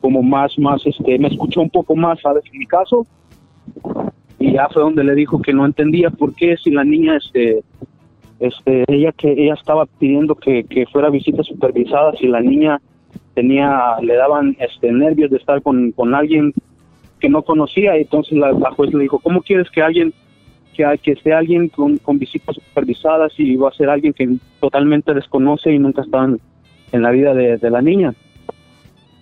como 0.00 0.22
más 0.22 0.58
más 0.58 0.84
este 0.86 1.18
me 1.18 1.28
escuchó 1.28 1.60
un 1.60 1.68
poco 1.68 1.94
más 1.94 2.18
sabes 2.20 2.44
en 2.50 2.58
mi 2.58 2.66
caso 2.66 3.06
y 4.42 4.52
ya 4.52 4.68
fue 4.68 4.82
donde 4.82 5.04
le 5.04 5.14
dijo 5.14 5.40
que 5.40 5.52
no 5.52 5.64
entendía 5.64 6.10
por 6.10 6.34
qué 6.34 6.56
si 6.56 6.70
la 6.70 6.84
niña 6.84 7.16
este 7.16 7.62
este 8.40 8.84
ella 8.88 9.12
que 9.12 9.32
ella 9.32 9.54
estaba 9.54 9.86
pidiendo 9.86 10.34
que, 10.34 10.64
que 10.64 10.86
fuera 10.86 11.10
visita 11.10 11.42
supervisada 11.42 12.12
si 12.16 12.26
la 12.26 12.40
niña 12.40 12.80
tenía 13.34 13.96
le 14.02 14.14
daban 14.14 14.56
este 14.58 14.90
nervios 14.90 15.30
de 15.30 15.36
estar 15.36 15.62
con, 15.62 15.92
con 15.92 16.14
alguien 16.14 16.52
que 17.20 17.28
no 17.28 17.42
conocía 17.42 17.96
entonces 17.96 18.36
la, 18.36 18.52
la 18.52 18.72
juez 18.72 18.92
le 18.92 19.04
dijo 19.04 19.20
cómo 19.20 19.42
quieres 19.42 19.70
que 19.70 19.80
alguien 19.80 20.12
que, 20.72 20.98
que 21.02 21.12
esté 21.12 21.32
alguien 21.32 21.68
con, 21.68 21.98
con 21.98 22.18
visitas 22.18 22.56
supervisadas 22.56 23.32
y 23.38 23.56
va 23.56 23.68
a 23.68 23.74
ser 23.74 23.88
alguien 23.88 24.12
que 24.12 24.36
totalmente 24.60 25.14
desconoce 25.14 25.72
y 25.72 25.78
nunca 25.78 26.02
está 26.02 26.24
en, 26.24 27.02
la 27.02 27.10
vida 27.10 27.34
de, 27.34 27.70
la 27.70 27.80
niña. 27.80 28.14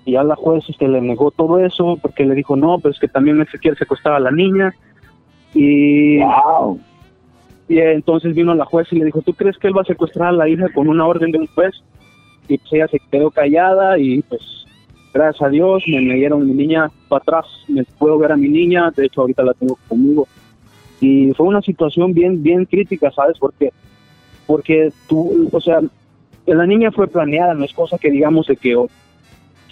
Y 0.04 0.16
a 0.16 0.24
la 0.24 0.34
juez 0.34 0.64
este, 0.68 0.88
le 0.88 1.00
negó 1.00 1.30
todo 1.30 1.58
eso 1.58 1.98
porque 2.00 2.24
le 2.24 2.34
dijo, 2.34 2.56
no, 2.56 2.78
pero 2.78 2.92
es 2.92 3.00
que 3.00 3.08
también 3.08 3.46
se 3.50 3.58
quiere 3.58 3.76
secuestrar 3.76 4.14
a 4.14 4.20
la 4.20 4.30
niña. 4.30 4.74
Y, 5.54 6.18
y 7.68 7.78
entonces 7.78 8.34
vino 8.34 8.54
la 8.54 8.64
juez 8.64 8.88
y 8.92 8.96
le 8.96 9.06
dijo, 9.06 9.22
¿tú 9.22 9.32
crees 9.34 9.58
que 9.58 9.68
él 9.68 9.76
va 9.76 9.82
a 9.82 9.86
secuestrar 9.86 10.28
a 10.28 10.32
la 10.32 10.48
hija 10.48 10.68
con 10.74 10.88
una 10.88 11.06
orden 11.06 11.32
de 11.32 11.38
un 11.38 11.46
juez? 11.48 11.74
Y 12.48 12.58
pues 12.58 12.72
ella 12.72 12.88
se 12.88 13.00
quedó 13.10 13.30
callada 13.30 13.98
y 13.98 14.22
pues 14.22 14.40
gracias 15.12 15.42
a 15.42 15.48
Dios 15.48 15.82
me, 15.86 16.00
me 16.00 16.14
dieron 16.14 16.46
mi 16.46 16.52
niña 16.52 16.90
para 17.08 17.22
atrás, 17.22 17.46
me 17.68 17.84
puedo 17.84 18.18
ver 18.18 18.32
a 18.32 18.36
mi 18.36 18.48
niña, 18.48 18.90
de 18.94 19.06
hecho 19.06 19.22
ahorita 19.22 19.42
la 19.42 19.54
tengo 19.54 19.78
conmigo. 19.88 20.26
Y 21.00 21.32
fue 21.32 21.46
una 21.46 21.62
situación 21.62 22.12
bien 22.12 22.42
bien 22.42 22.64
crítica 22.66 23.10
sabes 23.10 23.38
porque 23.38 23.72
porque 24.46 24.92
tú 25.08 25.48
o 25.50 25.60
sea 25.60 25.80
la 26.46 26.66
niña 26.66 26.90
fue 26.90 27.06
planeada 27.06 27.54
no 27.54 27.64
es 27.64 27.72
cosa 27.72 27.96
que 27.96 28.10
digamos 28.10 28.46
de 28.48 28.56
que 28.56 28.76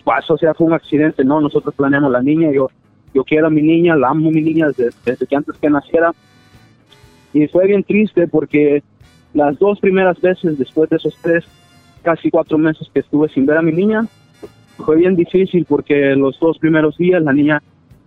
pasó 0.05 0.35
o 0.35 0.39
sea 0.39 0.55
fue 0.55 0.67
un 0.67 0.73
accidente 0.73 1.25
no 1.25 1.41
nosotros 1.41 1.75
planeamos 1.75 2.13
la 2.13 2.23
niña 2.23 2.51
yo 2.51 2.71
yo 3.19 3.25
quiero 3.25 3.49
a 3.49 3.51
mi 3.51 3.63
niña 3.63 3.97
la 3.97 4.11
amo 4.11 4.31
mi 4.31 4.41
niña 4.41 4.69
desde, 4.69 5.27
que 5.27 5.37
antes 5.37 5.57
que 5.57 5.69
naciera 5.69 6.13
y 7.33 7.49
fue 7.49 7.67
bien 7.67 7.83
triste 7.83 8.29
porque 8.29 8.83
las 9.35 9.59
dos 9.59 9.81
primeras 9.81 10.21
veces 10.21 10.57
después 10.57 10.89
de 10.89 10.97
esos 10.97 11.17
tres 11.21 11.45
casi 12.03 12.31
cuatro 12.31 12.57
meses 12.59 12.89
que 12.95 13.01
estuve 13.01 13.29
sin 13.29 13.45
ver 13.45 13.59
a 13.59 13.63
mi 13.63 13.73
niña 13.73 14.07
fue 14.77 14.95
bien 14.97 15.17
difícil 15.17 15.65
porque 15.69 16.15
los 16.15 16.39
dos 16.39 16.59
primeros 16.59 16.97
días 16.97 17.21
la 17.21 17.33
niña 17.33 17.61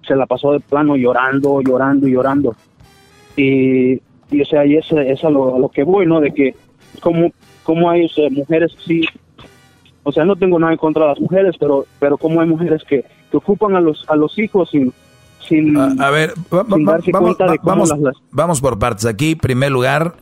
se 0.07 0.15
la 0.15 0.25
pasó 0.25 0.53
de 0.53 0.61
plano 0.61 0.95
llorando 0.95 1.61
llorando 1.61 2.07
llorando 2.07 2.55
y, 3.35 4.01
y 4.31 4.41
o 4.41 4.45
sea, 4.45 4.65
y 4.65 4.75
eso 4.75 4.99
es 4.99 5.23
a 5.23 5.29
lo, 5.29 5.69
que 5.73 5.83
voy, 5.83 6.05
¿no? 6.05 6.19
De 6.19 6.31
que 6.31 6.55
como, 7.01 7.31
como 7.63 7.89
hay 7.89 8.09
mujeres 8.31 8.71
sí, 8.85 9.05
o 10.03 10.11
sea, 10.11 10.25
no 10.25 10.35
tengo 10.35 10.59
nada 10.59 10.71
en 10.71 10.77
contra 10.77 11.03
de 11.03 11.09
las 11.09 11.19
mujeres, 11.19 11.55
pero, 11.59 11.85
pero 11.99 12.17
como 12.17 12.41
hay 12.41 12.47
mujeres 12.47 12.83
que, 12.87 13.05
que 13.29 13.37
ocupan 13.37 13.75
a 13.75 13.81
los, 13.81 14.03
a 14.09 14.15
los 14.15 14.37
hijos 14.39 14.69
sin, 14.69 14.91
sin, 15.47 15.77
a, 15.77 16.09
ver, 16.09 16.33
vamos, 16.49 16.79
vamos, 17.63 17.93
vamos 18.31 18.61
por 18.61 18.79
partes. 18.79 19.05
Aquí, 19.05 19.35
primer 19.35 19.71
lugar, 19.71 20.15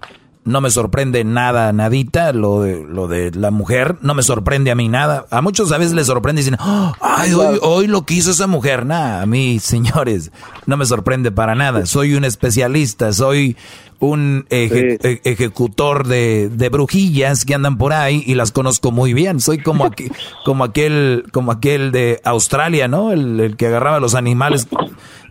no 0.44 0.62
me 0.62 0.70
sorprende 0.70 1.24
nada, 1.24 1.72
nadita, 1.74 2.34
lo 2.34 2.62
de, 2.62 2.84
lo 2.84 3.08
de 3.08 3.32
la 3.32 3.52
mujer, 3.52 3.98
no 4.02 4.16
me 4.16 4.24
sorprende 4.24 4.72
a 4.72 4.76
mí 4.76 4.90
nada. 4.90 5.26
A 5.30 5.42
muchos 5.42 5.72
a 5.72 5.78
veces 5.78 5.94
les 5.94 6.08
sorprende 6.08 6.42
y 6.42 6.46
dicen, 6.46 6.60
¡Oh, 6.60 6.94
ay, 7.02 7.34
hoy, 7.34 7.60
hoy 7.62 7.88
lo 7.88 8.04
que 8.04 8.16
hizo 8.16 8.32
esa 8.32 8.48
mujer. 8.48 8.86
Nada, 8.86 9.22
a 9.22 9.26
mí, 9.26 9.60
señores, 9.62 10.32
no 10.66 10.76
me 10.76 10.86
sorprende 10.86 11.32
para 11.32 11.56
nada. 11.56 11.86
Soy 11.86 12.16
un 12.16 12.26
especialista, 12.26 13.14
soy 13.14 13.56
un 14.00 14.46
e-, 14.50 15.20
ejecutor 15.24 16.08
de, 16.08 16.50
de, 16.50 16.70
brujillas 16.70 17.46
que 17.46 17.54
andan 17.54 17.78
por 17.78 17.94
ahí 17.94 18.24
y 18.26 18.36
las 18.36 18.52
conozco 18.52 18.92
muy 18.92 19.14
bien. 19.14 19.40
Soy 19.40 19.60
como, 19.60 19.90
como, 20.46 20.64
aquel, 20.64 21.26
como 21.32 21.52
aquel 21.52 21.92
de 21.92 22.20
Australia, 22.24 22.88
¿no? 22.88 23.12
El, 23.12 23.40
el 23.40 23.58
que 23.58 23.68
agarraba 23.68 23.98
a 23.98 24.00
los 24.00 24.16
animales 24.16 24.68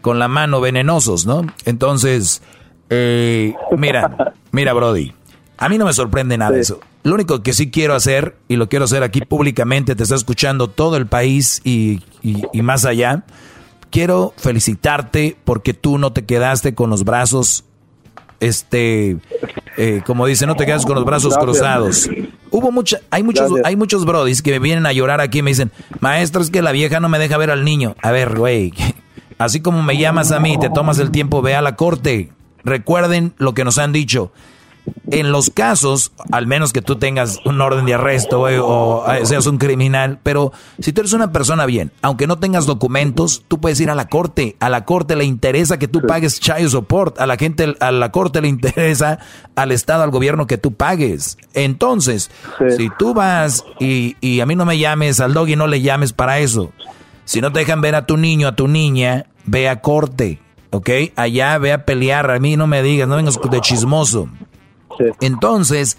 con 0.01 0.19
la 0.19 0.29
mano 0.29 0.61
venenosos, 0.61 1.27
¿no? 1.27 1.47
Entonces, 1.65 2.43
eh, 2.91 3.55
mira, 3.77 4.35
mira, 4.53 4.73
Brody, 4.73 5.13
a 5.57 5.69
mí 5.69 5.79
no 5.79 5.85
me 5.85 5.93
sorprende 5.93 6.39
nada 6.39 6.59
eso. 6.59 6.81
Lo 7.03 7.15
único 7.15 7.43
que 7.43 7.53
sí 7.53 7.71
quiero 7.71 7.95
hacer, 7.95 8.37
y 8.49 8.57
lo 8.57 8.69
quiero 8.69 8.85
hacer 8.85 9.03
aquí 9.03 9.21
públicamente, 9.21 9.95
te 9.95 10.03
está 10.03 10.15
escuchando 10.15 10.69
todo 10.69 10.97
el 10.97 11.07
país 11.07 11.61
y, 11.65 12.01
más 12.55 12.85
allá, 12.85 13.25
quiero 13.91 14.35
felicitarte 14.37 15.37
porque 15.45 15.75
tú 15.75 15.99
no 15.99 16.13
te 16.13 16.25
quedaste 16.25 16.75
con 16.75 16.91
los 16.91 17.05
brazos, 17.05 17.65
este, 18.41 19.17
eh, 19.77 20.03
como 20.07 20.27
dice, 20.27 20.47
no 20.47 20.57
te 20.57 20.67
quedas 20.67 20.85
con 20.85 20.95
los 20.95 21.05
brazos 21.05 21.37
cruzados. 21.37 22.09
Hubo 22.51 22.73
mucha, 22.73 23.01
hay 23.11 23.23
muchos, 23.23 23.51
hay 23.65 23.77
muchos 23.77 24.05
brodis 24.05 24.43
que 24.43 24.53
me 24.53 24.59
vienen 24.59 24.87
a 24.87 24.93
llorar 24.93 25.21
aquí 25.21 25.39
y 25.39 25.43
me 25.43 25.51
dicen, 25.51 25.71
maestro, 26.01 26.43
es 26.43 26.51
que 26.51 26.63
la 26.63 26.73
vieja 26.73 27.01
no 27.01 27.09
me 27.09 27.19
deja 27.19 27.37
ver 27.37 27.51
al 27.51 27.65
niño. 27.65 27.95
A 28.03 28.11
ver, 28.11 28.37
güey, 28.37 28.73
así 29.39 29.61
como 29.61 29.83
me 29.83 29.97
llamas 29.97 30.33
a 30.33 30.41
mí, 30.41 30.59
te 30.59 30.71
tomas 30.71 30.99
el 30.99 31.11
tiempo, 31.11 31.43
ve 31.43 31.55
a 31.55 31.63
la 31.63 31.77
corte. 31.77 32.31
Recuerden 32.65 33.35
lo 33.39 33.55
que 33.55 33.65
nos 33.65 33.79
han 33.79 33.93
dicho. 33.93 34.33
En 35.11 35.33
los 35.33 35.49
casos, 35.49 36.13
al 36.33 36.47
menos 36.47 36.73
que 36.73 36.83
tú 36.83 36.97
tengas 36.97 37.39
un 37.47 37.61
orden 37.61 37.87
de 37.87 37.95
arresto 37.95 38.43
o 38.43 39.05
seas 39.25 39.47
un 39.47 39.57
criminal, 39.57 40.19
pero 40.23 40.53
si 40.81 40.93
tú 40.93 41.01
eres 41.01 41.15
una 41.15 41.33
persona 41.33 41.65
bien, 41.65 41.93
aunque 42.03 42.27
no 42.27 42.39
tengas 42.39 42.67
documentos, 42.67 43.43
tú 43.49 43.59
puedes 43.59 43.81
ir 43.81 43.91
a 43.91 43.95
la 43.95 44.09
corte. 44.09 44.57
A 44.61 44.69
la 44.69 44.85
corte 44.85 45.17
le 45.17 45.25
interesa 45.25 45.79
que 45.79 45.89
tú 45.89 46.03
pagues 46.07 46.41
child 46.41 46.69
support. 46.69 47.19
A 47.21 47.27
la 47.27 47.37
gente, 47.37 47.75
a 47.81 47.91
la 47.91 48.13
corte 48.13 48.43
le 48.43 48.49
interesa 48.49 49.19
al 49.57 49.73
Estado, 49.73 50.03
al 50.03 50.11
gobierno 50.11 50.47
que 50.47 50.59
tú 50.59 50.75
pagues. 50.75 51.39
Entonces, 51.55 52.31
si 52.77 52.91
tú 52.99 53.15
vas 53.15 53.65
y, 53.81 54.17
y 54.21 54.41
a 54.41 54.47
mí 54.47 54.57
no 54.57 54.67
me 54.67 54.79
llames, 54.79 55.21
al 55.21 55.33
doggy 55.33 55.57
no 55.57 55.67
le 55.67 55.81
llames 55.81 56.13
para 56.13 56.39
eso. 56.39 56.73
Si 57.25 57.41
no 57.41 57.53
te 57.53 57.61
dejan 57.61 57.81
ver 57.81 57.95
a 57.95 58.07
tu 58.07 58.17
niño, 58.17 58.49
a 58.49 58.57
tu 58.57 58.69
niña, 58.69 59.27
ve 59.47 59.69
a 59.69 59.81
corte 59.81 60.41
¿ok? 60.71 60.91
Allá 61.17 61.59
ve 61.59 61.73
a 61.73 61.85
pelear, 61.85 62.31
a 62.31 62.39
mí 62.39 62.57
no 62.57 62.67
me 62.67 62.83
digas, 62.83 63.09
no 63.09 63.17
vengas 63.17 63.39
de 63.41 63.61
chismoso. 63.61 64.29
Entonces, 65.21 65.99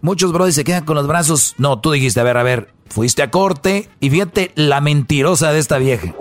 muchos 0.00 0.32
brothers 0.32 0.54
se 0.54 0.64
quedan 0.64 0.84
con 0.84 0.96
los 0.96 1.06
brazos. 1.06 1.54
No, 1.58 1.80
tú 1.80 1.92
dijiste, 1.92 2.20
a 2.20 2.24
ver, 2.24 2.36
a 2.36 2.42
ver, 2.42 2.68
fuiste 2.88 3.22
a 3.22 3.30
corte 3.30 3.88
y 4.00 4.10
fíjate 4.10 4.52
la 4.54 4.80
mentirosa 4.80 5.52
de 5.52 5.58
esta 5.58 5.78
vieja. 5.78 6.14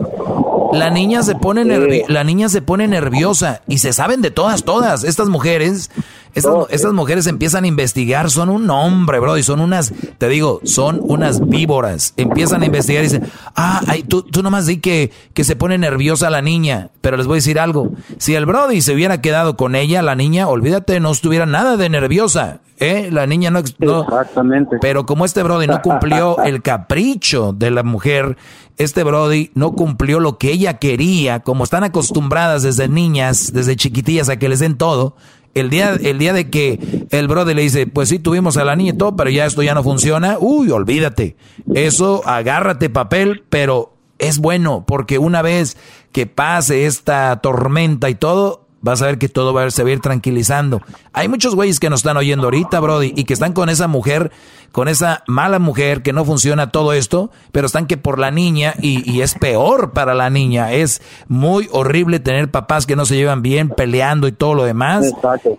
La 0.73 0.89
niña 0.89 1.23
se 1.23 1.35
pone 1.35 2.05
la 2.07 2.23
niña 2.23 2.49
se 2.49 2.61
pone 2.61 2.87
nerviosa 2.87 3.61
y 3.67 3.77
se 3.77 3.93
saben 3.93 4.21
de 4.21 4.31
todas, 4.31 4.63
todas. 4.63 5.03
Estas 5.03 5.29
mujeres, 5.29 5.89
estas, 6.37 6.93
mujeres 6.93 7.27
empiezan 7.27 7.63
a 7.63 7.67
investigar, 7.67 8.29
son 8.29 8.49
un 8.49 8.69
hombre, 8.69 9.19
bro, 9.19 9.37
y 9.37 9.43
son 9.43 9.59
unas, 9.59 9.93
te 10.17 10.27
digo, 10.29 10.61
son 10.63 10.99
unas 11.01 11.47
víboras. 11.47 12.13
Empiezan 12.17 12.61
a 12.63 12.65
investigar 12.65 13.03
y 13.03 13.07
dicen, 13.07 13.29
ah, 13.55 13.81
ay, 13.87 14.03
tú, 14.03 14.23
tú 14.23 14.43
nomás 14.43 14.65
di 14.65 14.77
que, 14.77 15.11
que 15.33 15.43
se 15.43 15.55
pone 15.55 15.77
nerviosa 15.77 16.29
la 16.29 16.41
niña. 16.41 16.89
Pero 17.01 17.17
les 17.17 17.27
voy 17.27 17.35
a 17.35 17.37
decir 17.37 17.59
algo. 17.59 17.91
Si 18.17 18.35
el 18.35 18.45
Brody 18.45 18.81
se 18.81 18.93
hubiera 18.93 19.21
quedado 19.21 19.57
con 19.57 19.75
ella, 19.75 20.01
la 20.01 20.15
niña, 20.15 20.47
olvídate, 20.47 20.99
no 20.99 21.11
estuviera 21.11 21.45
nada 21.45 21.77
de 21.77 21.89
nerviosa. 21.89 22.59
¿eh? 22.79 23.09
La 23.11 23.25
niña 23.25 23.49
no, 23.49 23.61
no. 23.79 24.03
Exactamente. 24.03 24.77
Pero 24.81 25.05
como 25.05 25.25
este 25.25 25.43
Brody 25.43 25.67
no 25.67 25.81
cumplió 25.81 26.37
el 26.43 26.61
capricho 26.61 27.53
de 27.53 27.71
la 27.71 27.83
mujer, 27.83 28.37
este 28.77 29.03
Brody 29.03 29.51
no 29.55 29.71
cumplió 29.73 30.19
lo 30.19 30.37
que 30.37 30.51
ella 30.51 30.75
quería, 30.75 31.39
como 31.39 31.63
están 31.63 31.83
acostumbradas 31.83 32.63
desde 32.63 32.87
niñas, 32.87 33.51
desde 33.53 33.75
chiquitillas 33.75 34.29
a 34.29 34.37
que 34.37 34.49
les 34.49 34.59
den 34.59 34.77
todo. 34.77 35.15
El 35.59 35.69
día, 35.69 35.97
el 36.01 36.19
día 36.19 36.33
de 36.33 36.49
que 36.49 36.79
el 37.09 37.27
Brody 37.27 37.53
le 37.53 37.63
dice, 37.63 37.87
pues 37.87 38.09
sí, 38.09 38.19
tuvimos 38.19 38.57
a 38.57 38.63
la 38.63 38.75
niña 38.75 38.91
y 38.91 38.97
todo, 38.97 39.15
pero 39.15 39.29
ya 39.29 39.45
esto 39.45 39.63
ya 39.63 39.73
no 39.73 39.83
funciona, 39.83 40.37
uy, 40.39 40.69
olvídate. 40.71 41.35
Eso, 41.73 42.21
agárrate 42.25 42.89
papel, 42.89 43.43
pero 43.49 43.93
es 44.19 44.39
bueno, 44.39 44.85
porque 44.87 45.17
una 45.17 45.41
vez 45.41 45.77
que 46.11 46.25
pase 46.25 46.85
esta 46.85 47.39
tormenta 47.41 48.09
y 48.09 48.15
todo, 48.15 48.66
vas 48.81 49.01
a 49.01 49.05
ver 49.07 49.17
que 49.17 49.29
todo 49.29 49.53
va 49.53 49.65
a, 49.65 49.71
se 49.71 49.83
va 49.83 49.89
a 49.89 49.93
ir 49.93 49.99
tranquilizando. 49.99 50.81
Hay 51.13 51.27
muchos 51.27 51.55
güeyes 51.55 51.79
que 51.79 51.89
nos 51.89 51.99
están 51.99 52.17
oyendo 52.17 52.45
ahorita, 52.45 52.79
Brody, 52.79 53.13
y 53.15 53.23
que 53.23 53.33
están 53.33 53.53
con 53.53 53.69
esa 53.69 53.87
mujer, 53.87 54.31
con 54.71 54.87
esa 54.87 55.23
mala 55.27 55.59
mujer 55.59 56.03
que 56.03 56.13
no 56.13 56.25
funciona 56.25 56.71
todo 56.71 56.93
esto, 56.93 57.31
pero 57.51 57.67
están 57.67 57.87
que 57.87 57.97
por 57.97 58.19
la 58.19 58.31
niña, 58.31 58.75
y, 58.81 59.09
y 59.09 59.21
es 59.21 59.33
peor 59.33 59.91
para 59.91 60.13
la 60.13 60.29
niña. 60.29 60.71
Es 60.73 61.01
muy 61.27 61.67
horrible 61.71 62.19
tener 62.19 62.51
papás 62.51 62.85
que 62.85 62.95
no 62.95 63.05
se 63.05 63.15
llevan 63.15 63.41
bien, 63.41 63.69
peleando 63.69 64.27
y 64.27 64.31
todo 64.31 64.53
lo 64.53 64.63
demás. 64.63 65.11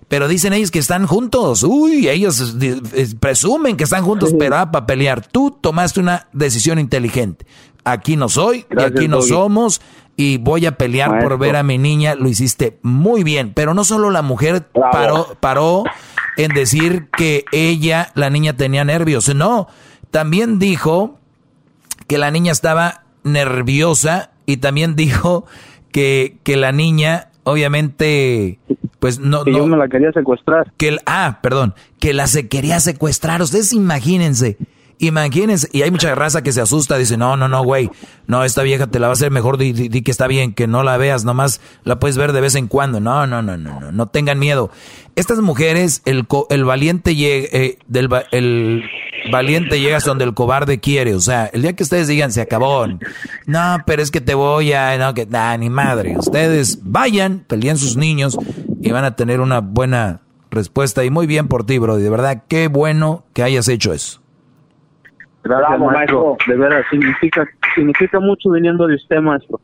Pero 0.09 0.28
dicen 0.28 0.53
ellos 0.53 0.70
que 0.70 0.78
están 0.78 1.07
juntos. 1.07 1.62
Uy, 1.62 2.09
ellos 2.09 2.57
presumen 3.20 3.77
que 3.77 3.85
están 3.85 4.05
juntos, 4.05 4.35
pero 4.39 4.57
ah, 4.57 4.70
para 4.70 4.86
pelear. 4.86 5.27
Tú 5.27 5.57
tomaste 5.61 6.01
una 6.01 6.28
decisión 6.32 6.78
inteligente. 6.78 7.47
Aquí 7.85 8.16
no 8.16 8.28
soy, 8.28 8.66
y 8.77 8.82
aquí 8.82 9.09
no 9.09 9.23
somos 9.23 9.81
y 10.20 10.36
voy 10.39 10.66
a 10.66 10.73
pelear 10.73 11.20
por 11.23 11.39
ver 11.39 11.55
a 11.55 11.62
mi 11.62 11.78
niña, 11.78 12.16
lo 12.16 12.28
hiciste 12.28 12.81
muy 12.82 13.23
bien. 13.23 13.53
Pero 13.55 13.73
no 13.73 13.85
solo 13.85 14.11
la 14.11 14.20
mujer 14.20 14.66
paró, 14.90 15.36
paró 15.39 15.85
en 16.36 16.53
decir 16.53 17.07
que 17.16 17.45
ella, 17.53 18.09
la 18.16 18.28
niña 18.28 18.57
tenía 18.57 18.85
nervios, 18.85 19.32
no, 19.32 19.69
también 20.11 20.59
dijo 20.59 21.20
que 22.09 22.19
la 22.19 22.32
niña 22.32 22.51
estaba 22.51 23.05
nerviosa 23.23 24.32
y 24.45 24.57
también 24.57 24.97
dijo 24.97 25.47
que, 25.93 26.39
que 26.43 26.57
la 26.57 26.73
niña 26.73 27.28
obviamente 27.45 28.59
pues 28.99 29.20
no 29.20 29.45
que 29.45 29.53
yo 29.53 29.66
me 29.66 29.77
la 29.77 29.89
quería 29.89 30.11
secuestrar. 30.12 30.73
que 30.77 30.99
ah 31.07 31.39
perdón 31.40 31.74
que 32.01 32.12
la 32.12 32.27
se 32.27 32.49
quería 32.49 32.81
secuestrar. 32.81 33.40
Ustedes 33.40 33.73
imagínense 33.73 34.59
Imagínense, 35.01 35.69
y 35.73 35.83
hay 35.83 35.91
mucha 35.93 36.12
raza 36.16 36.43
que 36.43 36.51
se 36.51 36.61
asusta, 36.61 36.99
dice, 36.99 37.16
no, 37.16 37.37
no, 37.37 37.47
no, 37.47 37.62
güey, 37.62 37.89
no, 38.27 38.43
esta 38.45 38.62
vieja 38.62 38.89
te 38.89 38.99
la 38.99 39.07
va 39.07 39.12
a 39.12 39.15
hacer 39.15 39.31
mejor, 39.31 39.57
di, 39.57 39.73
que 40.03 40.11
está 40.11 40.27
bien, 40.27 40.53
que 40.55 40.66
no 40.66 40.83
la 40.83 40.97
veas, 40.97 41.25
nomás 41.25 41.61
la 41.85 42.01
puedes 42.01 42.16
ver 42.16 42.33
de 42.33 42.41
vez 42.41 42.57
en 42.57 42.66
cuando. 42.66 42.99
No, 42.99 43.27
no, 43.27 43.41
no, 43.41 43.57
no, 43.57 43.81
no, 43.81 43.93
no 43.93 44.07
tengan 44.09 44.41
miedo. 44.41 44.70
Estas 45.15 45.39
mujeres, 45.39 46.03
el, 46.05 46.27
el 46.51 46.65
valiente 46.65 47.15
llega, 47.15 47.47
eh, 47.53 47.79
del, 47.87 48.09
el 48.33 48.85
valiente 49.31 49.81
llega 49.81 50.01
donde 50.01 50.25
el 50.25 50.35
cobarde 50.35 50.81
quiere, 50.81 51.15
o 51.15 51.20
sea, 51.20 51.47
el 51.47 51.62
día 51.62 51.75
que 51.75 51.83
ustedes 51.85 52.09
digan, 52.09 52.33
se 52.33 52.41
acabó, 52.41 52.87
no, 53.47 53.77
pero 53.87 54.03
es 54.03 54.11
que 54.11 54.20
te 54.20 54.35
voy 54.35 54.73
a, 54.73 54.97
no, 54.99 55.15
que, 55.15 55.27
nah, 55.27 55.57
ni 55.57 55.70
madre, 55.70 56.16
ustedes 56.19 56.81
vayan, 56.83 57.45
peleen 57.47 57.79
sus 57.79 57.97
niños 57.97 58.37
y 58.81 58.91
van 58.91 59.05
a 59.05 59.16
tener 59.16 59.41
una 59.41 59.61
buena 59.61 60.23
respuesta 60.51 61.05
y 61.05 61.11
muy 61.11 61.27
bien 61.27 61.47
por 61.47 61.65
ti, 61.66 61.79
bro, 61.79 61.97
de 61.97 62.11
verdad, 62.11 62.45
qué 62.49 62.69
bueno 62.69 63.25
que 63.33 63.43
hayas 63.43 63.69
hecho 63.69 63.93
eso. 63.93 64.20
Gracias, 65.43 65.81
maestro. 65.81 66.36
De 66.47 66.56
veras, 66.56 66.85
significa, 66.90 67.47
significa 67.74 68.20
mucho 68.20 68.51
viniendo 68.51 68.86
de 68.86 68.97
usted, 68.97 69.20
maestro. 69.20 69.60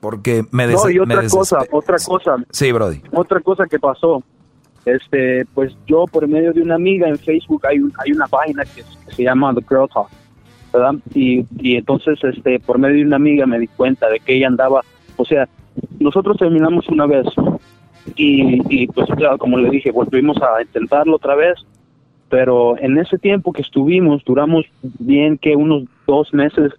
Porque 0.00 0.44
me 0.50 0.66
des 0.66 0.82
No, 0.82 0.90
y 0.90 0.98
otra 0.98 1.22
cosa, 1.28 1.58
otra 1.70 1.96
cosa. 2.04 2.36
Sí, 2.50 2.72
Brody. 2.72 3.02
Otra 3.12 3.40
cosa 3.40 3.66
que 3.66 3.78
pasó. 3.78 4.22
Este, 4.84 5.46
pues 5.54 5.76
yo 5.86 6.06
por 6.06 6.26
medio 6.26 6.52
de 6.52 6.60
una 6.60 6.74
amiga 6.74 7.08
en 7.08 7.16
Facebook 7.16 7.64
hay, 7.66 7.78
hay 7.98 8.12
una 8.12 8.26
página 8.26 8.64
que, 8.64 8.82
se 9.14 9.22
llama 9.22 9.54
The 9.54 9.60
Girl 9.68 9.88
Talk, 9.92 10.08
¿verdad? 10.72 10.94
Y, 11.14 11.46
y 11.60 11.76
entonces, 11.76 12.18
este, 12.24 12.58
por 12.58 12.78
medio 12.78 12.96
de 12.96 13.04
una 13.04 13.16
amiga 13.16 13.46
me 13.46 13.60
di 13.60 13.68
cuenta 13.68 14.08
de 14.08 14.18
que 14.18 14.34
ella 14.34 14.48
andaba, 14.48 14.80
o 15.16 15.24
sea, 15.24 15.48
nosotros 16.00 16.36
terminamos 16.36 16.88
una 16.88 17.06
vez 17.06 17.26
y, 18.16 18.60
y 18.68 18.88
pues 18.88 19.08
como 19.38 19.58
le 19.58 19.70
dije, 19.70 19.92
volvimos 19.92 20.36
a 20.42 20.62
intentarlo 20.62 21.14
otra 21.14 21.36
vez 21.36 21.54
pero 22.32 22.78
en 22.78 22.96
ese 22.96 23.18
tiempo 23.18 23.52
que 23.52 23.60
estuvimos, 23.60 24.24
duramos 24.24 24.64
bien 24.98 25.36
que 25.36 25.54
unos 25.54 25.84
dos 26.06 26.32
meses 26.32 26.72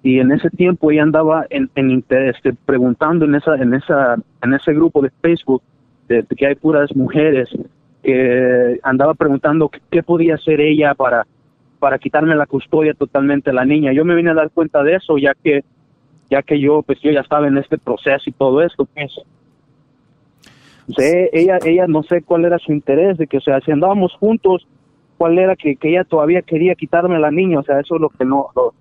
y 0.00 0.20
en 0.20 0.30
ese 0.30 0.48
tiempo 0.48 0.92
ella 0.92 1.02
andaba 1.02 1.44
en, 1.50 1.68
en 1.74 2.04
este, 2.08 2.52
preguntando 2.64 3.24
en 3.24 3.34
esa 3.34 3.56
en 3.56 3.74
esa 3.74 4.14
en 4.40 4.54
ese 4.54 4.72
grupo 4.72 5.02
de 5.02 5.10
Facebook 5.20 5.60
de, 6.06 6.24
que 6.36 6.46
hay 6.46 6.54
puras 6.54 6.94
mujeres 6.94 7.48
que 8.04 8.78
andaba 8.84 9.14
preguntando 9.14 9.72
qué, 9.90 10.04
podía 10.04 10.36
hacer 10.36 10.60
ella 10.60 10.94
para 10.94 11.26
para 11.80 11.98
quitarme 11.98 12.36
la 12.36 12.46
custodia 12.46 12.94
totalmente 12.94 13.50
a 13.50 13.54
la 13.54 13.64
niña. 13.64 13.92
Yo 13.92 14.04
me 14.04 14.14
vine 14.14 14.30
a 14.30 14.34
dar 14.34 14.52
cuenta 14.52 14.84
de 14.84 14.94
eso 14.94 15.18
ya 15.18 15.34
que 15.34 15.64
ya 16.30 16.42
que 16.42 16.60
yo 16.60 16.82
pues 16.82 17.00
yo 17.00 17.10
ya 17.10 17.22
estaba 17.22 17.48
en 17.48 17.58
este 17.58 17.76
proceso 17.76 18.22
y 18.30 18.32
todo 18.32 18.62
esto 18.62 18.84
pues. 18.84 19.12
Ella 20.96 21.58
ella 21.64 21.88
no 21.88 22.04
sé 22.04 22.22
cuál 22.22 22.44
era 22.44 22.60
su 22.60 22.70
interés 22.70 23.18
de 23.18 23.26
que 23.26 23.38
o 23.38 23.40
sea 23.40 23.60
si 23.62 23.72
andábamos 23.72 24.12
juntos 24.12 24.64
cuál 25.22 25.38
era 25.38 25.54
que, 25.54 25.78
ella 25.82 26.02
todavía 26.02 26.42
quería 26.42 26.74
quitarme 26.74 27.14
a 27.14 27.20
la 27.20 27.30
niña, 27.30 27.60
o 27.60 27.62
sea, 27.62 27.78
eso 27.78 27.94
es 27.94 28.00
lo 28.00 28.08
que 28.08 28.24
no, 28.24 28.48
lo, 28.56 28.74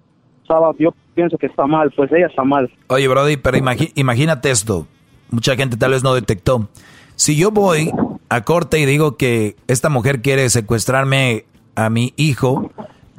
yo 0.79 0.91
pienso 1.13 1.37
que 1.37 1.45
está 1.45 1.67
mal, 1.67 1.93
pues 1.95 2.11
ella 2.11 2.25
está 2.25 2.43
mal. 2.43 2.67
Oye, 2.87 3.07
Brody, 3.07 3.37
pero 3.37 3.57
imagínate 3.93 4.49
esto, 4.49 4.87
mucha 5.29 5.55
gente 5.55 5.77
tal 5.77 5.91
vez 5.91 6.01
no 6.01 6.15
detectó. 6.15 6.67
Si 7.13 7.37
yo 7.37 7.51
voy 7.51 7.91
a 8.27 8.41
corte 8.41 8.79
y 8.79 8.87
digo 8.87 9.17
que 9.17 9.55
esta 9.67 9.89
mujer 9.89 10.23
quiere 10.23 10.49
secuestrarme 10.49 11.45
a 11.75 11.91
mi 11.91 12.11
hijo, 12.17 12.71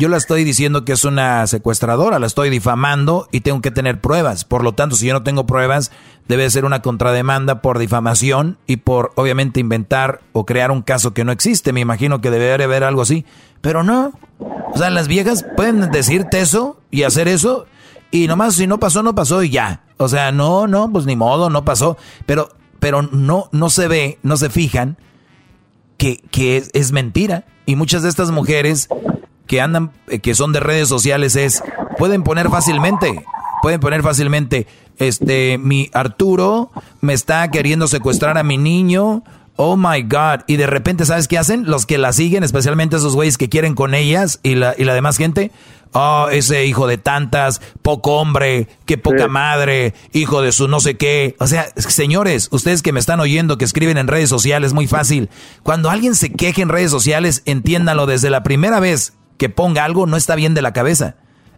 yo 0.03 0.09
la 0.09 0.17
estoy 0.17 0.43
diciendo 0.43 0.85
que 0.85 0.91
es 0.91 1.05
una 1.05 1.47
secuestradora, 1.47 2.19
la 2.19 2.27
estoy 2.27 2.51
difamando 2.51 3.29
y 3.31 3.43
tengo 3.43 3.61
que 3.61 3.71
tener 3.71 4.01
pruebas. 4.01 4.45
Por 4.45 4.65
lo 4.65 4.73
tanto, 4.73 4.97
si 4.97 5.07
yo 5.07 5.13
no 5.13 5.23
tengo 5.23 5.47
pruebas, 5.47 5.93
debe 6.27 6.51
ser 6.51 6.65
una 6.65 6.83
contrademanda 6.83 7.63
por 7.63 7.79
difamación 7.79 8.59
y 8.67 8.79
por, 8.79 9.13
obviamente, 9.15 9.61
inventar 9.61 10.21
o 10.33 10.45
crear 10.45 10.73
un 10.73 10.83
caso 10.83 11.15
que 11.15 11.23
no 11.23 11.31
existe. 11.31 11.73
Me 11.73 11.79
imagino 11.79 12.21
que 12.21 12.33
debería 12.33 12.65
haber 12.65 12.83
algo 12.83 13.03
así. 13.03 13.25
Pero 13.61 13.85
no. 13.85 14.11
O 14.75 14.77
sea, 14.77 14.91
las 14.91 15.07
viejas 15.07 15.47
pueden 15.57 15.93
decirte 15.93 16.41
eso 16.41 16.81
y 16.91 17.05
hacer 17.05 17.29
eso 17.29 17.67
y 18.11 18.27
nomás 18.27 18.57
si 18.57 18.67
no 18.67 18.81
pasó, 18.81 19.05
no 19.05 19.15
pasó 19.15 19.45
y 19.45 19.51
ya. 19.51 19.85
O 19.99 20.09
sea, 20.09 20.33
no, 20.33 20.67
no, 20.67 20.91
pues 20.91 21.07
ni 21.07 21.15
modo, 21.15 21.49
no 21.49 21.65
pasó. 21.65 21.97
Pero, 22.27 22.49
pero 22.81 23.03
no, 23.03 23.49
no 23.53 23.71
se 23.71 23.87
ve, 23.87 24.19
no 24.25 24.37
se 24.37 24.51
fijan 24.51 24.99
que, 25.97 26.17
que 26.33 26.65
es 26.73 26.91
mentira. 26.91 27.45
Y 27.67 27.77
muchas 27.77 28.03
de 28.03 28.09
estas 28.09 28.33
mujeres 28.33 28.89
que 29.47 29.61
andan, 29.61 29.93
eh, 30.09 30.19
que 30.21 30.35
son 30.35 30.53
de 30.53 30.61
redes 30.61 30.89
sociales 30.89 31.37
es, 31.37 31.63
pueden 31.99 32.23
poner 32.23 32.49
fácilmente, 32.49 33.25
pueden 33.63 33.81
poner 33.81 34.03
fácilmente, 34.03 34.67
este, 34.99 35.59
mi 35.59 35.91
Arturo 35.93 36.71
me 37.01 37.13
está 37.13 37.51
queriendo 37.51 37.87
secuestrar 37.89 38.39
a 38.39 38.43
mi 38.43 38.59
niño, 38.59 39.23
oh 39.57 39.77
my 39.77 40.03
God, 40.03 40.45
y 40.47 40.57
de 40.57 40.67
repente, 40.67 41.05
¿sabes 41.05 41.29
qué 41.29 41.39
hacen? 41.39 41.65
Los 41.67 41.87
que 41.87 41.99
la 41.99 42.13
siguen, 42.13 42.45
especialmente 42.45 42.97
esos 42.97 43.15
güeyes 43.15 43.39
que 43.39 43.49
quieren 43.49 43.75
con 43.75 43.95
ellas 43.95 44.41
y 44.43 44.55
la, 44.55 44.75
y 44.77 44.85
la 44.85 44.95
demás 44.95 45.17
gente, 45.17 45.51
oh, 45.93 46.29
ese 46.31 46.67
hijo 46.67 46.87
de 46.87 46.99
tantas, 46.99 47.61
poco 47.83 48.17
hombre, 48.17 48.69
qué 48.87 48.99
poca 48.99 49.29
madre, 49.29 49.95
hijo 50.13 50.43
de 50.43 50.53
su 50.53 50.69
no 50.69 50.81
sé 50.81 50.97
qué. 50.97 51.37
O 51.39 51.47
sea, 51.47 51.69
señores, 51.77 52.49
ustedes 52.51 52.83
que 52.83 52.93
me 52.93 53.01
están 53.01 53.21
oyendo, 53.21 53.59
que 53.59 53.65
escriben 53.65 53.99
en 53.99 54.09
redes 54.09 54.29
sociales, 54.29 54.73
muy 54.73 54.87
fácil. 54.87 55.29
Cuando 55.63 55.91
alguien 55.91 56.15
se 56.15 56.33
queje 56.33 56.63
en 56.63 56.69
redes 56.69 56.91
sociales, 56.91 57.43
entiéndalo 57.45 58.07
desde 58.07 58.31
la 58.31 58.43
primera 58.43 58.81
vez 58.81 59.15
que 59.43 59.49
ponga 59.49 59.85
algo 59.85 60.07
no 60.07 60.17
está 60.17 60.37
bien 60.37 60.55
de 60.55 60.63
la 60.63 60.73
cabeza. 60.73 61.17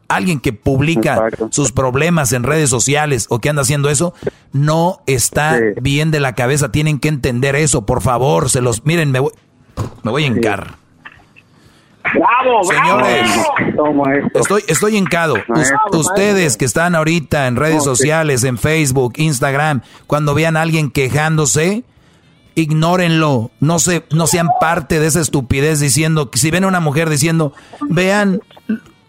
Alguien 0.09 0.41
que 0.41 0.55
publica 0.55 1.29
sus 1.51 1.71
problemas 1.71 2.33
en 2.33 2.43
redes 2.43 2.71
sociales 2.71 3.27
o 3.29 3.41
que 3.41 3.51
anda 3.51 3.61
haciendo 3.61 3.91
eso, 3.91 4.15
no 4.53 5.03
está 5.07 5.61
bien 5.83 6.11
de 6.11 6.19
la 6.19 6.35
cabeza. 6.35 6.73
Tienen 6.73 6.99
que 6.99 7.09
entender 7.09 7.55
eso, 7.57 7.85
por 7.85 8.01
favor. 8.01 8.49
Se 8.49 8.63
los 8.63 8.87
miren, 8.87 9.11
me 9.11 9.19
voy, 9.19 9.33
me 10.03 10.11
voy 10.11 10.25
a 10.25 10.29
encar. 10.29 10.77
¡Bravo, 12.15 12.65
Señores, 12.65 13.31
estoy, 14.33 14.65
estoy 14.67 14.97
hincado. 14.97 15.35
ustedes 15.93 16.57
que 16.57 16.65
están 16.65 16.95
ahorita 16.95 17.49
en 17.49 17.57
redes 17.57 17.85
sociales, 17.85 18.45
en 18.45 18.57
Facebook, 18.57 19.13
Instagram, 19.17 19.83
cuando 20.07 20.33
vean 20.33 20.57
a 20.57 20.63
alguien 20.63 20.91
quejándose, 20.91 21.85
ignórenlo, 22.55 23.51
no, 23.61 23.79
se, 23.79 24.05
no 24.11 24.27
sean 24.27 24.49
parte 24.61 25.01
de 25.01 25.07
esa 25.07 25.21
estupidez 25.21 25.81
diciendo, 25.81 26.31
si 26.35 26.51
ven 26.51 26.65
a 26.65 26.69
una 26.69 26.81
mujer 26.81 27.11
diciendo, 27.11 27.53
vean 27.89 28.41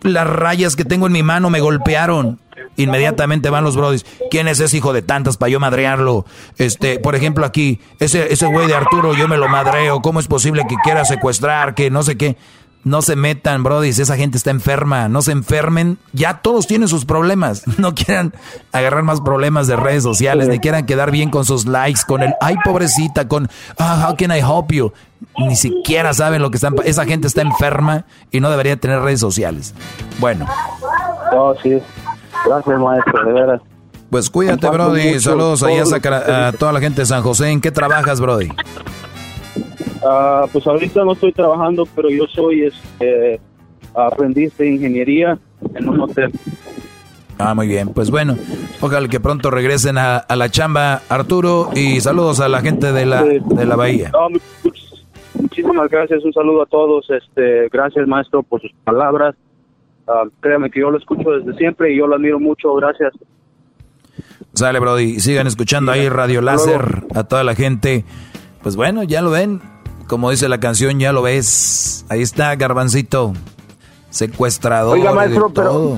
las 0.01 0.27
rayas 0.27 0.76
que 0.76 0.85
tengo 0.85 1.07
en 1.07 1.13
mi 1.13 1.23
mano, 1.23 1.49
me 1.49 1.59
golpearon. 1.59 2.39
Inmediatamente 2.77 3.49
van 3.49 3.63
los 3.63 3.76
brodis. 3.76 4.05
¿Quién 4.30 4.47
es 4.47 4.59
ese 4.59 4.77
hijo 4.77 4.91
de 4.91 5.01
tantas 5.01 5.38
para 5.38 5.49
yo 5.49 5.59
madrearlo? 5.59 6.26
Este, 6.57 6.99
por 6.99 7.15
ejemplo, 7.15 7.45
aquí, 7.45 7.80
ese, 7.99 8.31
ese 8.34 8.45
güey 8.47 8.67
de 8.67 8.76
Arturo, 8.76 9.13
yo 9.13 9.27
me 9.27 9.38
lo 9.38 9.47
madreo. 9.47 10.01
¿Cómo 10.01 10.19
es 10.19 10.27
posible 10.27 10.63
que 10.67 10.76
quiera 10.84 11.05
secuestrar? 11.05 11.73
Que 11.73 11.89
no 11.89 12.03
sé 12.03 12.17
qué. 12.17 12.38
No 12.86 13.02
se 13.02 13.16
metan, 13.16 13.64
Brody, 13.64 13.90
esa 13.90 14.16
gente 14.16 14.38
está 14.38 14.52
enferma, 14.52 15.10
no 15.10 15.24
se 15.24 15.32
enfermen, 15.32 15.98
ya 16.14 16.41
todos 16.41 16.68
tienen 16.68 16.88
sus 16.88 17.03
problemas, 17.03 17.64
no 17.80 17.95
quieran 17.95 18.32
agarrar 18.72 19.02
más 19.02 19.22
problemas 19.22 19.66
de 19.66 19.76
redes 19.76 20.03
sociales, 20.03 20.48
ni 20.48 20.60
quieran 20.60 20.86
quedar 20.86 21.10
bien 21.10 21.32
con 21.32 21.45
sus 21.45 21.66
likes, 21.66 22.02
con 22.07 22.22
el, 22.22 22.36
ay 22.41 22.56
pobrecita, 22.64 23.28
con, 23.28 23.49
ah, 23.80 24.07
how 24.07 24.16
can 24.16 24.32
I 24.32 24.40
help 24.40 24.72
you? 24.72 24.94
Ni 25.38 25.56
siquiera 25.56 26.14
saben 26.14 26.44
lo 26.44 26.52
que 26.52 26.57
están, 26.57 26.76
esa 26.86 27.06
gente 27.06 27.28
está 27.28 27.41
enferma 27.41 28.06
y 28.32 28.40
no 28.40 28.52
debería 28.52 28.78
tener 28.78 29.02
redes 29.02 29.20
sociales. 29.20 29.74
Bueno. 30.20 30.45
Oh, 31.34 31.56
sí. 31.64 31.82
Gracias, 32.45 32.80
maestro, 32.80 33.26
de 33.26 33.34
veras. 33.34 33.62
Pues 34.10 34.30
cuídate, 34.30 34.70
Brody. 34.70 35.20
Saludos 35.20 35.64
a, 35.64 36.52
toda 36.53 36.72
la 36.72 36.80
gente 36.80 37.02
de 37.02 37.06
San 37.06 37.24
José. 37.24 37.49
¿En 37.49 37.62
qué 37.62 37.72
trabajas, 37.72 38.22
Brody? 38.22 38.49
Uh, 40.06 40.48
pues 40.53 40.68
ahorita 40.68 41.03
no 41.03 41.14
estoy 41.14 41.32
trabajando, 41.32 41.88
pero 41.95 42.11
yo 42.11 42.27
soy 42.27 42.65
este, 42.65 43.40
aprendiz 43.95 44.56
de 44.56 44.69
ingeniería 44.69 45.40
en 45.73 45.90
un 45.90 46.02
hotel. 46.02 46.32
Ah, 47.40 47.56
muy 47.56 47.68
bien. 47.68 47.90
Pues 47.90 48.11
bueno, 48.11 48.38
ojalá 48.82 49.07
que 49.07 49.19
pronto 49.19 49.49
regresen 49.49 49.98
a, 49.98 50.23
la 50.30 50.49
chamba, 50.49 51.02
Arturo, 51.10 51.72
y 51.73 52.02
saludos 52.02 52.40
a 52.40 52.49
la 52.49 52.61
gente 52.61 52.91
de 52.91 53.07
la, 53.07 53.23
de 53.23 53.65
la 53.65 53.76
Bahía. 53.76 54.11
muchísimas 55.41 55.90
gracias, 55.90 56.23
un 56.23 56.34
saludo 56.34 56.61
a 56.61 56.65
todos. 56.68 57.10
Este, 57.10 57.68
gracias, 57.69 58.07
maestro, 58.07 58.44
por 58.44 58.61
sus 58.61 58.72
palabras. 58.84 59.36
Uh, 60.07 60.30
créame 60.40 60.69
que 60.69 60.82
yo 60.82 60.91
lo 60.91 60.99
escucho 60.99 61.32
desde 61.32 61.57
siempre 61.57 61.91
y 61.91 61.98
yo 61.98 62.06
lo 62.06 62.15
admiro 62.15 62.40
mucho. 62.40 62.76
Gracias. 62.76 63.11
Sale, 64.53 64.80
Brody. 64.80 65.19
Sigan 65.19 65.48
escuchando 65.48 65.91
ahí 65.91 66.10
Radio 66.10 66.41
Láser 66.41 67.06
a 67.15 67.23
toda 67.23 67.44
la 67.44 67.56
gente. 67.56 68.06
Pues 68.61 68.76
bueno, 68.76 69.02
ya 69.02 69.23
lo 69.23 69.32
ven 69.32 69.61
como 70.07 70.30
dice 70.30 70.48
la 70.49 70.60
canción, 70.60 70.99
ya 70.99 71.11
lo 71.11 71.22
ves. 71.23 72.06
Ahí 72.10 72.22
está, 72.22 72.56
Garbancito. 72.56 73.34
Secuestrador. 74.10 74.98
Oiga, 74.98 75.14
maestro, 75.14 75.52
pero. 75.53 75.98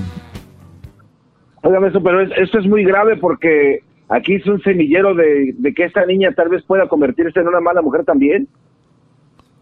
Oiga, 1.62 1.80
maestro, 1.80 2.02
pero 2.02 2.22
esto 2.22 2.60
es 2.60 2.66
muy 2.66 2.84
grave 2.84 3.18
porque 3.18 3.84
aquí 4.10 4.36
es 4.36 4.46
un 4.48 4.62
semillero 4.62 5.14
de, 5.14 5.56
que 5.76 5.84
esta 5.84 6.06
niña 6.06 6.32
tal 6.36 6.50
vez 6.50 6.64
pueda 6.64 6.88
convertirse 6.88 7.40
en 7.40 7.48
una 7.48 7.60
mala 7.60 7.82
mujer 7.82 8.06
también. 8.06 8.48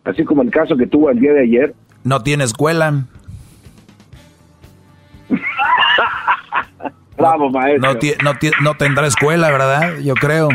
Así 0.03 0.23
como 0.23 0.43
el 0.43 0.51
caso 0.51 0.77
que 0.77 0.87
tuvo 0.87 1.09
el 1.09 1.19
día 1.19 1.33
de 1.33 1.41
ayer. 1.41 1.73
No 2.03 2.21
tiene 2.21 2.43
escuela. 2.43 3.05
Bravo, 7.17 7.49
maestro. 7.49 7.93
No, 7.93 7.99
no, 8.23 8.33
no 8.61 8.75
tendrá 8.75 9.07
escuela, 9.07 9.49
¿verdad? 9.49 9.97
Yo 10.03 10.13
creo. 10.13 10.49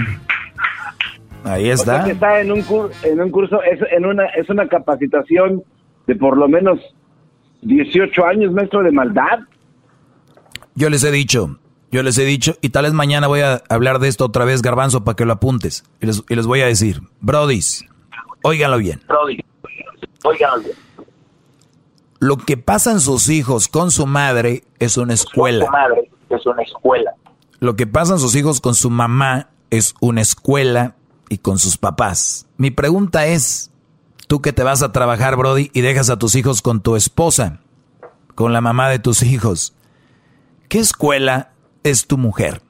Ahí 1.45 1.71
está. 1.71 2.09
está 2.09 2.41
en 2.41 2.53
un, 2.53 2.65
en 3.03 3.21
un 3.21 3.31
curso, 3.31 3.62
es, 3.62 3.81
en 3.91 4.07
una, 4.07 4.27
es 4.27 4.49
una 4.49 4.69
capacitación 4.69 5.62
de 6.07 6.17
por 6.17 6.37
lo 6.37 6.49
menos 6.49 6.79
18 7.62 8.25
años, 8.25 8.53
maestro, 8.53 8.83
de 8.83 8.93
maldad. 8.93 9.41
Yo 10.75 10.91
les 10.91 11.05
he 11.05 11.11
dicho, 11.11 11.59
yo 11.91 12.03
les 12.03 12.19
he 12.19 12.25
dicho, 12.25 12.55
y 12.61 12.71
tal 12.71 12.85
vez 12.85 12.93
mañana 12.93 13.27
voy 13.27 13.41
a 13.41 13.62
hablar 13.69 13.99
de 13.99 14.09
esto 14.09 14.27
otra 14.27 14.45
vez, 14.45 14.62
Garbanzo, 14.62 15.05
para 15.05 15.17
que 15.17 15.25
lo 15.25 15.33
apuntes. 15.33 15.85
Y 16.01 16.07
les, 16.07 16.23
y 16.29 16.35
les 16.35 16.47
voy 16.47 16.61
a 16.61 16.67
decir, 16.67 17.01
Brodis, 17.21 17.87
óiganlo 18.43 18.79
bien. 18.79 19.01
Brody, 19.09 19.41
óiganlo 20.25 20.65
bien. 20.65 20.77
Lo 22.19 22.37
que 22.37 22.59
pasan 22.59 23.01
sus 23.01 23.31
hijos 23.31 23.69
con 23.69 23.91
su 23.91 24.07
madre 24.07 24.65
es 24.79 24.99
una 24.99 25.15
escuela. 25.15 25.65
Con 25.65 25.67
su 25.67 25.73
madre 25.73 26.11
es 26.29 26.47
una 26.47 26.62
escuela. 26.62 27.15
Lo 27.61 27.77
que 27.77 27.87
pasan 27.87 28.19
sus 28.19 28.37
hijos 28.37 28.61
con 28.61 28.75
su 28.75 28.91
mamá 28.91 29.49
es 29.71 29.95
una 30.01 30.21
escuela 30.21 30.97
y 31.31 31.39
con 31.39 31.59
sus 31.59 31.78
papás. 31.78 32.47
Mi 32.59 32.70
pregunta 32.70 33.24
es, 33.24 33.70
tú 34.27 34.43
que 34.43 34.52
te 34.52 34.62
vas 34.62 34.82
a 34.82 34.93
trabajar, 34.93 35.36
Brody, 35.36 35.70
y 35.73 35.81
dejas 35.81 36.11
a 36.11 36.19
tus 36.19 36.35
hijos 36.35 36.61
con 36.61 36.82
tu 36.82 36.97
esposa, 36.97 37.61
con 38.35 38.52
la 38.52 38.61
mamá 38.61 38.90
de 38.90 38.98
tus 38.98 39.23
hijos, 39.23 39.74
¿qué 40.69 40.81
escuela 40.81 41.52
es 41.85 42.07
tu 42.07 42.19
mujer? 42.19 42.61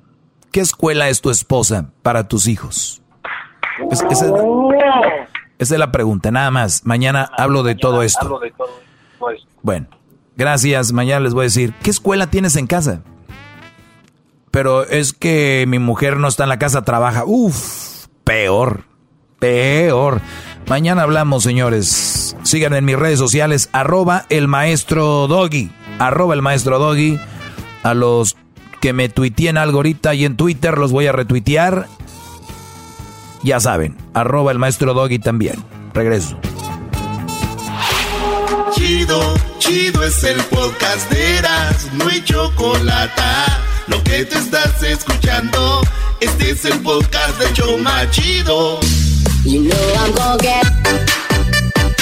¿Qué 0.53 0.61
escuela 0.61 1.09
es 1.09 1.21
tu 1.21 1.31
esposa 1.31 1.91
para 2.03 2.29
tus 2.29 2.47
hijos? 2.47 3.03
esa, 3.91 4.07
es, 5.59 5.71
la 5.71 5.91
pregunta, 5.91 6.31
nada 6.31 6.51
más. 6.51 6.85
Mañana 6.85 7.31
hablo 7.37 7.63
de 7.63 7.75
todo 7.75 8.03
esto. 8.03 8.41
Bueno, 9.63 9.87
gracias. 10.37 10.93
Mañana 10.93 11.21
les 11.21 11.35
voy 11.35 11.43
a 11.43 11.45
decir, 11.45 11.75
¿qué 11.83 11.91
escuela 11.91 12.29
tienes 12.29 12.57
en 12.57 12.67
casa? 12.67 13.03
Pero 14.51 14.85
es 14.85 15.13
que 15.13 15.65
mi 15.69 15.79
mujer 15.79 16.19
no 16.19 16.29
está 16.29 16.43
en 16.43 16.49
la 16.51 16.59
casa, 16.59 16.83
trabaja. 16.83 17.25
Uf, 17.25 17.90
peor, 18.31 18.85
peor. 19.41 20.21
Mañana 20.69 21.03
hablamos, 21.03 21.43
señores. 21.43 22.37
Sigan 22.45 22.75
en 22.75 22.85
mis 22.85 22.97
redes 22.97 23.19
sociales, 23.19 23.69
arroba 23.73 24.27
el 24.29 24.47
maestro 24.47 25.27
Doggy, 25.27 25.73
arroba 25.99 26.35
el 26.35 26.41
maestro 26.41 26.79
Doggy. 26.79 27.19
A 27.83 27.93
los 27.95 28.37
que 28.81 28.93
me 28.93 29.09
tuiteen 29.09 29.59
algo 29.59 29.79
ahorita 29.79 30.15
y 30.15 30.25
en 30.25 30.37
Twitter 30.37 30.79
los 30.79 30.93
voy 30.93 31.09
a 31.09 31.13
retuitear. 31.13 31.89
Ya 33.43 33.59
saben, 33.59 33.97
arroba 34.15 34.53
el 34.53 34.61
maestro 34.61 34.95
Doggy 34.95 35.19
también. 35.19 35.57
Regreso. 35.93 36.39
Chido, 38.73 39.35
chido 39.59 40.05
es 40.05 40.23
el 40.23 40.41
podcast 40.45 41.11
de 41.11 41.43
no 41.95 42.07
hay 42.09 42.23
chocolate. 42.23 43.70
Lo 43.91 44.03
que 44.05 44.25
te 44.25 44.39
estás 44.39 44.81
escuchando. 44.85 45.81
Este 46.21 46.51
es 46.53 46.65
el 46.65 46.79
podcast 46.81 47.37
de 47.41 47.53
Choma 47.53 48.09
Chido. 48.11 48.79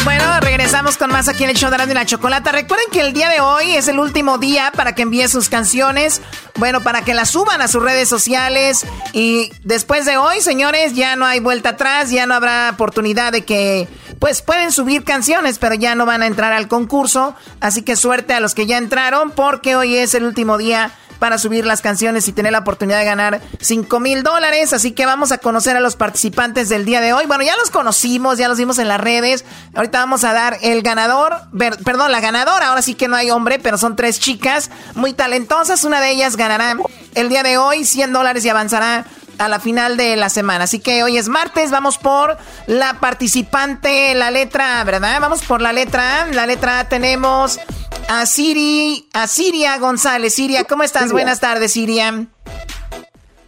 Bueno, 0.04 0.40
regresamos 0.40 0.98
con 0.98 1.10
más 1.10 1.28
aquí 1.28 1.44
en 1.44 1.50
el 1.50 1.56
show 1.56 1.70
de 1.70 1.94
la 1.94 2.04
Chocolata. 2.04 2.52
Recuerden 2.52 2.88
que 2.92 3.00
el 3.00 3.14
día 3.14 3.30
de 3.30 3.40
hoy 3.40 3.74
es 3.74 3.88
el 3.88 3.98
último 3.98 4.36
día 4.36 4.70
para 4.76 4.94
que 4.94 5.00
envíen 5.00 5.30
sus 5.30 5.48
canciones. 5.48 6.20
Bueno, 6.56 6.82
para 6.82 7.02
que 7.02 7.14
las 7.14 7.30
suban 7.30 7.62
a 7.62 7.68
sus 7.68 7.82
redes 7.82 8.06
sociales. 8.06 8.84
Y 9.14 9.50
después 9.64 10.04
de 10.04 10.18
hoy, 10.18 10.42
señores, 10.42 10.94
ya 10.94 11.16
no 11.16 11.24
hay 11.24 11.40
vuelta 11.40 11.70
atrás, 11.70 12.10
ya 12.10 12.26
no 12.26 12.34
habrá 12.34 12.68
oportunidad 12.70 13.32
de 13.32 13.46
que, 13.46 13.88
pues 14.18 14.42
pueden 14.42 14.72
subir 14.72 15.04
canciones, 15.04 15.58
pero 15.58 15.74
ya 15.74 15.94
no 15.94 16.04
van 16.04 16.22
a 16.22 16.26
entrar 16.26 16.52
al 16.52 16.68
concurso. 16.68 17.34
Así 17.60 17.80
que 17.80 17.96
suerte 17.96 18.34
a 18.34 18.40
los 18.40 18.54
que 18.54 18.66
ya 18.66 18.76
entraron, 18.76 19.30
porque 19.30 19.74
hoy 19.74 19.96
es 19.96 20.12
el 20.12 20.24
último 20.24 20.58
día 20.58 20.92
para 21.18 21.38
subir 21.38 21.66
las 21.66 21.82
canciones 21.82 22.28
y 22.28 22.32
tener 22.32 22.52
la 22.52 22.60
oportunidad 22.60 22.98
de 22.98 23.04
ganar 23.04 23.40
5 23.60 24.00
mil 24.00 24.22
dólares. 24.22 24.72
Así 24.72 24.92
que 24.92 25.06
vamos 25.06 25.32
a 25.32 25.38
conocer 25.38 25.76
a 25.76 25.80
los 25.80 25.96
participantes 25.96 26.68
del 26.68 26.84
día 26.84 27.00
de 27.00 27.12
hoy. 27.12 27.26
Bueno, 27.26 27.44
ya 27.44 27.56
los 27.56 27.70
conocimos, 27.70 28.38
ya 28.38 28.48
los 28.48 28.58
vimos 28.58 28.78
en 28.78 28.88
las 28.88 29.00
redes. 29.00 29.44
Ahorita 29.74 29.98
vamos 29.98 30.24
a 30.24 30.32
dar 30.32 30.58
el 30.62 30.82
ganador, 30.82 31.36
perdón, 31.84 32.12
la 32.12 32.20
ganadora. 32.20 32.68
Ahora 32.68 32.82
sí 32.82 32.94
que 32.94 33.08
no 33.08 33.16
hay 33.16 33.30
hombre, 33.30 33.58
pero 33.58 33.78
son 33.78 33.96
tres 33.96 34.20
chicas 34.20 34.70
muy 34.94 35.12
talentosas. 35.12 35.84
Una 35.84 36.00
de 36.00 36.10
ellas 36.10 36.36
ganará 36.36 36.76
el 37.14 37.28
día 37.28 37.42
de 37.42 37.58
hoy 37.58 37.84
100 37.84 38.12
dólares 38.12 38.44
y 38.44 38.48
avanzará 38.48 39.06
a 39.38 39.48
la 39.48 39.60
final 39.60 39.96
de 39.96 40.16
la 40.16 40.28
semana. 40.28 40.64
Así 40.64 40.80
que 40.80 41.02
hoy 41.02 41.16
es 41.16 41.28
martes, 41.28 41.70
vamos 41.70 41.98
por 41.98 42.36
la 42.66 42.94
participante, 43.00 44.14
la 44.14 44.30
letra, 44.30 44.82
¿verdad? 44.84 45.20
Vamos 45.20 45.44
por 45.44 45.62
la 45.62 45.72
letra 45.72 46.22
A. 46.22 46.26
La 46.26 46.46
letra 46.46 46.80
A 46.80 46.88
tenemos 46.88 47.60
a 48.08 48.26
Siri, 48.26 49.08
a 49.12 49.26
Siria 49.26 49.78
González. 49.78 50.34
Siria, 50.34 50.64
¿cómo 50.64 50.82
estás? 50.82 51.12
Buenas 51.12 51.40
tardes, 51.40 51.72
Siria. 51.72 52.26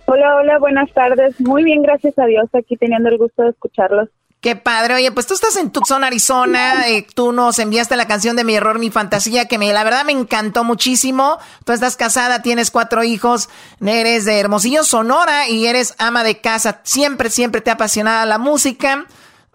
Hola, 0.07 0.37
hola, 0.37 0.59
buenas 0.59 0.93
tardes. 0.93 1.41
Muy 1.41 1.65
bien, 1.65 1.83
gracias 1.83 2.19
a 2.19 2.27
Dios, 2.27 2.49
aquí 2.53 2.77
teniendo 2.77 3.09
el 3.09 3.19
gusto 3.19 3.43
de 3.43 3.51
escucharlos. 3.51 4.09
Qué 4.41 4.57
padre. 4.57 4.95
Oye, 4.95 5.13
pues 5.13 5.27
tú 5.27 5.35
estás 5.35 5.57
en 5.57 5.71
Tucson, 5.71 6.03
Arizona. 6.03 6.89
Eh, 6.89 7.07
tú 7.15 7.31
nos 7.31 7.59
enviaste 7.59 7.95
la 7.97 8.07
canción 8.07 8.37
de 8.37 8.45
Mi 8.45 8.55
Error, 8.55 8.79
Mi 8.79 8.91
Fantasía, 8.91 9.47
que 9.47 9.59
me, 9.59 9.71
la 9.71 9.85
verdad 9.85 10.07
me 10.07 10.13
encantó 10.13 10.65
muchísimo. 10.65 11.39
Tú 11.67 11.73
estás 11.73 11.97
casada, 11.97 12.41
tienes 12.41 12.71
cuatro 12.71 13.05
hijos, 13.05 13.51
eres 13.85 14.25
de 14.25 14.41
Hermosillo, 14.41 14.83
Sonora, 14.83 15.47
y 15.47 15.67
eres 15.67 15.95
ama 15.99 16.25
de 16.25 16.41
casa. 16.41 16.81
Siempre, 16.85 17.29
siempre 17.29 17.61
te 17.61 17.69
ha 17.69 17.75
apasionado 17.75 18.25
la 18.25 18.39
música. 18.39 19.05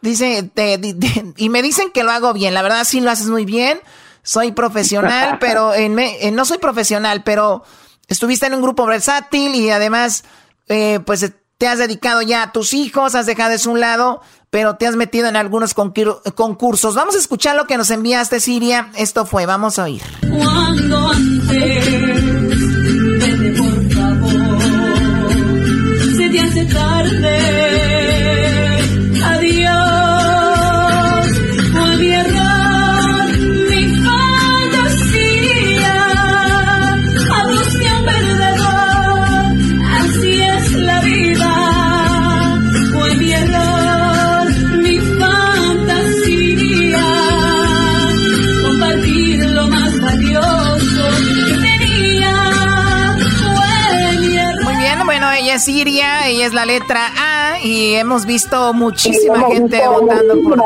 Dice, 0.01 0.51
y 1.35 1.49
me 1.49 1.63
dicen 1.63 1.89
que 1.91 2.03
lo 2.03 2.11
hago 2.11 2.33
bien. 2.33 2.53
La 2.53 2.61
verdad 2.61 2.83
sí 2.83 3.01
lo 3.01 3.09
haces 3.09 3.27
muy 3.27 3.43
bien. 3.43 3.81
Soy 4.21 4.51
profesional, 4.51 5.37
pero 5.41 5.73
en, 5.73 5.95
no 6.35 6.45
soy 6.45 6.59
profesional, 6.59 7.23
pero 7.23 7.63
estuviste 8.07 8.45
en 8.45 8.53
un 8.53 8.61
grupo 8.61 8.85
versátil 8.85 9.55
y 9.55 9.71
además, 9.71 10.25
eh, 10.67 10.99
pues 11.03 11.25
te 11.57 11.67
has 11.67 11.79
dedicado 11.79 12.21
ya 12.21 12.43
a 12.43 12.51
tus 12.51 12.73
hijos, 12.73 13.15
has 13.15 13.25
dejado 13.25 13.55
a 13.55 13.69
un 13.69 13.79
lado 13.79 14.21
pero 14.55 14.77
te 14.77 14.87
has 14.87 14.95
metido 14.95 15.27
en 15.27 15.35
algunos 15.35 15.73
concursos. 15.73 16.95
Vamos 16.95 17.13
a 17.15 17.17
escuchar 17.17 17.57
lo 17.57 17.67
que 17.67 17.75
nos 17.75 17.89
enviaste, 17.89 18.39
Siria. 18.39 18.89
Esto 18.95 19.25
fue, 19.25 19.45
vamos 19.45 19.77
a 19.77 19.83
oír. 19.83 20.01
Cuando 20.21 21.09
antes, 21.09 21.85
por 23.57 23.93
favor, 23.93 25.29
se 26.15 26.29
te 26.29 26.39
hace 26.39 26.65
tarde. 26.67 27.64
Siria, 55.59 56.27
ella 56.27 56.45
es 56.45 56.53
la 56.53 56.65
letra 56.65 57.11
A 57.17 57.59
y 57.59 57.95
hemos 57.95 58.25
visto 58.25 58.73
muchísima 58.73 59.47
gente 59.47 59.81
votando 59.87 60.41
por 60.43 60.59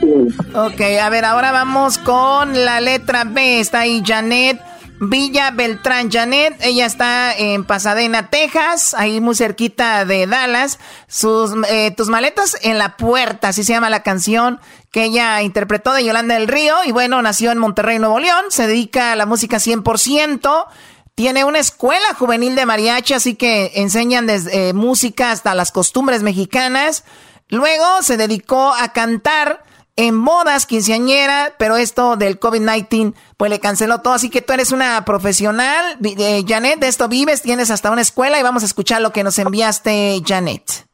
ti. 0.00 0.34
Ok, 0.54 0.80
a 1.02 1.08
ver, 1.08 1.24
ahora 1.24 1.52
vamos 1.52 1.98
con 1.98 2.64
la 2.64 2.80
letra 2.80 3.24
B. 3.24 3.60
Está 3.60 3.80
ahí 3.80 4.02
Janet. 4.04 4.60
Villa 4.98 5.50
Beltrán 5.50 6.10
Janet, 6.10 6.56
ella 6.60 6.86
está 6.86 7.36
en 7.36 7.64
Pasadena, 7.64 8.30
Texas, 8.30 8.94
ahí 8.94 9.20
muy 9.20 9.34
cerquita 9.34 10.06
de 10.06 10.26
Dallas. 10.26 10.78
Sus, 11.06 11.52
eh, 11.68 11.90
tus 11.90 12.08
maletas 12.08 12.56
en 12.62 12.78
la 12.78 12.96
puerta, 12.96 13.48
así 13.48 13.62
se 13.62 13.74
llama 13.74 13.90
la 13.90 14.02
canción 14.02 14.58
que 14.90 15.04
ella 15.04 15.42
interpretó 15.42 15.92
de 15.92 16.02
Yolanda 16.02 16.36
del 16.36 16.48
Río. 16.48 16.76
Y 16.86 16.92
bueno, 16.92 17.20
nació 17.20 17.52
en 17.52 17.58
Monterrey, 17.58 17.98
Nuevo 17.98 18.18
León, 18.18 18.46
se 18.48 18.66
dedica 18.66 19.12
a 19.12 19.16
la 19.16 19.26
música 19.26 19.58
100%. 19.58 20.66
Tiene 21.16 21.44
una 21.44 21.60
escuela 21.60 22.12
juvenil 22.18 22.54
de 22.56 22.66
mariachi, 22.66 23.14
así 23.14 23.36
que 23.36 23.72
enseñan 23.76 24.26
desde 24.26 24.68
eh, 24.68 24.72
música 24.74 25.30
hasta 25.30 25.54
las 25.54 25.72
costumbres 25.72 26.22
mexicanas. 26.22 27.04
Luego 27.48 28.02
se 28.02 28.18
dedicó 28.18 28.74
a 28.74 28.92
cantar 28.92 29.64
en 29.96 30.22
bodas 30.26 30.66
quinceañera, 30.66 31.54
pero 31.58 31.78
esto 31.78 32.16
del 32.16 32.38
COVID-19 32.38 33.14
pues 33.38 33.50
le 33.50 33.60
canceló 33.60 34.02
todo, 34.02 34.12
así 34.12 34.28
que 34.28 34.42
tú 34.42 34.52
eres 34.52 34.72
una 34.72 35.06
profesional. 35.06 35.96
Eh, 36.04 36.44
Janet, 36.46 36.80
de 36.80 36.88
esto 36.88 37.08
vives, 37.08 37.40
tienes 37.40 37.70
hasta 37.70 37.90
una 37.90 38.02
escuela 38.02 38.38
y 38.38 38.42
vamos 38.42 38.62
a 38.62 38.66
escuchar 38.66 39.00
lo 39.00 39.10
que 39.14 39.24
nos 39.24 39.38
enviaste, 39.38 40.22
Janet. 40.22 40.86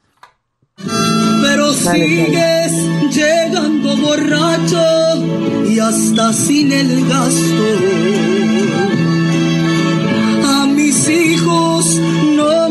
Pero 0.76 1.72
sigues 1.72 2.72
llegando 3.10 3.96
borracho 3.96 5.66
y 5.68 5.80
hasta 5.80 6.32
sin 6.32 6.70
el 6.70 7.08
gasto 7.08 9.01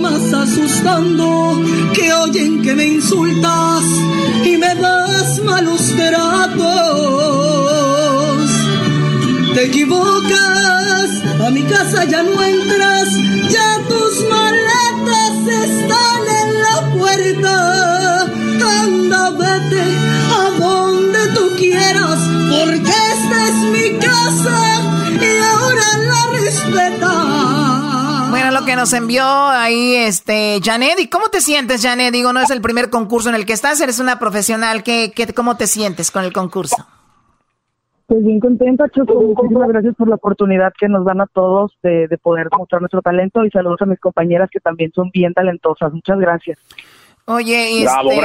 más 0.02 0.34
asustando, 0.34 1.62
que 1.94 2.12
oyen 2.12 2.62
que 2.64 2.74
me 2.74 2.86
insultas 2.86 3.84
y 4.44 4.58
me 4.58 4.74
das 4.76 5.40
malos 5.44 5.82
tratos. 5.96 6.62
Te 9.54 9.66
equivocas, 9.66 11.10
a 11.46 11.50
mi 11.52 11.64
casa 11.64 12.06
ya 12.06 12.24
no 12.24 12.42
entras, 12.42 13.10
ya 13.50 13.80
tus 13.88 14.14
maletas 14.30 15.36
están 15.68 16.22
en 16.42 16.50
la 16.66 16.78
puerta. 16.98 17.56
Anda, 18.82 19.30
vete 19.30 19.86
a 20.40 20.44
donde 20.60 21.20
tú 21.36 21.52
quieras, 21.58 22.20
porque 22.50 22.94
esta 23.16 23.38
es 23.50 23.58
mi 23.76 23.88
casa 24.00 24.60
y 25.22 25.32
ahora 25.44 25.88
la 26.10 26.22
respetas 26.40 27.41
lo 28.52 28.66
que 28.66 28.76
nos 28.76 28.94
envió 28.94 29.24
ahí 29.26 29.96
este 29.96 30.60
Janet. 30.64 31.00
¿Y 31.00 31.08
cómo 31.08 31.30
te 31.30 31.42
sientes, 31.42 31.82
Janet? 31.82 32.14
Digo, 32.14 32.34
no 32.34 32.40
es 32.40 32.50
el 32.50 32.62
primer 32.62 32.90
concurso 32.90 33.30
en 33.30 33.36
el 33.36 33.46
que 33.46 33.54
estás, 33.54 33.80
eres 33.82 34.00
una 34.00 34.20
profesional. 34.20 34.84
¿Qué, 34.84 35.12
qué, 35.16 35.34
cómo 35.34 35.58
te 35.58 35.68
sientes 35.68 36.12
con 36.12 36.24
el 36.24 36.34
concurso? 36.34 36.86
Pues 38.08 38.24
bien 38.24 38.40
contenta, 38.40 38.90
Choco. 38.90 39.22
Muchísimas 39.22 39.70
gracias 39.70 39.96
por 39.96 40.10
la 40.10 40.16
oportunidad 40.16 40.74
que 40.78 40.90
nos 40.90 41.06
dan 41.06 41.22
a 41.22 41.28
todos 41.28 41.72
de, 41.82 42.10
poder 42.22 42.50
mostrar 42.58 42.82
nuestro 42.82 43.02
talento 43.02 43.46
y 43.46 43.50
saludos 43.52 43.82
a 43.82 43.86
mis 43.86 44.00
compañeras 44.00 44.50
que 44.52 44.60
también 44.60 44.92
son 44.94 45.12
bien 45.12 45.34
talentosas. 45.34 45.94
Muchas 45.94 46.20
gracias. 46.20 46.60
Oye, 47.26 47.84
este, 47.84 48.22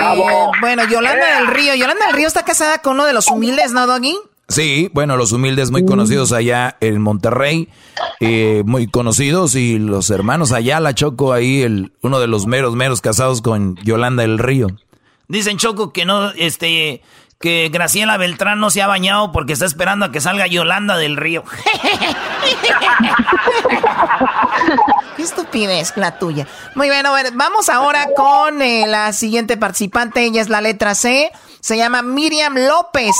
bueno, 0.60 0.82
Yolanda 0.90 1.38
del 1.38 1.46
Río. 1.48 1.74
Yolanda 1.74 2.06
del 2.06 2.16
Río 2.16 2.26
está 2.26 2.44
casada 2.44 2.78
con 2.78 2.94
uno 2.94 3.04
de 3.04 3.12
los 3.12 3.28
humildes, 3.30 3.72
¿no, 3.72 3.86
Doggy? 3.86 4.16
Sí, 4.48 4.90
bueno, 4.92 5.16
los 5.16 5.32
humildes 5.32 5.72
muy 5.72 5.84
conocidos 5.84 6.30
allá 6.30 6.76
en 6.80 7.00
Monterrey, 7.00 7.68
eh, 8.20 8.62
muy 8.64 8.86
conocidos 8.86 9.56
y 9.56 9.80
los 9.80 10.08
hermanos 10.10 10.52
allá, 10.52 10.78
la 10.78 10.94
Choco 10.94 11.32
ahí, 11.32 11.62
el, 11.62 11.92
uno 12.00 12.20
de 12.20 12.28
los 12.28 12.46
meros, 12.46 12.76
meros 12.76 13.00
casados 13.00 13.42
con 13.42 13.74
Yolanda 13.82 14.22
del 14.22 14.38
Río. 14.38 14.68
Dicen 15.26 15.58
Choco 15.58 15.92
que 15.92 16.04
no, 16.04 16.30
este, 16.30 17.02
que 17.40 17.68
Graciela 17.72 18.18
Beltrán 18.18 18.60
no 18.60 18.70
se 18.70 18.82
ha 18.82 18.86
bañado 18.86 19.32
porque 19.32 19.52
está 19.52 19.66
esperando 19.66 20.06
a 20.06 20.12
que 20.12 20.20
salga 20.20 20.46
Yolanda 20.46 20.96
del 20.96 21.16
Río. 21.16 21.42
Qué 25.16 25.22
estupidez 25.22 25.92
la 25.96 26.20
tuya. 26.20 26.46
Muy 26.76 26.88
bien, 26.88 27.04
a 27.04 27.10
ver, 27.10 27.32
vamos 27.34 27.68
ahora 27.68 28.06
con 28.14 28.62
eh, 28.62 28.86
la 28.86 29.12
siguiente 29.12 29.56
participante. 29.56 30.24
Ella 30.24 30.40
es 30.40 30.48
la 30.48 30.60
letra 30.60 30.94
C. 30.94 31.32
Se 31.60 31.76
llama 31.76 32.02
Miriam 32.02 32.54
López 32.54 33.16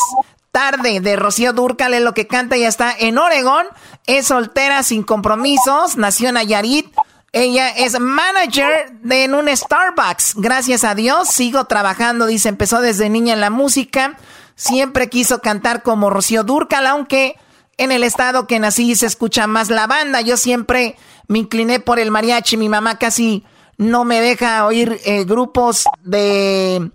tarde 0.56 1.00
de 1.00 1.16
Rocío 1.16 1.52
Durcal 1.52 1.92
es 1.92 2.00
lo 2.00 2.14
que 2.14 2.26
canta, 2.26 2.56
ya 2.56 2.66
está 2.66 2.90
en 2.98 3.18
Oregón, 3.18 3.66
es 4.06 4.28
soltera 4.28 4.82
sin 4.82 5.02
compromisos, 5.02 5.98
nació 5.98 6.28
en 6.30 6.36
Nayarit. 6.36 6.86
Ella 7.32 7.68
es 7.68 8.00
manager 8.00 8.90
de 9.02 9.24
en 9.24 9.34
un 9.34 9.54
Starbucks. 9.54 10.36
Gracias 10.36 10.82
a 10.84 10.94
Dios, 10.94 11.28
sigo 11.28 11.66
trabajando, 11.66 12.24
dice, 12.24 12.48
empezó 12.48 12.80
desde 12.80 13.10
niña 13.10 13.34
en 13.34 13.42
la 13.42 13.50
música. 13.50 14.16
Siempre 14.54 15.10
quiso 15.10 15.42
cantar 15.42 15.82
como 15.82 16.08
Rocío 16.08 16.42
Durcal, 16.42 16.86
aunque 16.86 17.36
en 17.76 17.92
el 17.92 18.02
estado 18.02 18.46
que 18.46 18.58
nací 18.58 18.96
se 18.96 19.04
escucha 19.04 19.46
más 19.46 19.68
la 19.68 19.86
banda. 19.86 20.22
Yo 20.22 20.38
siempre 20.38 20.96
me 21.28 21.38
incliné 21.38 21.80
por 21.80 21.98
el 21.98 22.10
mariachi. 22.10 22.56
Mi 22.56 22.70
mamá 22.70 22.96
casi 22.96 23.44
no 23.76 24.06
me 24.06 24.22
deja 24.22 24.64
oír 24.64 24.98
eh, 25.04 25.24
grupos 25.24 25.84
de 26.02 26.90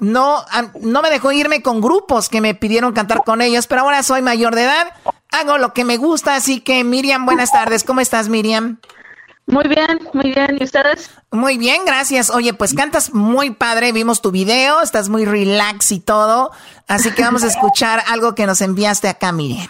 no, 0.00 0.44
no 0.80 1.02
me 1.02 1.10
dejó 1.10 1.32
irme 1.32 1.62
con 1.62 1.80
grupos 1.80 2.28
que 2.28 2.40
me 2.40 2.54
pidieron 2.54 2.92
cantar 2.92 3.22
con 3.24 3.40
ellos, 3.42 3.66
pero 3.66 3.82
ahora 3.82 4.02
soy 4.02 4.22
mayor 4.22 4.54
de 4.54 4.64
edad, 4.64 4.88
hago 5.30 5.58
lo 5.58 5.72
que 5.72 5.84
me 5.84 5.96
gusta, 5.96 6.34
así 6.34 6.60
que 6.60 6.82
Miriam, 6.84 7.24
buenas 7.24 7.52
tardes, 7.52 7.84
¿cómo 7.84 8.00
estás 8.00 8.28
Miriam? 8.28 8.78
Muy 9.46 9.66
bien, 9.66 10.08
muy 10.12 10.32
bien. 10.32 10.58
¿Y 10.60 10.64
ustedes? 10.64 11.10
Muy 11.32 11.58
bien, 11.58 11.82
gracias. 11.84 12.30
Oye, 12.30 12.54
pues 12.54 12.72
cantas 12.72 13.12
muy 13.12 13.50
padre, 13.50 13.90
vimos 13.90 14.22
tu 14.22 14.30
video, 14.30 14.80
estás 14.80 15.08
muy 15.08 15.24
relax 15.24 15.90
y 15.90 15.98
todo. 15.98 16.52
Así 16.86 17.10
que 17.10 17.22
vamos 17.22 17.42
a 17.42 17.48
escuchar 17.48 18.02
algo 18.08 18.34
que 18.36 18.46
nos 18.46 18.60
enviaste 18.60 19.08
acá, 19.08 19.32
Miriam. 19.32 19.68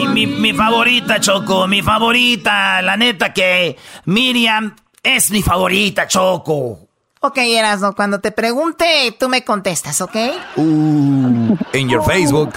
Mi, 0.00 0.06
mi, 0.06 0.26
mi 0.26 0.52
favorita, 0.54 1.20
Choco, 1.20 1.66
mi 1.66 1.82
favorita. 1.82 2.80
La 2.80 2.96
neta 2.96 3.34
que 3.34 3.76
Miriam 4.06 4.74
es 5.02 5.30
mi 5.30 5.42
favorita, 5.42 6.06
Choco. 6.06 6.88
Ok, 7.20 7.36
Erasno, 7.36 7.94
cuando 7.94 8.18
te 8.18 8.32
pregunte, 8.32 9.14
tú 9.18 9.28
me 9.28 9.44
contestas, 9.44 10.00
¿ok? 10.00 10.16
Uh, 10.56 11.54
en 11.74 11.88
your 11.90 12.02
Facebook. 12.02 12.54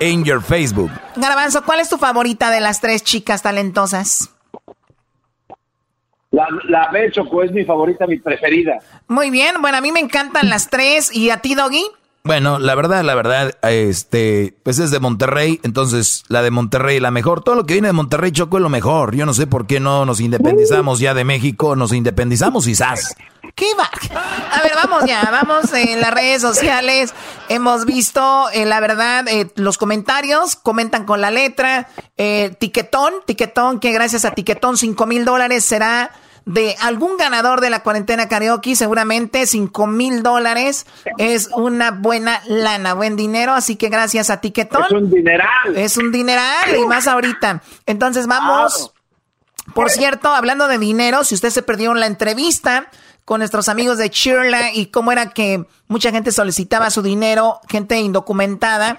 En 0.00 0.24
your 0.24 0.42
Facebook. 0.42 0.90
Garbanzo, 1.14 1.62
¿cuál 1.64 1.78
es 1.78 1.88
tu 1.88 1.96
favorita 1.96 2.50
de 2.50 2.60
las 2.60 2.80
tres 2.80 3.04
chicas 3.04 3.42
talentosas? 3.42 4.30
La, 6.32 6.48
la 6.64 6.90
B, 6.90 7.12
Choco, 7.12 7.44
es 7.44 7.52
mi 7.52 7.64
favorita, 7.64 8.08
mi 8.08 8.18
preferida. 8.18 8.80
Muy 9.06 9.30
bien, 9.30 9.54
bueno, 9.60 9.78
a 9.78 9.80
mí 9.80 9.92
me 9.92 10.00
encantan 10.00 10.50
las 10.50 10.68
tres. 10.70 11.14
¿Y 11.14 11.30
a 11.30 11.36
ti, 11.36 11.54
Doggy? 11.54 11.84
Bueno, 12.26 12.58
la 12.58 12.74
verdad, 12.74 13.04
la 13.04 13.14
verdad, 13.14 13.54
este, 13.64 14.56
pues 14.62 14.78
es 14.78 14.90
de 14.90 14.98
Monterrey, 14.98 15.60
entonces 15.62 16.24
la 16.28 16.40
de 16.40 16.50
Monterrey 16.50 16.98
la 16.98 17.10
mejor. 17.10 17.44
Todo 17.44 17.54
lo 17.54 17.66
que 17.66 17.74
viene 17.74 17.88
de 17.88 17.92
Monterrey, 17.92 18.32
Choco, 18.32 18.56
es 18.56 18.62
lo 18.62 18.70
mejor. 18.70 19.14
Yo 19.14 19.26
no 19.26 19.34
sé 19.34 19.46
por 19.46 19.66
qué 19.66 19.78
no 19.78 20.06
nos 20.06 20.20
independizamos 20.20 21.00
ya 21.00 21.12
de 21.12 21.22
México, 21.24 21.76
nos 21.76 21.92
independizamos 21.92 22.64
¡zas! 22.76 23.14
¿Qué 23.54 23.66
va? 23.78 23.90
A 24.52 24.62
ver, 24.62 24.72
vamos 24.74 25.04
ya, 25.06 25.28
vamos 25.30 25.70
en 25.74 26.00
las 26.00 26.14
redes 26.14 26.40
sociales. 26.40 27.12
Hemos 27.50 27.84
visto, 27.84 28.48
eh, 28.54 28.64
la 28.64 28.80
verdad, 28.80 29.28
eh, 29.28 29.52
los 29.56 29.76
comentarios, 29.76 30.56
comentan 30.56 31.04
con 31.04 31.20
la 31.20 31.30
letra. 31.30 31.88
Eh, 32.16 32.56
tiquetón, 32.58 33.12
tiquetón, 33.26 33.80
que 33.80 33.92
gracias 33.92 34.24
a 34.24 34.30
Tiquetón, 34.30 34.78
5 34.78 35.04
mil 35.04 35.26
dólares 35.26 35.62
será 35.66 36.10
de 36.46 36.76
algún 36.80 37.16
ganador 37.16 37.60
de 37.60 37.70
la 37.70 37.82
cuarentena 37.82 38.28
karaoke, 38.28 38.76
seguramente 38.76 39.46
5 39.46 39.86
mil 39.86 40.22
dólares 40.22 40.86
es 41.18 41.48
una 41.54 41.90
buena 41.90 42.42
lana, 42.46 42.94
buen 42.94 43.16
dinero, 43.16 43.52
así 43.52 43.76
que 43.76 43.88
gracias 43.88 44.30
a 44.30 44.40
Tiquetón. 44.40 44.84
Es 44.84 44.92
un 44.92 45.10
dineral. 45.10 45.76
Es 45.76 45.96
un 45.96 46.12
dineral 46.12 46.76
y 46.78 46.84
más 46.86 47.06
ahorita. 47.06 47.62
Entonces 47.86 48.26
vamos. 48.26 48.92
Por 49.72 49.88
cierto, 49.88 50.28
hablando 50.28 50.68
de 50.68 50.76
dinero, 50.76 51.24
si 51.24 51.34
usted 51.34 51.48
se 51.48 51.62
perdió 51.62 51.94
la 51.94 52.06
entrevista 52.06 52.90
con 53.24 53.38
nuestros 53.38 53.70
amigos 53.70 53.96
de 53.96 54.10
Chirla 54.10 54.72
y 54.74 54.86
cómo 54.86 55.10
era 55.10 55.30
que 55.30 55.64
mucha 55.88 56.10
gente 56.10 56.32
solicitaba 56.32 56.90
su 56.90 57.00
dinero, 57.00 57.60
gente 57.68 57.98
indocumentada, 57.98 58.98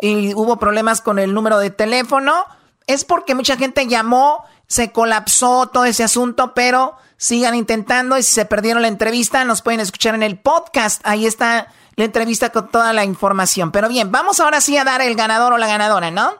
y 0.00 0.32
hubo 0.34 0.58
problemas 0.58 1.02
con 1.02 1.18
el 1.18 1.34
número 1.34 1.58
de 1.58 1.68
teléfono, 1.68 2.46
es 2.86 3.04
porque 3.04 3.34
mucha 3.34 3.56
gente 3.56 3.86
llamó, 3.86 4.44
se 4.66 4.92
colapsó 4.92 5.68
todo 5.68 5.84
ese 5.84 6.04
asunto, 6.04 6.54
pero 6.54 6.96
sigan 7.16 7.54
intentando 7.54 8.18
y 8.18 8.22
si 8.22 8.34
se 8.34 8.44
perdieron 8.44 8.82
la 8.82 8.88
entrevista, 8.88 9.44
nos 9.44 9.62
pueden 9.62 9.80
escuchar 9.80 10.14
en 10.14 10.22
el 10.22 10.38
podcast, 10.38 11.00
ahí 11.04 11.26
está 11.26 11.68
la 11.96 12.04
entrevista 12.04 12.50
con 12.50 12.70
toda 12.70 12.92
la 12.92 13.04
información. 13.04 13.72
Pero 13.72 13.88
bien, 13.88 14.12
vamos 14.12 14.40
ahora 14.40 14.60
sí 14.60 14.76
a 14.76 14.84
dar 14.84 15.00
el 15.00 15.14
ganador 15.16 15.52
o 15.52 15.58
la 15.58 15.66
ganadora, 15.66 16.10
¿no? 16.10 16.30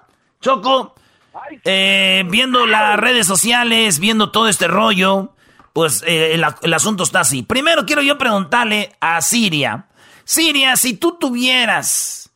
Choco, 0.41 0.95
eh, 1.65 2.25
viendo 2.29 2.67
las 2.67 2.99
redes 2.99 3.27
sociales, 3.27 3.99
viendo 3.99 4.31
todo 4.31 4.49
este 4.49 4.69
rollo, 4.69 5.33
pues 5.73 6.03
eh, 6.07 6.35
el, 6.35 6.75
asunto 6.75 7.05
está 7.05 7.21
así. 7.21 7.43
Primero 7.43 7.87
quiero 7.87 8.03
yo 8.03 8.19
preguntarle 8.19 8.95
a 9.01 9.21
Siria. 9.23 9.87
Siria, 10.25 10.77
si 10.77 10.95
tú 10.95 11.19
tuvieras 11.19 12.31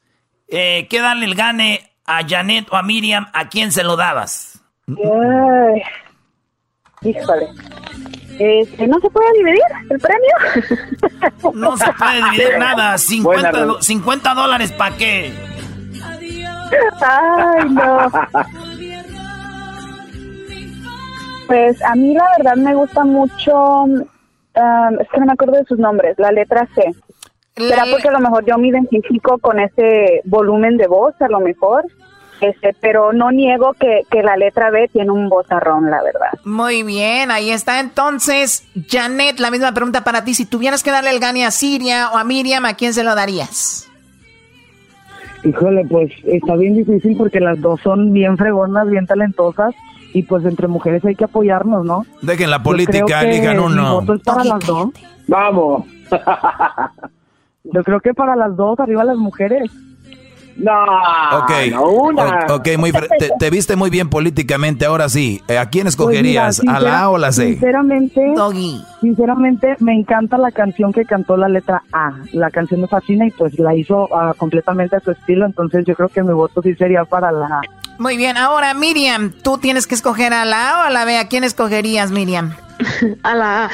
eh, 0.48 0.86
que 0.88 1.00
darle 1.00 1.26
el 1.26 1.34
gane 1.34 1.92
a 2.06 2.26
Janet 2.26 2.68
o 2.70 2.76
a 2.76 2.82
Miriam, 2.82 3.28
¿a 3.32 3.48
quién 3.48 3.72
se 3.72 3.84
lo 3.84 3.96
dabas? 3.96 4.49
Ay, 4.98 5.82
híjole. 7.02 7.48
Este, 8.38 8.86
¿No 8.88 8.98
se 9.00 9.10
puede 9.10 9.26
dividir 9.36 9.60
el 9.90 9.98
premio? 10.00 11.52
No 11.54 11.76
se 11.76 11.92
puede 11.92 12.22
dividir 12.30 12.58
nada. 12.58 12.96
50, 12.98 13.52
do- 13.52 13.82
50 13.82 14.34
dólares, 14.34 14.72
¿para 14.72 14.96
qué? 14.96 15.32
Ay, 17.02 17.68
no. 17.70 18.10
Pues 21.46 21.82
a 21.82 21.94
mí 21.96 22.14
la 22.14 22.24
verdad 22.38 22.56
me 22.56 22.74
gusta 22.74 23.04
mucho, 23.04 23.82
um, 23.82 24.00
es 25.00 25.08
que 25.12 25.18
no 25.20 25.26
me 25.26 25.32
acuerdo 25.32 25.56
de 25.58 25.64
sus 25.64 25.78
nombres, 25.78 26.16
la 26.18 26.30
letra 26.30 26.66
C. 26.74 26.94
Será 27.56 27.84
porque 27.90 28.08
a 28.08 28.12
lo 28.12 28.20
mejor 28.20 28.44
yo 28.46 28.56
me 28.56 28.68
identifico 28.68 29.36
con 29.38 29.58
ese 29.58 30.22
volumen 30.24 30.76
de 30.76 30.86
voz, 30.86 31.12
a 31.20 31.28
lo 31.28 31.40
mejor, 31.40 31.84
este, 32.40 32.74
pero 32.80 33.12
no 33.12 33.30
niego 33.30 33.74
que, 33.74 34.02
que 34.10 34.22
la 34.22 34.36
letra 34.36 34.70
B 34.70 34.88
tiene 34.92 35.10
un 35.10 35.28
vozarrón, 35.28 35.90
la 35.90 36.02
verdad. 36.02 36.30
Muy 36.44 36.82
bien, 36.82 37.30
ahí 37.30 37.50
está. 37.50 37.80
Entonces, 37.80 38.66
Janet, 38.88 39.38
la 39.40 39.50
misma 39.50 39.72
pregunta 39.72 40.04
para 40.04 40.24
ti. 40.24 40.34
Si 40.34 40.46
tuvieras 40.46 40.82
que 40.82 40.90
darle 40.90 41.10
el 41.10 41.20
gane 41.20 41.44
a 41.44 41.50
Siria 41.50 42.10
o 42.12 42.16
a 42.18 42.24
Miriam, 42.24 42.64
¿a 42.64 42.74
quién 42.74 42.94
se 42.94 43.04
lo 43.04 43.14
darías? 43.14 43.86
Híjole, 45.42 45.86
pues 45.88 46.12
está 46.24 46.54
bien 46.56 46.76
difícil 46.76 47.16
porque 47.16 47.40
las 47.40 47.60
dos 47.60 47.80
son 47.80 48.12
bien 48.12 48.36
fregonas, 48.36 48.88
bien 48.88 49.06
talentosas 49.06 49.74
y 50.12 50.22
pues 50.24 50.44
entre 50.44 50.68
mujeres 50.68 51.04
hay 51.04 51.14
que 51.14 51.24
apoyarnos, 51.24 51.84
¿no? 51.84 52.04
Dejen 52.20 52.50
la 52.50 52.62
política, 52.62 53.22
elijan 53.22 53.56
Mi 53.56 53.64
uno. 53.64 54.00
voto 54.00 54.14
es 54.14 54.22
para 54.22 54.44
las 54.44 54.66
dos. 54.66 54.90
Vamos. 55.28 55.84
Yo 57.64 57.84
creo 57.84 58.00
que 58.00 58.12
para 58.12 58.36
las 58.36 58.56
dos, 58.56 58.78
arriba 58.80 59.04
las 59.04 59.16
mujeres. 59.16 59.70
No, 60.62 61.38
Ok, 61.38 61.50
no 61.70 61.82
una. 61.88 62.46
o- 62.48 62.56
ok, 62.56 62.68
muy 62.76 62.92
te, 62.92 63.30
te 63.38 63.50
viste 63.50 63.76
muy 63.76 63.88
bien 63.90 64.10
políticamente, 64.10 64.84
ahora 64.84 65.08
sí. 65.08 65.42
Eh, 65.48 65.56
¿A 65.58 65.66
quién 65.70 65.84
Pues 65.84 65.96
mira, 65.98 66.48
escogerías? 66.48 66.60
¿A 66.68 66.78
la 66.80 67.00
A 67.00 67.08
o 67.10 67.18
la 67.18 67.32
C? 67.32 67.48
Sinceramente, 67.52 68.34
sinceramente 69.00 69.76
me 69.80 69.94
encanta 69.94 70.36
la 70.38 70.50
canción 70.52 70.92
que 70.92 71.04
cantó 71.04 71.36
la 71.36 71.48
letra 71.48 71.82
A. 71.92 72.12
La 72.32 72.50
canción 72.50 72.80
me 72.82 72.88
fascina 72.88 73.26
y 73.26 73.30
pues 73.30 73.58
la 73.58 73.74
hizo 73.74 74.08
ah, 74.14 74.34
completamente 74.36 74.96
a 74.96 75.00
su 75.00 75.10
estilo, 75.12 75.46
entonces 75.46 75.84
yo 75.86 75.94
creo 75.94 76.08
que 76.08 76.22
mi 76.22 76.32
voto 76.32 76.60
sí 76.62 76.74
sería 76.74 77.04
para 77.04 77.32
la 77.32 77.46
A. 77.46 77.60
Muy 77.98 78.16
bien, 78.16 78.36
ahora 78.36 78.74
Miriam, 78.74 79.32
tú 79.42 79.58
tienes 79.58 79.86
que 79.86 79.94
escoger 79.94 80.32
a 80.32 80.44
la 80.44 80.70
A 80.70 80.78
o 80.80 80.86
a 80.86 80.90
la 80.90 81.04
B. 81.04 81.18
¿A 81.18 81.28
quién 81.28 81.44
escogerías, 81.44 82.10
Miriam? 82.10 82.54
A 83.22 83.34
la 83.34 83.64
A. 83.66 83.70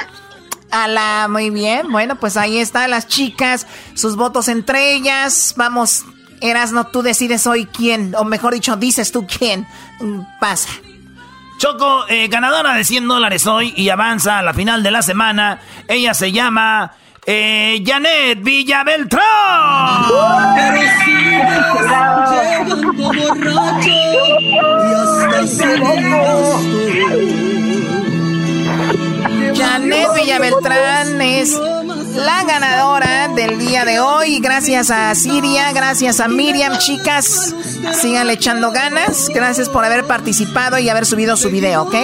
A 0.73 0.89
la, 0.89 1.29
muy 1.31 1.51
bien. 1.51 1.91
Bueno, 1.93 2.17
pues 2.17 2.37
ahí 2.37 2.59
están 2.59 2.91
las 2.91 3.07
chicas, 3.07 3.67
sus 3.95 4.17
votos 4.17 4.49
entre 4.49 4.95
ellas. 4.95 5.55
Vamos, 5.57 6.05
Erasno, 6.41 6.87
tú 6.87 7.03
decides 7.03 7.47
hoy 7.47 7.67
quién, 7.67 8.15
o 8.17 8.25
mejor 8.25 8.55
dicho, 8.55 8.77
dices 8.77 9.13
tú 9.13 9.27
quién 9.27 9.67
pasa. 10.41 10.71
Choco, 11.59 12.07
eh, 12.09 12.29
ganadora 12.29 12.75
de 12.75 12.85
100 12.85 13.09
dólares 13.09 13.47
hoy 13.47 13.73
y 13.77 13.89
avanza 13.89 14.39
a 14.39 14.43
la 14.43 14.53
final 14.53 14.83
de 14.83 14.91
la 14.91 15.01
semana. 15.01 15.61
Ella 15.89 16.13
se 16.13 16.31
llama 16.31 16.93
eh, 17.25 17.83
Janet 17.85 18.43
Villabeltrán. 18.43 19.23
Janet 29.57 30.09
Villabeltrán 30.15 31.23
es 31.23 31.59
la 32.17 32.45
ganadora 32.45 33.29
del 33.29 33.59
día 33.59 33.85
de 33.85 34.01
hoy. 34.01 34.41
Gracias 34.41 34.91
a 34.91 35.15
Siria, 35.15 35.73
gracias 35.73 36.21
a 36.21 36.29
Miriam, 36.29 36.79
chicas. 36.79 37.55
Sigan 38.01 38.31
echando 38.31 38.71
ganas. 38.73 39.29
Gracias 39.29 39.69
por 39.69 39.85
haber 39.85 40.05
participado 40.05 40.79
y 40.79 40.89
haber 40.89 41.07
subido 41.07 41.37
su 41.37 41.51
video, 41.51 41.83
¿ok? 41.83 41.95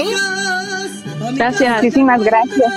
Gracias. 1.35 1.83
Muchísimas 1.83 2.21
gracias. 2.23 2.73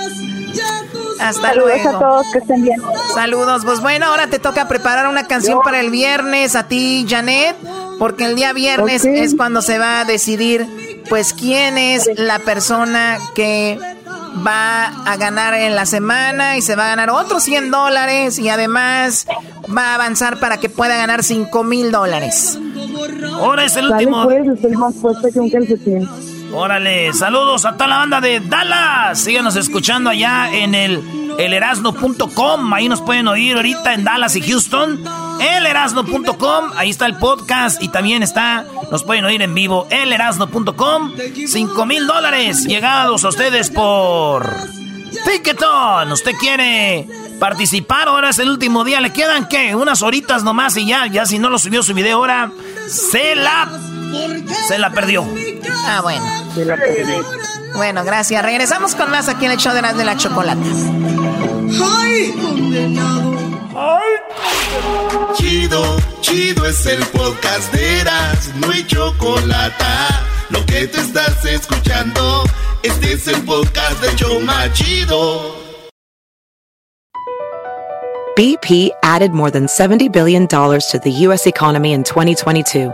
Hasta 1.20 1.50
Saludos 1.50 1.72
luego. 1.84 1.90
a 1.90 2.00
todos, 2.00 2.26
que 2.32 2.40
estén 2.40 2.64
bien. 2.64 2.82
Saludos. 3.14 3.64
Pues 3.66 3.80
bueno, 3.82 4.08
ahora 4.08 4.28
te 4.28 4.40
toca 4.40 4.68
preparar 4.68 5.08
una 5.08 5.28
canción 5.28 5.60
para 5.64 5.80
el 5.80 5.90
viernes 5.90 6.56
a 6.56 6.68
ti, 6.68 7.06
Janet, 7.10 7.56
porque 8.00 8.26
el 8.26 8.36
día 8.36 8.54
viernes 8.54 9.06
es 9.06 9.36
cuando 9.36 9.62
se 9.62 9.78
va 9.78 10.02
a 10.02 10.06
decidir, 10.06 11.04
pues, 11.10 11.34
quién 11.34 11.78
es 11.78 12.10
la 12.18 12.40
persona 12.40 13.18
que 13.34 13.80
va 14.46 14.86
a 15.06 15.18
ganar 15.18 15.54
en 15.54 15.76
la 15.76 15.86
semana 15.86 16.58
y 16.58 16.62
se 16.62 16.76
va 16.76 16.86
a 16.86 16.88
ganar 16.90 17.10
otros 17.10 17.44
100 17.44 17.72
dólares 17.72 18.40
y 18.40 18.50
además 18.50 19.28
va 19.76 19.92
a 19.92 19.96
avanzar 19.96 20.40
para 20.40 20.58
que 20.58 20.70
pueda 20.70 20.98
ganar 20.98 21.24
5 21.24 21.64
mil 21.64 21.92
dólares. 21.92 22.60
Ahora 23.34 23.66
es 23.66 23.76
el 23.76 23.92
último. 23.92 24.24
pues, 24.24 24.48
estoy 24.48 24.72
más 24.72 24.96
fuerte 24.96 25.32
que 25.32 25.40
un 25.40 25.50
calcetín. 25.50 26.10
Órale, 26.58 27.11
saludos 27.11 27.66
a 27.66 27.74
toda 27.74 27.88
la 27.88 27.98
banda 27.98 28.22
de 28.22 28.40
Dallas. 28.40 29.19
Síganos 29.19 29.58
escuchando 29.58 30.09
allá 30.09 30.50
en 30.53 30.74
el 30.74 31.03
elerasno.com. 31.38 32.74
Ahí 32.74 32.88
nos 32.88 33.01
pueden 33.01 33.27
oír 33.27 33.58
ahorita 33.58 33.93
en 33.93 34.06
Dallas 34.06 34.38
y 34.38 34.42
Houston. 34.42 35.03
Elerasno.com. 35.42 36.72
Ahí 36.77 36.90
está 36.90 37.08
el 37.08 37.17
podcast 37.17 37.84
y 37.84 37.90
también 37.90 38.24
está, 38.24 38.66
nos 38.90 39.03
pueden 39.03 39.25
oír 39.25 39.42
en 39.42 39.53
vivo. 39.53 39.85
Elerasno.com. 39.90 41.14
5 41.45 41.85
mil 41.85 42.08
dólares 42.08 42.66
llegados 42.66 43.25
a 43.25 43.30
ustedes 43.30 43.69
por 43.69 44.50
Ticketon. 45.25 46.09
¿Usted 46.09 46.32
quiere 46.40 47.06
participar? 47.38 48.08
Ahora 48.08 48.30
es 48.30 48.40
el 48.40 48.50
último 48.50 48.85
día. 48.85 49.01
¿Le 49.01 49.11
quedan 49.11 49.50
qué? 49.50 49.75
Unas 49.75 50.01
horitas 50.01 50.45
nomás 50.45 50.77
y 50.77 50.88
ya. 50.88 51.08
Ya 51.08 51.25
si 51.25 51.38
no 51.38 51.50
lo 51.50 51.59
subió 51.59 51.84
su 51.84 51.93
video 51.93 52.19
ahora, 52.19 52.50
se 52.88 53.35
la, 53.35 53.69
se 54.67 54.77
la 54.77 54.92
perdió. 54.92 55.25
Ah, 55.85 56.01
bueno. 56.01 56.25
Bueno, 57.75 58.03
gracias. 58.03 58.43
Regresamos 58.43 58.95
con 58.95 59.11
más 59.11 59.27
aquí 59.30 59.45
en 59.45 59.51
el 59.51 59.58
show 59.58 59.74
de 59.74 59.82
las 59.82 59.98
de 59.98 60.06
la 60.06 60.17
chocolate. 60.17 60.61
¡Ay, 61.84 62.32
condenado! 62.32 63.35
Chido, 65.35 65.98
chido 66.22 66.66
es 66.66 66.85
el 66.85 67.06
podcast 67.08 67.74
de 67.74 68.00
Eras, 68.00 68.51
no 68.56 68.72
hay 68.72 68.85
chocolate. 68.88 69.84
Lo 70.50 70.66
que 70.66 70.88
te 70.88 71.00
estás 71.01 71.43
escuchando, 71.45 72.43
este 72.84 73.14
es 73.14 73.27
el 73.27 73.43
podcast 73.43 74.01
de 74.01 74.16
Choma 74.16 74.72
Chido. 74.74 75.56
BP 78.38 78.92
added 79.01 79.32
more 79.32 79.50
than 79.50 79.66
$70 79.66 80.11
billion 80.11 80.48
to 80.48 81.00
the 81.01 81.11
U.S. 81.27 81.48
economy 81.48 81.93
in 81.93 82.03
2022. 82.03 82.93